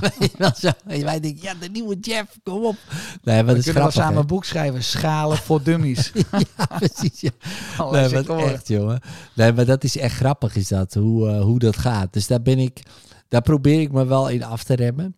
Weet 0.18 0.30
je 0.30 0.38
wel 0.38 0.54
zo? 0.54 0.70
En 0.86 1.04
wij 1.04 1.20
denken, 1.20 1.42
ja, 1.42 1.54
de 1.54 1.68
nieuwe 1.68 1.96
Jeff, 2.00 2.38
kom 2.42 2.64
op. 2.64 2.76
Nee, 3.22 3.42
maar 3.42 3.54
We 3.54 3.62
kunnen 3.62 3.82
wel 3.82 3.90
samen 3.90 4.20
een 4.20 4.26
boek 4.26 4.44
schrijven, 4.44 4.84
schalen 4.84 5.36
voor 5.36 5.62
dummies. 5.62 6.12
Ja, 6.56 6.66
precies, 6.78 7.20
ja. 7.20 7.30
Allerlei 7.76 8.08
Nee, 8.26 8.36
maar 8.36 8.52
echt, 8.52 8.68
jongen. 8.68 9.00
Nee, 9.34 9.52
maar 9.52 9.64
dat 9.64 9.84
is 9.84 9.96
echt 9.96 10.14
grappig, 10.16 10.56
is 10.56 10.68
dat, 10.68 10.94
hoe, 10.94 11.28
eh, 11.28 11.40
hoe 11.42 11.58
dat 11.58 11.76
gaat. 11.76 12.12
Dus 12.12 12.26
daar 12.26 12.42
ben 12.42 12.58
ik, 12.58 12.82
daar 13.28 13.42
probeer 13.42 13.80
ik 13.80 13.92
me 13.92 14.04
wel 14.06 14.28
in 14.28 14.42
af 14.44 14.64
te 14.64 14.74
remmen. 14.74 15.16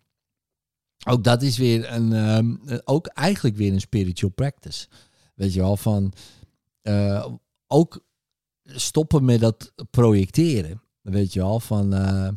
Ook 1.07 1.25
dat 1.25 1.43
is 1.43 1.59
weer 1.59 1.93
een, 1.93 2.13
ehm, 2.13 2.79
ook 2.85 3.07
eigenlijk 3.07 3.57
weer 3.57 3.73
een 3.73 3.81
spiritual 3.81 4.31
practice. 4.33 4.87
Weet 5.35 5.53
je 5.53 5.61
wel, 5.61 5.77
van 5.77 6.13
eh, 6.83 7.27
ook 7.67 8.05
stoppen 8.65 9.25
met 9.25 9.41
dat 9.41 9.73
projecteren. 9.91 10.83
Weet 11.03 11.33
je 11.33 11.41
wel, 11.41 11.61
van... 11.61 11.95
eh, 11.95 12.29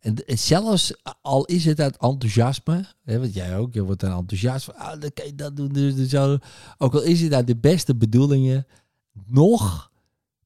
en 0.00 0.38
zelfs 0.38 0.94
al 1.22 1.44
is 1.44 1.64
het 1.64 1.80
uit 1.80 1.96
enthousiasme, 1.96 2.84
hè, 3.04 3.18
want 3.18 3.34
jij 3.34 3.56
ook, 3.56 3.74
je 3.74 3.82
wordt 3.82 4.00
dan 4.00 4.18
enthousiast 4.18 4.64
van, 4.64 4.74
ah, 4.74 5.00
dan 5.00 5.10
kan 5.14 5.26
je 5.26 5.34
dat 5.34 5.56
doen, 5.56 5.68
dus, 5.68 5.94
dus 5.94 6.08
zo. 6.08 6.38
Ook 6.78 6.94
al 6.94 7.02
is 7.02 7.20
het 7.20 7.32
uit 7.32 7.46
de 7.46 7.56
beste 7.56 7.96
bedoelingen, 7.96 8.66
nog, 9.26 9.90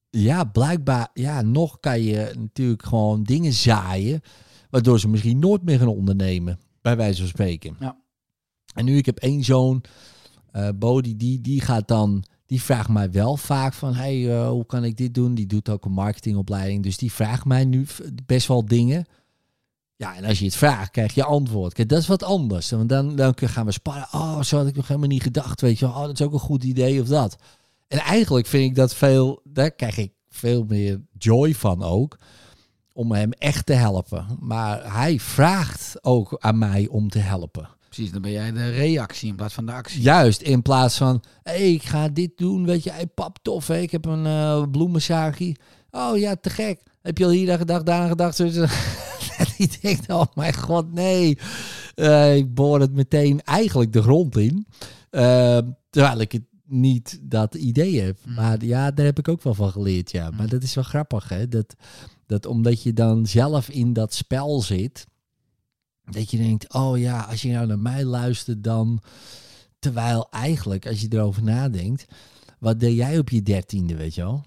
ja, 0.09 0.43
blijkbaar, 0.43 1.09
ja, 1.13 1.41
nog 1.41 1.79
kan 1.79 2.01
je 2.01 2.31
natuurlijk 2.37 2.85
gewoon 2.85 3.23
dingen 3.23 3.53
zaaien, 3.53 4.21
waardoor 4.69 4.99
ze 4.99 5.07
misschien 5.07 5.39
nooit 5.39 5.63
meer 5.63 5.79
gaan 5.79 5.87
ondernemen, 5.87 6.59
bij 6.81 6.97
wijze 6.97 7.19
van 7.19 7.29
spreken. 7.29 7.75
Ja. 7.79 7.97
En 8.73 8.85
nu, 8.85 8.97
ik 8.97 9.05
heb 9.05 9.17
één 9.17 9.43
zoon, 9.43 9.83
eh 10.51 10.69
Bodie, 10.75 11.15
die, 11.15 11.41
die 11.41 11.61
gaat 11.61 11.87
dan, 11.87 12.23
die 12.45 12.61
vraagt 12.61 12.89
mij 12.89 13.11
wel 13.11 13.37
vaak 13.37 13.73
van, 13.73 13.93
hey, 13.93 14.31
eh, 14.31 14.49
hoe 14.49 14.65
kan 14.65 14.83
ik 14.83 14.97
dit 14.97 15.13
doen? 15.13 15.35
Die 15.35 15.47
doet 15.47 15.69
ook 15.69 15.85
een 15.85 15.91
marketingopleiding, 15.91 16.83
dus 16.83 16.97
die 16.97 17.11
vraagt 17.11 17.45
mij 17.45 17.65
nu 17.65 17.85
best 18.25 18.47
wel 18.47 18.65
dingen. 18.65 19.05
Ja, 19.97 20.15
en 20.15 20.25
als 20.25 20.39
je 20.39 20.45
het 20.45 20.55
vraagt, 20.55 20.91
krijg 20.91 21.13
je 21.13 21.23
antwoord. 21.23 21.73
Kijk, 21.73 21.89
dat 21.89 21.99
is 21.99 22.07
wat 22.07 22.23
anders. 22.23 22.69
Want 22.69 22.89
dan, 22.89 23.15
dan 23.15 23.33
gaan 23.35 23.65
we 23.65 23.71
sparren. 23.71 24.07
Oh, 24.11 24.41
zo 24.41 24.57
had 24.57 24.67
ik 24.67 24.75
nog 24.75 24.87
helemaal 24.87 25.09
niet 25.09 25.21
gedacht. 25.21 25.61
Weet 25.61 25.79
je 25.79 25.85
oh, 25.85 26.01
dat 26.01 26.19
is 26.19 26.25
ook 26.25 26.33
een 26.33 26.39
goed 26.39 26.63
idee 26.63 27.01
of 27.01 27.07
dat. 27.07 27.37
En 27.87 27.99
eigenlijk 27.99 28.47
vind 28.47 28.69
ik 28.69 28.75
dat 28.75 28.95
veel, 28.95 29.41
daar 29.43 29.71
krijg 29.71 29.97
ik 29.97 30.11
veel 30.29 30.63
meer 30.67 31.01
joy 31.17 31.53
van 31.53 31.83
ook. 31.83 32.17
Om 32.93 33.11
hem 33.11 33.31
echt 33.31 33.65
te 33.65 33.73
helpen. 33.73 34.37
Maar 34.39 34.93
hij 34.93 35.19
vraagt 35.19 36.03
ook 36.03 36.35
aan 36.39 36.57
mij 36.57 36.87
om 36.87 37.09
te 37.09 37.19
helpen. 37.19 37.69
Precies, 37.89 38.11
dan 38.11 38.21
ben 38.21 38.31
jij 38.31 38.51
de 38.51 38.69
reactie 38.69 39.29
in 39.29 39.35
plaats 39.35 39.53
van 39.53 39.65
de 39.65 39.71
actie. 39.71 40.01
Juist, 40.01 40.41
in 40.41 40.61
plaats 40.61 40.97
van, 40.97 41.23
hey, 41.43 41.73
ik 41.73 41.83
ga 41.83 42.09
dit 42.09 42.37
doen, 42.37 42.65
weet 42.65 42.83
je, 42.83 42.91
hey, 42.91 43.07
pap, 43.07 43.37
tof, 43.41 43.67
hè? 43.67 43.77
ik 43.77 43.91
heb 43.91 44.05
een 44.05 44.71
bloemenzagie. 44.71 45.57
Oh 45.91 46.17
ja, 46.17 46.35
te 46.35 46.49
gek. 46.49 46.79
Heb 47.01 47.17
je 47.17 47.25
al 47.25 47.29
hier 47.29 47.51
aan 47.51 47.57
gedacht, 47.57 47.85
daar 47.85 48.01
aan 48.01 48.09
gedacht? 48.09 48.37
Die 49.57 49.69
denkt, 49.81 50.09
oh 50.09 50.25
mijn 50.33 50.53
god, 50.53 50.93
nee. 50.93 51.37
Eh, 51.95 52.35
ik 52.35 52.53
boor 52.53 52.79
het 52.79 52.93
meteen 52.93 53.41
eigenlijk 53.41 53.93
de 53.93 54.01
grond 54.01 54.37
in. 54.37 54.67
Eh, 55.09 55.57
terwijl 55.89 56.19
ik 56.19 56.31
het 56.31 56.43
niet 56.65 57.19
dat 57.21 57.55
idee 57.55 58.01
heb. 58.01 58.17
Mm. 58.23 58.33
Maar 58.33 58.65
ja, 58.65 58.91
daar 58.91 59.05
heb 59.05 59.19
ik 59.19 59.27
ook 59.27 59.43
wel 59.43 59.53
van 59.53 59.71
geleerd, 59.71 60.11
ja. 60.11 60.29
Maar 60.29 60.49
dat 60.49 60.63
is 60.63 60.75
wel 60.75 60.83
grappig, 60.83 61.29
hè. 61.29 61.47
Dat, 61.47 61.75
dat 62.25 62.45
omdat 62.45 62.83
je 62.83 62.93
dan 62.93 63.25
zelf 63.25 63.69
in 63.69 63.93
dat 63.93 64.13
spel 64.13 64.61
zit... 64.61 65.07
Dat 66.11 66.31
je 66.31 66.37
denkt, 66.37 66.73
oh 66.73 66.97
ja, 66.97 67.21
als 67.21 67.41
je 67.41 67.51
nou 67.51 67.67
naar 67.67 67.79
mij 67.79 68.03
luistert 68.03 68.63
dan... 68.63 69.01
Terwijl 69.79 70.27
eigenlijk, 70.31 70.87
als 70.87 71.01
je 71.01 71.07
erover 71.09 71.43
nadenkt... 71.43 72.05
Wat 72.59 72.79
deed 72.79 72.95
jij 72.95 73.17
op 73.17 73.29
je 73.29 73.41
dertiende, 73.41 73.95
weet 73.95 74.15
je 74.15 74.21
wel? 74.21 74.45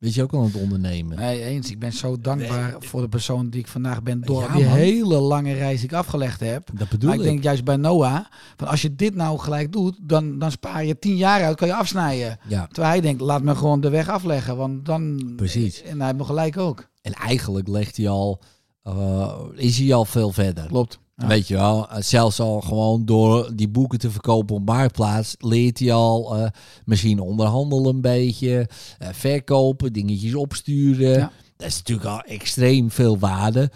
Weet 0.00 0.14
je 0.14 0.22
ook 0.22 0.32
al 0.32 0.38
aan 0.38 0.44
het 0.44 0.54
ondernemen? 0.56 1.16
Nee, 1.16 1.42
eens. 1.44 1.70
Ik 1.70 1.78
ben 1.78 1.92
zo 1.92 2.16
dankbaar 2.20 2.74
voor 2.78 3.00
de 3.00 3.08
persoon 3.08 3.50
die 3.50 3.60
ik 3.60 3.66
vandaag 3.66 4.02
ben. 4.02 4.20
Door 4.20 4.42
Ja, 4.42 4.52
die 4.54 4.64
man. 4.64 4.74
hele 4.74 5.18
lange 5.18 5.52
reis 5.52 5.80
die 5.80 5.88
ik 5.88 5.94
afgelegd 5.94 6.40
heb. 6.40 6.68
Dat 6.74 6.88
bedoel 6.88 7.08
Maar 7.08 7.18
ik 7.18 7.24
ik. 7.24 7.30
denk 7.30 7.42
juist 7.42 7.64
bij 7.64 7.76
Noah, 7.76 8.18
van 8.56 8.68
als 8.68 8.82
je 8.82 8.94
dit 8.94 9.14
nou 9.14 9.38
gelijk 9.38 9.72
doet, 9.72 9.98
dan, 10.02 10.38
dan 10.38 10.50
spaar 10.50 10.84
je 10.84 10.98
tien 10.98 11.16
jaar 11.16 11.42
uit, 11.44 11.56
kan 11.56 11.68
je 11.68 11.74
afsnijden. 11.74 12.38
Ja, 12.48 12.66
Terwijl 12.66 12.92
hij 12.92 13.00
denkt, 13.00 13.20
laat 13.20 13.42
me 13.42 13.54
gewoon 13.54 13.80
de 13.80 13.88
weg 13.90 14.08
afleggen, 14.08 14.56
want 14.56 14.84
dan... 14.84 15.32
Precies. 15.36 15.82
En 15.82 15.96
hij 15.96 16.06
heeft 16.06 16.18
me 16.18 16.24
gelijk 16.24 16.58
ook. 16.58 16.88
en 17.02 17.12
eigenlijk 17.12 17.68
legt 17.68 17.96
hij 17.96 18.08
al... 18.08 18.42
eh, 18.82 19.34
is 19.54 19.78
hij 19.78 19.94
al 19.94 20.04
veel 20.04 20.30
verder. 20.32 20.66
Klopt. 20.66 20.98
Ja. 21.20 21.26
Weet 21.26 21.48
je 21.48 21.54
wel, 21.54 21.90
eh, 21.90 22.02
zelfs 22.02 22.40
al 22.40 22.60
gewoon 22.60 23.04
door 23.04 23.56
die 23.56 23.68
boeken 23.68 23.98
te 23.98 24.10
verkopen 24.10 24.54
op 24.56 24.66
Marktplaats, 24.66 25.34
leert 25.38 25.78
hij 25.78 25.92
al 25.92 26.36
eh, 26.36 26.50
misschien 26.84 27.18
onderhandelen 27.18 27.94
een 27.94 28.00
beetje, 28.00 28.68
eh, 28.98 29.08
verkopen, 29.12 29.92
dingetjes 29.92 30.34
opsturen. 30.34 31.18
Ja. 31.18 31.32
Dat 31.56 31.68
is 31.68 31.76
natuurlijk 31.76 32.08
al 32.08 32.20
extreem 32.20 32.90
veel 32.90 33.18
waarde. 33.18 33.70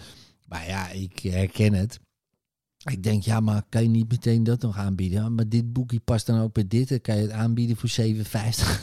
Maar 0.45 0.67
ja, 0.67 0.89
ik 0.89 1.19
herken 1.19 1.73
het. 1.73 1.99
Ik 2.91 3.03
denk, 3.03 3.23
ja, 3.23 3.39
maar 3.39 3.63
kan 3.69 3.83
je 3.83 3.89
niet 3.89 4.09
meteen 4.11 4.43
dat 4.43 4.61
nog 4.61 4.77
aanbieden? 4.77 5.21
Ja, 5.21 5.29
maar 5.29 5.49
dit 5.49 5.73
boekje 5.73 5.99
past 5.99 6.25
dan 6.25 6.41
ook 6.41 6.53
bij 6.53 6.67
dit. 6.67 6.89
Dan 6.89 7.01
kan 7.01 7.15
je 7.15 7.21
het 7.21 7.31
aanbieden 7.31 7.77
voor 7.77 7.89
7,50. 7.89 8.81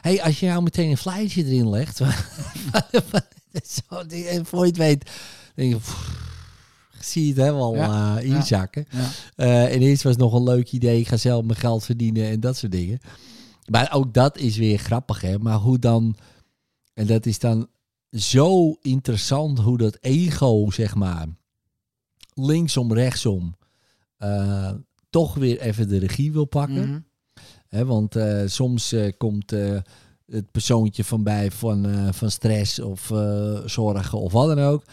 hey, 0.00 0.22
als 0.22 0.40
je 0.40 0.46
nou 0.46 0.62
meteen 0.62 0.90
een 0.90 0.96
flyertje 0.96 1.44
erin 1.44 1.70
legt. 1.70 2.00
voor 4.42 4.64
je 4.64 4.66
het 4.66 4.76
weet, 4.76 5.10
denk 5.54 5.72
je, 5.72 5.76
pff, 5.76 6.23
zie 7.04 7.22
je 7.22 7.32
het 7.32 7.42
helemaal 7.42 7.74
Ja, 7.74 8.18
ja. 8.18 8.36
inzakken. 8.36 8.86
Ja. 8.90 9.08
Eh, 9.36 9.74
en 9.74 9.80
eerst 9.80 10.02
was 10.02 10.12
het 10.12 10.20
nog 10.20 10.32
een 10.32 10.42
leuk 10.42 10.72
idee. 10.72 11.00
Ik 11.00 11.08
ga 11.08 11.16
zelf 11.16 11.44
mijn 11.44 11.58
geld 11.58 11.84
verdienen 11.84 12.28
en 12.28 12.40
dat 12.40 12.56
soort 12.56 12.72
dingen. 12.72 13.00
Maar 13.70 13.92
ook 13.92 14.14
dat 14.14 14.38
is 14.38 14.56
weer 14.56 14.78
grappig, 14.78 15.20
hè. 15.20 15.38
Maar 15.38 15.56
hoe 15.58 15.78
dan... 15.78 16.16
En 16.94 17.06
dat 17.06 17.26
is 17.26 17.38
dan 17.38 17.68
zo 18.10 18.76
interessant 18.82 19.58
hoe 19.58 19.78
dat 19.78 19.98
ego, 20.00 20.70
zeg 20.70 20.94
maar... 20.94 21.26
Linksom, 22.34 22.92
rechtsom... 22.92 23.54
eh, 24.16 24.70
toch 25.10 25.34
weer 25.34 25.60
even 25.60 25.88
de 25.88 25.98
regie 25.98 26.32
wil 26.32 26.44
pakken. 26.44 26.88
Mhm. 26.88 26.98
Hè, 27.68 27.84
want 27.84 28.16
soms 28.46 28.94
komt 29.18 29.50
het 30.26 30.50
persoontje 30.50 31.04
van 31.04 31.22
bij 31.22 31.50
van, 31.50 32.08
van 32.14 32.30
stress 32.30 32.78
of 32.78 33.12
zorgen 33.64 34.20
of 34.20 34.32
wat 34.32 34.56
dan 34.56 34.58
ook. 34.58 34.84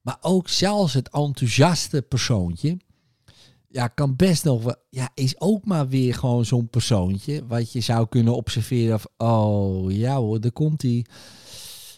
Maar 0.00 0.18
ook 0.20 0.48
zelfs 0.48 0.94
het 0.94 1.08
enthousiaste 1.08 2.02
persoontje. 2.02 2.78
Ja, 3.68 3.88
kan 3.88 4.16
best 4.16 4.44
nog 4.44 4.62
wel. 4.62 4.76
Ja, 4.88 5.10
is 5.14 5.40
ook 5.40 5.64
maar 5.64 5.88
weer 5.88 6.14
gewoon 6.14 6.44
zo'n 6.44 6.68
persoontje. 6.68 7.46
Wat 7.46 7.72
je 7.72 7.80
zou 7.80 8.08
kunnen 8.08 8.36
observeren. 8.36 8.94
Of, 8.94 9.06
oh 9.16 9.92
ja 9.92 10.16
hoor, 10.16 10.40
daar 10.40 10.52
komt 10.52 10.82
hij. 10.82 11.04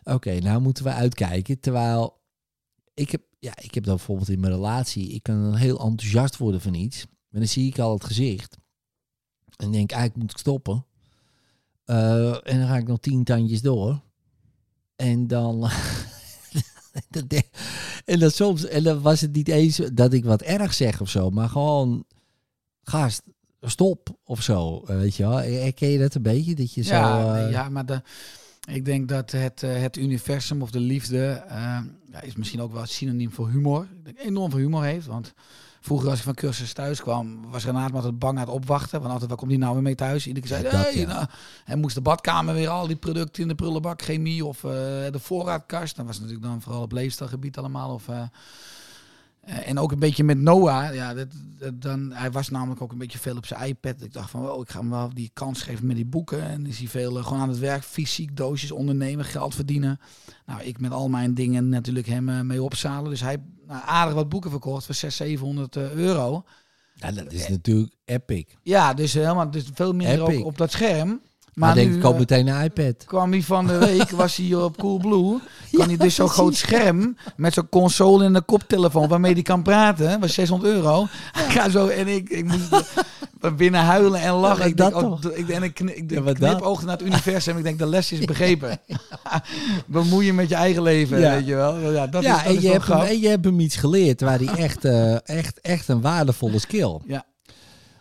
Oké, 0.04 0.38
nou 0.38 0.60
moeten 0.60 0.84
we 0.84 0.90
uitkijken. 0.90 1.60
Terwijl 1.60 2.20
ik 2.94 3.10
heb, 3.10 3.22
ja, 3.38 3.52
ik 3.60 3.74
heb 3.74 3.84
dan 3.84 3.96
bijvoorbeeld 3.96 4.28
in 4.28 4.40
mijn 4.40 4.52
relatie. 4.52 5.08
Ik 5.08 5.22
kan 5.22 5.54
heel 5.54 5.80
enthousiast 5.80 6.36
worden 6.36 6.60
van 6.60 6.74
iets. 6.74 7.06
Maar 7.28 7.40
dan 7.40 7.50
zie 7.50 7.66
ik 7.66 7.78
al 7.78 7.92
het 7.92 8.04
gezicht. 8.04 8.58
En 9.56 9.70
denk, 9.70 9.90
eigenlijk 9.90 10.22
moet 10.22 10.30
ik 10.30 10.38
stoppen. 10.38 10.86
Eh, 11.84 12.48
en 12.48 12.58
dan 12.58 12.68
ga 12.68 12.76
ik 12.76 12.86
nog 12.86 13.00
tien 13.00 13.24
tandjes 13.24 13.62
door. 13.62 14.00
En 14.96 15.26
dan... 15.26 15.68
dat 17.10 17.42
en 18.04 18.18
dan 18.18 18.30
soms... 18.30 18.66
En 18.66 18.82
dan 18.82 19.00
was 19.00 19.20
het 19.20 19.32
niet 19.32 19.48
eens 19.48 19.80
dat 19.92 20.12
ik 20.12 20.24
wat 20.24 20.42
erg 20.42 20.74
zeg 20.74 21.00
of 21.00 21.08
zo. 21.08 21.30
Maar 21.30 21.48
gewoon... 21.48 22.04
Gast, 22.84 23.22
stop 23.60 24.18
of 24.24 24.42
zo. 24.42 24.82
eh, 24.86 24.96
Weet 24.96 25.16
je 25.16 25.22
wel? 25.22 25.36
Herken 25.36 25.88
je 25.88 25.98
dat 25.98 26.14
een 26.14 26.22
beetje? 26.22 26.54
Dat 26.54 26.74
je 26.74 26.82
zo... 26.82 26.94
Ja, 26.94 27.26
eh, 27.26 27.42
nee, 27.42 27.50
ja, 27.50 27.68
maar 27.68 27.86
de, 27.86 28.02
ik 28.68 28.84
denk 28.84 29.08
dat 29.08 29.30
het, 29.30 29.62
eh, 29.62 29.80
het 29.80 29.96
universum 29.96 30.62
of 30.62 30.70
de 30.70 30.80
liefde 30.80 31.26
eh, 31.48 31.78
ja, 32.10 32.20
is 32.20 32.36
misschien 32.36 32.60
ook 32.60 32.72
wel 32.72 32.86
synoniem 32.86 33.32
voor 33.32 33.48
humor. 33.50 33.82
Ik 33.82 34.04
denk 34.04 34.18
enorm 34.18 34.50
veel 34.50 34.60
humor 34.60 34.84
heeft, 34.84 35.06
want 35.06 35.34
Vroeger 35.84 36.08
als 36.08 36.18
ik 36.18 36.24
van 36.24 36.34
cursus 36.34 36.72
thuis 36.72 37.00
kwam, 37.00 37.50
was 37.50 37.64
Renaat 37.64 37.92
altijd 37.92 38.18
bang 38.18 38.38
aan 38.38 38.44
het 38.44 38.54
opwachten. 38.54 39.00
Want 39.00 39.12
altijd, 39.12 39.28
waar 39.28 39.38
komt 39.38 39.50
die 39.50 39.58
nou 39.58 39.72
weer 39.72 39.82
mee 39.82 39.94
thuis? 39.94 40.26
Iedere 40.26 40.46
keer 40.46 40.56
zei, 40.56 40.70
dat, 40.70 40.82
hey, 40.82 40.96
ja. 40.96 41.06
nou, 41.06 41.26
en 41.64 41.78
moest 41.78 41.94
de 41.94 42.00
badkamer 42.00 42.54
weer 42.54 42.68
al 42.68 42.86
die 42.86 42.96
producten 42.96 43.42
in 43.42 43.48
de 43.48 43.54
prullenbak, 43.54 44.02
chemie 44.02 44.44
of 44.44 44.64
eh, 44.64 44.70
de 45.10 45.18
voorraadkast. 45.18 45.96
Dat 45.96 46.06
was 46.06 46.18
natuurlijk 46.18 46.44
dan 46.44 46.62
vooral 46.62 46.82
op 46.82 46.92
leefstijlgebied 46.92 47.58
allemaal. 47.58 47.94
Of, 47.94 48.08
eh, 48.08 48.22
eh, 49.42 49.68
en 49.68 49.78
ook 49.78 49.92
een 49.92 49.98
beetje 49.98 50.24
met 50.24 50.38
Noah. 50.38 50.94
Ja, 50.94 51.14
dat, 51.14 51.28
dat- 51.58 51.80
dan, 51.82 52.12
hij 52.12 52.30
was 52.30 52.48
namelijk 52.48 52.82
ook 52.82 52.92
een 52.92 52.98
beetje 52.98 53.18
veel 53.18 53.36
op 53.36 53.46
zijn 53.46 53.68
iPad. 53.68 54.02
Ik 54.02 54.12
dacht 54.12 54.30
van, 54.30 54.50
oh, 54.50 54.60
ik 54.60 54.70
ga 54.70 54.78
hem 54.78 54.90
wel 54.90 55.10
die 55.14 55.30
kans 55.32 55.62
geven 55.62 55.86
met 55.86 55.96
die 55.96 56.04
boeken. 56.04 56.42
En 56.48 56.66
is 56.66 56.78
hij 56.78 56.88
veel 56.88 57.18
eh, 57.18 57.24
gewoon 57.26 57.40
aan 57.42 57.48
het 57.48 57.58
werk, 57.58 57.82
fysiek, 57.82 58.36
doosjes 58.36 58.70
ondernemen, 58.70 59.24
geld 59.24 59.54
verdienen. 59.54 60.00
Nou, 60.46 60.62
ik 60.62 60.80
met 60.80 60.90
al 60.92 61.08
mijn 61.08 61.34
dingen 61.34 61.68
natuurlijk 61.68 62.06
hem 62.06 62.28
eh, 62.28 62.40
mee 62.40 62.62
opzalen. 62.62 63.10
Dus 63.10 63.20
hij 63.20 63.36
nou, 63.66 63.82
aardig 63.86 64.14
wat 64.14 64.28
boeken 64.28 64.50
verkocht 64.50 64.84
voor 64.86 64.94
600, 64.94 65.74
700 65.74 65.76
eh, 65.76 65.92
euro. 65.92 66.44
Ja, 66.94 67.12
dat 67.12 67.32
is 67.32 67.48
natuurlijk 67.48 67.94
epic. 68.04 68.44
Ja, 68.62 68.94
dus 68.94 69.12
helemaal 69.12 69.50
dus 69.50 69.64
veel 69.74 69.92
minder 69.94 70.20
ook 70.20 70.44
op 70.44 70.58
dat 70.58 70.70
scherm. 70.70 71.20
Maar 71.54 71.74
denk 71.74 71.94
ik, 71.94 72.00
koop 72.00 72.12
eh, 72.12 72.18
meteen 72.18 72.46
een 72.46 72.64
iPad. 72.64 73.04
kwam 73.04 73.30
hij 73.32 73.42
van 73.42 73.66
de 73.66 73.78
week, 73.78 74.10
was 74.22 74.36
hij 74.36 74.54
op 74.54 74.76
Coolblue. 74.76 75.38
Kan 75.72 75.86
hij 75.88 75.96
dus 75.96 76.14
zo'n 76.14 76.28
groot 76.28 76.54
scherm 76.54 77.16
met 77.36 77.54
zo'n 77.54 77.68
console 77.68 78.24
en 78.24 78.34
een 78.34 78.44
koptelefoon 78.44 79.08
waarmee 79.08 79.32
hij 79.32 79.42
kan 79.42 79.62
praten. 79.62 80.20
was 80.20 80.34
600 80.34 80.72
euro. 80.72 81.02
Ik 81.32 81.52
ga 81.52 81.68
zo 81.68 81.86
en 81.86 82.08
ik, 82.08 82.28
ik 82.28 82.44
moest 82.44 82.94
binnen 83.56 83.80
huilen 83.80 84.20
en 84.20 84.32
lachen. 84.32 84.66
ik 84.66 84.76
denk, 84.76 84.92
dat 84.92 85.02
oh, 85.02 85.20
toch? 85.20 85.32
ik, 85.32 85.48
en 85.48 85.62
ik, 85.62 85.82
Ja, 86.06 86.32
knipoogde 86.32 86.86
naar 86.86 86.96
het 86.96 87.06
universum. 87.06 87.56
Ik 87.56 87.62
denk, 87.64 87.78
de 87.78 87.86
les 87.86 88.12
is 88.12 88.24
begrepen. 88.24 88.80
Bemoeien 89.86 90.34
met 90.34 90.48
je 90.48 90.54
eigen 90.54 90.82
leven, 90.82 91.20
Ja. 91.20 91.30
weet 91.34 91.46
je 91.46 91.54
wel. 91.54 91.78
Ja, 91.92 92.06
dat 92.06 92.22
ja, 92.22 92.36
is, 92.36 92.42
dat 92.42 92.46
en, 92.50 92.56
is 92.56 92.62
je 92.62 92.70
hebt 92.70 92.86
hem, 92.86 93.00
en 93.00 93.20
je 93.20 93.28
hebt 93.28 93.44
hem 93.44 93.60
iets 93.60 93.76
geleerd 93.76 94.20
waar 94.20 94.38
hij 94.38 94.54
echt, 94.54 94.84
eh, 94.84 95.28
echt, 95.28 95.60
echt 95.60 95.88
een 95.88 96.00
waardevolle 96.00 96.58
skill. 96.58 96.98
Ja. 97.06 97.24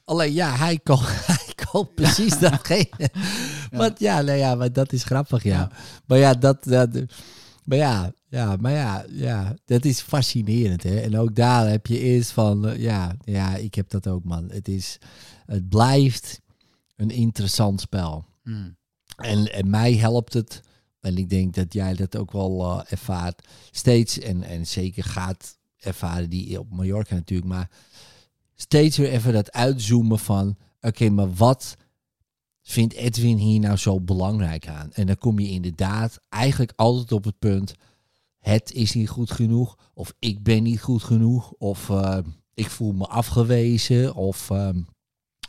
Alleen 0.05 0.33
ja, 0.33 0.55
hij 0.55 0.79
koopt, 0.83 1.01
precies 1.95 2.39
datgene. 2.49 3.09
Want 3.71 3.99
ja, 3.99 4.21
nou 4.21 4.37
ja, 4.37 4.55
maar 4.55 4.73
dat 4.73 4.93
is 4.93 5.03
grappig, 5.03 5.43
ja. 5.43 5.59
Ja. 5.59 5.71
Maar 6.05 6.17
ja, 6.17 6.33
dat, 6.33 6.63
dat, 6.63 6.89
maar 7.63 7.77
ja, 7.77 8.13
ja, 8.27 8.55
maar 8.55 8.71
ja, 8.71 9.05
ja, 9.09 9.55
dat 9.65 9.85
is 9.85 10.01
fascinerend, 10.01 10.83
hè. 10.83 10.99
En 10.99 11.17
ook 11.17 11.35
daar 11.35 11.69
heb 11.69 11.87
je 11.87 11.99
eerst 11.99 12.31
van, 12.31 12.67
eh, 12.67 12.79
ja, 12.79 13.15
ja, 13.23 13.55
ik 13.55 13.75
heb 13.75 13.89
dat 13.89 14.07
ook, 14.07 14.23
man. 14.23 14.49
Het 14.51 14.67
is, 14.67 14.97
het 15.45 15.69
blijft 15.69 16.41
een 16.95 17.09
interessant 17.09 17.81
spel. 17.81 18.25
Hmm. 18.43 18.77
En, 19.15 19.53
en 19.53 19.69
mij 19.69 19.95
helpt 19.95 20.33
het, 20.33 20.61
en 20.99 21.17
ik 21.17 21.29
denk 21.29 21.53
dat 21.53 21.73
jij 21.73 21.93
dat 21.93 22.17
ook 22.17 22.31
wel 22.31 22.63
eh, 22.63 22.91
ervaart, 22.91 23.47
steeds, 23.71 24.19
en, 24.19 24.43
en 24.43 24.67
zeker 24.67 25.03
gaat 25.03 25.57
ervaren 25.77 26.29
die 26.29 26.59
op 26.59 26.71
Mallorca 26.71 27.15
natuurlijk, 27.15 27.49
maar 27.49 27.69
steeds 28.55 28.97
weer 28.97 29.09
even 29.09 29.33
dat 29.33 29.51
uitzoomen 29.51 30.19
van, 30.19 30.57
oké, 30.81 31.09
maar 31.09 31.33
wat 31.33 31.77
vindt 32.61 32.93
Edwin 32.93 33.37
hier 33.37 33.59
nou 33.59 33.77
zo 33.77 33.99
belangrijk 33.99 34.67
aan? 34.67 34.91
En 34.93 35.07
dan 35.07 35.17
kom 35.17 35.39
je 35.39 35.49
inderdaad 35.49 36.19
eigenlijk 36.29 36.73
altijd 36.75 37.11
op 37.11 37.23
het 37.23 37.39
punt, 37.39 37.73
het 38.37 38.71
is 38.71 38.93
niet 38.93 39.09
goed 39.09 39.31
genoeg, 39.31 39.77
of 39.93 40.13
ik 40.19 40.43
ben 40.43 40.63
niet 40.63 40.81
goed 40.81 41.03
genoeg, 41.03 41.51
of 41.51 41.89
eh, 41.89 42.17
ik 42.53 42.69
voel 42.69 42.93
me 42.93 43.05
afgewezen, 43.05 44.15
of, 44.15 44.51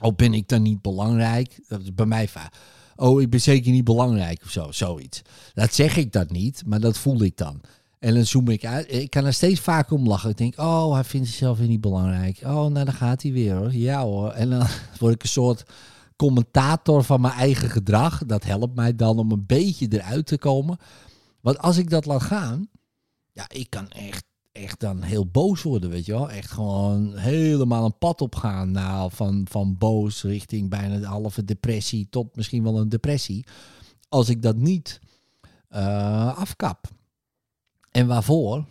of 0.00 0.14
ben 0.16 0.34
ik 0.34 0.48
dan 0.48 0.62
niet 0.62 0.82
belangrijk? 0.82 1.60
Dat 1.66 1.80
is 1.80 1.94
bij 1.94 2.06
mij 2.06 2.28
vaak. 2.28 2.54
Oh, 2.96 3.20
ik 3.20 3.30
ben 3.30 3.40
zeker 3.40 3.72
niet 3.72 3.84
belangrijk 3.84 4.42
of 4.42 4.50
zo, 4.50 4.72
zoiets. 4.72 5.22
Dat 5.54 5.74
zeg 5.74 5.96
ik 5.96 6.12
dat 6.12 6.30
niet, 6.30 6.62
maar 6.66 6.80
dat 6.80 6.98
voel 6.98 7.22
ik 7.22 7.36
dan. 7.36 7.60
En 8.02 8.14
dan 8.14 8.26
zoom 8.26 8.48
ik 8.48 8.64
uit. 8.64 8.92
Ik 8.92 9.10
kan 9.10 9.24
er 9.24 9.32
steeds 9.32 9.60
vaker 9.60 9.96
om 9.96 10.08
lachen. 10.08 10.30
Ik 10.30 10.36
denk, 10.36 10.58
oh, 10.58 10.94
hij 10.94 11.04
vindt 11.04 11.26
zichzelf 11.26 11.58
weer 11.58 11.68
niet 11.68 11.80
belangrijk. 11.80 12.40
Oh, 12.44 12.66
nou, 12.66 12.72
dan 12.72 12.92
gaat 12.92 13.22
hij 13.22 13.32
weer 13.32 13.54
hoor. 13.54 13.74
Ja 13.74 14.02
hoor. 14.02 14.30
En 14.30 14.50
dan 14.50 14.66
word 14.98 15.14
ik 15.14 15.22
een 15.22 15.28
soort 15.28 15.64
commentator 16.16 17.04
van 17.04 17.20
mijn 17.20 17.34
eigen 17.34 17.70
gedrag. 17.70 18.22
Dat 18.26 18.44
helpt 18.44 18.74
mij 18.74 18.96
dan 18.96 19.18
om 19.18 19.32
een 19.32 19.46
beetje 19.46 19.86
eruit 19.88 20.26
te 20.26 20.38
komen. 20.38 20.78
Want 21.40 21.58
als 21.58 21.76
ik 21.76 21.90
dat 21.90 22.06
laat 22.06 22.22
gaan, 22.22 22.68
ja, 23.32 23.44
ik 23.48 23.70
kan 23.70 23.88
echt, 23.88 24.24
echt 24.52 24.80
dan 24.80 25.02
heel 25.02 25.26
boos 25.26 25.62
worden, 25.62 25.90
weet 25.90 26.06
je 26.06 26.12
wel. 26.12 26.30
Echt 26.30 26.50
gewoon 26.50 27.16
helemaal 27.16 27.84
een 27.84 27.98
pad 27.98 28.20
opgaan. 28.20 28.70
Nou, 28.70 29.10
van, 29.12 29.46
van 29.50 29.78
boos 29.78 30.22
richting 30.22 30.70
bijna 30.70 30.98
de 30.98 31.06
halve 31.06 31.44
depressie 31.44 32.06
tot 32.10 32.36
misschien 32.36 32.62
wel 32.62 32.78
een 32.78 32.88
depressie. 32.88 33.46
Als 34.08 34.28
ik 34.28 34.42
dat 34.42 34.56
niet 34.56 35.00
eh, 35.68 36.38
afkap. 36.38 37.00
En 37.92 38.06
waarvoor? 38.06 38.64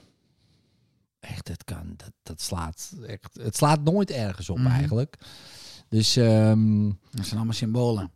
Echt, 1.20 1.48
het 1.48 1.64
kan. 1.64 1.94
Dat, 1.98 2.12
dat 2.24 2.42
slaat 2.42 2.92
echt. 3.08 3.36
Het 3.42 3.56
slaat 3.56 3.84
nooit 3.84 4.12
ergens 4.12 4.50
op 4.50 4.58
Mhm. 4.58 4.68
eigenlijk. 4.68 5.18
Dus 5.90 6.16
ehm, 6.16 6.86
Dat 7.12 7.26
zijn 7.26 7.36
allemaal 7.36 7.54
symbolen. 7.54 8.12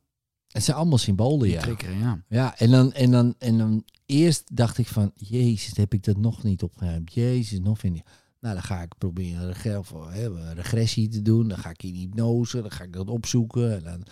het 0.48 0.64
zijn 0.64 0.77
allemaal 0.77 0.98
symbolen, 0.98 1.49
ja. 1.49 1.61
ja. 1.99 2.23
Ja, 2.27 2.57
en 2.57 2.72
dan, 2.72 2.94
en, 2.94 3.11
dan, 3.11 3.36
en 3.38 3.57
dan 3.57 3.84
eerst 4.06 4.56
dacht 4.56 4.77
ik 4.77 4.88
van, 4.88 5.11
jezus, 5.15 5.77
heb 5.77 5.94
ik 5.94 6.03
dat 6.03 6.18
nog 6.18 6.44
niet 6.44 6.64
opgeruimd. 6.64 7.14
Jezus, 7.14 7.60
nog 7.60 7.80
vind 7.80 7.95
ik. 7.98 8.03
Nou, 8.40 8.53
dan 8.53 8.64
ga 8.64 8.82
ik 8.82 8.98
proberen 8.98 9.53
regressie 10.53 11.07
te 11.07 11.22
doen. 11.22 11.48
Dan 11.48 11.57
ga 11.57 11.69
ik 11.69 11.84
in 11.84 11.94
hypnose, 11.94 12.61
dan 12.61 12.72
ga 12.72 12.84
ik 12.84 12.94
dat 12.94 13.07
opzoeken. 13.10 13.76
En 13.77 13.84
dan, 13.84 14.03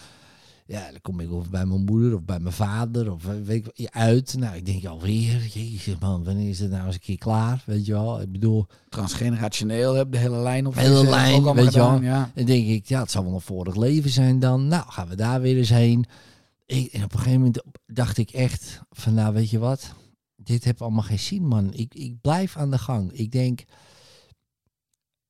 ja, 0.66 0.92
dan 0.92 1.02
kom 1.02 1.20
ik 1.20 1.32
of 1.32 1.50
bij 1.50 1.66
mijn 1.66 1.84
moeder 1.84 2.14
of 2.16 2.24
bij 2.24 2.40
mijn 2.40 2.54
vader 2.54 3.12
of 3.12 3.28
eh, 3.28 3.34
weet 3.44 3.68
ik, 3.74 3.90
uit. 3.90 4.36
Nou, 4.38 4.56
ik 4.56 4.66
denk 4.66 4.86
alweer, 4.86 5.46
jezus 5.46 5.98
man, 6.00 6.24
wanneer 6.24 6.50
is 6.50 6.60
het 6.60 6.72
nou 6.72 6.86
eens 6.86 6.96
een 6.96 7.02
keer 7.02 7.18
klaar? 7.18 7.64
Weet 7.66 7.86
je 7.86 7.92
wel, 7.92 8.22
ik 8.22 8.32
bedoel, 8.32 8.66
Transgenerationeel, 8.90 9.94
heb 9.94 10.12
de 10.12 10.18
hele 10.18 10.38
lijn 10.38 10.66
op. 10.68 10.76
Hele 10.76 11.00
deze- 11.00 11.10
lijn, 11.10 11.54
weet 11.54 11.74
je 11.74 11.80
wel. 11.80 12.02
Ja. 12.02 12.32
Dan 12.36 12.46
denk 12.46 12.68
ik, 12.68 12.86
ja, 12.86 13.00
het 13.00 13.12
zal 13.12 13.24
wel 13.24 13.34
een 13.34 13.42
vorig 13.42 13.76
leven 13.76 14.10
zijn 14.10 14.40
dan. 14.40 14.68
Nou, 14.68 14.84
gaan 14.90 15.08
we 15.08 15.16
daar 15.16 15.42
weer 15.42 15.58
eens 15.58 15.70
heen. 15.70 16.06
Ik, 16.66 16.92
en 16.94 17.04
op 17.04 17.14
een 17.14 17.18
gegeven 17.20 17.40
moment 17.40 17.64
dacht 17.86 18.18
ik 18.18 18.30
echt 18.30 18.82
van, 18.90 19.14
nou, 19.14 19.34
weet 19.34 19.50
je 19.50 19.60
wat? 19.60 19.94
Dit 20.36 20.64
heeft 20.64 20.82
allemaal 20.82 21.04
geen 21.04 21.20
zin, 21.20 21.48
man. 21.48 21.74
Ik, 21.74 21.94
ik 21.94 22.22
blijf 22.22 22.58
aan 22.58 22.72
de 22.72 22.78
gang. 22.78 23.12
Ik 23.12 23.32
denk... 23.32 23.64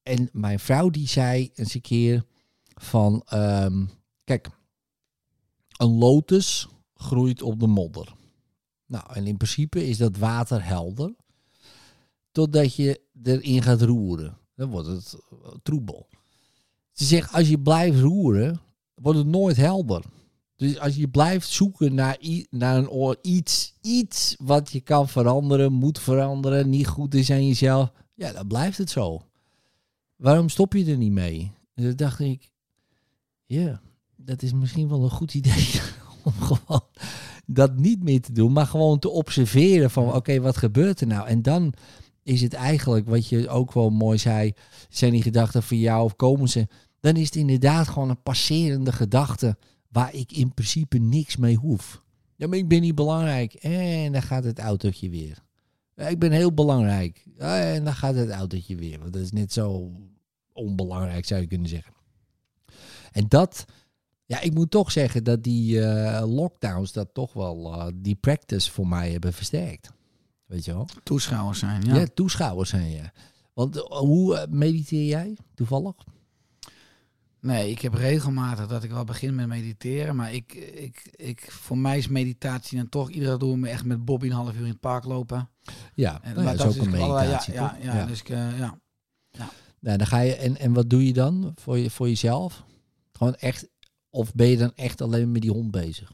En 0.03 0.29
mijn 0.31 0.59
vrouw 0.59 0.89
die 0.89 1.07
zei 1.07 1.49
eens 1.55 1.73
een 1.73 1.81
keer 1.81 2.23
van... 2.73 3.21
ehm, 3.25 3.85
kijk, 4.23 4.49
een 5.77 5.97
lotus 5.97 6.67
groeit 6.95 7.41
op 7.41 7.59
de 7.59 7.67
modder. 7.67 8.13
Nou, 8.85 9.03
en 9.13 9.27
in 9.27 9.37
principe 9.37 9.87
is 9.87 9.97
dat 9.97 10.17
water 10.17 10.65
helder. 10.65 11.13
Totdat 12.31 12.75
je 12.75 13.01
erin 13.23 13.61
gaat 13.61 13.81
roeren. 13.81 14.37
Dan 14.55 14.69
wordt 14.69 14.87
het 14.87 15.15
eh, 15.31 15.49
troebel. 15.63 16.07
Ze 16.91 17.05
zegt, 17.05 17.33
als 17.33 17.49
je 17.49 17.59
blijft 17.59 17.99
roeren, 17.99 18.61
wordt 18.95 19.17
het 19.17 19.27
nooit 19.27 19.57
helder. 19.57 20.03
Dus 20.55 20.79
als 20.79 20.95
je 20.95 21.07
blijft 21.07 21.49
zoeken 21.49 21.93
naar, 21.93 22.17
naar 22.49 22.77
een 22.77 22.89
oor, 22.89 23.17
iets, 23.21 23.73
iets 23.81 24.35
wat 24.39 24.71
je 24.71 24.81
kan 24.81 25.09
veranderen, 25.09 25.73
moet 25.73 25.99
veranderen, 25.99 26.69
niet 26.69 26.87
goed 26.87 27.13
is 27.13 27.31
aan 27.31 27.47
jezelf, 27.47 27.91
ja, 28.13 28.31
dan 28.31 28.47
blijft 28.47 28.77
het 28.77 28.89
zo. 28.89 29.21
Waarom 30.15 30.49
stop 30.49 30.73
je 30.73 30.85
er 30.85 30.97
niet 30.97 31.11
mee? 31.11 31.51
En 31.73 31.83
toen 31.83 31.95
dacht 31.95 32.19
ik, 32.19 32.51
ja, 33.45 33.81
dat 34.25 34.41
is 34.41 34.53
misschien 34.53 34.89
wel 34.89 35.03
een 35.03 35.09
goed 35.09 35.33
idee 35.33 35.81
om 36.23 36.33
gewoon 36.33 36.87
dat 37.45 37.75
niet 37.75 38.03
meer 38.03 38.21
te 38.21 38.31
doen, 38.31 38.51
maar 38.51 38.67
gewoon 38.67 38.99
te 38.99 39.09
observeren 39.09 39.91
van, 39.91 40.13
oké, 40.13 40.39
wat 40.39 40.57
gebeurt 40.57 41.01
er 41.01 41.07
nou? 41.07 41.27
En 41.27 41.41
dan 41.41 41.73
is 42.23 42.41
het 42.41 42.53
eigenlijk, 42.53 43.07
wat 43.07 43.27
je 43.27 43.49
ook 43.49 43.73
wel 43.73 43.89
mooi 43.89 44.17
zei, 44.17 44.53
zijn 44.89 45.11
die 45.11 45.21
gedachten 45.21 45.63
van 45.63 45.77
jou 45.77 46.03
of 46.03 46.15
komen 46.15 46.49
ze, 46.49 46.67
dan 46.99 47.15
is 47.15 47.25
het 47.25 47.35
inderdaad 47.35 47.87
gewoon 47.87 48.09
een 48.09 48.21
passerende 48.21 48.91
gedachte 48.91 49.57
waar 49.89 50.13
ik 50.13 50.31
in 50.31 50.53
principe 50.53 50.97
niks 50.97 51.37
mee 51.37 51.55
hoef. 51.55 52.01
Ja, 52.35 52.47
maar 52.47 52.57
ik 52.57 52.67
ben 52.67 52.81
niet 52.81 52.95
belangrijk. 52.95 53.53
En 53.53 54.11
dan 54.11 54.21
gaat 54.21 54.43
het 54.43 54.59
autootje 54.59 55.09
weer. 55.09 55.37
Ik 55.95 56.19
ben 56.19 56.31
heel 56.31 56.53
belangrijk. 56.53 57.25
En 57.37 57.83
dan 57.83 57.93
gaat 57.93 58.15
het 58.15 58.29
autootje 58.29 58.75
weer. 58.75 58.99
Want 58.99 59.13
dat 59.13 59.21
is 59.21 59.31
net 59.31 59.53
zo 59.53 59.91
onbelangrijk, 60.53 61.25
zou 61.25 61.41
je 61.41 61.47
kunnen 61.47 61.67
zeggen. 61.67 61.93
En 63.11 63.25
dat, 63.27 63.65
ja, 64.25 64.39
ik 64.39 64.53
moet 64.53 64.71
toch 64.71 64.91
zeggen 64.91 65.23
dat 65.23 65.43
die 65.43 65.81
eh, 65.85 66.23
lockdowns 66.35 66.91
dat 66.91 67.13
toch 67.13 67.33
wel 67.33 67.73
eh, 67.73 67.87
die 67.95 68.15
practice 68.15 68.71
voor 68.71 68.87
mij 68.87 69.11
hebben 69.11 69.33
versterkt. 69.33 69.91
Weet 70.45 70.65
je 70.65 70.73
wel? 70.73 70.87
Toeschouwers 71.03 71.59
zijn, 71.59 71.85
Ja, 71.85 71.95
ja. 71.95 72.05
toeschouwers 72.13 72.69
zijn 72.69 72.89
je. 72.91 73.01
Want 73.53 73.75
eh, 73.75 73.83
hoe 73.83 74.47
mediteer 74.49 75.05
jij 75.05 75.37
toevallig? 75.55 75.95
Nee, 77.39 77.69
ik 77.71 77.81
heb 77.81 77.93
regelmatig 77.93 78.67
dat 78.67 78.83
ik 78.83 78.91
wel 78.91 79.03
begin 79.03 79.35
met 79.35 79.47
mediteren. 79.47 80.15
Maar 80.15 80.33
ik, 80.33 80.53
ik, 80.53 81.09
ik, 81.15 81.51
voor 81.51 81.77
mij 81.77 81.97
is 81.97 82.07
meditatie 82.07 82.77
dan 82.77 82.89
toch 82.89 83.09
iedere 83.09 83.29
dag 83.29 83.39
doen 83.39 83.61
we 83.61 83.69
echt 83.69 83.85
met 83.85 84.05
Bobby 84.05 84.25
een 84.25 84.31
half 84.31 84.53
uur 84.55 84.61
in 84.61 84.67
het 84.67 84.79
park 84.79 85.03
lopen. 85.05 85.49
Ja, 85.93 86.21
En, 86.21 86.33
nou 86.35 86.45
ja, 86.47 86.55
dat 86.55 86.69
is 86.69 86.77
ook 86.79 86.85
een 86.85 86.91
dus 86.91 86.99
allerlei- 86.99 87.25
meditatie, 87.27 87.53
ja, 87.53 87.69
toch? 87.69 87.83
ja, 87.83 87.95
ja, 87.95 88.05
dus 88.05 88.19
ik, 88.19 88.27
ja. 88.27 88.79
Nou, 89.79 89.97
dan 89.97 90.07
ga 90.07 90.19
je, 90.19 90.35
en, 90.35 90.57
en 90.57 90.73
wat 90.73 90.89
doe 90.89 91.05
je 91.05 91.13
dan 91.13 91.51
voor, 91.55 91.77
je, 91.77 91.89
voor 91.89 92.07
jezelf? 92.07 92.63
Gewoon 93.11 93.35
echt, 93.35 93.67
of 94.13 94.33
ben 94.33 94.47
je 94.47 94.57
dan 94.57 94.71
echt 94.75 95.01
alleen 95.01 95.31
met 95.31 95.41
die 95.41 95.51
hond 95.51 95.71
bezig? 95.71 96.11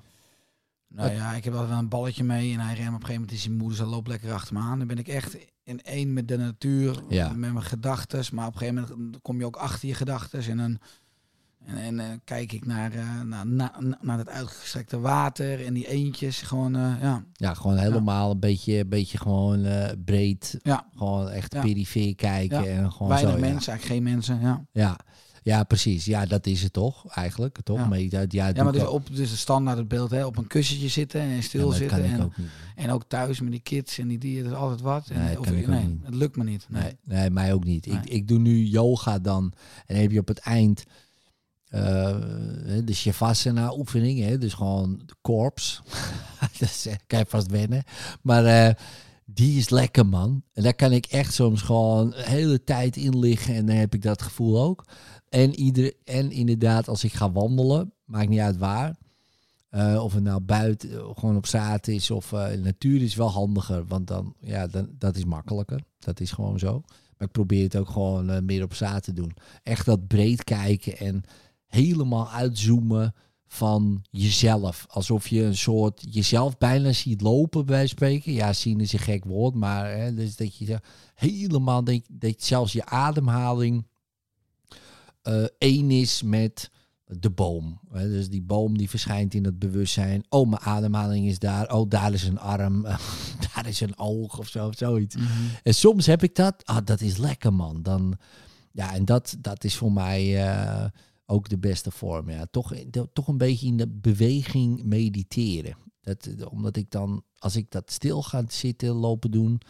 Nou 0.88 1.12
ja, 1.12 1.34
ik 1.34 1.44
heb 1.44 1.54
altijd 1.54 1.72
wel 1.72 1.80
een 1.80 1.90
balletje 1.90 2.24
mee 2.24 2.54
en 2.54 2.60
hij 2.60 2.74
remt 2.76 2.88
op 2.88 2.94
een 2.94 3.00
gegeven 3.00 3.14
moment 3.22 3.32
is 3.32 3.44
hij 3.46 3.54
moe, 3.54 3.70
dus 3.70 3.78
hij 3.78 3.88
loopt 3.88 4.08
lekker 4.08 4.34
achter 4.34 4.54
me 4.54 4.60
aan. 4.60 4.78
Dan 4.78 4.88
ben 4.88 4.98
ik 4.98 5.08
echt 5.08 5.38
in 5.64 5.82
één 5.82 6.14
met 6.14 6.28
de 6.28 6.38
natuur, 6.38 7.04
Ja. 7.10 7.28
met 7.34 7.54
mijn 7.54 7.64
gedachten. 7.64 8.24
Maar 8.36 8.48
op 8.48 8.54
een 8.54 8.60
gegeven 8.60 8.88
moment 8.98 9.22
kom 9.22 9.40
je 9.40 9.46
ook 9.46 9.56
achter 9.56 9.88
je 9.88 9.94
gedachten 9.94 10.44
en 10.44 10.58
dan 10.58 10.78
en, 11.66 11.78
en 11.78 12.00
eh, 12.00 12.06
kijk 12.24 12.52
ik 12.52 12.66
naar, 12.66 12.92
eh, 12.94 13.22
naar, 13.22 13.48
naar, 13.48 13.98
naar 14.02 14.18
het 14.18 14.30
uitgestrekte 14.30 15.00
water 15.00 15.66
en 15.66 15.74
die 15.74 15.88
eentjes. 15.88 16.42
Gewoon, 16.42 16.76
eh, 16.76 17.02
ja. 17.02 17.24
Ja, 17.34 17.54
gewoon 17.54 17.78
helemaal 17.78 18.32
een 18.32 18.40
beetje, 18.40 18.86
beetje 18.86 19.18
gewoon 19.18 19.68
breed. 20.06 20.58
Ja. 20.62 20.88
Gewoon 20.96 21.30
echt 21.30 21.54
Ja. 21.54 21.62
perifeer 21.62 22.16
kijken. 22.16 22.68
En 22.72 22.92
gewoon 22.92 23.08
Weinig 23.10 23.34
zo, 23.34 23.40
mensen, 23.40 23.72
eigenlijk 23.72 23.84
geen 23.86 24.04
mensen. 24.04 24.40
Ja, 24.42 24.66
Ja. 24.72 24.98
Ja, 25.50 25.64
precies. 25.64 26.06
Ja, 26.06 26.26
dat 26.26 26.46
is 26.46 26.64
het 26.64 26.74
toch 26.74 27.08
eigenlijk. 27.08 27.58
Toch? 27.64 27.78
Ja. 27.78 27.86
Maar 27.86 28.00
ja, 28.00 28.26
ja, 28.30 28.64
maar 28.64 28.72
dus 28.72 28.88
op 28.88 29.16
dus 29.16 29.30
de 29.30 29.36
standaard 29.38 29.78
het 29.78 29.88
beeld, 29.88 30.12
hè, 30.12 30.26
op 30.26 30.38
een 30.38 30.48
kussentje 30.48 30.88
zitten 30.88 31.22
en 31.22 31.44
stil 31.44 31.72
zitten. 31.72 32.04
En, 32.04 32.22
ook 32.24 32.34
en 32.76 32.90
ook 32.92 33.04
thuis 33.08 33.40
met 33.40 33.52
die 33.52 33.60
kids 33.60 33.98
en 33.98 34.08
die 34.08 34.18
dieren, 34.18 34.44
dat 34.44 34.54
is 34.54 34.60
altijd 34.60 34.82
wat. 34.82 35.08
En, 35.10 35.24
Nee, 35.24 35.40
of- 35.40 35.52
nee, 35.52 36.00
het 36.04 36.16
lukt 36.16 36.36
me 36.36 36.44
niet. 36.44 36.66
Nee. 36.70 36.82
Nee, 36.82 36.98
nee, 37.04 37.30
mij 37.30 37.54
ook 37.54 37.64
niet. 37.64 37.86
Ik, 37.86 38.06
ik 38.06 38.28
doe 38.28 38.40
nu 38.40 38.64
yoga 38.64 39.20
dan. 39.20 39.54
En 39.86 39.96
heb 39.96 40.12
je 40.12 40.20
op 40.20 40.28
het 40.28 40.40
eind 40.40 40.84
eh, 41.70 42.18
de 42.84 42.94
Shavasana 42.94 43.74
oefening. 43.78 44.20
Hè? 44.20 44.38
Dus 44.38 44.54
gewoon 44.54 45.02
de 45.06 45.16
korps. 45.22 45.82
dat 46.60 46.88
kan 47.08 47.20
je 47.20 47.26
vast 47.28 47.52
wennen. 47.52 47.84
Maar 48.22 48.46
eh, 48.46 48.74
die 49.26 49.58
is 49.58 49.70
lekker, 49.70 50.06
man. 50.06 50.44
En 50.54 50.64
daar 50.64 50.74
kan 50.74 50.92
ik 50.92 51.06
echt 51.06 51.34
soms 51.34 51.62
gewoon 51.62 52.14
hele 52.16 52.64
tijd 52.64 52.96
in 52.96 53.20
liggen. 53.20 53.56
En 53.56 53.66
dan 53.66 53.76
heb 53.76 53.94
ik 53.94 54.02
dat 54.02 54.22
gevoel 54.22 54.62
ook. 54.62 54.86
En, 55.30 55.56
ieder, 55.56 55.94
en 56.04 56.32
inderdaad, 56.32 56.88
als 56.88 57.04
ik 57.04 57.14
ga 57.14 57.32
wandelen, 57.32 57.94
maakt 58.06 58.30
niet 58.30 58.40
uit 58.40 58.58
waar. 58.58 58.98
Eh, 59.70 60.04
of 60.04 60.14
het 60.14 60.24
nou 60.24 60.40
buiten, 60.40 60.92
eh, 60.92 61.10
gewoon 61.16 61.36
op 61.36 61.46
straat 61.46 61.88
is 61.88 62.12
of 62.12 62.30
de 62.30 62.60
natuur 62.64 63.02
is 63.02 63.16
wel 63.16 63.30
handiger. 63.30 63.86
Want 63.86 64.08
dan, 64.08 64.34
ja, 64.40 64.68
dan, 64.68 64.90
dat 64.98 65.16
is 65.16 65.26
makkelijker. 65.26 65.84
Dat 66.00 66.20
is 66.20 66.32
gewoon 66.32 66.60
zo. 66.60 66.82
Maar 67.18 67.28
ik 67.28 67.34
probeer 67.34 67.64
het 67.64 67.76
ook 67.78 67.90
gewoon 67.90 68.46
meer 68.46 68.64
op 68.64 68.74
straat 68.74 69.04
te 69.04 69.14
doen. 69.14 69.36
Echt 69.64 69.86
dat 69.86 70.08
breed 70.08 70.44
kijken 70.44 70.98
en 70.98 71.24
helemaal 71.66 72.30
uitzoomen 72.30 73.14
van 73.52 74.02
jezelf. 74.10 74.86
Alsof 74.90 75.28
je 75.28 75.44
een 75.44 75.58
soort 75.58 76.06
jezelf 76.10 76.58
bijna 76.58 76.94
ziet 76.94 77.22
lopen 77.22 77.66
bij 77.66 77.88
spreken. 77.88 78.34
Ja, 78.34 78.54
zien 78.54 78.80
is 78.80 78.94
een 78.94 79.00
gek 79.00 79.26
woord, 79.26 79.56
maar 79.56 79.98
hè, 79.98 80.14
dus 80.14 80.36
dat 80.36 80.58
je 80.58 80.80
helemaal 81.16 81.84
denk, 81.84 82.06
dat 82.12 82.44
zelfs 82.44 82.74
je 82.74 82.86
ademhaling 82.86 83.88
eh, 85.30 85.44
één 85.58 85.92
is 85.92 86.22
met 86.22 86.72
de 87.06 87.30
boom. 87.30 87.80
Hè, 87.92 88.10
dus 88.10 88.30
die 88.30 88.42
boom 88.42 88.78
die 88.78 88.90
verschijnt 88.90 89.34
in 89.34 89.46
het 89.46 89.60
bewustzijn. 89.60 90.24
Oh, 90.30 90.50
mijn 90.50 90.62
ademhaling 90.62 91.28
is 91.28 91.40
daar. 91.40 91.74
Oh, 91.74 91.90
daar 91.90 92.14
is 92.14 92.24
een 92.24 92.40
arm. 92.40 92.82
daar 93.54 93.68
is 93.68 93.82
een 93.82 94.00
oog 94.00 94.40
of 94.40 94.48
zo, 94.48 94.68
of 94.68 94.78
zoiets. 94.78 95.16
Mhm. 95.16 95.28
En 95.64 95.74
soms 95.74 96.06
heb 96.06 96.24
ik 96.24 96.36
dat. 96.36 96.66
Ah, 96.66 96.86
dat 96.86 97.02
is 97.02 97.18
lekker, 97.18 97.54
man. 97.54 97.82
Dan, 97.82 98.18
ja, 98.72 98.94
en 98.94 99.06
dat, 99.06 99.36
dat 99.40 99.64
is 99.64 99.76
voor 99.76 99.92
mij 99.92 100.48
eh, 100.48 100.86
ook 101.26 101.50
de 101.50 101.58
beste 101.58 101.92
vorm. 101.92 102.30
Ja. 102.30 102.46
Toch, 102.52 102.74
toch 103.14 103.28
een 103.28 103.38
beetje 103.38 103.68
in 103.68 103.78
de 103.78 103.88
beweging 103.88 104.84
mediteren. 104.84 105.76
Dat, 106.02 106.30
omdat 106.50 106.76
ik 106.76 106.92
dan, 106.92 107.24
als 107.38 107.56
ik 107.56 107.72
dat 107.72 107.92
stil 107.92 108.22
ga 108.22 108.44
zitten, 108.48 108.90
lopen 108.90 109.32
doen. 109.32 109.62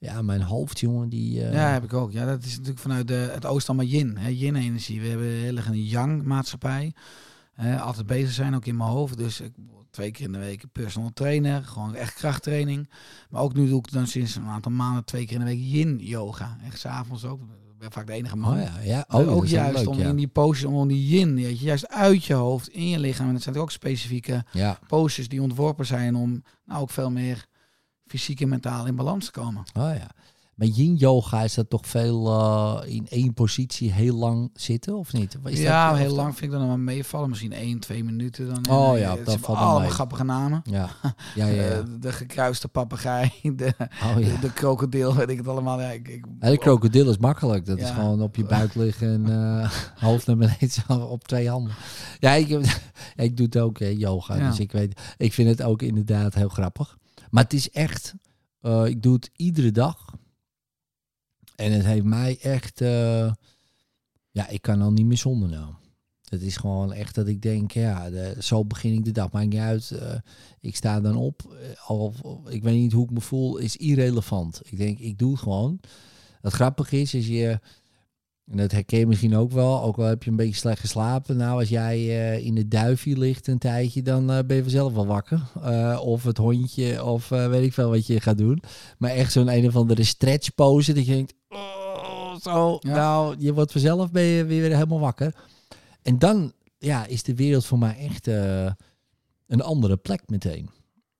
Ja, 0.00 0.22
mijn 0.22 0.42
hoofd, 0.42 0.80
jongen, 0.80 1.08
die... 1.08 1.44
eh, 1.44 1.52
Ja, 1.52 1.72
heb 1.72 1.84
ik 1.84 1.92
ook. 1.92 2.12
Ja, 2.12 2.24
dat 2.26 2.44
is 2.44 2.52
natuurlijk 2.52 2.78
vanuit 2.78 3.08
de, 3.08 3.14
het 3.32 3.46
oosten 3.46 3.74
allemaal 3.74 3.92
yin. 3.92 4.16
hè, 4.16 4.28
Yin-energie. 4.28 5.00
We 5.00 5.06
hebben 5.08 5.26
heel 5.26 5.56
erg 5.56 5.66
een 5.68 5.84
yang-maatschappij. 5.84 6.92
Hè, 7.52 7.80
altijd 7.80 8.06
bezig 8.06 8.30
zijn, 8.32 8.54
ook 8.54 8.66
in 8.66 8.76
mijn 8.76 8.90
hoofd. 8.90 9.16
Dus 9.16 9.40
ik 9.40 9.52
twee 9.90 10.10
keer 10.10 10.24
in 10.26 10.32
de 10.32 10.38
week 10.38 10.64
personal 10.72 11.10
trainer. 11.14 11.62
Gewoon 11.64 11.94
echt 11.94 12.14
krachttraining. 12.14 12.90
Maar 13.30 13.42
ook 13.42 13.54
nu 13.54 13.68
doe 13.68 13.78
ik 13.78 13.92
dan 13.92 14.06
sinds 14.06 14.34
een 14.36 14.46
aantal 14.46 14.72
maanden 14.72 15.04
twee 15.04 15.24
keer 15.26 15.34
in 15.38 15.44
de 15.44 15.50
week 15.50 15.60
yin-yoga. 15.62 16.56
Echt 16.66 16.78
s'avonds 16.78 17.24
ook. 17.24 17.40
Ik 17.42 17.78
ben 17.78 17.92
vaak 17.92 18.06
de 18.06 18.12
enige 18.12 18.36
man. 18.36 18.52
Oh 18.56 18.62
ja, 18.62 18.72
ja. 18.82 19.04
Oh, 19.08 19.32
ook 19.36 19.46
juist 19.46 19.78
leuk, 19.78 19.88
om 19.88 19.98
ja. 19.98 20.08
in 20.08 20.16
die 20.16 20.28
poses, 20.28 20.64
om 20.64 20.88
die 20.88 21.06
yin, 21.08 21.36
je, 21.38 21.56
juist 21.56 21.88
uit 21.88 22.24
je 22.24 22.34
hoofd, 22.34 22.68
in 22.68 22.88
je 22.88 22.98
lichaam. 22.98 23.26
En 23.26 23.32
dat 23.32 23.42
zijn 23.42 23.56
ook 23.56 23.70
specifieke 23.70 24.44
Ja, 24.52 24.78
poses 24.86 25.28
die 25.28 25.42
ontworpen 25.42 25.86
zijn 25.86 26.14
om 26.14 26.42
nou 26.64 26.80
ook 26.80 26.90
veel 26.90 27.10
meer 27.10 27.46
fysiek 28.10 28.40
en 28.40 28.48
mentaal 28.48 28.86
in 28.86 28.96
balans 28.96 29.24
te 29.24 29.30
komen. 29.30 29.62
oh 29.78 29.94
ja. 29.94 30.10
Maar 30.54 30.68
yin 30.68 30.94
yoga 30.96 31.42
is 31.42 31.54
dat 31.54 31.70
toch 31.70 31.86
veel 31.86 32.26
eh, 32.28 32.94
in 32.94 33.06
één 33.08 33.34
positie 33.34 33.92
heel 33.92 34.14
lang 34.16 34.50
zitten, 34.54 34.96
of 34.96 35.12
niet? 35.12 35.36
Is 35.44 35.60
ja, 35.60 35.90
dat, 35.90 35.98
heel 35.98 36.14
lang 36.14 36.36
vind 36.36 36.52
ik 36.52 36.58
dan 36.58 36.66
wel 36.68 36.76
meevallen. 36.78 37.28
Misschien 37.28 37.52
1, 37.52 37.78
2 37.80 38.04
minuten. 38.04 38.48
Dan, 38.62 38.76
Oh 38.76 38.98
ja, 38.98 39.16
eh, 39.16 39.24
dat 39.24 39.36
valt 39.40 39.58
allemaal 39.58 39.80
mee. 39.80 39.90
grappige 39.90 40.24
namen. 40.24 40.62
Ja, 40.64 40.88
ja, 41.34 41.46
ja. 41.46 41.46
ja. 41.62 41.70
Eh, 41.70 41.78
de 42.00 42.12
gekruiste 42.12 42.68
papegaai, 42.68 43.32
de, 43.56 43.74
Oh 44.04 44.20
ja. 44.20 44.36
de, 44.40 44.52
krokodil, 44.52 45.14
weet 45.14 45.28
ik 45.30 45.36
het 45.38 45.48
allemaal. 45.48 45.80
Ja, 45.80 45.90
ik, 45.90 46.08
ik, 46.08 46.24
Ja, 46.40 46.50
de 46.50 46.58
krokodil 46.58 47.10
is 47.10 47.18
makkelijk. 47.18 47.66
Dat 47.66 47.78
is 47.78 47.88
Ja. 47.88 47.94
gewoon 47.94 48.22
op 48.22 48.36
je 48.36 48.44
buik 48.44 48.74
liggen 48.74 49.08
en 49.26 49.30
eh, 49.62 49.70
hoofd 49.98 50.26
naar 50.26 50.36
beneden 50.36 51.08
op 51.08 51.28
twee 51.28 51.48
handen. 51.48 51.72
Ja, 52.18 52.32
ik, 52.32 52.48
ja, 52.48 52.58
ik 53.16 53.36
doe 53.36 53.46
het 53.46 53.58
ook, 53.58 53.78
hè, 53.78 53.86
yoga. 53.88 54.34
Ja. 54.36 54.48
Dus 54.48 54.58
ik 54.60 54.72
weet, 54.72 55.00
ik 55.16 55.32
vind 55.32 55.48
het 55.48 55.62
ook 55.62 55.82
inderdaad 55.82 56.34
heel 56.34 56.48
grappig. 56.48 56.98
Maar 57.30 57.42
het 57.42 57.52
is 57.52 57.70
echt, 57.70 58.14
eh, 58.60 58.86
ik 58.86 59.02
doe 59.02 59.14
het 59.14 59.30
iedere 59.36 59.70
dag. 59.70 60.16
En 61.56 61.72
het 61.72 61.84
heeft 61.84 62.04
mij 62.04 62.38
echt, 62.40 62.80
eh, 62.80 63.32
ja, 64.30 64.48
ik 64.48 64.62
kan 64.62 64.82
al 64.82 64.92
niet 64.92 65.06
meer 65.06 65.16
zonder 65.16 65.48
nou. 65.48 65.74
Het 66.24 66.42
is 66.42 66.56
gewoon 66.56 66.92
echt 66.92 67.14
dat 67.14 67.26
ik 67.26 67.42
denk, 67.42 67.70
ja, 67.72 68.10
zo 68.40 68.64
begin 68.64 68.92
ik 68.92 69.04
de 69.04 69.10
dag. 69.10 69.32
Maakt 69.32 69.48
niet 69.48 69.58
uit. 69.58 69.90
eh, 69.90 70.14
ik 70.60 70.76
sta 70.76 71.00
dan 71.00 71.16
op. 71.16 71.56
Al, 71.86 72.14
ik 72.48 72.62
weet 72.62 72.74
niet 72.74 72.92
hoe 72.92 73.04
ik 73.04 73.10
me 73.10 73.20
voel, 73.20 73.56
is 73.56 73.76
irrelevant. 73.76 74.60
Ik 74.64 74.78
denk, 74.78 74.98
ik 74.98 75.18
doe 75.18 75.30
het 75.30 75.40
gewoon. 75.40 75.80
Het 76.40 76.52
grappige 76.52 77.00
is, 77.00 77.14
is 77.14 77.26
je, 77.26 77.60
en 78.50 78.56
dat 78.56 78.72
herken 78.72 78.98
je 78.98 79.06
misschien 79.06 79.36
ook 79.36 79.50
wel, 79.50 79.82
ook 79.82 79.96
al 79.96 80.04
heb 80.04 80.22
je 80.22 80.30
een 80.30 80.36
beetje 80.36 80.54
slecht 80.54 80.80
geslapen. 80.80 81.36
Nou, 81.36 81.58
als 81.58 81.68
jij 81.68 81.96
eh, 81.96 82.44
in 82.46 82.54
de 82.54 82.68
duifje 82.68 83.18
ligt 83.18 83.46
een 83.46 83.58
tijdje, 83.58 84.02
dan 84.02 84.30
eh, 84.30 84.38
ben 84.46 84.56
je 84.56 84.62
vanzelf 84.62 84.92
wel 84.92 85.06
wakker. 85.06 85.42
Eh, 85.62 86.00
of 86.04 86.24
het 86.24 86.36
hondje, 86.36 87.04
of 87.04 87.28
weet 87.28 87.64
ik 87.64 87.72
veel 87.72 87.90
wat 87.90 88.06
je 88.06 88.20
gaat 88.20 88.38
doen. 88.38 88.62
Maar 88.98 89.10
echt 89.10 89.32
zo'n 89.32 89.48
een 89.48 89.66
of 89.66 89.76
andere 89.76 90.04
stretch 90.04 90.54
pose, 90.54 90.92
dat 90.92 91.06
je 91.06 91.12
denkt, 91.12 91.34
oh, 91.48 92.36
zo, 92.36 92.78
Ja. 92.80 92.94
nou, 92.94 93.36
je 93.38 93.54
wordt 93.54 93.72
vanzelf 93.72 94.10
ben 94.10 94.22
je 94.22 94.44
weer 94.44 94.62
helemaal 94.62 95.00
wakker. 95.00 95.34
En 96.02 96.18
dan 96.18 96.52
ja, 96.78 97.06
is 97.06 97.22
de 97.22 97.34
wereld 97.34 97.64
voor 97.66 97.78
mij 97.78 97.96
echt 97.98 98.26
een 99.46 99.62
andere 99.62 99.96
plek 99.96 100.22
meteen. 100.26 100.70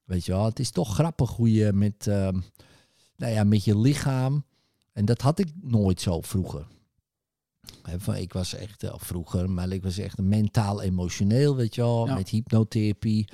Weet 0.05 0.25
je 0.25 0.33
wel, 0.33 0.45
het 0.45 0.59
is 0.59 0.71
toch 0.71 0.95
grappig 0.95 1.31
hoe 1.31 1.53
je 1.53 1.73
met, 1.73 2.07
ehm, 2.07 2.41
nou 3.17 3.33
ja, 3.33 3.45
met 3.45 3.65
je 3.65 3.79
lichaam. 3.79 4.45
En 4.93 5.05
dat 5.05 5.21
had 5.21 5.39
ik 5.39 5.49
nooit 5.61 6.01
zo 6.01 6.21
vroeger. 6.21 6.67
Ik 8.15 8.33
was 8.33 8.55
echt, 8.55 8.83
eh, 8.83 8.95
vroeger, 8.97 9.51
maar 9.51 9.71
ik 9.71 9.83
was 9.83 9.99
echt 9.99 10.19
mentaal 10.19 10.83
emotioneel, 10.83 11.57
weet 11.57 11.75
je 11.75 11.81
wel. 11.81 12.07
Ja. 12.07 12.15
Met 12.15 12.29
hypnotherapie. 12.29 13.29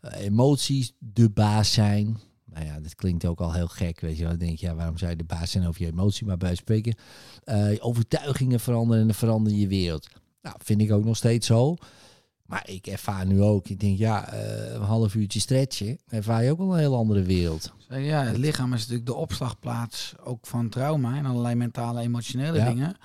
eh, 0.00 0.20
emoties 0.24 0.92
de 0.98 1.30
baas 1.30 1.72
zijn. 1.72 2.18
Nou 2.44 2.64
ja, 2.66 2.80
dat 2.80 2.94
klinkt 2.94 3.26
ook 3.26 3.40
al 3.40 3.52
heel 3.52 3.68
gek, 3.68 4.00
weet 4.00 4.16
je 4.16 4.20
wel. 4.22 4.30
Dan 4.30 4.38
denk 4.46 4.58
je, 4.58 4.66
ja, 4.66 4.74
waarom 4.74 4.98
zou 4.98 5.10
je 5.10 5.16
de 5.16 5.24
baas 5.24 5.50
zijn 5.50 5.66
over 5.66 5.82
je 5.82 5.88
emotie? 5.90 6.26
Maar 6.26 6.36
bij 6.36 6.54
spreken, 6.54 6.94
eh, 7.44 7.70
overtuigingen 7.80 8.60
veranderen 8.60 9.00
en 9.00 9.06
dan 9.06 9.16
verander 9.16 9.52
je 9.52 9.68
wereld. 9.68 10.08
Nou, 10.42 10.56
vind 10.64 10.80
ik 10.80 10.92
ook 10.92 11.04
nog 11.04 11.16
steeds 11.16 11.46
zo. 11.46 11.76
Maar 12.46 12.68
ik 12.70 12.86
ervaar 12.86 13.26
nu 13.26 13.42
ook, 13.42 13.68
ik 13.68 13.80
denk, 13.80 13.98
ja, 13.98 14.34
een 14.74 14.82
half 14.82 15.14
uurtje 15.14 15.40
stretchen, 15.40 15.98
ervaar 16.08 16.44
je 16.44 16.50
ook 16.50 16.58
wel 16.58 16.72
een 16.72 16.78
heel 16.78 16.96
andere 16.96 17.22
wereld. 17.22 17.72
Ja, 17.88 18.24
het 18.24 18.36
lichaam 18.36 18.72
is 18.72 18.78
natuurlijk 18.80 19.06
de 19.06 19.14
opslagplaats 19.14 20.14
ook 20.24 20.46
van 20.46 20.68
trauma 20.68 21.16
en 21.16 21.26
allerlei 21.26 21.54
mentale, 21.54 22.00
emotionele 22.00 22.58
Ja. 22.58 22.68
dingen. 22.68 22.96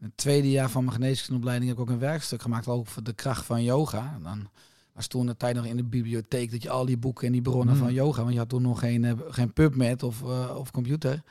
In 0.00 0.06
het 0.06 0.16
tweede 0.16 0.50
jaar 0.50 0.70
van 0.70 0.84
mijn 0.84 0.96
geneeskundeopleiding 0.96 1.70
heb 1.70 1.78
ik 1.80 1.84
ook 1.84 1.90
een 1.94 1.98
werkstuk 2.00 2.42
gemaakt 2.42 2.68
over 2.68 3.04
de 3.04 3.12
kracht 3.12 3.44
van 3.44 3.62
yoga. 3.62 4.18
Dan 4.22 4.48
was 4.92 5.06
toen 5.06 5.26
de 5.26 5.36
tijd 5.36 5.56
nog 5.56 5.64
in 5.64 5.76
de 5.76 5.84
bibliotheek 5.84 6.50
dat 6.50 6.62
je 6.62 6.70
al 6.70 6.84
die 6.86 6.96
boeken 6.96 7.26
en 7.26 7.32
die 7.32 7.42
bronnen 7.42 7.74
Mhm. 7.74 7.84
van 7.84 7.92
yoga, 7.92 8.20
want 8.20 8.32
je 8.32 8.38
had 8.38 8.48
toen 8.48 8.62
nog 8.62 8.78
geen, 8.78 9.04
eh, 9.04 9.12
geen 9.28 9.52
PubMed 9.52 10.02
of, 10.02 10.22
eh, 10.22 10.56
of 10.56 10.70
computer. 10.70 11.22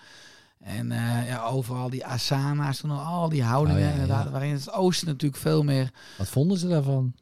En 0.59 0.91
eh, 0.91 1.27
ja, 1.27 1.43
overal 1.45 1.89
die 1.89 2.05
asana's, 2.05 2.77
toen 2.79 2.91
al 2.91 3.29
die 3.29 3.43
houdingen 3.43 3.81
Oh 3.81 3.87
ja, 3.87 3.91
inderdaad, 3.93 4.25
ja. 4.25 4.31
waarin 4.31 4.53
het 4.53 4.71
oosten 4.71 5.07
natuurlijk 5.07 5.41
veel 5.41 5.63
meer 5.63 5.91
Wat 6.17 6.27
vonden 6.27 6.57
ze 6.57 6.67
daarvan? 6.67 7.13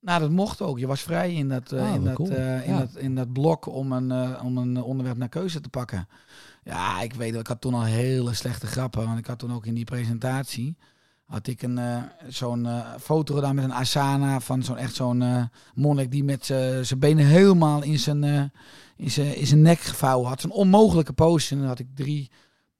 nou, 0.00 0.20
dat 0.20 0.30
mocht 0.30 0.60
ook. 0.62 0.78
Je 0.78 0.86
was 0.86 1.00
vrij 1.02 1.34
in 1.34 1.48
dat, 1.48 1.72
Ah, 1.72 1.94
in, 1.94 2.04
dat, 2.04 2.14
cool. 2.14 2.30
in, 2.64 2.76
dat, 2.78 2.96
in 2.96 3.14
dat 3.14 3.32
blok 3.32 3.66
om 3.66 3.92
een, 3.92 4.40
om 4.40 4.58
een 4.58 4.82
onderwerp 4.82 5.16
naar 5.18 5.28
keuze 5.28 5.60
te 5.60 5.68
pakken. 5.68 6.08
Ja, 6.62 7.00
ik 7.00 7.12
weet 7.12 7.30
wel, 7.30 7.40
ik 7.40 7.46
had 7.46 7.60
toen 7.60 7.74
al 7.74 7.84
hele 7.84 8.34
slechte 8.34 8.66
grappen. 8.66 9.06
Want 9.06 9.18
ik 9.18 9.26
had 9.26 9.38
toen 9.38 9.52
ook 9.52 9.66
in 9.66 9.74
die 9.74 9.84
presentatie... 9.84 10.76
had 11.24 11.46
ik 11.46 11.62
een, 11.62 11.78
eh, 11.78 12.02
zo'n 12.28 12.66
eh, 12.66 12.86
foto 13.00 13.34
gedaan 13.34 13.54
met 13.54 13.64
een 13.64 13.72
asana... 13.72 14.40
van 14.40 14.62
zo'n 14.62 14.76
echt 14.76 14.94
zo'n 14.94 15.22
eh, 15.22 15.44
monnik 15.74 16.10
die 16.10 16.24
met 16.24 16.46
zijn 16.46 16.98
benen 16.98 17.26
helemaal 17.26 17.82
in 17.82 17.98
zijn, 17.98 18.52
in 18.96 19.10
zijn, 19.10 19.36
in 19.36 19.62
nek 19.62 19.80
gevouwen 19.80 20.28
had. 20.28 20.40
Zo'n 20.40 20.50
onmogelijke 20.50 21.12
pose. 21.12 21.52
En 21.54 21.58
dan 21.58 21.68
had 21.68 21.78
ik 21.78 21.94
drie 21.94 22.30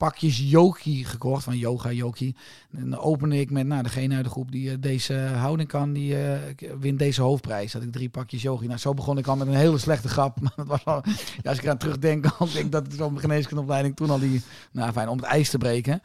pakjes 0.01 0.37
yogi 0.49 1.05
gekocht, 1.05 1.43
van 1.43 1.57
yoga 1.57 1.91
yogi. 1.91 2.35
En 2.71 2.89
dan 2.89 2.99
opende 2.99 3.39
ik 3.39 3.51
met, 3.51 3.67
nou, 3.67 3.83
degene 3.83 4.15
uit 4.15 4.23
de 4.23 4.29
groep 4.29 4.51
die 4.51 4.71
eh, 4.71 4.77
deze 4.79 5.13
houding 5.13 5.69
kan, 5.69 5.93
die 5.93 6.23
eh, 6.23 6.39
wint 6.79 6.99
deze 6.99 7.21
hoofdprijs. 7.21 7.71
Dat 7.71 7.81
ik 7.81 7.91
drie 7.91 8.09
pakjes 8.09 8.41
yogi. 8.41 8.67
Nou, 8.67 8.79
zo 8.79 8.93
begon 8.93 9.17
ik 9.17 9.27
al 9.27 9.35
met 9.35 9.47
een 9.47 9.53
hele 9.53 9.77
slechte 9.77 10.07
grap. 10.07 10.39
Maar 10.41 10.53
dat 10.55 10.67
was 10.67 10.85
al, 10.85 11.03
ja, 11.41 11.49
als 11.49 11.57
ik 11.57 11.63
eraan 11.63 11.77
terugdenk, 11.77 12.23
dan 12.39 12.47
denk 12.53 12.65
ik 12.65 12.71
dat 12.71 12.85
het 12.85 12.95
zo'n 12.95 13.19
geneeskundeopleiding 13.19 13.95
toen 13.95 14.09
al 14.09 14.19
die, 14.19 14.41
nou 14.71 14.91
fijn, 14.91 15.07
om 15.07 15.17
het 15.17 15.25
ijs 15.25 15.49
te 15.49 15.57
breken. 15.57 16.01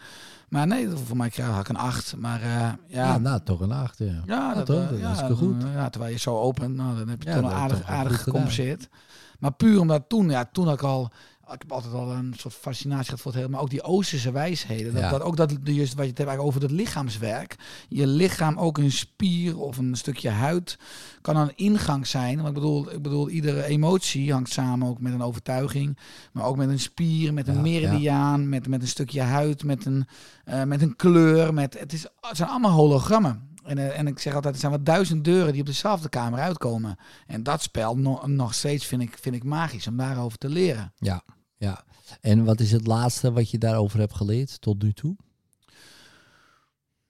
Maar 0.48 0.66
nee, 0.66 0.89
voor 0.89 1.16
mij 1.16 1.31
kreeg 1.31 1.59
ik 1.59 1.68
een 1.68 1.77
acht. 1.77 2.16
Maar 2.16 2.43
eh, 2.43 2.48
ja, 2.48 2.77
Ja, 2.89 3.18
nou, 3.18 3.40
toch 3.44 3.60
een 3.60 3.73
acht, 3.73 3.98
ja. 3.98 4.23
ja, 4.27 4.55
dat, 4.55 4.66
toch? 4.66 4.89
Dat 4.90 4.98
is 4.98 5.18
ja, 5.18 5.28
goed. 5.28 5.62
Ja, 5.74 5.89
terwijl 5.89 6.12
je 6.12 6.18
zo 6.18 6.39
opent, 6.39 6.74
nou, 6.74 6.98
dan 6.98 7.09
heb 7.09 7.23
je 7.23 7.31
toch 7.31 7.40
wel 7.40 7.52
aardig, 7.52 7.82
aardig 7.82 8.23
gecompenseerd. 8.23 8.89
Maar 9.39 9.52
puur 9.52 9.81
omdat 9.81 10.09
toen, 10.09 10.31
ja, 10.31 10.48
toen 10.52 10.64
had 10.64 10.74
ik 10.74 10.82
al, 10.82 11.10
ik 11.52 11.62
heb 11.62 11.73
altijd 11.73 11.93
al 11.94 12.12
een 12.12 12.35
soort 12.36 12.55
fascinatie 12.55 13.05
gehad 13.05 13.20
voor 13.20 13.31
het 13.31 13.40
hele, 13.40 13.52
maar 13.52 13.60
ook 13.60 13.70
die 13.70 13.82
Oosterse 13.82 14.31
wijsheden. 14.32 14.93
Dat, 14.93 15.02
Ja. 15.02 15.10
dat, 15.10 15.20
ook 15.23 15.36
dat, 15.36 15.52
juist 15.64 15.94
wat 15.94 16.05
je 16.05 16.10
het 16.10 16.18
hebt 16.18 16.39
over 16.39 16.60
dat 16.60 16.70
lichaamswerk. 16.70 17.56
Je 17.89 18.06
lichaam, 18.06 18.59
ook 18.59 18.78
een 18.78 18.93
spier 18.93 19.59
of 19.59 19.78
een 19.78 19.97
stukje 19.97 20.28
huid, 20.31 20.78
kan 21.20 21.36
een 21.36 21.52
ingang 21.56 22.06
zijn. 22.06 22.36
Want 22.36 22.48
ik 22.48 22.55
bedoel, 22.55 22.93
ik 22.93 23.02
bedoel, 23.02 23.28
iedere 23.28 23.64
emotie 23.64 24.32
hangt 24.32 24.52
samen 24.52 24.89
ook 24.89 25.01
met 25.01 25.12
een 25.12 25.23
overtuiging, 25.23 25.98
maar 26.32 26.44
ook 26.44 26.56
met 26.56 26.68
een 26.68 26.81
spier, 26.81 27.35
met 27.35 27.48
een 27.48 27.55
Ja, 27.55 27.60
meridiaan, 27.60 28.48
met, 28.48 28.68
met 28.68 28.82
een 28.82 28.89
stukje 28.89 29.20
huid, 29.20 29.64
met 29.64 29.85
een, 29.85 30.06
eh, 30.44 30.62
met 30.62 30.82
een 30.82 30.97
kleur. 30.97 31.55
Met, 31.55 31.78
het, 31.78 31.93
is, 31.93 32.02
het 32.20 32.36
zijn 32.36 32.48
allemaal 32.48 32.70
hologrammen. 32.73 33.55
En, 33.64 33.78
eh, 33.78 33.98
en 33.98 34.06
ik 34.06 34.18
zeg 34.18 34.35
altijd, 34.35 34.55
er 34.55 34.60
zijn 34.60 34.73
wat 34.73 34.86
duizend 34.86 35.24
deuren 35.24 35.52
die 35.52 35.60
op 35.60 35.66
dezelfde 35.66 36.09
kamer 36.09 36.39
uitkomen. 36.40 36.97
En 37.27 37.43
dat 37.43 37.62
spel 37.62 37.97
no- 37.97 38.27
nog 38.27 38.55
steeds 38.55 38.86
vind 38.86 39.02
ik, 39.02 39.18
vind 39.20 39.35
ik 39.35 39.44
magisch 39.44 39.86
om 39.86 39.97
daarover 39.97 40.39
te 40.39 40.48
leren. 40.48 40.93
Ja, 40.98 41.23
ja. 41.57 41.85
En 42.20 42.45
wat 42.45 42.61
is 42.61 42.73
het 42.73 42.87
laatste 42.87 43.33
wat 43.33 43.51
je 43.51 43.59
daarover 43.59 43.99
hebt 43.99 44.15
geleerd 44.15 44.61
tot 44.61 44.83
nu 44.83 44.93
toe? 44.93 45.16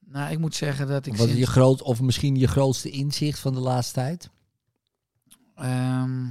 Nou, 0.09 0.31
ik 0.32 0.39
moet 0.39 0.55
zeggen 0.55 0.86
dat 0.89 1.06
ik 1.06 1.12
Wat 1.16 1.27
is 1.27 1.32
sinds- 1.32 1.47
je 1.47 1.52
groot, 1.52 1.82
of 1.82 2.01
misschien 2.01 2.36
je 2.36 2.47
grootste 2.48 2.90
inzicht 2.90 3.39
van 3.39 3.55
de 3.55 3.60
laatste 3.60 3.94
tijd? 3.94 4.31
Ehm, 5.55 6.24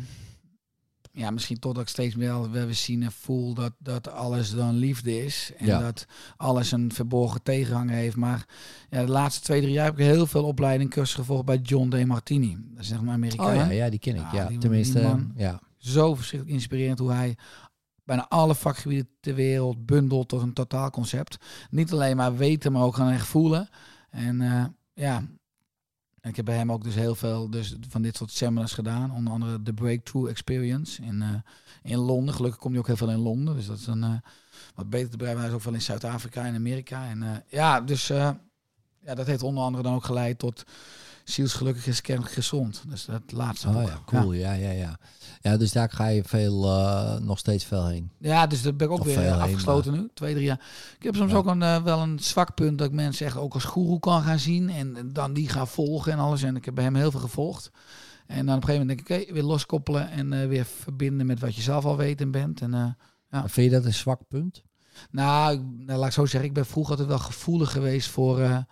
ja, 1.12 1.32
misschien 1.32 1.60
totdat 1.60 1.84
ik 1.84 1.90
steeds 1.90 2.16
meer 2.16 2.28
wel 2.28 2.50
weer 2.50 2.74
zien 2.74 3.04
en 3.04 3.12
voel 3.12 3.54
dat, 3.54 3.74
dat 3.80 4.08
alles 4.10 4.52
dan 4.52 4.76
liefde 4.76 5.24
is. 5.26 5.52
En 5.58 5.66
Ja. 5.66 5.80
dat 5.80 6.06
alles 6.38 6.72
een 6.72 6.92
verborgen 6.94 7.44
tegenhanger 7.44 7.96
heeft. 7.96 8.16
Maar 8.16 8.46
ja, 8.90 9.06
de 9.06 9.12
laatste 9.12 9.42
twee, 9.44 9.62
drie 9.62 9.74
jaar 9.74 9.86
heb 9.86 10.00
ik 10.00 10.06
heel 10.06 10.28
veel 10.28 10.44
opleiding 10.44 10.90
cursus 10.90 11.16
gevolgd 11.16 11.46
bij 11.46 11.58
John 11.58 11.90
D. 11.90 12.06
Martini. 12.06 12.58
Dat 12.74 12.82
is 12.84 12.88
zeg 12.88 12.98
maar 13.00 13.08
een 13.08 13.14
Amerikaan. 13.14 13.48
Oh 13.50 13.56
ja, 13.56 13.70
ja 13.70 13.90
die 13.90 14.00
ken 14.00 14.16
ik. 14.16 14.22
Ja, 14.22 14.34
Ja, 14.34 14.48
die- 14.48 14.58
tenminste, 14.58 15.00
die 15.00 15.08
man. 15.08 15.34
ja. 15.36 15.62
Zo 15.78 16.16
verschrikkelijk 16.16 16.58
inspirerend 16.60 17.00
hoe 17.00 17.12
hij 17.12 17.38
bijna 18.06 18.28
alle 18.30 18.56
vakgebieden 18.56 19.10
ter 19.20 19.36
wereld 19.36 19.86
bundelt 19.86 20.28
tot 20.28 20.42
een 20.42 20.54
totaalconcept. 20.54 21.38
Niet 21.70 21.92
alleen 21.92 22.18
maar 22.18 22.38
weten, 22.38 22.72
maar 22.72 22.84
ook 22.84 22.96
gaan 22.96 23.12
echt 23.12 23.28
voelen. 23.28 23.70
En 24.10 24.42
eh, 24.42 24.66
ja, 24.94 25.24
ik 26.22 26.36
heb 26.36 26.46
bij 26.46 26.58
hem 26.58 26.72
ook 26.72 26.84
dus 26.84 26.96
heel 26.96 27.16
veel 27.16 27.50
dus 27.50 27.76
van 27.90 28.02
dit 28.02 28.16
soort 28.16 28.32
seminars 28.32 28.74
gedaan. 28.74 29.12
Onder 29.12 29.34
andere 29.34 29.62
de 29.62 29.74
Breakthrough 29.74 30.30
Experience 30.30 31.02
in, 31.02 31.22
eh, 31.22 31.30
in 31.92 31.98
Londen. 31.98 32.36
Gelukkig 32.36 32.60
komt 32.60 32.72
hij 32.72 32.82
ook 32.82 32.88
heel 32.88 32.98
veel 32.98 33.10
in 33.10 33.20
Londen. 33.20 33.56
Dus 33.56 33.66
dat 33.66 33.78
is 33.78 33.88
een 33.88 34.04
eh, 34.04 34.16
wat 34.76 34.90
beter 34.90 35.10
te 35.10 35.18
bedrijf. 35.18 35.38
Hij 35.38 35.48
is 35.48 35.54
ook 35.54 35.64
wel 35.64 35.74
in 35.74 35.82
Zuid-Afrika 35.82 36.46
en 36.46 36.56
Amerika. 36.56 37.08
En 37.08 37.44
ja, 37.48 37.82
dus 37.82 38.08
ja, 38.08 39.16
dat 39.16 39.26
heeft 39.26 39.44
onder 39.44 39.64
andere 39.64 39.84
dan 39.84 39.94
ook 39.94 40.06
geleid 40.06 40.40
tot 40.40 40.64
zielsgelukkig 41.30 41.88
is 41.88 42.02
kennelijk 42.02 42.34
gezond. 42.34 42.84
Dus 42.90 43.06
dat 43.06 43.22
laatste 43.32 43.68
Oh 43.68 43.74
boek. 43.74 43.88
ja, 43.88 44.00
cool. 44.06 44.34
Ja, 44.34 44.54
ja, 44.54 44.72
ja. 44.72 45.00
Ja, 45.42 45.58
dus 45.58 45.72
daar 45.72 45.90
ga 45.92 46.08
je 46.08 46.24
veel, 46.24 46.66
eh, 46.66 47.16
nog 47.20 47.38
steeds 47.40 47.64
veel 47.64 47.88
heen. 47.88 48.12
Ja, 48.20 48.48
dus 48.48 48.62
daar 48.62 48.76
ben 48.76 48.88
ik 48.88 48.94
ook 48.94 49.00
Of 49.00 49.06
weer 49.06 49.20
heen, 49.20 49.32
afgesloten 49.34 49.94
nu. 49.94 50.10
Twee, 50.14 50.34
drie 50.34 50.46
jaar. 50.46 50.62
Ik 50.98 51.04
heb 51.04 51.16
soms 51.16 51.32
Ja. 51.32 51.38
ook 51.38 51.46
een, 51.46 51.62
eh, 51.62 51.84
wel 51.84 52.00
een 52.02 52.20
zwak 52.20 52.54
punt 52.56 52.78
dat 52.78 52.88
ik 52.88 52.94
mensen 52.94 53.26
echt 53.26 53.38
ook 53.38 53.54
als 53.54 53.64
goeroe 53.64 54.00
kan 54.00 54.22
gaan 54.24 54.40
zien. 54.40 54.70
En 54.70 55.10
dan 55.14 55.34
die 55.34 55.50
gaan 55.50 55.68
volgen 55.68 56.12
en 56.12 56.20
alles. 56.20 56.44
En 56.44 56.56
ik 56.56 56.66
heb 56.66 56.76
bij 56.76 56.84
hem 56.84 56.96
heel 56.96 57.12
veel 57.12 57.20
gevolgd. 57.20 57.72
En 58.28 58.46
dan 58.46 58.56
op 58.56 58.62
een 58.62 58.68
gegeven 58.68 58.88
moment 58.88 59.08
denk 59.08 59.22
ik, 59.22 59.26
oké, 59.26 59.34
weer 59.34 59.44
loskoppelen 59.44 60.10
en 60.12 60.34
eh, 60.34 60.48
weer 60.48 60.66
verbinden 60.66 61.26
met 61.26 61.40
wat 61.40 61.56
je 61.56 61.62
zelf 61.62 61.86
al 61.86 61.98
weet 61.98 62.22
en 62.22 62.32
bent. 62.32 62.62
En, 62.62 62.72
Ja. 63.32 63.48
Vind 63.48 63.72
je 63.72 63.78
dat 63.78 63.86
een 63.86 63.94
zwak 63.94 64.22
punt? 64.28 64.64
nou, 65.12 65.54
ik- 65.54 65.62
nou, 65.86 66.00
laat 66.00 66.08
ik 66.08 66.14
zo 66.14 66.26
zeggen, 66.26 66.50
ik 66.50 66.56
ben 66.56 66.66
vroeger 66.66 66.92
altijd 66.92 67.10
wel 67.10 67.20
gevoelig 67.20 67.72
geweest 67.72 68.08
voor 68.10 68.66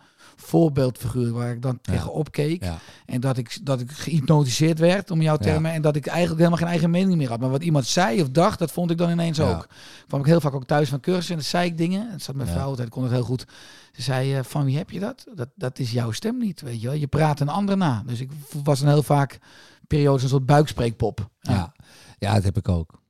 voorbeeldfiguren 0.43 1.33
waar 1.33 1.51
ik 1.51 1.61
dan 1.61 1.81
tegenop 1.81 2.31
keek. 2.31 2.63
En 3.05 3.21
dat 3.21 3.37
ik, 3.37 3.59
dat 3.63 3.79
ik 3.79 3.91
gehypnotiseerd 3.91 4.79
werd, 4.79 5.11
om 5.11 5.21
jouw 5.21 5.37
termen. 5.37 5.71
En 5.71 5.81
dat 5.81 5.95
ik 5.95 6.05
eigenlijk 6.05 6.37
helemaal 6.37 6.59
geen 6.59 6.67
eigen 6.67 6.89
mening 6.89 7.17
meer 7.17 7.29
had. 7.29 7.39
Maar 7.39 7.49
wat 7.49 7.63
iemand 7.63 7.85
zei 7.85 8.21
of 8.21 8.29
dacht, 8.29 8.59
dat 8.59 8.71
vond 8.71 8.91
ik 8.91 8.97
dan 8.97 9.09
ineens 9.09 9.39
ook. 9.39 9.67
kwam 10.07 10.19
ik 10.19 10.25
heel 10.25 10.41
vaak 10.41 10.53
ook 10.53 10.65
thuis 10.65 10.89
van 10.89 10.99
cursus 10.99 11.29
en 11.29 11.35
dan 11.35 11.43
zei 11.43 11.65
ik 11.65 11.77
dingen. 11.77 12.11
Het 12.11 12.23
zat 12.23 12.35
mijn 12.35 12.47
vrouw 12.47 12.65
altijd, 12.67 12.89
kon 12.89 13.03
het 13.03 13.11
heel 13.11 13.23
goed. 13.23 13.45
Ze 13.91 14.01
zei, 14.01 14.35
eh, 14.35 14.43
van 14.43 14.65
wie 14.65 14.77
heb 14.77 14.89
je 14.89 14.99
dat? 14.99 15.25
dat? 15.35 15.49
Dat 15.55 15.79
is 15.79 15.91
jouw 15.91 16.11
stem 16.11 16.37
niet, 16.37 16.61
weet 16.61 16.81
je 16.81 16.87
wel. 16.87 16.97
Je 16.97 17.07
praat 17.07 17.39
een 17.39 17.49
ander 17.49 17.77
na. 17.77 18.03
Dus 18.05 18.19
ik 18.19 18.31
was 18.63 18.79
dan 18.79 18.89
heel 18.89 19.03
vaak 19.03 19.39
periodes 19.87 20.23
een 20.23 20.29
soort 20.29 20.45
buikspreekpop. 20.45 21.29
Ja. 21.39 21.73
ja, 22.17 22.33
dat 22.33 22.43
heb 22.43 22.57
ik 22.57 22.69
ook. 22.69 23.01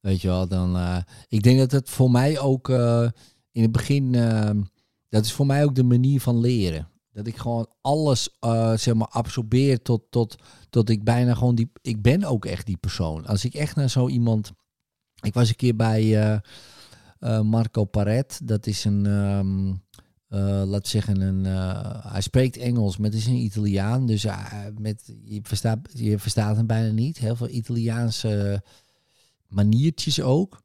Weet 0.00 0.20
je 0.20 0.28
wel, 0.28 0.48
dan... 0.48 0.76
eh, 0.76 0.96
ik 1.28 1.42
denk 1.42 1.58
dat 1.58 1.70
het 1.70 1.90
voor 1.90 2.10
mij 2.10 2.38
ook 2.38 2.68
eh, 2.68 3.08
in 3.52 3.62
het 3.62 3.72
begin... 3.72 4.14
dat 5.08 5.24
is 5.24 5.32
voor 5.32 5.46
mij 5.46 5.64
ook 5.64 5.74
de 5.74 5.82
manier 5.82 6.20
van 6.20 6.40
leren. 6.40 6.88
Dat 7.12 7.26
ik 7.26 7.36
gewoon 7.36 7.68
alles, 7.80 8.36
eh, 8.40 8.76
zeg 8.76 8.94
maar, 8.94 9.08
absorbeer 9.08 9.82
tot, 9.82 10.02
tot, 10.10 10.36
tot 10.70 10.90
ik 10.90 11.04
bijna 11.04 11.34
gewoon 11.34 11.54
die... 11.54 11.70
Ik 11.82 12.02
ben 12.02 12.24
ook 12.24 12.44
echt 12.44 12.66
die 12.66 12.76
persoon. 12.76 13.26
Als 13.26 13.44
ik 13.44 13.54
echt 13.54 13.76
naar 13.76 13.90
zo 13.90 14.08
iemand... 14.08 14.52
Ik 15.20 15.34
was 15.34 15.48
een 15.48 15.56
keer 15.56 15.76
bij 15.76 16.02
eh, 16.02 16.38
eh, 17.18 17.40
Marco 17.40 17.84
Paret. 17.84 18.40
Dat 18.44 18.66
is 18.66 18.84
een... 18.84 19.06
ehm 19.06 19.74
eh, 20.28 20.62
laat 20.66 20.86
zeggen, 20.86 21.20
een, 21.20 21.44
hij 22.12 22.20
spreekt 22.20 22.56
Engels, 22.56 22.96
maar 22.96 23.10
het 23.10 23.18
is 23.18 23.26
een 23.26 23.34
Italiaan. 23.34 24.06
Dus 24.06 24.26
met, 24.78 25.14
je, 25.24 25.40
verstaat, 25.42 25.78
je 25.92 26.18
verstaat 26.18 26.56
hem 26.56 26.66
bijna 26.66 26.92
niet. 26.92 27.18
Heel 27.18 27.36
veel 27.36 27.48
Italiaanse 27.48 28.62
maniertjes 29.46 30.20
ook. 30.20 30.62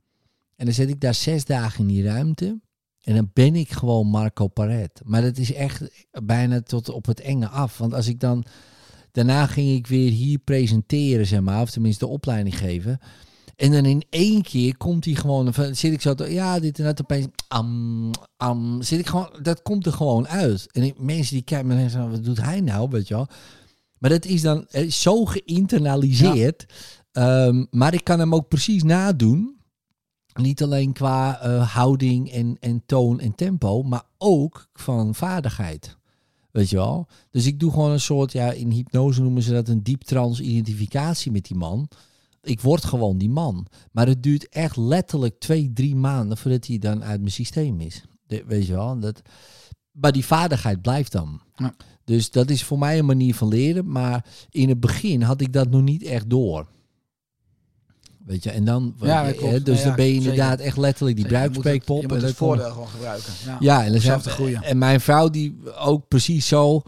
En 0.55 0.65
dan 0.65 0.73
zit 0.73 0.89
ik 0.89 1.01
daar 1.01 1.13
zes 1.13 1.45
dagen 1.45 1.79
in 1.79 1.87
die 1.87 2.03
ruimte. 2.03 2.59
En 3.03 3.15
dan 3.15 3.29
ben 3.33 3.55
ik 3.55 3.71
gewoon 3.71 4.07
Marco 4.07 4.47
Paret. 4.47 5.01
Maar 5.03 5.21
dat 5.21 5.37
is 5.37 5.53
echt 5.53 6.07
bijna 6.23 6.61
tot 6.61 6.89
op 6.89 7.05
het 7.05 7.19
enge 7.19 7.47
af. 7.47 7.77
Want 7.77 7.93
als 7.93 8.07
ik 8.07 8.19
dan... 8.19 8.43
Daarna 9.11 9.45
ging 9.47 9.69
ik 9.77 9.87
weer 9.87 10.11
hier 10.11 10.37
presenteren, 10.39 11.25
zeg 11.27 11.41
maar. 11.41 11.61
Of 11.61 11.69
tenminste 11.71 12.05
de 12.05 12.11
opleiding 12.11 12.57
geven. 12.57 12.99
En 13.55 13.71
dan 13.71 13.85
in 13.85 14.03
één 14.09 14.41
keer 14.41 14.77
komt 14.77 15.05
hij 15.05 15.13
gewoon... 15.13 15.51
Dan 15.51 15.75
zit 15.75 15.93
ik 15.93 16.01
zo... 16.01 16.13
te- 16.13 16.33
Ja, 16.33 16.59
dit 16.59 16.79
en 16.79 16.85
dat 16.85 17.01
opeens... 17.01 17.27
Am, 17.47 18.11
am, 18.37 18.81
zit 18.81 18.99
ik 18.99 19.07
gewoon... 19.07 19.29
Dat 19.41 19.61
komt 19.61 19.85
er 19.85 19.93
gewoon 19.93 20.27
uit. 20.27 20.67
En 20.71 20.83
ik- 20.83 20.99
mensen 20.99 21.33
die 21.35 21.43
kijken 21.43 21.67
me 21.67 21.75
en 21.75 21.89
zeggen... 21.89 22.11
Wat 22.11 22.23
doet 22.23 22.41
hij 22.41 22.61
nou, 22.61 22.89
weet 22.89 23.07
je 23.07 23.13
wel? 23.13 23.27
Maar 23.97 24.09
dat 24.09 24.25
is 24.25 24.41
dan 24.41 24.65
eh, 24.67 24.89
zo 24.89 25.25
geïnternaliseerd. 25.25 26.65
Ehm, 27.11 27.65
maar 27.69 27.93
ik 27.93 28.03
kan 28.03 28.19
hem 28.19 28.35
ook 28.35 28.47
precies 28.47 28.83
nadoen. 28.83 29.52
Niet 30.33 30.63
alleen 30.63 30.93
qua 30.93 31.39
eh, 31.39 31.73
houding 31.73 32.31
en, 32.31 32.57
en 32.59 32.83
toon 32.85 33.19
en 33.19 33.35
tempo, 33.35 33.83
maar 33.83 34.03
ook 34.17 34.67
van 34.73 35.15
vaardigheid. 35.15 35.97
Weet 36.51 36.69
je 36.69 36.75
wel? 36.75 37.07
Dus 37.31 37.45
ik 37.45 37.59
doe 37.59 37.71
gewoon 37.71 37.91
een 37.91 37.99
soort, 37.99 38.31
ja, 38.31 38.51
in 38.51 38.71
hypnose 38.71 39.21
noemen 39.21 39.43
ze 39.43 39.51
dat 39.51 39.67
een 39.67 39.83
diep 39.83 40.01
trans 40.01 40.39
identificatie 40.39 41.31
met 41.31 41.45
die 41.45 41.57
man. 41.57 41.87
Ik 42.41 42.61
word 42.61 42.85
gewoon 42.85 43.17
die 43.17 43.29
man. 43.29 43.67
Maar 43.91 44.07
het 44.07 44.23
duurt 44.23 44.49
echt 44.49 44.77
letterlijk 44.77 45.39
twee, 45.39 45.71
drie 45.73 45.95
maanden 45.95 46.37
voordat 46.37 46.67
hij 46.67 46.77
dan 46.77 47.03
uit 47.03 47.19
mijn 47.19 47.31
systeem 47.31 47.79
is. 47.79 48.03
De- 48.27 48.43
weet 48.47 48.65
je 48.65 48.73
wel? 48.73 48.99
Dat, 48.99 49.21
maar 49.91 50.11
die 50.11 50.25
vaardigheid 50.25 50.81
blijft 50.81 51.11
dan. 51.11 51.41
Ja. 51.55 51.75
Dus 52.03 52.31
dat 52.31 52.49
is 52.49 52.63
voor 52.63 52.79
mij 52.79 52.99
een 52.99 53.05
manier 53.05 53.35
van 53.35 53.47
leren. 53.47 53.91
Maar 53.91 54.25
in 54.49 54.69
het 54.69 54.79
begin 54.79 55.21
had 55.21 55.41
ik 55.41 55.53
dat 55.53 55.69
nog 55.69 55.81
niet 55.81 56.03
echt 56.03 56.29
door. 56.29 56.67
Weet 58.25 58.43
je, 58.43 58.49
en 58.51 58.65
dan, 58.65 58.95
Ja, 59.01 59.25
hè, 59.25 59.33
klopt. 59.33 59.65
dus 59.65 59.77
Ja, 59.79 59.85
dan 59.85 59.95
ben 59.95 60.05
je 60.05 60.11
zeker. 60.11 60.29
inderdaad 60.31 60.59
echt 60.59 60.77
letterlijk 60.77 61.15
die 61.17 61.25
Je 61.27 61.49
moet 61.53 61.63
het-. 61.63 61.83
Je 61.85 62.07
moet 62.07 62.21
het 62.21 62.35
voordeel 62.35 62.71
gewoon 62.71 62.87
gebruiken. 62.87 63.33
Ja, 63.45 63.57
ja, 63.59 63.83
en, 63.85 63.91
dan 63.91 64.01
zelf 64.01 64.21
zijn, 64.21 64.35
te 64.35 64.41
groeien. 64.41 64.63
en 64.63 64.77
mijn 64.77 65.01
vrouw 65.01 65.29
die 65.29 65.57
ook 65.79 66.07
precies 66.07 66.47
zo. 66.47 66.81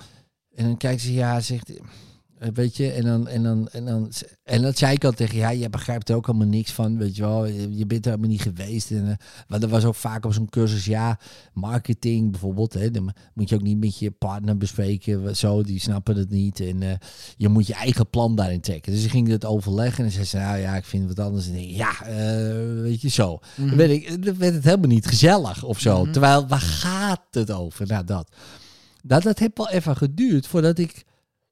En 0.56 0.66
dan 0.66 0.78
kijkt 0.78 1.02
ze, 1.02 1.14
ja, 1.14 1.40
zegt, 1.40 1.70
eh, 1.70 1.82
weet 2.54 2.78
je, 2.78 2.92
en 2.92 3.04
dan, 3.04 3.28
en 3.28 3.44
dan, 3.44 3.68
en 3.68 3.86
dan, 3.86 4.12
en 4.44 4.62
dat 4.62 4.78
zei 4.78 4.94
ik 4.94 5.04
al 5.04 5.12
tegen, 5.12 5.38
ja, 5.38 5.50
je 5.50 5.70
begrijpt 5.70 6.10
er 6.10 6.16
ook 6.16 6.28
allemaal 6.28 6.48
niks 6.48 6.72
van, 6.72 6.98
weet 6.98 7.16
je 7.16 7.22
wel, 7.22 7.46
je 7.46 7.86
bent 7.86 8.06
er 8.06 8.12
helemaal 8.12 8.32
niet 8.32 8.42
geweest. 8.42 8.92
En, 8.92 9.10
eh, 9.10 9.16
want 9.48 9.64
er 9.64 9.70
was 9.70 9.86
ook 9.86 9.96
vaak 9.96 10.26
op 10.26 10.34
zo'n 10.34 10.50
cursus, 10.50 10.86
ja, 10.86 11.20
marketing 11.54 12.32
bijvoorbeeld, 12.32 12.74
hè, 12.74 12.92
dan 12.92 13.14
moet 13.34 13.50
je 13.50 13.56
ook 13.56 13.62
niet 13.62 13.80
met 13.80 14.00
je 14.00 14.12
partner 14.12 14.58
bespreken, 14.58 15.36
zo, 15.36 15.64
die 15.64 15.80
snappen 15.80 16.18
het 16.18 16.30
niet. 16.30 16.60
En 16.60 16.84
eh, 16.84 16.96
je 17.38 17.50
moet 17.50 17.68
je 17.68 17.74
eigen 17.74 18.10
plan 18.10 18.36
daarin 18.36 18.62
trekken. 18.62 18.92
Dus 18.92 19.04
ik 19.04 19.12
ging 19.12 19.28
het 19.28 19.46
overleggen 19.46 20.06
en 20.06 20.12
zei 20.12 20.26
ze, 20.26 20.38
nou 20.38 20.58
ja, 20.58 20.76
ik 20.76 20.86
vind 20.86 21.08
het 21.08 21.18
wat 21.18 21.26
anders. 21.26 21.48
En 21.48 21.54
denk, 21.54 21.70
ja, 21.70 22.02
eh, 22.02 22.82
weet 22.82 23.02
je, 23.02 23.10
zo. 23.10 23.40
Dan, 23.56 23.76
werd 23.76 23.92
ik, 23.92 24.26
dan 24.26 24.38
werd 24.38 24.54
het 24.54 24.64
helemaal 24.64 24.90
niet 24.90 25.08
gezellig 25.08 25.64
of 25.64 25.80
zo. 25.80 26.02
Mhm. 26.02 26.12
Terwijl, 26.12 26.48
waar 26.48 26.60
gaat 26.60 27.22
het 27.32 27.52
over? 27.52 27.88
Nou, 27.88 28.04
dat. 28.04 28.30
Dat, 29.04 29.24
dat 29.24 29.40
heeft 29.40 29.58
wel 29.58 29.70
even 29.70 29.98
geduurd 29.98 30.48
voordat 30.48 30.78
ik 30.78 31.06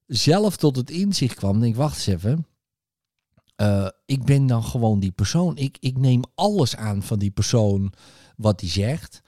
zelf 0.07 0.57
tot 0.57 0.75
het 0.75 0.89
inzicht 0.89 1.35
kwam. 1.35 1.55
Ik 1.55 1.61
denk, 1.61 1.75
wacht 1.75 1.95
eens 1.95 2.07
even. 2.07 2.45
eh, 3.55 3.87
ik 4.05 4.23
ben 4.23 4.47
dan 4.47 4.63
gewoon 4.63 4.99
die 4.99 5.11
persoon. 5.11 5.57
Ik, 5.57 5.77
ik 5.79 5.97
neem 5.97 6.21
alles 6.35 6.75
aan 6.75 7.03
van 7.03 7.19
die 7.19 7.31
persoon 7.31 7.93
wat 8.37 8.59
die 8.59 8.69
zegt. 8.69 9.21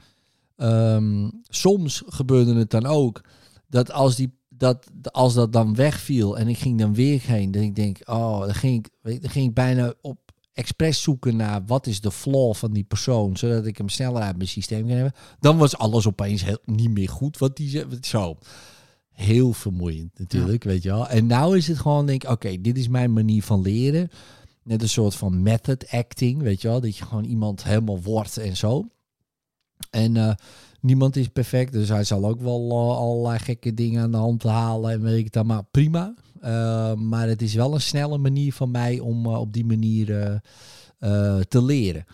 Ehm, 0.56 1.30
soms 1.48 2.04
gebeurde 2.06 2.56
het 2.56 2.70
dan 2.70 2.86
ook 2.86 3.22
dat 3.68 3.92
als, 3.92 4.16
die, 4.16 4.40
dat 4.50 4.86
als 5.12 5.34
dat 5.34 5.54
dan 5.54 5.76
wegviel 5.76 6.38
en 6.38 6.48
ik 6.48 6.58
ging 6.58 6.80
dan 6.80 6.94
weer 6.94 7.22
heen, 7.22 7.52
dat 7.52 7.62
ik 7.62 7.76
denk, 7.76 8.00
oh, 8.06 8.40
dan 8.40 8.56
ging 8.56 8.86
ik, 9.04 9.22
dan 9.22 9.30
ging 9.30 9.48
ik 9.48 9.54
bijna 9.54 9.94
op 10.02 10.18
expres 10.54 11.02
zoeken 11.02 11.36
naar 11.36 11.66
wat 11.66 11.88
is 11.88 12.02
de 12.02 12.12
flaw 12.12 12.54
van 12.54 12.72
die 12.74 12.84
persoon, 12.84 13.38
zodat 13.38 13.66
ik 13.66 13.78
hem 13.78 13.90
sneller 13.90 14.22
uit 14.22 14.36
mijn 14.38 14.50
systeem 14.50 14.88
kan 14.88 14.96
hebben. 14.96 15.14
Dan 15.40 15.58
was 15.58 15.78
alles 15.78 16.08
opeens 16.08 16.44
niet 16.66 16.92
meer 16.92 17.10
goed 17.10 17.38
wat 17.38 17.56
die 17.58 17.84
zo. 18.02 18.38
Heel 19.16 19.54
vermoeiend 19.54 20.20
natuurlijk, 20.20 20.64
weet 20.64 20.84
je 20.84 20.90
wel. 20.90 21.08
En 21.08 21.26
nou 21.26 21.58
is 21.58 21.68
het 21.68 21.78
gewoon, 21.78 22.06
denk 22.06 22.24
ik, 22.24 22.30
oké, 22.30 22.62
dit 22.62 22.78
is 22.78 22.88
mijn 22.88 23.14
manier 23.14 23.44
van 23.44 23.62
leren. 23.62 24.10
Net 24.64 24.82
een 24.82 24.90
soort 24.90 25.16
van 25.16 25.42
method 25.42 25.90
acting, 25.90 26.42
weet 26.42 26.62
je 26.62 26.68
wel. 26.68 26.82
Dat 26.82 26.98
je 26.98 27.06
gewoon 27.06 27.24
iemand 27.24 27.64
helemaal 27.64 28.02
wordt 28.02 28.38
en 28.38 28.58
zo. 28.58 28.88
En 29.90 30.18
eh, 30.18 30.34
niemand 30.82 31.16
is 31.16 31.28
perfect, 31.28 31.72
dus 31.72 31.90
hij 31.90 32.04
zal 32.04 32.26
ook 32.26 32.42
wel 32.42 32.70
eh, 32.70 32.98
allerlei 32.98 33.40
gekke 33.40 33.74
dingen 33.74 34.02
aan 34.02 34.12
de 34.12 34.18
hand 34.18 34.44
halen 34.44 34.92
en 34.92 35.02
weet 35.02 35.18
ik 35.18 35.24
het 35.24 35.34
dan 35.34 35.46
maar 35.46 35.64
prima. 35.72 36.14
Eh, 36.42 36.94
maar 36.94 37.28
het 37.28 37.42
is 37.42 37.54
wel 37.54 37.74
een 37.74 37.82
snelle 37.82 38.18
manier 38.18 38.54
van 38.54 38.72
mij 38.72 39.00
om 39.00 39.28
op 39.28 39.54
die 39.54 39.66
manier 39.66 40.42
te 41.48 41.64
leren. 41.64 42.06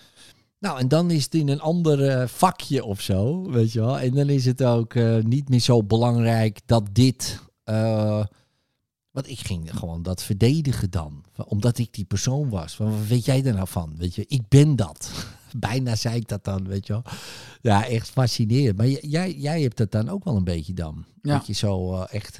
Nou, 0.61 0.79
en 0.79 0.87
dan 0.87 1.11
is 1.11 1.23
het 1.23 1.33
in 1.33 1.49
een 1.49 1.61
ander 1.61 2.07
eh, 2.09 2.27
vakje 2.27 2.83
of 2.85 3.01
zo, 3.01 3.49
weet 3.51 3.71
je 3.71 3.79
wel. 3.79 3.99
En 3.99 4.13
dan 4.13 4.29
is 4.29 4.45
het 4.45 4.63
ook 4.63 4.93
eh, 4.93 5.17
niet 5.17 5.49
meer 5.49 5.59
zo 5.59 5.83
belangrijk 5.83 6.59
dat 6.65 6.83
dit... 6.91 7.39
eh, 7.63 8.25
want 9.11 9.29
ik 9.29 9.39
ging 9.39 9.77
gewoon 9.77 10.03
dat 10.03 10.23
verdedigen 10.23 10.89
dan. 10.89 11.23
Omdat 11.45 11.77
ik 11.77 11.93
die 11.93 12.05
persoon 12.05 12.49
was. 12.49 12.75
Van, 12.75 12.91
wat 12.97 13.07
weet 13.07 13.25
jij 13.25 13.45
er 13.45 13.53
nou 13.53 13.67
van? 13.67 13.93
Weet 13.97 14.15
je, 14.15 14.25
ik 14.27 14.41
ben 14.47 14.75
dat. 14.75 15.11
Bijna 15.57 15.95
zei 15.95 16.15
ik 16.15 16.27
dat 16.27 16.43
dan, 16.43 16.67
weet 16.67 16.87
je 16.87 16.93
wel. 16.93 17.03
Ja, 17.61 17.87
echt 17.87 18.09
fascinerend. 18.09 18.77
Maar 18.77 18.87
jij, 18.87 19.33
jij 19.33 19.61
hebt 19.61 19.77
dat 19.77 19.91
dan 19.91 20.09
ook 20.09 20.23
wel 20.23 20.35
een 20.35 20.43
beetje 20.43 20.73
dan. 20.73 21.05
Ja. 21.21 21.37
Dat 21.37 21.47
je 21.47 21.53
zo 21.53 22.01
echt... 22.01 22.39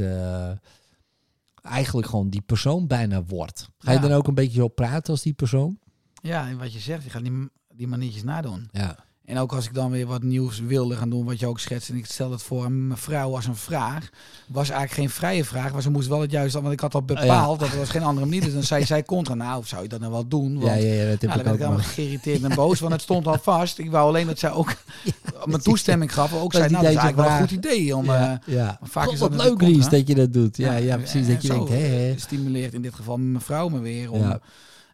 eigenlijk 1.61 2.07
gewoon 2.07 2.29
die 2.29 2.41
persoon 2.41 2.87
bijna 2.87 3.23
wordt. 3.23 3.69
Ga 3.77 3.91
je 3.91 3.99
Ja. 3.99 4.07
dan 4.07 4.17
ook 4.17 4.27
een 4.27 4.33
beetje 4.35 4.59
zo 4.59 4.67
praten 4.67 5.13
als 5.13 5.21
die 5.21 5.33
persoon? 5.33 5.79
Ja, 6.21 6.47
en 6.47 6.57
wat 6.57 6.73
je 6.73 6.79
zegt, 6.79 7.03
je 7.03 7.09
gaat 7.09 7.23
die, 7.23 7.49
die 7.75 7.87
maniertjes 7.87 8.23
nadoen. 8.23 8.69
Ja. 8.71 8.95
En 9.25 9.37
ook 9.37 9.53
als 9.53 9.65
ik 9.65 9.73
dan 9.73 9.91
weer 9.91 10.07
wat 10.07 10.23
nieuws 10.23 10.59
wilde 10.59 10.95
gaan 10.95 11.09
doen, 11.09 11.25
wat 11.25 11.39
je 11.39 11.47
ook 11.47 11.59
schetst, 11.59 11.89
en 11.89 11.95
ik 11.95 12.05
stel 12.05 12.31
het 12.31 12.41
voor 12.41 12.65
aan 12.65 12.87
mijn 12.87 12.99
vrouw 12.99 13.35
als 13.35 13.45
een 13.45 13.55
vraag, 13.55 14.09
was 14.47 14.69
eigenlijk 14.69 14.99
geen 14.99 15.09
vrije 15.09 15.45
vraag, 15.45 15.73
maar 15.73 15.81
ze 15.81 15.89
moest 15.89 16.07
wel 16.07 16.21
het 16.21 16.31
juiste, 16.31 16.61
want 16.61 16.73
ik 16.73 16.79
had 16.79 16.93
al 16.93 17.03
bepaald 17.03 17.59
dat 17.59 17.71
er 17.71 17.77
was 17.77 17.89
geen 17.89 18.03
andere 18.03 18.25
manier. 18.25 18.43
Dus 18.43 18.53
dan 18.53 18.63
zei 18.63 18.85
zij 18.85 19.03
contra, 19.03 19.33
nou, 19.33 19.65
zou 19.65 19.83
je 19.83 19.89
dat 19.89 19.99
nou 19.99 20.11
wel 20.11 20.27
doen? 20.27 20.53
Want, 20.53 20.65
Ja, 20.65 20.73
ja, 20.73 20.93
ja, 20.93 21.09
dat 21.09 21.21
heb 21.21 21.29
dan 21.29 21.39
ik 21.39 21.47
ook 21.47 21.53
ik 21.53 21.59
helemaal 21.59 21.77
wel. 21.77 21.87
geïrriteerd 21.87 22.43
en 22.43 22.55
boos, 22.55 22.79
want 22.79 22.93
het 22.93 23.01
stond 23.01 23.27
al 23.27 23.37
vast. 23.37 23.77
Ik 23.77 23.91
wou 23.91 24.07
alleen 24.07 24.27
dat 24.27 24.39
zij 24.39 24.51
ook 24.51 24.73
mijn 25.45 25.61
toestemming 25.61 26.13
gaf. 26.13 26.33
Ook 26.33 26.53
zei, 26.53 26.69
nou, 26.69 26.83
dat 26.83 26.91
is 26.91 26.97
eigenlijk 26.97 27.27
wel 27.27 27.37
een 27.37 27.47
goed 27.47 27.57
idee 27.57 27.95
om... 27.95 28.05
Ja, 28.05 28.41
eh, 28.45 28.53
ja. 28.55 28.79
vaak 28.81 29.03
God, 29.03 29.13
is 29.13 29.19
dat 29.19 29.35
leuk, 29.35 30.07
je 30.07 30.15
dat 30.15 30.33
doet. 30.33 30.57
Ja, 30.57 30.75
ja, 30.75 30.97
precies. 30.97 31.27
Dat 31.27 31.41
je 31.41 31.47
denkt, 31.47 31.69
hè, 31.69 31.75
hè. 31.75 32.17
stimuleert 32.17 32.73
in 32.73 32.81
dit 32.81 32.93
geval 32.93 33.17
mijn 33.17 33.43
vrouw 33.43 33.69
me 33.69 33.79
weer 33.79 34.11
om 34.11 34.39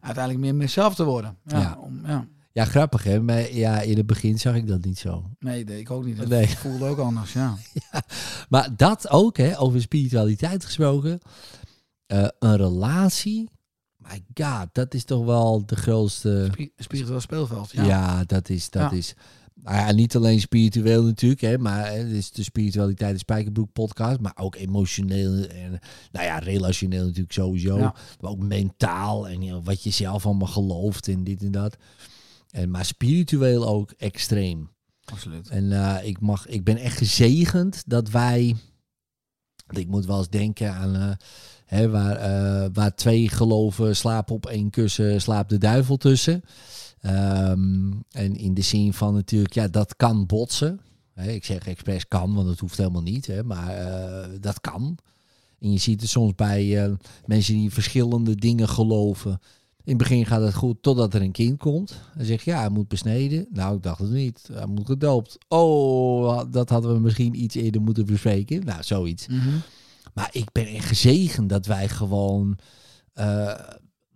uiteindelijk 0.01 0.45
meer 0.45 0.55
mezelf 0.55 0.95
te 0.95 1.03
worden. 1.03 1.37
Ja. 1.45 1.77
Om, 1.81 2.01
ja. 2.05 2.27
Ja, 2.57 2.65
grappig 2.65 3.03
hè. 3.03 3.21
Maar 3.21 3.53
ja, 3.53 3.81
in 3.81 3.97
het 3.97 4.05
begin 4.05 4.39
zag 4.39 4.55
ik 4.55 4.67
dat 4.67 4.85
niet 4.85 4.97
zo. 4.99 5.29
Nee, 5.39 5.63
nee, 5.63 5.79
ik 5.79 5.91
ook 5.91 6.05
niet. 6.05 6.17
Dat 6.17 6.27
Nee. 6.27 6.47
voelde 6.47 6.85
ook 6.85 6.97
anders, 6.97 7.33
ja. 7.41 7.57
Maar 8.49 8.69
dat 8.75 9.09
ook, 9.09 9.37
hè, 9.37 9.59
over 9.59 9.81
spiritualiteit 9.81 10.65
gesproken. 10.65 11.19
eh, 12.05 12.27
een 12.39 12.55
relatie. 12.57 13.49
My 13.97 14.23
god, 14.33 14.67
dat 14.71 14.93
is 14.93 15.03
toch 15.03 15.25
wel 15.25 15.65
de 15.65 15.75
grootste. 15.75 16.47
Spi- 16.51 16.71
Spiritueel 16.77 17.19
speelveld, 17.19 17.71
Ja, 17.71 17.83
ja. 17.83 18.23
dat 18.23 18.49
is. 18.49 18.69
Dat 18.69 18.91
Ja. 18.91 18.97
is 18.97 19.13
nou 19.53 19.75
ja, 19.77 19.91
niet 19.91 20.15
alleen 20.15 20.39
spiritueel 20.39 21.03
natuurlijk, 21.03 21.41
hè, 21.41 21.57
maar 21.57 21.91
het 21.93 22.07
is 22.07 22.31
de 22.31 22.43
spiritualiteit 22.43 23.13
de 23.13 23.17
Spijkerbroek 23.19 23.71
podcast, 23.73 24.19
maar 24.19 24.33
ook 24.35 24.55
emotioneel 24.55 25.33
en 25.45 25.79
nou 26.11 26.25
ja, 26.25 26.37
relationeel 26.39 27.03
natuurlijk 27.05 27.33
sowieso, 27.33 27.77
Ja. 27.77 27.95
maar 28.21 28.31
ook 28.31 28.39
mentaal 28.43 29.27
en 29.27 29.63
wat 29.63 29.83
je 29.83 29.89
zelf 29.89 30.25
allemaal 30.25 30.47
gelooft 30.47 31.07
en 31.07 31.23
dit 31.23 31.41
en 31.43 31.51
dat. 31.51 31.77
En 32.57 32.69
maar 32.69 32.85
spiritueel 32.85 33.67
ook 33.67 33.91
extreem. 33.91 34.69
Absoluut. 35.05 35.49
En 35.49 35.71
eh, 35.71 36.07
ik, 36.07 36.19
mag, 36.19 36.47
ik 36.47 36.63
ben 36.63 36.77
echt 36.77 36.97
gezegend 36.97 37.83
dat 37.87 38.09
wij. 38.09 38.55
Ik 39.69 39.87
moet 39.87 40.05
wel 40.05 40.17
eens 40.17 40.29
denken 40.29 40.73
aan. 40.73 40.95
eh, 40.95 41.11
hè, 41.65 41.89
waar, 41.89 42.15
eh, 42.15 42.69
waar 42.73 42.95
twee 42.95 43.29
geloven 43.29 43.95
slapen 43.95 44.35
op 44.35 44.45
één 44.45 44.69
kussen, 44.69 45.21
slaapt 45.21 45.49
de 45.49 45.57
duivel 45.57 45.97
tussen. 45.97 46.41
Ehm, 46.99 47.91
en 48.11 48.35
in 48.35 48.53
de 48.53 48.61
zin 48.61 48.93
van 48.93 49.13
natuurlijk, 49.13 49.53
ja, 49.53 49.67
dat 49.67 49.95
kan 49.95 50.25
botsen. 50.25 50.79
Hè, 51.13 51.31
ik 51.31 51.45
zeg 51.45 51.67
expres 51.67 52.07
kan, 52.07 52.33
want 52.33 52.47
het 52.47 52.59
hoeft 52.59 52.77
helemaal 52.77 53.01
niet. 53.01 53.25
Hè, 53.27 53.43
maar 53.43 53.69
eh, 53.69 54.29
dat 54.41 54.61
kan. 54.61 54.97
En 55.59 55.71
je 55.71 55.77
ziet 55.77 56.01
het 56.01 56.09
soms 56.09 56.35
bij 56.35 56.83
eh, 56.83 56.91
mensen 57.25 57.53
die 57.53 57.71
verschillende 57.71 58.35
dingen 58.35 58.69
geloven. 58.69 59.39
In 59.87 59.93
het 59.93 60.01
begin 60.01 60.25
gaat 60.25 60.41
het 60.41 60.53
goed 60.53 60.77
totdat 60.81 61.13
er 61.13 61.21
een 61.21 61.31
kind 61.31 61.57
komt. 61.57 61.99
Hij 62.13 62.25
zegt, 62.25 62.43
ja, 62.43 62.59
hij 62.59 62.69
moet 62.69 62.87
besneden. 62.87 63.47
Nou, 63.51 63.75
ik 63.75 63.83
dacht 63.83 63.99
het 63.99 64.09
niet. 64.11 64.49
Hij 64.53 64.65
moet 64.65 64.85
gedoopt. 64.85 65.37
Oh, 65.47 66.41
dat 66.51 66.69
hadden 66.69 66.93
we 66.93 66.99
misschien 66.99 67.41
iets 67.43 67.55
eerder 67.55 67.81
moeten 67.81 68.05
bespreken. 68.05 68.65
Nou, 68.65 68.83
zoiets. 68.83 69.27
Mhm. 69.27 69.49
Maar 70.13 70.29
ik 70.31 70.51
ben 70.51 70.65
echt 70.67 70.85
gezegend 70.85 71.49
dat 71.49 71.65
wij 71.65 71.89
gewoon... 71.89 72.57
eh, 73.13 73.53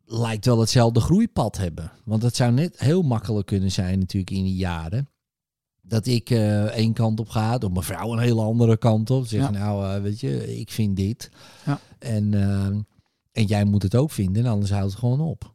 lijkt 0.05 0.45
wel 0.45 0.59
hetzelfde 0.59 0.99
groeipad 0.99 1.57
hebben. 1.57 1.91
Want 2.05 2.23
het 2.23 2.35
zou 2.35 2.51
net 2.51 2.79
heel 2.79 3.01
makkelijk 3.01 3.47
kunnen 3.47 3.71
zijn 3.71 3.99
natuurlijk 3.99 4.31
in 4.31 4.43
die 4.43 4.55
jaren. 4.55 5.09
Dat 5.81 6.05
ik 6.05 6.29
eh 6.29 6.63
één 6.65 6.93
kant 6.93 7.19
op 7.19 7.29
ga, 7.29 7.55
of 7.55 7.71
mijn 7.71 7.83
vrouw 7.85 8.11
een 8.13 8.19
hele 8.19 8.41
andere 8.41 8.77
kant 8.77 9.09
op. 9.09 9.25
Zeg, 9.27 9.41
Ja. 9.41 9.49
nou, 9.49 9.95
eh, 9.95 10.01
weet 10.01 10.19
je, 10.19 10.59
ik 10.59 10.71
vind 10.71 10.95
dit. 10.95 11.29
Ja. 11.65 11.79
En, 11.99 12.33
en 13.31 13.45
jij 13.45 13.65
moet 13.65 13.83
het 13.83 13.95
ook 13.95 14.11
vinden, 14.11 14.45
en 14.45 14.51
anders 14.51 14.71
houdt 14.71 14.89
het 14.91 14.99
gewoon 14.99 15.19
op. 15.21 15.53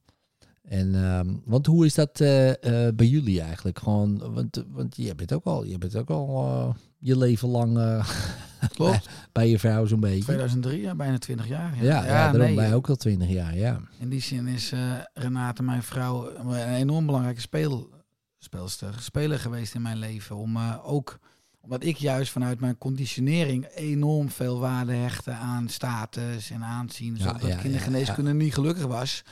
En, 0.68 0.94
ehm, 0.94 1.34
want 1.44 1.66
hoe 1.66 1.84
is 1.84 1.94
dat 1.94 2.20
eh, 2.20 2.50
eh, 2.50 2.94
bij 2.94 3.06
jullie 3.06 3.40
eigenlijk? 3.40 3.78
Gewoon, 3.78 4.32
want, 4.34 4.64
want 4.68 4.96
je 4.96 5.14
bent 5.14 5.32
ook 5.32 5.44
al, 5.44 5.64
je 5.64 5.78
bent 5.78 5.96
ook 5.96 6.10
al 6.10 6.46
eh, 6.46 6.74
je 6.98 7.18
leven 7.18 7.48
lang 7.48 7.72
Klopt. 8.74 9.08
bij 9.32 9.48
je 9.48 9.58
vrouw 9.58 9.86
zo'n 9.86 10.00
beetje. 10.00 10.24
2003, 10.24 10.80
ja, 10.80 10.94
bijna 10.94 11.18
20 11.18 11.48
jaar. 11.48 11.84
Ja, 11.84 12.04
ja, 12.04 12.06
daarom 12.06 12.40
nee, 12.40 12.54
bij 12.54 12.74
ook 12.74 12.88
al 12.88 12.96
twintig 12.96 13.28
jaar, 13.28 13.56
ja. 13.56 13.80
In 13.98 14.08
die 14.08 14.20
zin 14.20 14.46
is 14.46 14.72
Renate, 15.14 15.62
mijn 15.62 15.82
vrouw, 15.82 16.36
een 16.36 16.74
enorm 16.74 17.06
belangrijke 17.06 17.40
speel, 17.40 17.90
speelster, 18.38 18.94
speler 19.00 19.38
geweest 19.38 19.74
in 19.74 19.82
mijn 19.82 19.98
leven. 19.98 20.36
Om 20.36 20.58
ook, 20.84 21.18
omdat 21.60 21.84
ik 21.84 21.96
juist 21.96 22.32
vanuit 22.32 22.60
mijn 22.60 22.78
conditionering 22.78 23.66
enorm 23.74 24.30
veel 24.30 24.58
waarde 24.58 24.92
hechtte 24.92 25.30
aan 25.30 25.68
status 25.68 26.50
en 26.50 26.62
aanzien. 26.62 27.16
Ja, 27.16 27.22
Zodat 27.22 27.42
ja, 27.42 27.58
ik 27.58 27.64
in 27.64 27.72
de 27.72 27.78
ja, 27.78 27.82
geneeskunde 27.82 28.34
niet 28.34 28.54
gelukkig 28.54 28.86
was. 28.86 29.22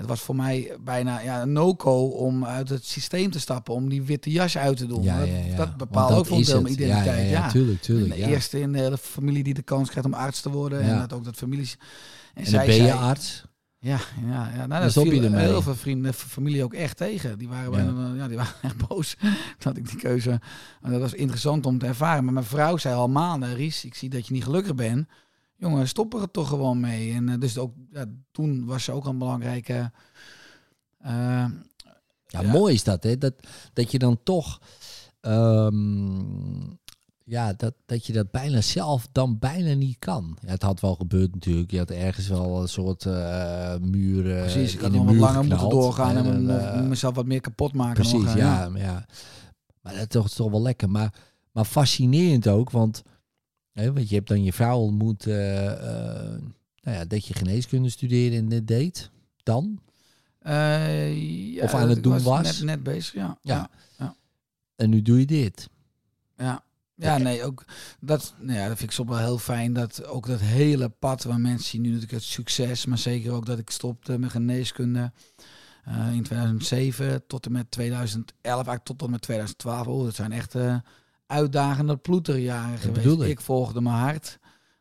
Het 0.00 0.08
was 0.08 0.20
voor 0.20 0.36
mij 0.36 0.76
bijna 0.80 1.20
ja, 1.20 1.42
een 1.42 1.52
no-go 1.52 2.04
om 2.06 2.44
uit 2.44 2.68
het 2.68 2.84
systeem 2.84 3.30
te 3.30 3.40
stappen, 3.40 3.74
om 3.74 3.88
die 3.88 4.02
witte 4.02 4.30
jas 4.30 4.58
uit 4.58 4.76
te 4.76 4.86
doen. 4.86 5.02
Ja, 5.02 5.18
dat, 5.18 5.28
ja, 5.28 5.56
dat 5.56 5.76
bepaalt 5.76 6.12
ook 6.12 6.26
voor 6.26 6.36
een 6.36 6.44
deel 6.44 6.62
mijn 6.62 6.74
identiteit. 6.74 7.16
Ja, 7.16 7.22
ja, 7.22 7.30
ja, 7.30 7.48
tuurlijk, 7.50 7.82
de 7.82 8.18
ja. 8.18 8.26
eerste 8.26 8.60
in 8.60 8.72
de 8.72 8.78
hele 8.78 8.98
familie 8.98 9.42
die 9.42 9.54
de 9.54 9.62
kans 9.62 9.90
krijgt 9.90 10.08
om 10.08 10.14
arts 10.14 10.40
te 10.40 10.50
worden. 10.50 10.84
Ja. 10.84 10.92
En 10.92 10.98
dat 10.98 11.12
ook 11.12 11.24
dat 11.24 11.36
families. 11.36 11.76
En, 12.34 12.44
En 12.44 12.52
dan 12.52 12.66
ben 12.66 12.74
je 12.82 12.92
arts. 12.92 13.44
ja, 13.78 13.98
ja, 14.26 14.50
ja. 14.56 14.66
Nou, 14.66 14.82
dat 14.82 14.94
je 14.94 15.00
viel 15.00 15.22
ermee. 15.22 15.46
heel 15.46 15.62
veel 15.62 15.74
vrienden, 15.74 16.14
familie 16.14 16.64
ook 16.64 16.74
echt 16.74 16.96
tegen. 16.96 17.38
Die 17.38 17.48
waren, 17.48 17.72
Ja. 17.72 17.92
bijna, 17.92 18.14
ja, 18.14 18.28
die 18.28 18.36
waren 18.36 18.54
echt 18.62 18.86
boos 18.88 19.16
dat 19.58 19.76
ik 19.76 19.88
die 19.88 19.98
keuze... 19.98 20.40
En 20.82 20.90
dat 20.90 21.00
was 21.00 21.14
interessant 21.14 21.66
om 21.66 21.78
te 21.78 21.86
ervaren. 21.86 22.24
Maar 22.24 22.32
mijn 22.32 22.46
vrouw 22.46 22.76
zei 22.76 22.94
al 22.94 23.08
maanden, 23.08 23.54
Ries, 23.54 23.84
ik 23.84 23.94
zie 23.94 24.08
dat 24.08 24.26
je 24.26 24.32
niet 24.32 24.44
gelukkig 24.44 24.74
bent. 24.74 25.08
Jongen, 25.60 25.88
stop 25.88 26.14
er 26.14 26.30
toch 26.30 26.48
gewoon 26.48 26.80
mee. 26.80 27.12
En 27.12 27.28
eh, 27.28 27.38
dus 27.38 27.58
ook, 27.58 27.72
ja, 27.92 28.04
toen 28.32 28.64
was 28.64 28.84
ze 28.84 28.92
ook 28.92 29.06
een 29.06 29.18
belangrijke... 29.18 29.92
eh, 30.98 31.10
Ja, 32.26 32.40
Ja. 32.40 32.52
mooi 32.52 32.74
is 32.74 32.84
dat, 32.84 33.02
hè? 33.02 33.18
Dat, 33.18 33.34
dat 33.72 33.90
je 33.90 33.98
dan 33.98 34.18
toch... 34.22 34.60
ehm, 35.20 36.60
ja, 37.24 37.52
dat, 37.52 37.74
dat 37.86 38.06
je 38.06 38.12
dat 38.12 38.30
bijna 38.30 38.60
zelf 38.60 39.08
dan 39.12 39.38
bijna 39.38 39.74
niet 39.74 39.98
kan. 39.98 40.38
Ja, 40.42 40.50
het 40.50 40.62
had 40.62 40.80
wel 40.80 40.94
gebeurd 40.94 41.34
natuurlijk. 41.34 41.70
Je 41.70 41.78
had 41.78 41.90
ergens 41.90 42.28
wel 42.28 42.62
een 42.62 42.68
soort 42.68 43.06
eh 43.06 43.74
muur 43.80 44.36
eh, 44.36 44.40
precies, 44.40 44.74
ik 44.74 44.80
had 44.80 44.92
nog 44.92 45.04
wat 45.04 45.14
langer 45.14 45.44
moeten 45.44 45.68
doorgaan 45.68 46.16
En 46.16 46.88
mezelf 46.88 47.14
wat 47.14 47.26
meer 47.26 47.40
kapot 47.40 47.72
maken. 47.72 47.94
Precies, 48.02 48.24
nog, 48.24 48.36
ja, 48.36 48.68
maar 48.68 48.80
ja. 48.80 49.06
Maar 49.82 49.92
dat 49.92 50.02
is 50.02 50.08
toch, 50.08 50.30
toch 50.30 50.50
wel 50.50 50.62
lekker. 50.62 50.90
Maar, 50.90 51.14
maar 51.52 51.64
fascinerend 51.64 52.48
ook, 52.48 52.70
want, 52.70 53.02
want 53.86 54.08
je 54.08 54.14
hebt 54.14 54.28
dan 54.28 54.44
je 54.44 54.52
vrouw 54.52 54.78
ontmoet 54.78 55.26
eh, 55.26 55.72
eh, 55.72 56.40
nou 56.82 56.96
ja, 56.96 57.04
dat 57.04 57.26
je 57.26 57.34
geneeskunde 57.34 57.88
studeerde 57.88 58.36
en 58.36 58.48
dit 58.48 58.68
deed. 58.68 59.10
Dan? 59.42 59.80
Eh, 60.38 61.54
ja, 61.54 61.64
Of 61.64 61.74
aan 61.74 61.88
het 61.88 62.02
doen 62.02 62.22
was. 62.22 62.42
Net, 62.42 62.62
net 62.62 62.82
bezig, 62.82 63.14
ja. 63.14 63.38
Ja. 63.42 63.70
ja. 63.98 64.14
En 64.76 64.90
nu 64.90 65.02
doe 65.02 65.18
je 65.18 65.26
dit. 65.26 65.68
Ja, 66.36 66.62
Ja, 66.94 67.18
nee, 67.18 67.44
ook 67.44 67.64
dat, 68.00 68.34
nou 68.38 68.58
ja, 68.58 68.68
dat 68.68 68.76
vind 68.76 68.90
ik 68.90 68.96
soms 68.96 69.08
wel 69.08 69.18
heel 69.18 69.38
fijn. 69.38 69.72
Dat 69.72 70.04
ook 70.04 70.26
dat 70.26 70.40
hele 70.40 70.88
pad 70.88 71.24
waar 71.24 71.40
mensen 71.40 71.68
zien 71.68 71.80
nu 71.80 71.86
natuurlijk 71.86 72.14
het 72.14 72.22
succes, 72.22 72.86
maar 72.86 72.98
zeker 72.98 73.32
ook 73.32 73.46
dat 73.46 73.58
ik 73.58 73.70
stopte 73.70 74.18
met 74.18 74.30
geneeskunde 74.30 75.12
in 76.12 76.22
2007 76.22 77.26
tot 77.26 77.46
en 77.46 77.52
met 77.52 77.70
2011, 77.70 78.34
eigenlijk 78.42 78.84
tot 78.84 79.02
en 79.02 79.10
met 79.10 79.22
2012. 79.22 79.86
Oh, 79.86 80.04
dat 80.04 80.14
zijn 80.14 80.32
echt 80.32 80.54
uitdagende 81.30 81.96
ploeterjaren 81.96 82.78
geweest. 82.78 83.20
ik. 83.20 83.28
Ik 83.28 83.40
volgde 83.40 83.80
mijn 83.80 83.96
hart. 83.96 84.38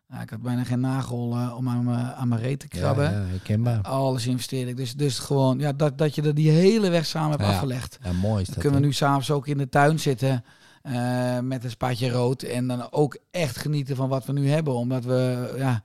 Ja, 0.09 0.21
ik 0.21 0.29
had 0.29 0.41
bijna 0.41 0.63
geen 0.63 0.79
nagel 0.79 1.19
om 1.57 1.69
aan 1.69 1.83
mijn, 1.83 1.97
aan 2.05 2.27
mijn 2.27 2.41
reet 2.41 2.59
te 2.59 2.67
krabben. 2.67 3.03
Ja, 3.11 3.19
ja, 3.19 3.25
herkenbaar. 3.25 3.81
Alles 3.81 4.27
investeerde 4.27 4.69
ik. 4.71 4.77
Dus, 4.77 4.93
dus 4.95 5.19
gewoon, 5.19 5.59
ja, 5.59 5.73
dat, 5.73 5.97
dat 5.97 6.15
je 6.15 6.21
er 6.21 6.35
die 6.35 6.49
hele 6.51 6.89
weg 6.89 7.05
samen 7.05 7.29
hebt 7.31 7.43
Ja. 7.43 7.49
afgelegd. 7.49 7.97
Ja, 8.03 8.11
mooi 8.11 8.41
is 8.41 8.45
Dan 8.45 8.53
dat. 8.53 8.63
kunnen 8.63 8.79
we 8.81 8.85
nu 8.85 8.93
s'avonds 8.93 9.31
ook 9.31 9.47
in 9.47 9.57
de 9.57 9.69
tuin 9.69 9.99
zitten 9.99 10.43
eh, 10.81 11.39
met 11.39 11.63
een 11.63 11.69
spaatje 11.69 12.09
rood. 12.11 12.41
En 12.43 12.67
dan 12.67 12.91
ook 12.91 13.17
echt 13.31 13.57
genieten 13.57 13.95
van 13.95 14.09
wat 14.09 14.25
we 14.25 14.33
nu 14.33 14.49
hebben. 14.49 14.73
Omdat 14.73 15.03
we, 15.03 15.53
ja, 15.57 15.81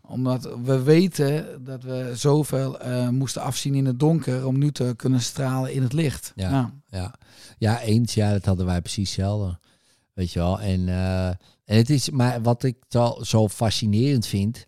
omdat 0.00 0.48
we 0.64 0.82
weten 0.82 1.64
dat 1.64 1.82
we 1.82 2.10
zoveel 2.14 2.80
eh, 2.80 3.08
moesten 3.08 3.42
afzien 3.42 3.74
in 3.74 3.86
het 3.86 3.98
donker. 4.00 4.46
Om 4.46 4.58
nu 4.58 4.72
te 4.72 4.92
kunnen 4.96 5.20
stralen 5.20 5.72
in 5.72 5.82
het 5.82 5.92
licht. 5.92 6.32
Ja. 6.34 6.50
Ja. 6.50 6.72
Ja. 6.90 7.14
ja, 7.58 7.80
eens. 7.80 8.14
Ja, 8.14 8.32
dat 8.32 8.44
hadden 8.44 8.66
wij 8.66 8.80
precies 8.80 9.08
hetzelfde. 9.16 9.58
Weet 10.18 10.32
je 10.32 10.38
wel. 10.38 10.60
En, 10.60 10.88
eh, 10.88 11.28
en 11.64 11.76
het 11.76 11.90
is, 11.90 12.10
maar 12.10 12.42
wat 12.42 12.62
ik 12.62 12.76
zo, 13.20 13.48
fascinerend 13.48 14.26
vind, 14.26 14.64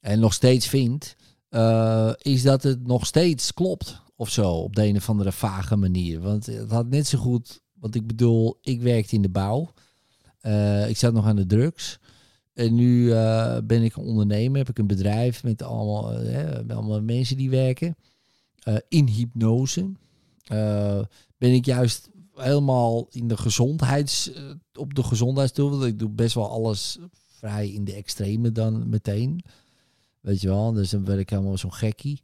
en 0.00 0.20
nog 0.20 0.32
steeds 0.32 0.66
vind, 0.66 1.16
eh, 1.48 2.12
is 2.18 2.42
dat 2.42 2.62
het 2.62 2.86
nog 2.86 3.06
steeds 3.06 3.54
klopt. 3.54 4.02
Of 4.16 4.30
zo, 4.30 4.50
op 4.50 4.76
de 4.76 4.86
een 4.86 4.96
of 4.96 5.08
andere 5.08 5.32
vage 5.32 5.76
manier. 5.76 6.20
Want 6.20 6.46
het 6.46 6.70
had 6.70 6.88
net 6.88 7.06
zo 7.06 7.18
goed, 7.18 7.60
want 7.74 7.94
ik 7.94 8.06
bedoel, 8.06 8.58
ik 8.62 8.82
werkte 8.82 9.14
in 9.14 9.22
de 9.22 9.28
bouw. 9.28 9.72
Eh, 10.40 10.88
ik 10.88 10.96
zat 10.96 11.12
nog 11.12 11.26
aan 11.26 11.36
de 11.36 11.46
drugs. 11.46 11.98
En 12.52 12.74
nu 12.74 13.08
ben 13.64 13.82
ik 13.82 13.96
een 13.96 14.04
ondernemer, 14.04 14.58
heb 14.58 14.68
ik 14.68 14.78
een 14.78 14.86
bedrijf 14.86 15.42
met 15.42 15.62
allemaal, 15.62 16.12
met 16.66 16.72
allemaal 16.72 17.02
mensen 17.02 17.36
die 17.36 17.50
werken. 17.50 17.96
In 18.88 19.06
hypnose. 19.06 19.92
Ben 21.38 21.52
ik 21.52 21.64
juist 21.64 22.08
helemaal 22.34 23.06
in 23.10 23.28
de 23.28 23.36
gezondheids, 23.36 24.32
eh, 24.32 24.42
op 24.74 24.94
de 24.94 25.02
gezondheidsdoel. 25.02 25.70
Want 25.70 25.84
ik 25.84 25.98
doe 25.98 26.08
best 26.10 26.34
wel 26.34 26.50
alles 26.50 26.98
vrij 27.26 27.68
in 27.70 27.84
de 27.84 27.92
extreme 27.94 28.52
dan 28.52 28.88
meteen. 28.88 29.44
Weet 30.20 30.40
je 30.40 30.48
wel, 30.48 30.72
dus 30.72 30.90
dan 30.90 31.04
ben 31.04 31.18
ik 31.18 31.30
helemaal 31.30 31.58
zo'n 31.58 31.74
gekkie. 31.74 32.20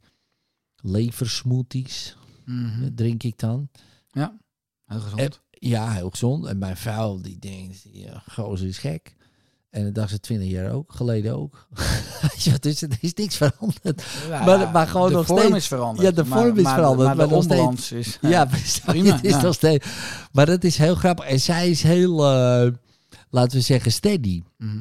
Leversmoothies 0.81 2.15
Mhm. 2.45 2.83
eh, 2.83 2.89
drink 2.95 3.23
ik 3.23 3.39
dan. 3.39 3.69
Heel 4.85 4.99
gezond. 4.99 5.21
En- 5.21 5.31
ja, 5.49 5.91
heel 5.91 6.09
gezond. 6.09 6.45
En 6.45 6.57
mijn 6.57 6.77
vrouw 6.77 7.19
die 7.21 7.39
denkt, 7.39 7.85
ja, 7.91 8.23
gozer 8.31 8.67
is 8.67 8.77
gek. 8.77 9.15
En 9.71 9.83
dat 9.83 9.95
dacht 9.95 10.09
ze 10.09 10.19
twintig 10.19 10.49
jaar 10.49 10.71
ook, 10.71 10.91
geleden 10.93 11.35
ook. 11.37 11.67
Dus 12.59 12.81
er 12.81 12.89
is 13.01 13.13
niks 13.13 13.35
veranderd. 13.37 14.03
Ja, 14.29 14.45
maar- 14.45 14.71
maar 14.71 14.87
gewoon 14.87 15.07
de 15.07 15.13
nog 15.13 15.25
vorm 15.25 15.39
steeds- 15.39 15.55
is 15.55 15.67
veranderd. 15.67 16.07
Ja, 16.07 16.23
de 16.23 16.29
maar- 16.29 16.41
vorm 16.43 16.57
is 16.57 16.63
maar, 16.63 16.73
veranderd, 16.73 17.07
Maar, 17.07 17.17
maar 17.17 17.27
de 17.27 17.33
nog 17.33 17.43
steeds- 17.43 17.59
onbalans 17.59 17.91
is... 17.91 18.17
Ja, 18.21 18.45
precies. 18.45 18.79
prima, 18.85 19.15
Het 19.15 19.23
is 19.25 19.31
ja. 19.31 19.41
nog 19.41 19.53
steeds. 19.53 19.87
Maar 20.31 20.45
dat 20.45 20.63
is 20.63 20.77
heel 20.77 20.95
grappig. 20.95 21.25
En 21.25 21.39
zij 21.39 21.69
is 21.69 21.83
heel, 21.83 22.25
eh, 22.25 22.71
laten 23.29 23.57
we 23.57 23.63
zeggen, 23.63 23.91
steady. 23.91 24.41
Mhm. 24.57 24.77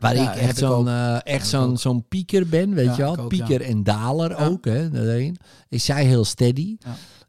Waar 0.00 0.14
Ja, 0.16 0.32
ik 0.32 0.40
echt 0.40 0.56
zo'n 0.58 0.88
eh, 0.88 1.16
echt 1.24 1.46
zo'n 1.48 1.76
zo'n 1.78 2.04
pieker 2.08 2.46
ben, 2.48 2.74
weet 2.74 2.84
Ja, 2.96 2.96
je 2.96 3.02
wel. 3.16 3.26
pieker 3.26 3.60
en 3.62 3.82
daler 3.82 4.30
Ja. 4.30 4.46
ook, 4.46 4.64
hè. 4.64 4.90
daarin. 4.90 5.36
Is 5.68 5.84
zij 5.84 6.04
heel 6.04 6.24
steady. 6.24 6.76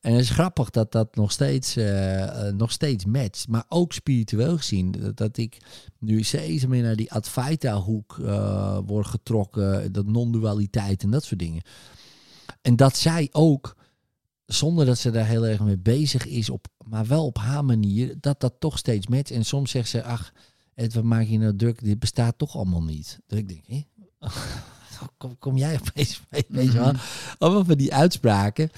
En 0.02 0.12
het 0.12 0.22
is 0.22 0.30
grappig 0.30 0.70
dat 0.70 0.92
dat 0.92 1.16
nog 1.16 1.32
steeds, 1.32 1.76
eh, 1.76 2.48
nog 2.48 2.72
steeds 2.72 3.06
matcht. 3.06 3.48
Maar 3.48 3.66
ook 3.68 3.94
spiritueel 3.94 4.58
gezien. 4.58 4.92
Dat, 4.92 5.18
dat 5.18 5.38
ik 5.38 5.58
nu 6.00 6.24
steeds 6.24 6.66
meer 6.66 6.84
naar 6.84 6.96
die 6.96 7.12
Advaita-hoek 7.12 8.20
eh 8.20 8.80
word 8.86 9.08
getrokken. 9.08 9.92
Dat 9.92 10.06
non-dualiteit 10.06 11.04
en 11.04 11.12
dat 11.12 11.24
soort 11.24 11.40
dingen. 11.40 11.62
En 12.62 12.76
dat 12.76 12.98
zij 12.98 13.30
ook, 13.32 13.76
zonder 14.46 14.86
dat 14.86 14.98
ze 14.98 15.12
daar 15.12 15.26
heel 15.26 15.48
erg 15.48 15.60
mee 15.60 15.78
bezig 15.78 16.26
is, 16.26 16.50
op, 16.50 16.68
maar 16.86 17.08
wel 17.08 17.26
op 17.26 17.38
haar 17.38 17.66
manier, 17.66 18.16
dat 18.20 18.40
dat 18.40 18.54
toch 18.60 18.78
steeds 18.78 19.08
matcht. 19.08 19.32
En 19.32 19.46
soms 19.46 19.72
zegt 19.72 19.90
ze, 19.90 20.04
ach, 20.04 20.32
Ed, 20.74 20.94
wat 20.94 21.04
maak 21.04 21.26
je 21.26 21.38
nou 21.38 21.56
druk? 21.56 21.84
Dit 21.84 22.00
bestaat 22.00 22.38
toch 22.38 22.56
allemaal 22.56 22.84
niet. 22.84 23.20
Dat 23.28 23.40
ik 23.40 23.48
denk, 23.48 23.64
hé? 23.68 23.86
Kom, 25.18 25.38
kom 25.38 25.58
jij 25.58 25.80
opeens 25.80 26.22
mee? 26.30 26.46
Weet 26.48 26.72
je 26.72 26.80
wel? 26.80 26.94
Allemaal 27.38 27.66
van 27.66 27.78
die 27.78 27.94
uitspraken. 27.94 28.70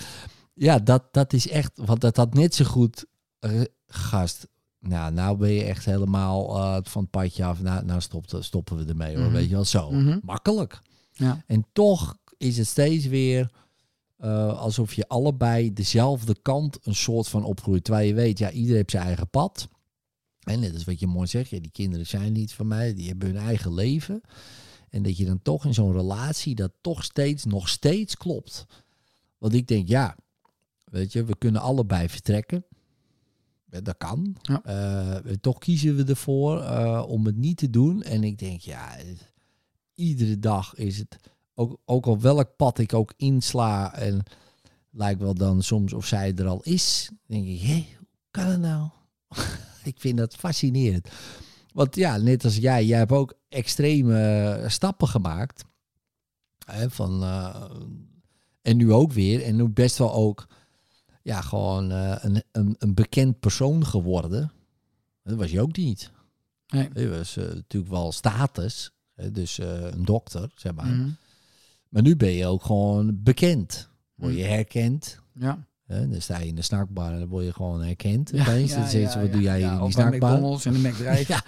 Ja, 0.53 0.80
dat, 0.80 1.03
dat 1.11 1.34
is 1.34 1.47
echt, 1.47 1.71
want 1.75 2.01
dat 2.01 2.17
had 2.17 2.34
net 2.34 2.55
zo 2.55 2.65
goed, 2.65 3.05
eh, 3.39 3.61
gast. 3.88 4.47
Nou, 4.80 5.13
nou 5.13 5.38
ben 5.38 5.51
je 5.51 5.63
echt 5.63 5.85
helemaal 5.85 6.57
eh, 6.57 6.77
van 6.84 7.01
het 7.01 7.11
padje 7.11 7.43
af. 7.45 7.61
Nou, 7.61 7.85
nou 7.85 8.01
stopt, 8.01 8.35
stoppen 8.39 8.77
we 8.77 8.85
ermee 8.85 9.15
hoor. 9.15 9.25
Mhm. 9.25 9.34
Weet 9.34 9.49
je 9.49 9.55
wel, 9.55 9.65
zo. 9.65 9.91
Mhm. 9.91 10.19
Makkelijk. 10.23 10.81
Ja. 11.11 11.43
En 11.47 11.65
toch 11.73 12.17
is 12.38 12.57
het 12.57 12.67
steeds 12.67 13.05
weer 13.05 13.51
eh, 14.17 14.59
alsof 14.59 14.93
je 14.93 15.07
allebei 15.07 15.73
dezelfde 15.73 16.35
kant 16.41 16.77
een 16.84 16.95
soort 16.95 17.27
van 17.27 17.43
opgroeit. 17.43 17.84
Terwijl 17.84 18.07
je 18.07 18.13
weet, 18.13 18.38
ja, 18.38 18.51
iedereen 18.51 18.75
heeft 18.75 18.91
zijn 18.91 19.03
eigen 19.03 19.30
pad. 19.30 19.67
En 20.39 20.59
net 20.59 20.73
als 20.73 20.84
wat 20.84 20.99
je 20.99 21.07
mooi 21.07 21.27
zegt, 21.27 21.49
ja, 21.49 21.59
die 21.59 21.71
kinderen 21.71 22.05
zijn 22.05 22.34
niet 22.34 22.53
van 22.53 22.67
mij, 22.67 22.93
die 22.93 23.07
hebben 23.07 23.27
hun 23.27 23.45
eigen 23.45 23.73
leven. 23.73 24.21
En 24.89 25.03
dat 25.03 25.17
je 25.17 25.25
dan 25.25 25.41
toch 25.41 25.65
in 25.65 25.73
zo'n 25.73 25.93
relatie 25.93 26.55
dat 26.55 26.71
toch 26.81 27.03
steeds, 27.03 27.45
nog 27.45 27.69
steeds 27.69 28.17
klopt. 28.17 28.65
Want 29.38 29.53
ik 29.53 29.67
denk, 29.67 29.88
ja, 29.88 30.15
weet 30.93 31.13
je, 31.13 31.23
we 31.23 31.37
kunnen 31.37 31.61
allebei 31.61 32.09
vertrekken. 32.09 32.65
Dat 33.65 33.97
kan. 33.97 34.35
Ja. 34.41 34.63
Eh, 34.63 35.33
toch 35.41 35.57
kiezen 35.57 35.95
we 35.95 36.03
ervoor 36.03 36.61
eh, 36.61 37.03
om 37.07 37.25
het 37.25 37.37
niet 37.37 37.57
te 37.57 37.69
doen. 37.69 38.03
En 38.03 38.23
ik 38.23 38.37
denk, 38.37 38.61
ja, 38.61 38.95
iedere 39.93 40.39
dag 40.39 40.75
is 40.75 40.97
het, 40.97 41.17
ook, 41.53 41.79
ook 41.85 42.05
al 42.05 42.19
welk 42.19 42.55
pad 42.55 42.79
ik 42.79 42.93
ook 42.93 43.13
insla. 43.17 43.95
En 43.95 44.23
lijkt 44.89 45.19
wel 45.19 45.33
dan 45.33 45.63
soms 45.63 45.93
of 45.93 46.05
zij 46.05 46.35
er 46.35 46.47
al 46.47 46.61
is. 46.63 47.09
denk 47.25 47.47
ik, 47.47 47.61
hé, 47.61 47.87
hoe 47.97 48.07
kan 48.31 48.45
het 48.45 48.59
nou? 48.59 48.89
ik 49.83 49.99
vind 49.99 50.17
dat 50.17 50.35
fascinerend. 50.35 51.09
Want 51.71 51.95
ja, 51.95 52.17
net 52.17 52.43
als 52.43 52.55
jij, 52.55 52.85
jij 52.85 52.97
hebt 52.97 53.11
ook 53.11 53.33
extreme 53.49 54.19
eh, 54.19 54.69
stappen 54.69 55.07
gemaakt. 55.07 55.63
Hè, 56.65 56.89
van, 56.89 57.23
en 58.61 58.77
nu 58.77 58.91
ook 58.91 59.11
weer. 59.11 59.43
En 59.43 59.55
nu 59.55 59.67
best 59.67 59.97
wel 59.97 60.13
ook 60.13 60.47
ja, 61.23 61.41
gewoon 61.41 61.91
eh, 61.91 62.15
een, 62.21 62.43
een, 62.51 62.75
een 62.79 62.93
bekend 62.93 63.39
persoon 63.39 63.85
geworden. 63.85 64.51
Dat 65.23 65.37
was 65.37 65.51
je 65.51 65.61
ook 65.61 65.77
niet. 65.77 66.11
Nee. 66.67 66.89
Je 66.93 67.09
was 67.09 67.37
eh, 67.37 67.43
natuurlijk 67.45 67.91
wel 67.91 68.11
status. 68.11 68.91
Dus 69.31 69.59
eh, 69.59 69.81
een 69.81 70.05
dokter, 70.05 70.51
zeg 70.55 70.73
maar. 70.73 70.85
Mhm. 70.85 71.09
Maar 71.89 72.01
nu 72.01 72.15
ben 72.15 72.31
je 72.31 72.45
ook 72.45 72.63
gewoon 72.63 73.23
bekend. 73.23 73.89
Word 74.15 74.35
je 74.35 74.43
herkend. 74.43 75.19
Ja. 75.33 75.65
Hè, 75.85 76.09
dan 76.09 76.21
sta 76.21 76.39
je 76.39 76.47
in 76.47 76.55
de 76.55 76.61
snackbar 76.61 77.11
en 77.11 77.19
dan 77.19 77.27
word 77.27 77.45
je 77.45 77.53
gewoon 77.53 77.81
herkend. 77.81 78.29
Ja, 78.33 78.45
dan 78.45 78.67
ze, 78.67 78.99
ja, 78.99 79.19
wat 79.21 79.31
doe 79.31 79.41
jij 79.41 79.57
hier 79.57 79.65
Ja, 79.67 79.77
in 79.77 79.83
die 79.83 79.91
snackbar? 79.91 80.31
McDonald's 80.31 80.65
en 80.65 80.73
de 80.73 80.79
McDrive. 80.79 81.25
Ja. 81.33 81.43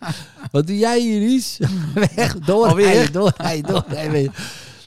wat 0.50 0.66
doe 0.66 0.78
jij 0.78 1.00
hier, 1.00 1.18
Ries? 1.18 1.58
Weg, 1.94 2.48
Alweer? 2.48 3.12
doorrijden, 3.12 3.72
doorrijden. 3.72 4.32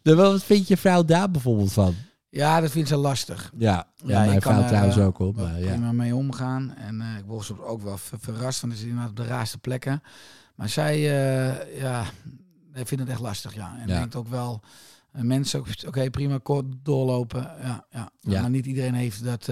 Nou, 0.04 0.18
Wat 0.18 0.44
vind 0.44 0.68
je 0.68 0.78
vrouw 0.78 1.04
daar 1.04 1.32
bijvoorbeeld 1.32 1.74
van? 1.74 1.96
Ja, 2.36 2.60
dat 2.62 2.72
vindt 2.72 2.90
ze 2.90 2.96
lastig. 2.96 3.52
Ja, 3.58 3.88
ja, 4.06 4.24
Ja, 4.24 4.32
ik 4.34 4.40
kan 4.42 4.56
er, 4.62 4.68
trouwens 4.68 4.98
eh, 4.98 5.06
ook 5.06 5.20
op. 5.20 5.36
Maar, 5.36 5.60
ja. 5.60 5.70
prima 5.72 5.92
mee 5.92 6.16
omgaan. 6.16 6.76
En 6.76 7.02
eh, 7.02 7.18
ik 7.18 7.26
word 7.26 7.46
soms 7.46 7.60
ook 7.62 7.82
wel 7.82 7.98
ver- 7.98 8.20
verrast, 8.20 8.62
want 8.62 8.74
het 8.74 8.82
is 8.82 8.88
inderdaad 8.88 9.10
op 9.10 9.16
de 9.16 9.26
raarste 9.26 9.58
plekken. 9.58 10.04
Maar 10.56 10.70
zij, 10.70 10.94
eh, 10.96 11.80
ja, 11.80 12.04
vindt 12.74 13.00
het 13.04 13.10
echt 13.10 13.20
lastig, 13.20 13.54
ja. 13.56 13.76
En 13.80 13.88
Ja. 13.88 14.00
denkt 14.00 14.16
ook 14.16 14.28
wel, 14.28 14.62
mensen 15.12 15.64
oké, 15.88 16.10
prima, 16.10 16.38
kort 16.44 16.66
doorlopen. 16.84 17.52
Ja, 17.62 17.86
ja. 18.20 18.42
Maar 18.42 18.50
niet 18.50 18.66
iedereen 18.66 18.94
heeft 18.94 19.24
dat, 19.24 19.50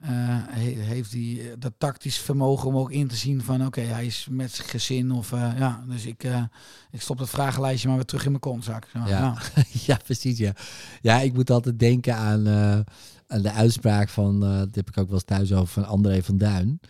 heeft 0.00 1.10
die, 1.10 1.40
eh, 1.42 1.46
dat 1.58 1.72
tactisch 1.78 2.18
vermogen 2.18 2.68
om 2.68 2.76
ook 2.76 2.90
in 2.90 3.08
te 3.08 3.16
zien 3.16 3.42
van, 3.42 3.66
oké, 3.66 3.80
hij 3.80 4.06
is 4.06 4.26
met 4.30 4.52
zijn 4.52 4.68
gezin 4.68 5.10
of, 5.10 5.32
eh, 5.32 5.52
ja. 5.58 5.84
Dus 5.88 6.06
ik, 6.06 6.24
eh, 6.24 6.42
ik 6.90 7.00
stop 7.00 7.18
dat 7.18 7.28
vragenlijstje 7.30 7.88
maar 7.88 7.96
weer 7.96 8.06
terug 8.06 8.24
in 8.24 8.30
mijn 8.30 8.42
kontzak. 8.42 8.88
Zo, 8.92 8.98
Ja. 8.98 9.06
ja. 9.08 9.38
ja, 9.86 9.98
precies. 10.04 10.38
Ja. 10.38 10.52
ja, 11.00 11.20
ik 11.20 11.32
moet 11.32 11.50
altijd 11.50 11.78
denken 11.78 12.16
aan, 12.16 12.46
eh, 12.46 12.78
aan 13.26 13.42
de 13.42 13.52
uitspraak 13.52 14.08
van, 14.08 14.44
eh 14.44 14.58
dat 14.58 14.74
heb 14.74 14.88
ik 14.88 14.98
ook 14.98 15.06
wel 15.06 15.14
eens 15.14 15.24
thuis 15.24 15.52
over, 15.52 15.68
van 15.72 15.84
André 15.86 16.22
van 16.22 16.38
Duin. 16.38 16.80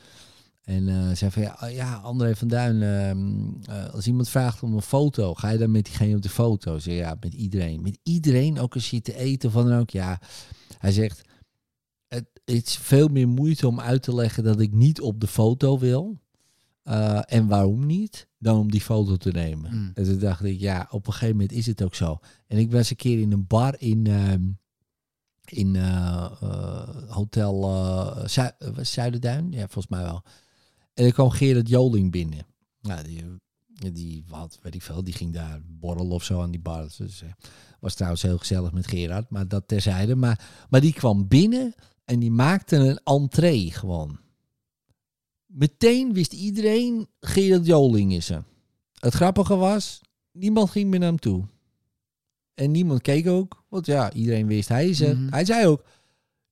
En 0.65 0.89
eh 0.89 1.17
zei 1.17 1.31
van, 1.31 1.43
ja, 1.43 1.57
oh 1.63 1.71
ja, 1.71 1.95
André 1.95 2.37
van 2.37 2.49
Duin, 2.49 2.83
ehm, 2.83 3.75
eh, 3.77 3.95
als 3.95 4.07
iemand 4.07 4.29
vraagt 4.29 4.63
om 4.63 4.75
een 4.75 4.83
foto, 4.83 5.35
ga 5.35 5.49
je 5.49 5.59
dan 5.59 5.71
met 5.71 5.85
diegene 5.85 6.17
op 6.17 6.23
de 6.23 6.29
foto? 6.29 6.79
Zeg 6.79 6.95
ja, 6.95 7.17
met 7.21 7.35
iedereen. 7.35 7.83
Met 7.83 7.99
iedereen, 8.03 8.59
ook 8.59 8.75
als 8.75 8.91
je 8.91 9.01
te 9.01 9.17
eten 9.17 9.51
van 9.51 9.69
dan 9.69 9.79
ook, 9.79 9.91
ja. 9.91 10.21
Hij 10.79 10.93
zegt, 10.93 11.28
het 12.09 12.27
is 12.45 12.77
veel 12.77 13.09
meer 13.09 13.29
moeite 13.29 13.67
om 13.67 13.81
uit 13.81 14.03
te 14.03 14.15
leggen 14.15 14.45
dat 14.45 14.61
ik 14.61 14.73
niet 14.73 15.01
op 15.01 15.21
de 15.21 15.27
foto 15.27 15.79
wil. 15.79 16.19
Eh, 16.83 17.21
en 17.27 17.47
waarom 17.47 17.87
niet, 17.87 18.29
dan 18.39 18.59
om 18.59 18.71
die 18.71 18.81
foto 18.81 19.17
te 19.17 19.31
nemen. 19.31 19.75
Mm. 19.75 19.91
En 19.95 20.05
toen 20.05 20.19
dacht 20.19 20.45
ik, 20.45 20.61
ja, 20.61 20.89
op 20.91 21.07
een 21.07 21.13
gegeven 21.13 21.37
moment 21.37 21.53
is 21.53 21.67
het 21.67 21.83
ook 21.83 21.95
zo. 21.95 22.19
En 22.47 22.59
ik 22.59 22.73
was 22.73 22.91
een 22.91 22.97
keer 22.97 23.21
in 23.21 23.33
een 23.33 23.47
bar 23.47 23.75
in, 23.79 24.07
ehm, 24.07 24.43
in 25.45 25.77
eh, 25.77 26.31
eh, 26.41 26.89
Hotel 27.09 27.63
Zu- 28.27 28.73
was 28.75 28.93
Zuiderduin, 28.93 29.53
ja, 29.53 29.59
volgens 29.59 29.89
mij 29.89 30.03
wel. 30.03 30.23
En 30.95 31.03
dan 31.05 31.13
kwam 31.13 31.31
Gerard 31.31 31.69
Joling 31.69 32.11
binnen. 32.11 32.47
Nou, 32.81 33.03
die, 33.03 33.25
die, 33.93 34.25
wat, 34.29 34.59
weet 34.63 34.75
ik 34.75 34.83
veel, 34.83 35.05
die 35.05 35.15
ging 35.15 35.33
daar 35.33 35.61
borrelen 35.67 36.13
of 36.13 36.25
zo 36.25 36.43
aan 36.43 36.51
die 36.51 36.61
bar. 36.61 36.89
Dus 36.97 37.23
was 37.81 37.95
trouwens 37.95 38.23
heel 38.23 38.39
gezellig 38.39 38.73
met 38.73 38.87
Gerard, 38.87 39.31
maar 39.31 39.49
dat 39.49 39.69
terzijde. 39.69 40.17
Maar, 40.17 40.67
maar 40.71 40.81
die 40.81 40.93
kwam 40.93 41.29
binnen 41.29 41.75
en 42.09 42.19
die 42.19 42.31
maakte 42.31 42.77
een 42.77 43.01
entree 43.05 43.73
gewoon. 43.73 44.19
Meteen 45.47 46.13
wist 46.13 46.33
iedereen, 46.33 47.09
Gerard 47.21 47.67
Joling 47.67 48.13
is 48.13 48.31
er. 48.31 48.45
Het 48.99 49.15
grappige 49.15 49.57
was, 49.57 50.01
niemand 50.33 50.71
ging 50.71 50.91
meer 50.91 50.99
naar 50.99 51.09
hem 51.09 51.19
toe. 51.19 51.45
En 52.55 52.71
niemand 52.71 53.03
keek 53.03 53.27
ook, 53.27 53.65
want 53.69 53.87
ja, 53.87 54.13
iedereen 54.13 54.47
wist, 54.47 54.69
hij 54.69 54.89
is 54.89 55.01
er. 55.01 55.17
Mhm. 55.17 55.33
Hij 55.33 55.45
zei 55.45 55.67
ook, 55.67 55.85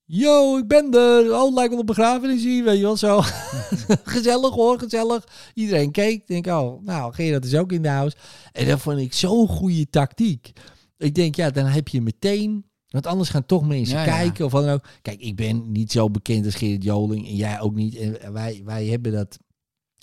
yo, 0.05 0.59
ik 0.59 0.69
ben 0.69 0.95
er. 0.95 1.35
Oh, 1.35 1.55
lijkt 1.55 1.71
wel 1.71 1.81
een 1.81 1.87
begrafenis 1.87 2.43
hier, 2.43 2.65
weet 2.65 2.77
je 2.77 2.83
wel, 2.83 2.97
zo. 2.97 3.21
gezellig 4.15 4.55
hoor, 4.55 4.79
gezellig. 4.79 5.29
Iedereen 5.55 5.91
keek, 5.91 6.27
denk 6.27 6.47
oh, 6.47 6.83
nou, 6.83 7.15
Gerard 7.15 7.45
is 7.45 7.55
ook 7.55 7.73
in 7.73 7.83
de 7.83 7.89
house. 7.89 8.17
En 8.53 8.67
dat 8.67 8.81
vond 8.81 8.99
ik 8.99 9.13
zo'n 9.13 9.49
goede 9.49 9.91
tactiek. 9.91 10.53
Ik 10.97 11.15
denk, 11.15 11.35
ja, 11.35 11.51
dan 11.51 11.65
heb 11.65 11.89
je 11.89 12.03
meteen... 12.03 12.65
Want 12.89 13.07
anders 13.07 13.29
gaan 13.29 13.47
toch 13.47 13.67
mensen 13.67 13.97
Ja, 13.97 14.05
ja. 14.05 14.17
kijken 14.17 14.45
of 14.45 14.53
wat 14.53 14.65
dan 14.65 14.73
ook. 14.73 14.89
Kijk, 15.03 15.21
ik 15.21 15.37
ben 15.37 15.73
niet 15.73 15.93
zo 15.93 16.11
bekend 16.11 16.45
als 16.45 16.55
Gerard 16.55 16.83
Joling 16.83 17.27
en 17.27 17.37
jij 17.37 17.61
ook 17.61 17.75
niet. 17.75 17.97
En 17.97 18.33
wij, 18.33 18.63
wij 18.65 18.87
hebben 18.87 19.13
dat 19.13 19.39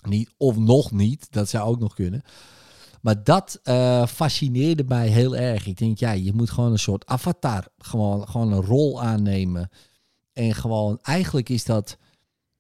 niet, 0.08 0.30
of 0.38 0.58
nog 0.58 0.92
niet. 0.92 1.32
Dat 1.32 1.50
zou 1.50 1.68
ook 1.68 1.80
nog 1.80 1.94
kunnen. 1.94 2.22
Maar 3.02 3.24
dat 3.24 3.60
eh, 3.64 4.08
fascineerde 4.08 4.84
mij 4.88 5.08
heel 5.08 5.36
erg. 5.36 5.66
Ik 5.66 5.78
denk, 5.78 5.98
ja, 5.98 6.12
je 6.12 6.34
moet 6.34 6.50
gewoon 6.50 6.72
een 6.72 6.80
soort 6.80 7.06
avatar, 7.06 7.68
gewoon, 7.78 8.28
gewoon 8.28 8.52
een 8.52 8.62
rol 8.62 9.02
aannemen. 9.02 9.70
En 10.34 10.54
gewoon, 10.54 11.00
eigenlijk 11.02 11.50
is 11.50 11.64
dat 11.64 11.98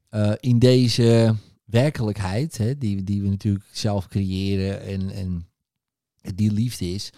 eh, 0.10 0.32
in 0.40 0.60
deze 0.60 1.36
werkelijkheid, 1.66 2.58
hè, 2.58 2.78
die, 2.78 3.04
die 3.04 3.22
we 3.22 3.28
natuurlijk 3.28 3.66
zelf 3.72 4.08
creëren 4.08 4.82
en, 4.82 5.10
en 5.10 5.48
die 6.36 6.52
liefde 6.52 6.90
is, 6.94 7.10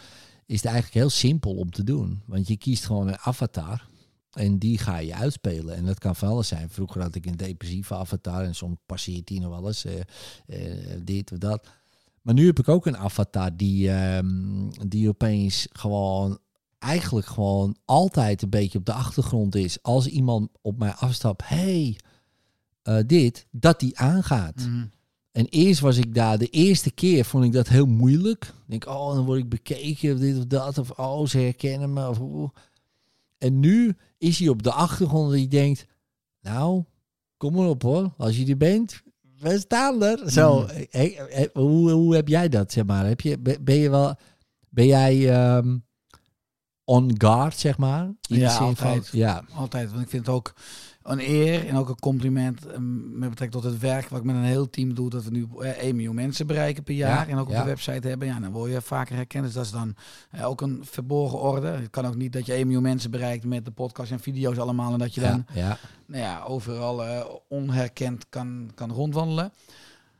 is 0.45 0.55
het 0.55 0.65
eigenlijk 0.65 0.95
heel 0.95 1.09
simpel 1.09 1.55
om 1.55 1.71
te 1.71 1.83
doen. 1.83 2.21
Want 2.25 2.47
je 2.47 2.57
kiest 2.57 2.85
gewoon 2.85 3.07
een 3.07 3.19
avatar 3.19 3.87
en 4.31 4.57
die 4.59 4.77
ga 4.77 4.97
je 4.97 5.15
uitspelen. 5.15 5.75
En 5.75 5.85
dat 5.85 5.99
kan 5.99 6.15
van 6.15 6.27
alles 6.27 6.47
zijn. 6.47 6.69
Vroeger 6.69 7.01
had 7.01 7.15
ik 7.15 7.25
een 7.25 7.37
depressieve 7.37 7.95
avatar 7.95 8.43
en 8.43 8.55
soms 8.55 8.77
passeert 8.85 9.27
die 9.27 9.39
nog 9.39 9.59
wel 9.59 9.67
eens 9.67 9.85
eh, 9.85 9.99
eh, 10.47 11.01
dit 11.03 11.31
of 11.31 11.37
dat. 11.37 11.67
Maar 12.21 12.33
nu 12.33 12.45
heb 12.45 12.59
ik 12.59 12.69
ook 12.69 12.85
een 12.85 12.97
avatar 12.97 13.57
die, 13.57 13.91
ehm, 13.91 14.69
die 14.87 15.09
opeens 15.09 15.67
gewoon 15.71 16.39
eigenlijk 16.79 17.25
gewoon 17.25 17.75
altijd 17.85 18.41
een 18.41 18.49
beetje 18.49 18.77
op 18.77 18.85
de 18.85 18.93
achtergrond 18.93 19.55
is. 19.55 19.83
Als 19.83 20.07
iemand 20.07 20.49
op 20.61 20.77
mij 20.77 20.93
afstapt, 20.93 21.47
hey, 21.47 21.99
eh, 22.81 22.97
dit, 23.05 23.47
dat 23.51 23.79
die 23.79 23.97
aangaat. 23.97 24.55
Mhm. 24.55 24.85
En 25.35 25.45
eerst 25.49 25.79
was 25.79 25.97
ik 25.97 26.13
daar, 26.15 26.37
de 26.37 26.49
eerste 26.49 26.91
keer 26.91 27.25
vond 27.25 27.45
ik 27.45 27.51
dat 27.51 27.67
heel 27.67 27.85
moeilijk. 27.85 28.53
Denk, 28.65 28.87
oh, 28.87 29.15
dan 29.15 29.25
word 29.25 29.39
ik 29.39 29.49
bekeken 29.49 30.13
of 30.13 30.19
dit 30.19 30.37
of 30.37 30.45
dat. 30.45 30.77
Of 30.77 30.91
oh, 30.91 31.27
ze 31.27 31.37
herkennen 31.37 31.93
me. 31.93 32.09
Of, 32.09 32.17
hoe. 32.17 32.51
En 33.37 33.59
nu 33.59 33.95
is 34.17 34.39
hij 34.39 34.47
op 34.47 34.63
de 34.63 34.71
achtergrond 34.71 35.39
je 35.39 35.47
denkt, 35.47 35.85
nou, 36.41 36.83
kom 37.37 37.53
maar 37.53 37.67
op 37.67 37.81
hoor. 37.81 38.13
Als 38.17 38.37
je 38.37 38.45
er 38.45 38.57
bent, 38.57 39.01
we 39.39 39.59
staan 39.59 40.03
er. 40.03 40.31
Zo, 40.31 40.59
Mm. 40.59 40.67
Hey, 40.89 41.15
hey, 41.29 41.49
hoe, 41.53 41.91
hoe 41.91 42.15
heb 42.15 42.27
jij 42.27 42.49
dat, 42.49 42.71
zeg 42.71 42.85
maar? 42.85 43.05
Heb 43.05 43.21
je, 43.21 43.39
ben 43.61 43.75
je 43.75 43.89
wel, 43.89 44.15
ben 44.69 44.87
jij 44.87 45.29
ehm, 45.33 45.77
on 46.83 47.11
guard, 47.17 47.59
zeg 47.59 47.77
maar? 47.77 48.03
In 48.05 48.37
Ja, 48.37 48.47
de 48.47 48.53
zin 48.53 48.61
altijd. 48.61 49.09
Van, 49.09 49.19
ja, 49.19 49.45
Altijd, 49.53 49.89
want 49.89 50.01
ik 50.01 50.09
vind 50.09 50.25
het 50.25 50.35
ook 50.35 50.53
een 51.05 51.19
eer 51.19 51.67
en 51.67 51.75
ook 51.75 51.89
een 51.89 51.99
compliment 51.99 52.65
eh, 52.65 52.77
met 53.11 53.29
betrekking 53.29 53.51
tot 53.51 53.71
het 53.71 53.81
werk 53.81 54.09
wat 54.09 54.19
ik 54.19 54.25
met 54.25 54.35
een 54.35 54.43
heel 54.43 54.69
team 54.69 54.93
doe, 54.93 55.09
dat 55.09 55.23
we 55.23 55.31
nu 55.31 55.47
eh, 55.59 55.69
1 55.69 55.95
miljoen 55.95 56.15
mensen 56.15 56.47
bereiken 56.47 56.83
per 56.83 56.93
jaar 56.93 57.27
Ja, 57.27 57.31
en 57.33 57.37
ook 57.37 57.47
op 57.47 57.53
ja. 57.53 57.59
de 57.59 57.69
website 57.69 58.07
hebben. 58.07 58.27
Ja, 58.27 58.39
dan 58.39 58.51
word 58.51 58.71
je 58.71 58.81
vaker 58.81 59.15
herkend. 59.15 59.43
Dus 59.43 59.53
dat 59.53 59.65
is 59.65 59.71
dan 59.71 59.95
eh, 60.31 60.47
ook 60.47 60.61
een 60.61 60.79
verborgen 60.83 61.39
orde. 61.39 61.67
Het 61.67 61.89
kan 61.89 62.05
ook 62.05 62.15
niet 62.15 62.33
dat 62.33 62.45
je 62.45 62.53
1 62.53 62.65
miljoen 62.65 62.83
mensen 62.83 63.11
bereikt 63.11 63.45
met 63.45 63.65
de 63.65 63.71
podcast 63.71 64.11
en 64.11 64.19
video's 64.19 64.57
allemaal 64.57 64.93
en 64.93 64.99
dat 64.99 65.13
je 65.13 65.21
dan 65.21 65.45
ja, 65.53 65.67
ja. 65.67 65.77
nou 66.05 66.23
ja, 66.23 66.43
overal 66.43 67.05
eh, 67.05 67.25
onherkend 67.47 68.25
kan, 68.29 68.71
kan 68.75 68.91
rondwandelen. 68.91 69.51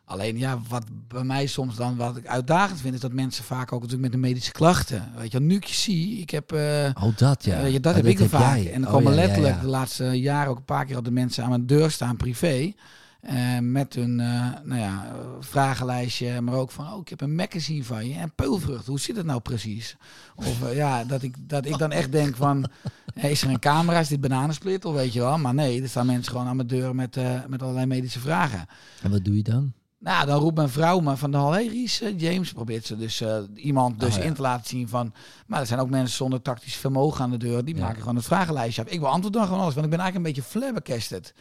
Alleen 0.08 0.38
ja, 0.38 0.60
wat 0.68 0.84
bij 1.08 1.24
mij 1.24 1.46
soms 1.46 1.76
dan 1.76 1.96
wat 1.96 2.18
ik 2.18 2.28
uitdagend 2.28 2.82
vind, 2.82 2.94
is 2.94 3.00
dat 3.00 3.12
mensen 3.12 3.44
vaak 3.44 3.72
ook 3.74 3.82
natuurlijk 3.82 4.02
met 4.02 4.22
de 4.22 4.28
medische 4.28 4.52
klachten. 4.52 5.12
Weet 5.18 5.32
je, 5.32 5.40
nu 5.40 5.56
ik 5.56 5.64
je 5.64 5.76
zie, 5.76 6.20
ik 6.20 6.30
heb. 6.30 6.52
eh, 6.52 6.90
Oh, 7.04 7.18
dat 7.18 7.46
ja. 7.46 7.62
Weet 7.62 7.74
je, 7.74 7.80
dat 7.80 7.92
Oh, 7.96 7.98
heb 7.98 8.08
ik 8.08 8.20
er 8.20 8.30
vaak. 8.30 8.56
jij. 8.56 8.72
En 8.74 8.82
dan 8.82 8.90
Oh, 8.90 8.96
komen 8.96 9.12
ja, 9.12 9.18
letterlijk 9.18 9.56
ja. 9.56 9.62
de 9.62 9.68
laatste 9.68 10.04
jaren 10.06 10.50
ook 10.52 10.58
een 10.58 10.66
paar 10.66 10.86
keer 10.86 10.94
hadden 10.96 11.14
mensen 11.14 11.44
aan 11.44 11.50
mijn 11.50 11.66
deur 11.66 11.92
staan 11.92 12.18
privé. 12.18 12.74
eh, 13.22 13.60
met 13.60 13.94
hun 13.94 14.20
eh, 14.20 14.50
nou 14.64 14.80
ja, 14.82 15.06
eh, 15.08 15.16
vragenlijstje, 15.40 16.42
maar 16.42 16.54
ook 16.54 16.72
van, 16.72 16.94
oh, 16.94 17.00
ik 17.02 17.10
heb 17.10 17.22
een 17.22 17.36
magazine 17.36 17.84
van 17.84 18.08
je 18.10 18.16
en 18.16 18.32
peulvrucht. 18.36 18.86
Hoe 18.88 19.00
zit 19.00 19.16
het 19.16 19.26
nou 19.26 19.40
precies? 19.40 19.96
Of 20.36 20.64
eh, 20.64 20.76
ja, 20.76 21.04
dat 21.04 21.22
ik, 21.24 21.36
dat 21.50 21.66
ik 21.66 21.78
dan 21.78 21.92
echt 21.92 22.12
denk 22.12 22.36
van, 22.36 22.66
is 23.16 23.42
er 23.42 23.50
een 23.50 23.60
camera, 23.60 24.00
is 24.00 24.08
dit 24.08 24.22
bananensplit? 24.22 24.86
Of 24.86 24.94
weet 24.96 25.14
je 25.14 25.20
wel, 25.20 25.38
maar 25.38 25.54
nee, 25.54 25.82
er 25.82 25.90
staan 25.90 26.06
mensen 26.06 26.32
gewoon 26.32 26.48
aan 26.48 26.56
mijn 26.56 26.68
deur 26.68 26.96
met, 26.96 27.18
eh, 27.18 27.40
met 27.48 27.62
allerlei 27.62 27.86
medische 27.86 28.20
vragen. 28.20 28.66
En 29.02 29.12
wat 29.12 29.24
doe 29.26 29.36
je 29.36 29.44
dan? 29.44 29.74
Nou, 30.06 30.26
dan 30.26 30.40
roept 30.40 30.56
mijn 30.56 30.70
vrouw 30.70 31.00
me 31.00 31.18
van 31.18 31.32
de 31.32 31.38
hal, 31.38 31.52
hey 31.52 31.68
Ries, 31.68 32.02
eh, 32.02 32.20
James 32.20 32.52
probeert 32.54 32.86
ze 32.86 32.98
dus 32.98 33.22
eh, 33.22 33.38
iemand 33.56 34.00
dus 34.00 34.14
Oh, 34.16 34.18
ja. 34.18 34.24
in 34.24 34.34
te 34.34 34.42
laten 34.42 34.68
zien 34.68 34.88
van, 34.88 35.14
maar 35.48 35.60
er 35.60 35.66
zijn 35.66 35.80
ook 35.80 35.90
mensen 35.90 36.16
zonder 36.18 36.42
tactisch 36.42 36.76
vermogen 36.76 37.24
aan 37.24 37.32
de 37.32 37.38
deur, 37.38 37.66
die 37.66 37.76
Ja. 37.76 37.82
maken 37.82 38.00
gewoon 38.00 38.16
het 38.16 38.26
vragenlijstje 38.26 38.82
af. 38.84 38.88
Ik 38.90 39.00
beantwoord 39.00 39.34
dan 39.34 39.46
gewoon 39.46 39.60
alles, 39.60 39.74
want 39.74 39.86
ik 39.86 39.92
ben 39.92 40.00
eigenlijk 40.00 40.28
een 40.28 40.34
beetje 40.42 40.60
flabbergasted. 40.60 41.34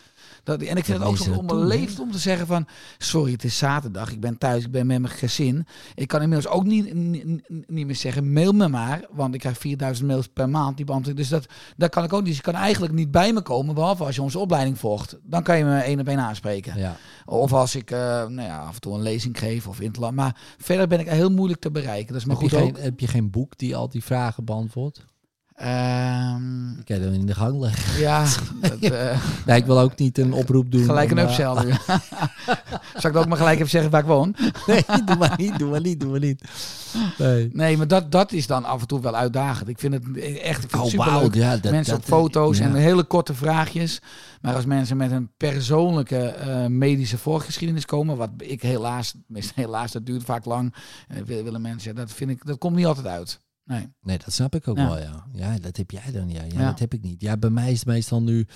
Dat, 0.45 0.63
en 0.63 0.77
ik 0.77 0.85
vind 0.85 0.99
Dat 0.99 1.11
het 1.11 1.21
ook 1.21 1.27
zo 1.27 1.39
onbeleefd 1.39 2.01
om 2.01 2.11
te 2.11 2.19
zeggen 2.19 2.47
van, 2.47 2.67
sorry, 2.99 3.33
het 3.33 3.45
is 3.45 3.59
zaterdag, 3.59 4.13
ik 4.13 4.21
ben 4.21 4.39
thuis, 4.39 4.65
ik 4.65 4.71
ben 4.71 4.87
met 4.87 5.01
mijn 5.01 5.13
gezin. 5.13 5.67
Ik 5.95 6.09
kan 6.09 6.23
inmiddels 6.23 6.53
ook 6.55 6.65
niet, 6.65 6.95
niet, 6.95 7.25
niet 7.67 7.87
meer 7.87 7.97
zeggen, 7.97 8.33
mail 8.33 8.53
me 8.53 8.69
maar, 8.69 9.05
want 9.11 9.35
ik 9.35 9.41
krijg 9.41 9.59
4000 9.59 10.09
mails 10.09 10.29
per 10.29 10.49
maand 10.49 10.77
die 10.77 10.87
beantwoord. 10.87 11.17
Dus 11.17 11.29
dat, 11.29 11.47
dat 11.77 11.91
kan 11.91 12.05
ik 12.05 12.13
ook 12.13 12.19
niet. 12.19 12.29
Dus 12.29 12.37
je 12.37 12.43
kan 12.43 12.55
eigenlijk 12.55 12.93
niet 12.93 13.11
bij 13.11 13.33
me 13.33 13.43
komen, 13.43 13.75
behalve 13.75 14.05
als 14.05 14.15
je 14.15 14.23
onze 14.23 14.39
opleiding 14.39 14.79
volgt. 14.79 15.19
Dan 15.23 15.43
kan 15.43 15.59
je 15.59 15.65
me 15.65 15.79
één 15.79 16.01
op 16.01 16.09
één 16.09 16.19
aanspreken. 16.19 16.79
Ja. 16.79 16.97
Of 17.25 17.53
als 17.53 17.75
ik 17.75 17.91
eh, 17.91 17.99
nou 17.99 18.49
ja, 18.49 18.59
af 18.59 18.75
en 18.75 18.81
toe 18.81 18.95
een 18.95 19.03
lezing 19.03 19.39
geef 19.39 19.67
of 19.67 19.81
in 19.81 19.89
het 19.89 19.97
land. 19.97 20.15
Maar 20.15 20.37
verder 20.59 20.87
ben 20.87 21.01
ik 21.01 21.09
heel 21.09 21.31
moeilijk 21.31 21.61
te 21.61 21.71
bereiken. 21.71 22.13
Dat 22.13 22.21
is 22.21 22.25
maar 22.25 22.37
heb, 22.37 22.51
je 22.51 22.57
geen, 22.57 22.77
heb 22.79 23.01
je 23.01 23.07
geen 23.07 23.31
boek 23.31 23.59
die 23.59 23.77
al 23.77 23.89
die 23.89 24.05
vragen 24.05 24.45
beantwoordt? 24.45 25.05
Ehm, 25.55 26.71
Ik 26.79 26.85
kan 26.85 26.97
je 26.97 27.03
dan 27.03 27.13
in 27.13 27.27
de 27.27 27.35
gang 27.35 27.61
leggen. 27.61 28.01
ja, 28.01 28.27
dat, 28.61 28.79
eh, 28.79 29.19
Nee, 29.47 29.57
ik 29.57 29.67
wil 29.67 29.81
ook 29.81 29.99
niet 29.99 30.19
een 30.19 30.33
oproep 30.33 30.71
doen. 30.71 30.85
gelijk 30.85 31.11
een 31.11 31.19
om, 31.19 31.25
eh, 31.25 31.31
upsell. 31.31 31.65
nu. 31.65 31.73
Zal 33.01 33.11
ik 33.11 33.17
ook 33.17 33.27
maar 33.27 33.37
gelijk 33.37 33.57
even 33.57 33.71
zeggen 33.71 33.91
waar 33.91 34.01
ik 34.01 34.07
woon? 34.07 34.37
Nee, 34.67 34.85
doe 35.05 35.17
maar 35.17 35.35
niet, 35.37 35.59
doe 35.59 35.71
maar 35.71 35.81
niet, 35.81 36.01
doe 36.01 36.11
maar 36.11 36.21
niet. 36.21 36.43
Nee. 37.19 37.51
Nee, 37.53 37.77
maar 37.77 37.89
dat, 37.89 38.13
dat 38.13 38.33
is 38.33 38.47
dan 38.47 38.65
af 38.65 38.81
en 38.81 38.87
toe 38.87 39.01
wel 39.01 39.15
uitdagend. 39.15 39.69
Ik 39.69 39.79
vind 39.79 39.95
het 39.95 40.03
echt 40.19 40.65
ik 40.65 40.71
vind 40.71 40.93
Oh. 41.07 41.35
Ja, 41.35 41.57
dat, 41.57 41.73
mensen 41.73 41.95
dat, 41.95 42.03
op 42.03 42.09
foto's 42.09 42.59
ja. 42.59 42.65
en 42.65 42.75
hele 42.75 43.05
korte 43.05 43.35
vraagjes. 43.35 44.01
Maar 44.41 44.55
als 44.55 44.65
mensen 44.65 44.97
met 44.97 45.11
een 45.11 45.31
persoonlijke 45.37 46.19
eh, 46.27 46.67
medische 46.67 47.19
voorgeschiedenis 47.19 47.85
komen, 47.85 48.17
wat 48.17 48.31
ik 48.39 48.63
helaas, 48.63 49.15
helaas, 49.55 49.93
dat 49.93 50.07
duurt 50.07 50.25
vaak 50.25 50.45
lang. 50.45 50.75
En 51.09 51.25
willen 51.25 51.61
mensen, 51.61 51.95
dat 51.95 52.13
vind 52.13 52.31
ik, 52.31 52.47
dat 52.47 52.59
komt 52.59 52.77
niet 52.77 52.87
altijd 52.87 53.07
uit. 53.07 53.41
Nee. 53.65 53.89
Nee, 54.03 54.19
dat 54.25 54.33
snap 54.35 54.55
ik 54.55 54.69
ook 54.69 54.77
Ja. 54.77 54.87
wel, 54.89 54.99
ja. 54.99 55.27
Ja, 55.33 55.59
dat 55.59 55.77
heb 55.77 55.91
jij 55.91 56.13
dan, 56.13 56.29
ja. 56.31 56.43
ja. 56.43 56.61
Ja. 56.61 56.67
Dat 56.71 56.79
heb 56.79 56.95
ik 56.95 57.03
niet. 57.03 57.21
Ja, 57.21 57.37
bij 57.37 57.51
mij 57.51 57.73
is 57.73 57.79
het 57.79 57.87
meestal 57.89 58.23
nu, 58.23 58.47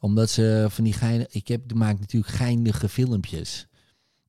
omdat 0.00 0.30
ze 0.30 0.66
van 0.70 0.84
die 0.84 0.92
geinen... 0.92 1.26
Ik 1.30 1.48
heb, 1.48 1.72
maak 1.74 1.98
natuurlijk 1.98 2.32
geinige 2.32 2.88
filmpjes. 2.88 3.66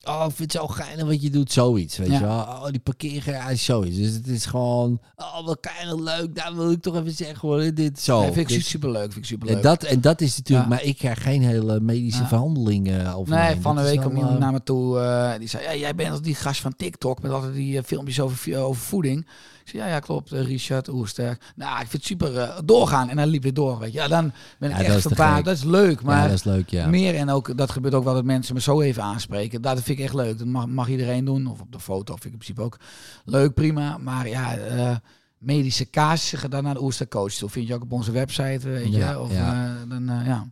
Oh, 0.04 0.26
ik 0.30 0.36
vind 0.36 0.54
het 0.54 0.62
zo 0.62 0.68
geinig 0.68 1.06
wat 1.06 1.22
je 1.22 1.30
doet, 1.30 1.52
zoiets, 1.52 1.98
weet 1.98 2.12
je 2.12 2.20
wel. 2.20 2.38
Oh, 2.40 2.66
die 2.70 2.80
parkeergarage, 2.80 3.56
zoiets. 3.56 3.96
Dus 3.98 4.14
het 4.14 4.28
is 4.28 4.46
gewoon, 4.46 5.00
oh, 5.16 5.46
wat 5.46 5.58
geinig 5.62 6.00
leuk. 6.06 6.36
Daar 6.36 6.56
wil 6.56 6.72
ik 6.72 6.82
toch 6.82 6.96
even 6.96 7.12
zeggen, 7.12 7.50
hoor. 7.50 7.74
Dit, 7.74 8.00
zo. 8.00 8.20
Nee, 8.22 8.32
vind 8.32 8.50
ik 8.50 8.56
Dit- 8.58 8.66
superleuk. 8.66 9.04
Vind 9.12 9.16
ik 9.16 9.26
superleuk. 9.26 9.56
en, 9.56 9.62
dat, 9.62 9.84
en 9.84 10.02
dat 10.02 10.22
is 10.22 10.38
natuurlijk, 10.38 10.70
maar 10.70 10.84
ik 10.84 10.98
krijg 10.98 11.22
geen 11.24 11.42
hele 11.44 11.80
medische 11.80 12.26
verhandelingen 12.26 13.14
over. 13.16 13.36
Nee, 13.36 13.56
van 13.62 13.80
is 13.80 13.84
week 13.86 14.00
kwam 14.00 14.16
iemand 14.16 14.34
eh, 14.34 14.40
naar 14.40 14.52
me 14.52 14.64
toe. 14.64 15.00
eh, 15.00 15.40
die 15.40 15.48
zei, 15.48 15.64
ja, 15.64 15.76
jij 15.76 15.96
bent 15.96 16.24
die 16.24 16.36
gast 16.36 16.62
van 16.62 16.76
TikTok 16.76 17.22
met 17.22 17.32
altijd 17.32 17.54
die 17.54 17.78
eh, 17.78 17.84
filmpjes 17.84 18.20
over, 18.20 18.58
over 18.58 18.82
voeding. 18.82 19.28
Zei, 19.70 19.84
ja, 19.84 19.90
ja, 19.90 20.00
klopt. 20.00 20.32
eh, 20.32 20.42
Richard 20.44 20.88
Oersterk. 20.90 21.42
Nou, 21.56 21.72
ik 21.72 21.78
vind 21.88 21.92
het 21.92 22.06
super 22.06 22.38
eh, 22.38 22.58
doorgaan. 22.66 23.10
En 23.10 23.16
dan 23.16 23.28
liep 23.28 23.44
weer 23.44 23.54
door, 23.54 23.80
weet 23.80 23.92
je. 23.92 23.98
Ja, 23.98 24.08
dan 24.08 24.32
ben 24.60 24.70
ik 24.70 24.76
Ja, 24.78 24.84
dat 24.84 24.92
echt 24.92 25.02
te 25.02 25.08
verbaasd. 25.08 25.46
Dat 25.46 25.56
is 25.56 25.64
leuk, 25.64 26.00
ja, 26.00 26.06
maar 26.06 26.24
dat 26.24 26.32
is 26.38 26.44
leuk, 26.44 26.70
ja. 26.70 26.88
meer 26.88 27.16
en 27.16 27.30
ook, 27.30 27.58
dat 27.58 27.72
gebeurt 27.72 27.94
ook 27.94 28.04
wel 28.04 28.14
dat 28.14 28.24
mensen 28.24 28.54
me 28.54 28.62
zo 28.62 28.82
even 28.82 29.04
aanspreken. 29.04 29.62
Dat 29.62 29.82
vind 29.82 29.98
ik 30.00 30.06
echt 30.06 30.14
leuk. 30.14 30.38
Dat 30.38 30.48
mag, 30.48 30.68
mag 30.68 30.88
iedereen 30.90 31.26
doen. 31.26 31.48
Of 31.48 31.62
op 31.62 31.72
de 31.72 31.80
foto 31.80 32.14
vind 32.14 32.26
ik 32.26 32.32
in 32.32 32.38
principe 32.38 32.62
ook 32.62 32.78
leuk, 33.26 33.54
prima. 33.54 33.98
Maar 33.98 34.28
ja, 34.28 34.58
eh, 34.58 34.96
medische 35.38 35.90
casussen 35.90 36.50
dan 36.50 36.64
naar 36.64 36.74
de 36.74 36.82
Oersterk 36.82 37.10
Coach 37.10 37.34
toe. 37.34 37.50
Vind 37.50 37.68
je 37.68 37.74
ook 37.74 37.82
op 37.82 37.92
onze 37.92 38.12
website, 38.12 38.70
weet 38.70 38.92
je. 38.92 38.98
Ja, 38.98 39.20
of 39.20 39.32
ja. 39.34 39.76
dan, 39.88 40.06
ja. 40.26 40.48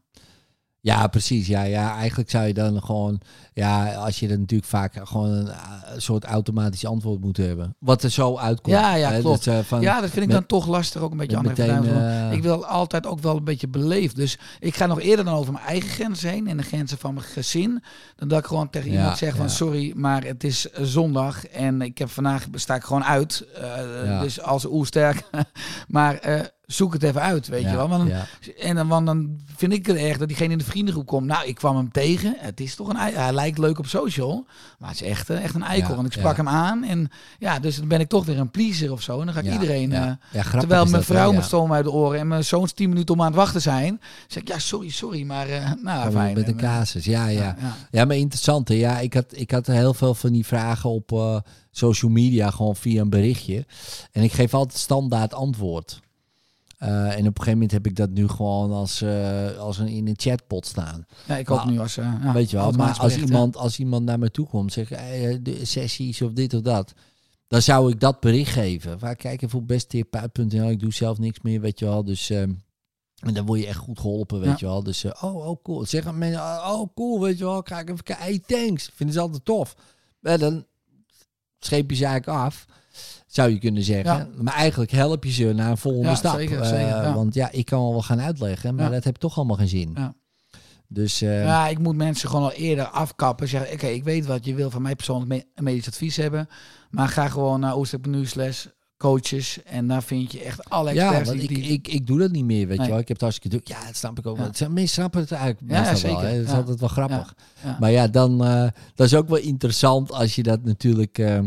Ja, 0.88 1.08
precies. 1.08 1.48
Ja, 1.48 1.64
ja, 1.64 1.96
eigenlijk 1.96 2.30
zou 2.30 2.46
je 2.48 2.54
dan 2.54 2.84
gewoon, 2.84 3.20
ja, 3.54 3.94
als 3.94 4.20
je 4.20 4.28
er 4.28 4.40
natuurlijk 4.40 4.70
vaak 4.70 4.94
gewoon 5.04 5.30
een, 5.32 5.48
eh, 5.48 5.54
soort 5.98 6.24
automatisch 6.24 6.86
antwoord 6.86 7.20
moet 7.22 7.38
hebben. 7.38 7.76
Wat 7.80 8.04
er 8.04 8.10
zo 8.10 8.38
uitkomt. 8.38 8.76
Ja, 8.76 8.96
ja, 8.96 9.12
hè, 9.12 9.20
klopt. 9.20 9.46
dat, 9.46 9.56
eh, 9.56 9.64
van, 9.64 9.82
ja, 9.82 9.94
dat 10.02 10.10
vind 10.10 10.22
ik 10.22 10.32
met- 10.32 10.32
dan 10.38 10.46
toch 10.46 10.68
lastig, 10.68 11.02
ook 11.02 11.12
een 11.12 11.18
beetje 11.18 11.42
meteen, 11.42 11.66
getuigen. 11.84 12.30
eh, 12.30 12.36
Ik 12.38 12.42
wil 12.44 12.66
altijd 12.66 13.06
ook 13.06 13.20
wel 13.20 13.36
een 13.38 13.44
beetje 13.44 13.68
beleefd. 13.68 14.16
Dus 14.16 14.38
ik 14.60 14.76
ga 14.76 14.86
nog 14.86 15.00
eerder 15.02 15.26
dan 15.26 15.34
over 15.34 15.54
mijn 15.54 15.66
eigen 15.66 15.90
grenzen 15.90 16.30
heen 16.30 16.48
en 16.48 16.58
de 16.58 16.64
grenzen 16.64 16.98
van 16.98 17.14
mijn 17.14 17.26
gezin. 17.26 17.84
Dan 18.16 18.28
dat 18.28 18.40
ik 18.40 18.46
gewoon 18.46 18.70
tegen 18.70 18.92
Ja, 18.92 18.98
iemand 18.98 19.18
zeg 19.18 19.36
van 19.36 19.46
ja. 19.46 19.52
sorry, 19.52 19.94
maar 19.96 20.24
het 20.24 20.44
is 20.44 20.70
eh, 20.70 20.84
zondag 20.84 21.48
en 21.48 21.82
ik 21.82 21.98
heb 21.98 22.10
vandaag 22.10 22.46
sta 22.54 22.76
ik 22.76 22.84
gewoon 22.84 23.04
uit. 23.04 23.46
Ja. 24.06 24.22
Dus 24.22 24.42
als 24.42 24.66
oersterk. 24.66 25.24
maar 25.88 26.20
zoek 26.68 26.94
het 26.94 27.04
even 27.04 27.22
uit, 27.22 27.48
weet 27.48 27.62
ja, 27.62 27.70
je 27.70 27.76
wel. 27.76 27.88
Want 27.90 28.10
dan, 28.10 28.18
ja. 28.18 28.26
En 28.60 28.76
dan, 28.76 28.88
want 28.88 29.06
dan 29.06 29.40
vind 29.56 29.74
ik 29.74 29.86
het 29.86 29.98
erg 29.98 30.18
dat 30.18 30.28
diegene 30.28 30.52
in 30.52 30.58
de 30.58 30.64
vriendengroep 30.64 31.06
komt. 31.06 31.26
Nou, 31.26 31.48
ik 31.48 31.56
kwam 31.56 31.76
hem 31.76 31.92
tegen. 31.92 32.36
Het 32.38 32.60
is 32.60 32.76
toch 32.76 32.88
een 32.88 32.96
Hij 32.96 33.34
lijkt 33.34 33.58
leuk 33.58 33.80
op 33.80 33.86
social. 33.86 34.46
Maar 34.80 34.90
het 34.90 35.02
is 35.02 35.08
echt, 35.08 35.30
eh, 35.30 35.44
echt 35.44 35.56
een 35.56 35.64
eikel. 35.64 35.90
Ja, 35.90 35.96
want 35.96 36.08
ik 36.08 36.14
sprak 36.14 36.38
hem 36.38 36.48
aan. 36.48 36.84
En 36.84 37.12
ja, 37.40 37.60
dus 37.60 37.78
dan 37.78 37.88
ben 37.88 38.00
ik 38.00 38.10
toch 38.10 38.26
weer 38.26 38.40
een 38.40 38.52
pleaser 38.52 38.92
of 38.92 39.02
zo. 39.02 39.20
En 39.20 39.26
dan 39.26 39.36
ga 39.36 39.42
ik 39.42 39.52
iedereen... 39.52 39.90
ja. 39.90 40.20
eh, 40.32 40.40
grappig 40.40 40.60
terwijl 40.60 40.86
mijn 40.86 41.04
vrouw 41.04 41.32
me 41.32 41.42
stoom 41.42 41.74
uit 41.74 41.84
de 41.84 41.92
oren. 41.92 42.20
En 42.20 42.28
mijn 42.28 42.44
zoons 42.44 42.72
tien 42.72 42.90
minuten 42.90 43.14
om 43.16 43.22
aan 43.22 43.28
het 43.28 43.36
wachten 43.36 43.62
zijn. 43.62 44.02
zeg 44.28 44.42
ik, 44.42 44.48
ja, 44.48 44.60
sorry, 44.60 44.90
sorry. 44.90 45.24
Maar 45.24 45.50
eh 45.50 45.72
nou, 45.84 46.12
fijn. 46.12 46.34
Met 46.34 46.48
een 46.48 46.60
En, 46.60 46.60
eh, 46.60 46.66
casus, 46.66 47.06
ja, 47.06 47.28
ja. 47.28 47.56
ja. 47.60 47.76
Ja, 47.92 48.06
maar 48.06 48.16
interessant. 48.16 48.68
Hè? 48.68 48.74
Ja, 48.74 49.00
ik 49.00 49.14
had, 49.14 49.26
ik 49.30 49.52
had 49.52 49.68
heel 49.68 49.94
veel 49.94 50.14
van 50.14 50.32
die 50.32 50.46
vragen 50.46 50.90
op 50.90 51.44
social 51.72 52.12
media, 52.12 52.50
gewoon 52.50 52.76
via 52.76 53.02
een 53.02 53.10
berichtje. 53.10 53.66
En 54.12 54.24
ik 54.24 54.32
geef 54.32 54.54
altijd 54.54 54.80
standaard 54.80 55.34
antwoord. 55.34 56.00
Eh, 56.78 56.90
en 56.90 57.10
op 57.12 57.18
een 57.18 57.24
gegeven 57.26 57.52
moment 57.52 57.72
heb 57.72 57.86
ik 57.86 57.96
dat 57.96 58.10
nu 58.10 58.28
gewoon 58.28 58.72
als, 58.72 59.02
eh, 59.02 59.58
als 59.58 59.78
een, 59.78 59.88
in 59.88 60.08
een 60.08 60.14
chatbot 60.18 60.66
staan. 60.66 61.06
Ja, 61.28 61.38
ik 61.38 61.52
ook 61.52 61.58
Maar- 61.64 61.72
nu 61.72 61.80
als... 61.80 61.98
eh, 61.98 62.14
ja, 62.24 62.34
Weet 62.34 62.50
je 62.50 62.58
wel, 62.58 62.72
maar 62.72 62.98
als 63.00 63.18
iemand, 63.18 63.56
als 63.58 63.80
iemand 63.80 64.06
naar 64.06 64.20
me 64.20 64.32
toe 64.32 64.48
komt, 64.48 64.74
zegt 64.74 64.90
hey, 64.90 65.42
de 65.42 65.66
sessies 65.66 66.22
of 66.22 66.32
dit 66.32 66.54
of 66.54 66.62
dat, 66.62 66.94
dan 67.48 67.62
zou 67.62 67.92
ik 67.92 68.00
dat 68.00 68.20
bericht 68.20 68.52
geven. 68.52 69.00
Waar 69.00 69.16
kijk 69.16 69.42
even 69.42 69.60
op 69.60 69.68
besttherapeut.nl, 69.68 70.70
ik 70.70 70.80
doe 70.80 70.94
zelf 70.94 71.18
niks 71.18 71.42
meer, 71.42 71.62
weet 71.62 71.80
je 71.80 71.86
wel. 71.86 72.04
Dus 72.04 72.30
ehm, 72.30 72.52
en 73.20 73.34
dan 73.34 73.46
word 73.46 73.60
je 73.60 73.68
echt 73.68 73.78
goed 73.78 74.00
geholpen, 74.00 74.40
weet 74.40 74.50
Ja. 74.50 74.56
je 74.60 74.66
wel. 74.66 74.84
Dus 74.84 75.06
oh, 75.06 75.36
oh, 75.48 75.64
cool. 75.64 75.86
Zeggen 75.86 76.18
mensen, 76.18 76.42
oh, 76.42 76.88
cool, 76.96 77.20
weet 77.22 77.38
je 77.38 77.44
wel. 77.44 77.62
Ga 77.64 77.80
ik 77.80 77.90
even 77.90 78.04
kijken. 78.04 78.26
Hey, 78.26 78.40
thanks. 78.48 78.90
Vinden 78.94 79.16
ze 79.16 79.22
altijd 79.22 79.46
tof. 79.46 79.76
En 80.22 80.40
dan 80.40 80.66
scheep 81.60 81.90
je 81.90 81.96
ze 81.96 82.06
eigenlijk 82.06 82.38
af, 82.40 82.66
zou 83.28 83.50
je 83.52 83.60
kunnen 83.60 83.84
zeggen. 83.84 84.16
Ja. 84.18 84.28
Maar 84.42 84.54
eigenlijk 84.54 84.92
help 84.92 85.24
je 85.24 85.32
ze 85.32 85.54
naar 85.54 85.70
een 85.70 85.78
volgende 85.78 86.08
Ja, 86.10 86.16
stap. 86.16 86.36
zeker, 86.36 86.60
Eh, 86.62 86.68
zeker, 86.68 86.88
ja. 86.88 87.14
Want 87.14 87.34
ja, 87.34 87.52
ik 87.52 87.66
kan 87.66 87.80
wel 87.90 88.02
gaan 88.02 88.22
uitleggen, 88.22 88.76
maar 88.76 88.86
Ja. 88.86 88.92
dat 88.92 89.04
heeft 89.04 89.20
toch 89.20 89.38
allemaal 89.38 89.56
geen 89.58 89.68
zin. 89.68 89.92
Ja. 89.96 90.14
Dus 90.88 91.22
eh, 91.22 91.44
Ja, 91.44 91.68
ik 91.68 91.80
moet 91.80 91.96
mensen 91.96 92.30
gewoon 92.30 92.44
al 92.46 92.52
eerder 92.52 92.86
afkappen. 92.86 93.48
Zeggen, 93.48 93.74
oké, 93.74 93.88
ik 93.88 94.04
weet 94.04 94.26
wat 94.26 94.46
je 94.46 94.56
wil 94.56 94.70
van 94.70 94.82
mij 94.82 94.96
persoonlijk 94.96 95.30
me- 95.56 95.62
medisch 95.64 95.88
advies 95.88 96.16
hebben. 96.16 96.48
Maar 96.90 97.08
ga 97.08 97.28
gewoon 97.30 97.60
naar 97.60 97.76
oostep.nu 97.76 98.26
slash 98.26 98.66
coaches. 98.98 99.64
En 99.64 99.88
daar 99.88 100.04
vind 100.04 100.32
je 100.32 100.44
echt 100.44 100.70
alle 100.70 100.94
Ja, 100.94 101.04
experts 101.06 101.30
want 101.30 101.40
die... 101.42 101.50
ik, 101.50 101.56
die- 101.56 101.72
ik, 101.74 101.88
ik 101.88 102.08
doe 102.08 102.20
dat 102.20 102.32
niet 102.32 102.46
meer, 102.46 102.68
weet 102.68 102.78
Nee. 102.78 102.86
je 102.86 102.92
wel. 102.92 103.02
Ik 103.02 103.08
heb 103.08 103.18
het 103.20 103.22
hartstikke 103.22 103.58
druk. 103.58 103.68
Ja, 103.78 103.86
dat 103.86 103.96
snap 103.96 104.18
ik 104.20 104.26
ook 104.28 104.38
Ja. 104.38 104.42
wel. 104.42 104.70
Mensen 104.70 104.88
snappen 104.88 105.20
het 105.22 105.32
eigenlijk 105.32 105.72
Ja, 105.72 105.84
wel. 105.84 105.96
zeker. 105.96 106.22
Hè. 106.28 106.36
Dat 106.36 106.46
is 106.46 106.52
Ja. 106.52 106.58
altijd 106.58 106.80
wel 106.80 106.90
grappig. 106.90 107.36
ja. 107.64 107.78
Maar 107.80 107.92
ja, 107.92 108.08
dan, 108.08 108.46
eh, 108.46 108.68
dat 108.96 109.08
is 109.08 109.16
ook 109.16 109.28
wel 109.30 109.38
interessant 109.38 110.12
als 110.12 110.36
je 110.36 110.44
dat 110.44 110.64
natuurlijk 110.64 111.18
eh, 111.18 111.40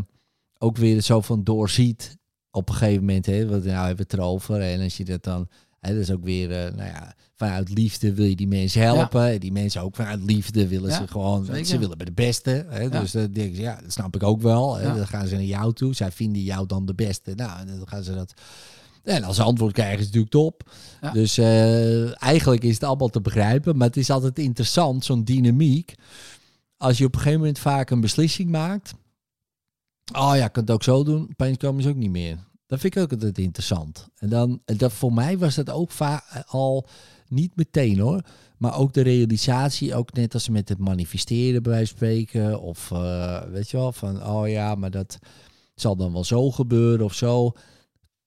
ook 0.62 0.76
weer 0.76 1.00
zo 1.00 1.20
van 1.20 1.44
doorziet 1.44 2.16
op 2.50 2.68
een 2.68 2.74
gegeven 2.74 3.00
moment. 3.04 3.26
Hè, 3.26 3.46
want 3.48 3.64
nou 3.64 3.76
hebben 3.86 3.96
we 3.96 4.02
het 4.02 4.12
erover. 4.12 4.60
En 4.60 4.80
als 4.80 4.96
je 4.96 5.04
dat 5.04 5.22
dan, 5.24 5.48
hè, 5.80 5.92
dat 5.92 6.02
is 6.02 6.10
ook 6.10 6.24
weer, 6.24 6.50
eh, 6.50 6.72
nou 6.74 6.88
ja, 6.88 7.14
vanuit 7.36 7.68
liefde 7.74 8.14
wil 8.14 8.24
je 8.26 8.36
die 8.36 8.48
mensen 8.48 8.80
helpen. 8.82 9.26
En 9.28 9.38
die 9.38 9.52
mensen 9.52 9.82
ook 9.82 9.96
vanuit 9.96 10.22
liefde 10.22 10.68
willen 10.68 10.90
Ja, 10.90 10.96
ze 10.96 11.06
gewoon, 11.08 11.44
zeker. 11.44 11.64
ze 11.64 11.78
willen 11.78 11.96
bij 11.96 12.06
de 12.06 12.12
beste. 12.12 12.66
Hè, 12.68 12.80
Ja. 12.80 13.00
Dus 13.00 13.10
dan 13.10 13.32
denk 13.32 13.54
je, 13.56 13.60
ja, 13.62 13.80
dat 13.82 13.92
snap 13.92 14.14
ik 14.14 14.22
ook 14.22 14.40
wel. 14.42 14.76
Hè. 14.76 14.94
Dan 14.96 15.06
gaan 15.06 15.26
ze 15.26 15.34
naar 15.34 15.44
jou 15.44 15.72
toe. 15.72 15.94
Zij 15.94 16.10
vinden 16.12 16.42
jou 16.42 16.66
dan 16.66 16.86
de 16.86 16.94
beste. 16.94 17.32
Nou, 17.34 17.66
dan 17.66 17.88
gaan 17.88 18.02
ze 18.02 18.14
dat... 18.14 18.32
En 19.02 19.24
als 19.24 19.36
ze 19.36 19.42
antwoord 19.42 19.72
krijgen 19.72 19.98
is 19.98 20.04
het 20.04 20.14
natuurlijk 20.14 20.32
top. 20.32 20.72
Dus 21.12 21.38
eh, 21.38 22.22
eigenlijk 22.22 22.62
is 22.64 22.74
het 22.74 22.84
allemaal 22.84 23.08
te 23.08 23.20
begrijpen. 23.20 23.76
Maar 23.76 23.86
het 23.86 23.96
is 23.96 24.10
altijd 24.10 24.38
interessant, 24.38 25.04
zo'n 25.04 25.24
dynamiek. 25.24 25.94
Als 26.76 26.98
je 26.98 27.04
op 27.04 27.12
een 27.14 27.18
gegeven 27.18 27.40
moment 27.40 27.58
vaak 27.58 27.90
een 27.90 28.00
beslissing 28.00 28.50
maakt. 28.50 28.92
Oh 30.12 30.32
ja, 30.36 30.44
ik 30.44 30.52
kan 30.52 30.62
het 30.62 30.72
ook 30.72 30.82
zo 30.82 31.04
doen. 31.04 31.22
Opeens 31.30 31.56
komen 31.56 31.82
ze 31.82 31.88
ook 31.88 31.96
niet 31.96 32.10
meer. 32.10 32.38
Dat 32.66 32.80
vind 32.80 32.96
ik 32.96 33.02
ook 33.02 33.12
altijd 33.12 33.38
interessant. 33.38 34.08
En 34.16 34.28
dan, 34.28 34.62
dat 34.64 34.92
voor 34.92 35.12
mij 35.12 35.38
was 35.38 35.54
dat 35.54 35.70
ook 35.70 35.90
va- 35.90 36.44
al 36.46 36.86
niet 37.28 37.56
meteen 37.56 37.98
hoor. 37.98 38.22
Maar 38.58 38.76
ook 38.78 38.92
de 38.92 39.00
realisatie, 39.00 39.94
ook 39.94 40.12
net 40.12 40.34
als 40.34 40.48
met 40.48 40.68
het 40.68 40.78
manifesteren 40.78 41.62
bij 41.62 41.72
wijze 41.72 41.88
van 41.88 41.96
spreken. 41.96 42.60
Of 42.60 42.90
eh, 42.90 43.42
weet 43.42 43.70
je 43.70 43.76
wel, 43.76 43.92
van 43.92 44.26
oh 44.26 44.48
ja, 44.48 44.74
maar 44.74 44.90
dat 44.90 45.18
zal 45.74 45.96
dan 45.96 46.12
wel 46.12 46.24
zo 46.24 46.50
gebeuren 46.50 47.04
of 47.04 47.14
zo. 47.14 47.52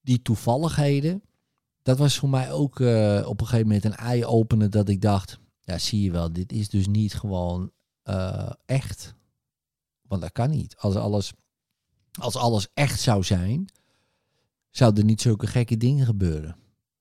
Die 0.00 0.22
toevalligheden, 0.22 1.22
dat 1.82 1.98
was 1.98 2.18
voor 2.18 2.28
mij 2.28 2.52
ook 2.52 2.80
eh, 2.80 3.24
op 3.28 3.40
een 3.40 3.46
gegeven 3.46 3.66
moment 3.66 3.84
een 3.84 3.96
eye-opener 3.96 4.70
dat 4.70 4.88
ik 4.88 5.00
dacht, 5.00 5.38
ja 5.60 5.78
zie 5.78 6.02
je 6.02 6.10
wel, 6.10 6.32
dit 6.32 6.52
is 6.52 6.68
dus 6.68 6.86
niet 6.86 7.14
gewoon 7.14 7.70
eh, 8.02 8.50
echt. 8.66 9.14
Want 10.02 10.22
dat 10.22 10.32
kan 10.32 10.50
niet. 10.50 10.76
Als 10.78 10.94
alles, 10.94 11.32
als 12.20 12.36
alles 12.36 12.68
echt 12.74 13.00
zou 13.00 13.22
zijn, 13.22 13.66
zouden 14.70 15.00
er 15.00 15.08
niet 15.08 15.20
zulke 15.20 15.46
gekke 15.46 15.76
dingen 15.76 16.06
gebeuren. 16.06 16.56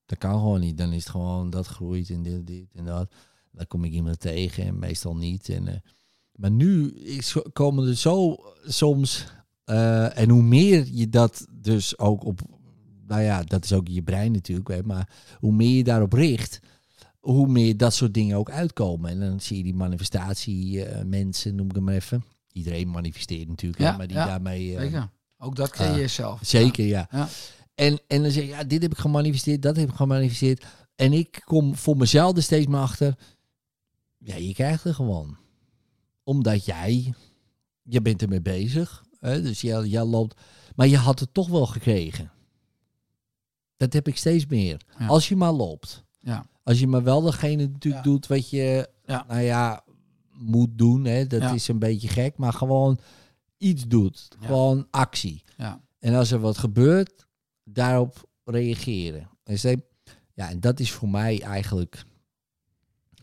Dat 0.06 0.18
kan 0.18 0.31
gewoon 0.31 0.60
niet. 0.60 0.77
Dan 0.77 0.91
is 0.91 0.99
het 1.03 1.10
gewoon 1.11 1.49
dat 1.49 1.68
groeit 1.68 2.10
en 2.10 2.23
dit, 2.23 2.65
en 2.73 2.85
dat. 2.85 3.14
Dan 3.52 3.68
kom 3.68 3.84
ik 3.84 3.91
iemand 3.91 4.19
tegen 4.19 4.64
en 4.65 4.80
meestal 4.80 5.15
niet. 5.15 5.49
En, 5.49 5.68
eh, 5.68 5.76
maar 6.35 6.52
nu 6.52 6.98
komen 7.53 7.88
er 7.88 7.98
zo 7.98 8.38
soms. 8.65 9.26
eh, 9.64 10.18
en 10.18 10.30
hoe 10.30 10.41
meer 10.44 10.88
je 10.91 11.10
dat 11.10 11.48
dus 11.52 11.98
ook 11.98 12.26
op. 12.26 12.41
Nou 13.07 13.22
ja, 13.22 13.44
dat 13.44 13.64
is 13.64 13.73
ook 13.73 13.88
je 13.88 14.02
brein 14.03 14.31
natuurlijk. 14.31 14.85
Maar 14.85 15.10
hoe 15.40 15.52
meer 15.53 15.77
je 15.77 15.84
daarop 15.84 16.14
richt. 16.14 16.60
Hoe 17.19 17.48
meer 17.48 17.77
dat 17.77 17.94
soort 17.94 18.14
dingen 18.14 18.38
ook 18.38 18.49
uitkomen. 18.49 19.10
En 19.10 19.19
dan 19.19 19.40
zie 19.40 19.57
je 19.57 19.64
die 19.64 19.73
manifestatie 19.73 20.85
eh, 20.85 21.06
mensen, 21.06 21.56
noem 21.56 21.69
ik 21.69 21.76
hem 21.76 21.90
even. 21.90 22.23
Iedereen 22.54 22.90
manifesteert 22.90 23.48
natuurlijk. 23.48 23.82
hè, 23.82 23.88
Ja, 23.88 23.98
maar 23.98 24.08
die 24.08 24.18
ja, 24.18 24.26
daarmee. 24.26 24.76
eh, 24.76 24.82
Zeker. 24.82 25.10
Ook 25.38 25.56
dat 25.56 25.70
creëer 25.70 25.96
je 25.98 26.04
Ah, 26.04 26.10
zelf. 26.10 26.40
Zeker, 26.44 26.86
ja. 26.86 27.08
Ja. 27.12 27.28
En, 27.76 28.00
en 28.08 28.22
dan 28.22 28.32
zeg 28.32 28.44
je, 28.44 28.50
ja, 28.50 28.64
dit 28.64 28.82
heb 28.82 28.92
ik 28.92 28.98
gemanifesteerd, 28.98 29.62
dat 29.62 29.76
heb 29.76 29.90
ik 29.90 29.96
gemanifesteerd. 29.96 30.66
En 30.96 31.14
ik 31.14 31.42
kom 31.46 31.76
voor 31.76 31.98
mezelf 31.98 32.36
er 32.36 32.44
steeds 32.44 32.68
maar 32.68 32.82
achter. 32.82 33.16
Ja, 34.18 34.36
je 34.36 34.54
krijgt 34.54 34.84
er 34.84 34.94
gewoon. 34.94 35.38
Omdat 36.24 36.66
jij, 36.66 37.14
je 37.84 38.02
bent 38.02 38.22
ermee 38.22 38.42
bezig. 38.42 39.04
Hè, 39.20 39.42
dus 39.42 39.62
jij, 39.62 39.84
jij 39.86 40.04
loopt. 40.04 40.42
Maar 40.76 40.88
je 40.88 40.98
had 40.98 41.20
het 41.20 41.34
toch 41.34 41.48
wel 41.50 41.66
gekregen. 41.66 42.32
Dat 43.78 43.94
heb 43.94 44.08
ik 44.08 44.18
steeds 44.18 44.46
meer. 44.46 44.82
Ja. 45.00 45.08
Als 45.08 45.28
je 45.30 45.36
maar 45.36 45.52
loopt. 45.52 46.04
Ja. 46.20 46.46
Als 46.64 46.80
je 46.80 46.88
maar 46.88 47.04
wel 47.04 47.22
degene 47.22 47.68
natuurlijk 47.68 48.06
Ja. 48.06 48.12
doet 48.12 48.28
wat 48.28 48.50
je, 48.50 48.90
Ja. 49.06 49.26
nou 49.28 49.42
ja, 49.42 49.83
moet 50.44 50.78
doen. 50.78 51.06
Hè, 51.06 51.28
dat 51.28 51.41
Ja. 51.41 51.53
is 51.53 51.68
een 51.68 51.80
beetje 51.80 52.07
gek. 52.07 52.38
Maar 52.38 52.53
gewoon 52.53 52.99
iets 53.57 53.88
doet. 53.88 54.28
Gewoon 54.40 54.88
actie. 54.91 55.44
Ja. 55.57 55.82
En 55.99 56.14
als 56.15 56.32
er 56.32 56.40
wat 56.40 56.57
gebeurt, 56.57 57.28
daarop 57.64 58.30
reageren. 58.44 59.30
En, 59.44 59.60
ze- 59.60 59.84
ja, 60.34 60.49
en 60.49 60.60
dat 60.60 60.80
is 60.80 60.91
voor 60.91 61.10
mij 61.10 61.41
eigenlijk 61.41 62.06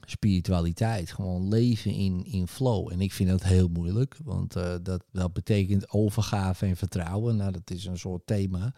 spiritualiteit. 0.07 1.11
Gewoon 1.13 1.49
leven 1.49 1.93
in, 1.93 2.25
in 2.25 2.47
flow. 2.49 2.93
En 2.93 3.01
ik 3.01 3.13
vind 3.13 3.29
dat 3.31 3.43
heel 3.43 3.69
moeilijk, 3.69 4.17
want 4.25 4.57
eh, 4.57 4.75
dat, 4.83 5.05
dat 5.13 5.33
betekent 5.33 5.91
overgave 5.91 6.67
en 6.67 6.77
vertrouwen. 6.77 7.37
Nou, 7.37 7.53
dat 7.53 7.71
is 7.71 7.85
een 7.85 7.99
soort 7.99 8.27
thema. 8.27 8.75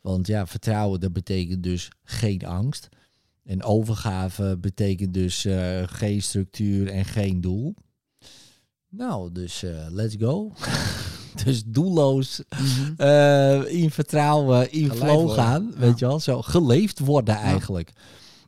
Want 0.00 0.26
ja, 0.26 0.46
vertrouwen, 0.46 1.00
dat 1.00 1.12
betekent 1.12 1.62
dus 1.62 1.90
geen 2.04 2.44
angst. 2.46 2.88
En 3.46 3.62
overgave 3.62 4.56
betekent 4.60 5.14
dus 5.14 5.44
eh, 5.44 5.82
geen 5.86 6.22
structuur 6.22 6.88
en 6.90 7.04
geen 7.04 7.40
doel. 7.40 7.74
Nou, 8.88 9.32
dus 9.32 9.62
eh, 9.62 9.86
let's 9.90 10.14
go. 10.18 10.52
dus 11.44 11.64
doelloos 11.66 12.42
Mhm. 12.48 12.92
eh, 12.96 13.72
in 13.82 13.90
vertrouwen, 13.90 14.72
in 14.72 14.90
Geleid 14.90 14.98
flow 15.02 15.16
worden. 15.24 15.44
gaan. 15.44 15.70
Ja. 15.74 15.78
Weet 15.78 15.98
je 15.98 16.06
wel, 16.06 16.20
zo 16.20 16.42
geleefd 16.42 16.98
worden 16.98 17.34
eigenlijk. 17.34 17.92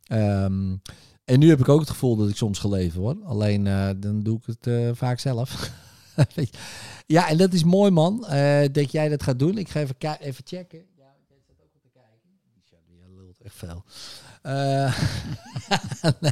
Ehm, 0.05 0.77
en 1.25 1.39
nu 1.39 1.49
heb 1.49 1.61
ik 1.61 1.69
ook 1.69 1.81
het 1.81 1.91
gevoel 1.91 2.17
dat 2.17 2.29
ik 2.29 2.37
soms 2.37 2.59
geleefd 2.59 2.95
word. 2.97 3.25
Alleen 3.25 3.65
dan 4.01 4.21
doe 4.23 4.39
ik 4.45 4.57
het 4.61 4.97
vaak 4.97 5.19
zelf. 5.19 5.71
Ja, 7.07 7.29
en 7.29 7.37
dat 7.37 7.53
is 7.53 7.65
mooi 7.65 7.91
man, 7.91 8.21
dat 8.73 8.93
jij 8.93 9.09
dat 9.09 9.23
gaat 9.23 9.39
doen. 9.39 9.59
Ik 9.59 9.69
ga 9.69 9.81
even, 9.81 9.97
even 10.21 10.45
checken. 10.47 10.79
Ja, 10.97 11.05
jij 11.29 11.39
staat 11.45 11.57
ook 11.63 11.71
al 11.75 11.81
te 11.83 11.89
kijken. 11.93 12.31
Die 12.89 13.17
lult 13.17 13.41
echt 13.41 13.55
veel. 13.55 13.85
Eh, 14.43 14.99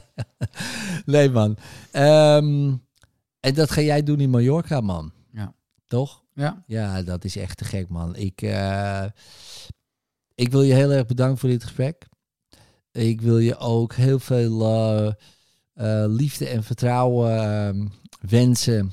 nee. 1.05 1.31
man. 1.31 1.57
Ehm, 1.91 2.75
en 3.41 3.55
dat 3.55 3.71
ga 3.71 3.81
jij 3.81 4.03
doen 4.03 4.21
in 4.21 4.31
Mallorca 4.31 4.81
man. 4.81 5.13
Ja. 5.33 5.55
Toch? 5.87 6.25
Ja. 6.35 6.65
Ja, 6.67 7.03
dat 7.03 7.25
is 7.25 7.37
echt 7.37 7.57
te 7.57 7.65
gek, 7.65 7.89
man. 7.89 8.17
Ik, 8.17 8.43
eh, 8.43 9.05
ik 10.35 10.51
wil 10.51 10.63
je 10.63 10.75
heel 10.75 10.93
erg 10.93 11.07
bedanken 11.07 11.39
voor 11.39 11.49
dit 11.49 11.65
gesprek. 11.65 12.07
Ik 12.93 13.21
wil 13.21 13.39
je 13.39 13.57
ook 13.57 13.95
heel 13.95 14.19
veel 14.19 14.67
eh, 15.73 16.05
liefde 16.09 16.49
en 16.49 16.65
vertrouwen 16.65 17.39
ehm, 17.39 17.87
wensen 18.21 18.93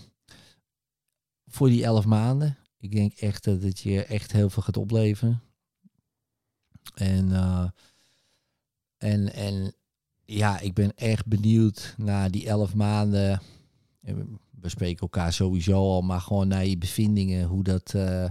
voor 1.45 1.67
die 1.67 1.83
elf 1.83 2.05
maanden. 2.05 2.57
Ik 2.77 2.91
denk 2.91 3.13
echt 3.13 3.43
dat 3.43 3.61
het 3.61 3.79
je 3.79 4.03
echt 4.03 4.31
heel 4.31 4.49
veel 4.49 4.63
gaat 4.63 4.77
opleveren. 4.77 5.41
En, 6.93 7.31
en, 9.03 9.33
en 9.33 9.73
ja, 10.25 10.59
ik 10.59 10.73
ben 10.73 10.95
echt 10.95 11.25
benieuwd 11.25 11.93
naar 11.97 12.31
die 12.31 12.47
elf 12.47 12.75
maanden. 12.75 13.41
We 14.59 14.69
spreken 14.69 15.01
elkaar 15.01 15.33
sowieso 15.33 15.73
al, 15.73 16.01
maar 16.01 16.21
gewoon 16.21 16.47
naar 16.47 16.65
je 16.65 16.77
bevindingen, 16.77 17.47
hoe 17.47 17.63
dat, 17.63 17.93
eh, 17.93 18.25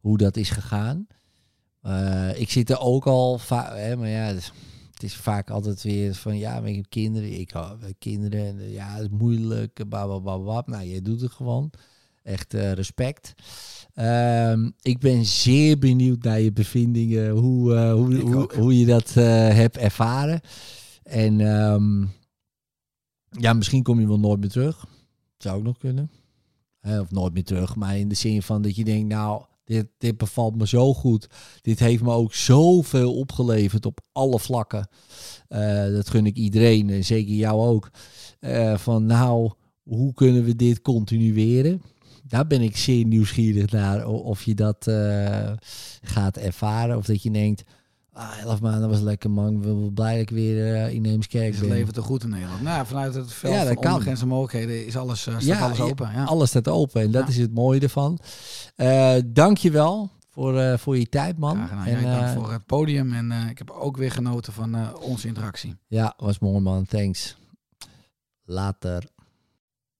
hoe 0.00 0.18
dat 0.18 0.36
is 0.36 0.50
gegaan. 0.50 1.06
Eh, 1.82 2.40
ik 2.40 2.50
zit 2.50 2.70
er 2.70 2.78
ook 2.78 3.06
al 3.06 3.38
vaak, 3.38 3.96
maar 3.96 4.08
ja, 4.08 4.24
het 4.92 5.02
is 5.02 5.16
vaak 5.16 5.50
altijd 5.50 5.82
weer 5.82 6.14
van 6.14 6.38
ja, 6.38 6.58
ik 6.58 6.76
heb 6.76 6.86
kinderen, 6.88 7.40
ik 7.40 7.50
heb 7.50 7.94
kinderen, 7.98 8.46
en 8.46 8.70
ja, 8.70 8.94
het 8.94 9.02
is 9.02 9.18
moeilijk, 9.18 9.88
babababab. 9.88 10.66
Nou, 10.66 10.84
jij 10.84 11.02
doet 11.02 11.20
het 11.20 11.32
gewoon. 11.32 11.70
Echt 12.22 12.52
respect. 12.52 13.34
Ehm, 14.00 14.70
ik 14.82 14.98
ben 14.98 15.24
zeer 15.24 15.78
benieuwd 15.78 16.22
naar 16.22 16.40
je 16.40 16.52
bevindingen, 16.52 17.30
hoe, 17.30 17.72
uh, 17.72 17.92
hoe, 17.92 18.20
hoe, 18.20 18.50
hoe, 18.54 18.78
je 18.78 18.86
dat 18.86 19.14
uh, 19.18 19.24
hebt 19.48 19.76
ervaren. 19.76 20.40
En 21.02 21.40
um, 21.40 22.10
ja, 23.30 23.52
misschien 23.52 23.82
kom 23.82 24.00
je 24.00 24.06
wel 24.06 24.18
nooit 24.18 24.40
meer 24.40 24.48
terug. 24.48 24.86
Zou 25.38 25.58
ook 25.58 25.64
nog 25.64 25.78
kunnen. 25.78 26.10
Uh, 26.82 27.00
of 27.00 27.10
nooit 27.10 27.32
meer 27.32 27.44
terug, 27.44 27.76
maar 27.76 27.98
in 27.98 28.08
de 28.08 28.14
zin 28.14 28.42
van 28.42 28.62
dat 28.62 28.76
je 28.76 28.84
denkt, 28.84 29.08
nou, 29.08 29.44
dit, 29.64 29.86
dit 29.98 30.16
bevalt 30.16 30.56
me 30.56 30.66
zo 30.66 30.94
goed. 30.94 31.26
Dit 31.60 31.78
heeft 31.78 32.02
me 32.02 32.12
ook 32.12 32.34
zoveel 32.34 33.14
opgeleverd 33.14 33.86
op 33.86 34.00
alle 34.12 34.38
vlakken. 34.38 34.88
dat 35.92 36.10
gun 36.10 36.26
ik 36.26 36.36
iedereen, 36.36 36.90
en 36.90 37.04
zeker 37.04 37.34
jou 37.34 37.60
ook. 37.60 37.90
van 38.74 39.06
nou, 39.06 39.52
hoe 39.82 40.14
kunnen 40.14 40.44
we 40.44 40.56
dit 40.56 40.80
continueren? 40.80 41.82
Daar 42.30 42.46
ben 42.46 42.60
ik 42.60 42.76
zeer 42.76 43.04
nieuwsgierig 43.04 43.70
naar 43.70 44.06
of 44.06 44.42
je 44.42 44.54
dat 44.54 44.86
uh, 44.86 45.50
gaat 46.02 46.36
ervaren. 46.36 46.96
Of 46.96 47.04
dat 47.04 47.22
je 47.22 47.30
denkt, 47.30 47.62
ah, 48.12 48.38
elf 48.42 48.60
maanden 48.60 48.88
was 48.88 49.00
lekker 49.00 49.30
man, 49.30 49.54
ik 49.54 49.60
ben 49.60 49.92
blij 49.92 50.12
dat 50.12 50.22
ik 50.22 50.30
weer 50.30 50.56
uh, 50.56 50.94
in 50.94 51.02
Neemskerk 51.02 51.50
ben. 51.50 51.60
Het 51.60 51.68
levert 51.68 51.96
er 51.96 52.02
goed 52.02 52.22
in 52.22 52.28
Nederland. 52.28 52.62
Nou, 52.62 52.86
vanuit 52.86 53.14
het 53.14 53.32
veld 53.32 53.54
ja, 53.54 53.74
van 53.74 53.76
onbegrensde 53.76 54.26
mogelijkheden 54.26 54.86
is 54.86 54.96
alles, 54.96 55.26
uh, 55.26 55.34
staat 55.34 55.44
ja, 55.44 55.58
alles 55.58 55.80
open. 55.80 56.12
Ja. 56.12 56.24
Alles 56.24 56.48
staat 56.48 56.68
open 56.68 57.02
en 57.02 57.10
dat 57.10 57.28
is 57.28 57.36
het 57.36 57.54
mooie 57.54 57.80
ervan. 57.80 58.18
Dank 59.26 59.58
je 59.58 59.70
wel 59.70 60.10
voor, 60.28 60.78
voor 60.78 60.98
je 60.98 61.08
tijd, 61.08 61.38
man. 61.38 61.56
Ja, 61.56 61.86
en, 61.86 62.02
dank 62.02 62.28
voor 62.28 62.52
het 62.52 62.66
podium 62.66 63.12
en 63.12 63.32
ik 63.48 63.58
heb 63.58 63.70
ook 63.70 63.96
weer 63.96 64.10
genoten 64.10 64.52
van 64.52 65.00
onze 65.00 65.26
interactie. 65.26 65.76
Ja, 65.86 66.14
was 66.16 66.38
mooi 66.38 66.60
man. 66.60 66.86
Thanks. 66.86 67.36
Later. 68.44 69.04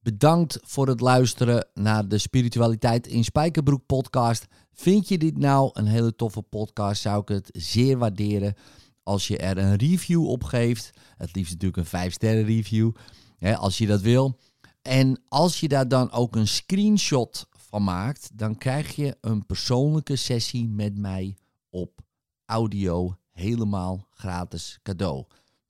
Bedankt 0.02 0.58
voor 0.62 0.88
het 0.88 1.00
luisteren 1.00 1.68
naar 1.74 2.08
de 2.08 2.18
Spiritualiteit 2.18 3.06
in 3.06 3.24
Spijkerbroek 3.24 3.86
podcast. 3.86 4.46
Vind 4.72 5.08
je 5.08 5.18
dit 5.18 5.38
nou 5.38 5.70
een 5.72 5.86
hele 5.86 6.14
toffe 6.14 6.42
podcast, 6.42 7.02
zou 7.02 7.20
ik 7.20 7.28
het 7.28 7.48
zeer 7.52 7.98
waarderen 7.98 8.54
als 9.02 9.28
je 9.28 9.38
er 9.38 9.58
een 9.58 9.76
review 9.76 10.26
op 10.26 10.44
geeft. 10.44 10.90
Het 11.16 11.34
liefst 11.34 11.52
natuurlijk 11.52 11.80
een 11.80 11.88
5 11.88 12.12
sterren 12.12 12.44
review, 12.44 12.92
hè, 13.36 13.56
als 13.56 13.78
je 13.78 13.86
dat 13.86 14.00
wil. 14.00 14.38
En 14.82 15.22
als 15.28 15.60
je 15.60 15.68
daar 15.68 15.88
dan 15.88 16.12
ook 16.12 16.36
een 16.36 16.48
screenshot 16.48 17.46
van 17.50 17.84
maakt, 17.84 18.38
dan 18.38 18.58
krijg 18.58 18.96
je 18.96 19.16
een 19.20 19.46
persoonlijke 19.46 20.16
sessie 20.16 20.68
met 20.68 20.98
mij 20.98 21.36
op 21.70 22.00
audio 22.44 23.16
helemaal 23.32 24.06
gratis 24.10 24.78
cadeau. 24.82 25.24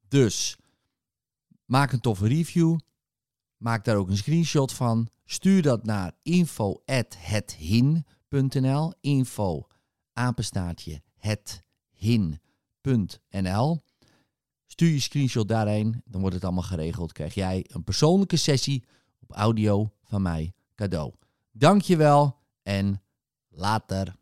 Dus 0.08 0.56
maak 1.64 1.92
een 1.92 2.00
toffe 2.00 2.26
review 2.26 2.78
Maak 3.60 3.84
daar 3.84 3.96
ook 3.96 4.08
een 4.08 4.16
screenshot 4.16 4.72
van. 4.72 5.08
Stuur 5.24 5.62
dat 5.62 5.84
naar 5.84 6.12
info@hethin.nl. 6.22 8.92
Info 9.00 9.66
apenstaartje 10.12 11.02
hethin.nl. 11.16 12.38
Stuur 14.66 14.90
je 14.90 15.00
screenshot 15.00 15.48
daarheen, 15.48 16.02
dan 16.04 16.20
wordt 16.20 16.34
het 16.34 16.44
allemaal 16.44 16.62
geregeld. 16.62 17.12
Krijg 17.12 17.34
jij 17.34 17.64
een 17.68 17.84
persoonlijke 17.84 18.36
sessie 18.36 18.84
op 19.20 19.30
audio 19.30 19.92
van 20.02 20.22
mij 20.22 20.52
cadeau. 20.74 21.14
Dankjewel 21.52 22.38
en 22.62 23.02
later. 23.48 24.18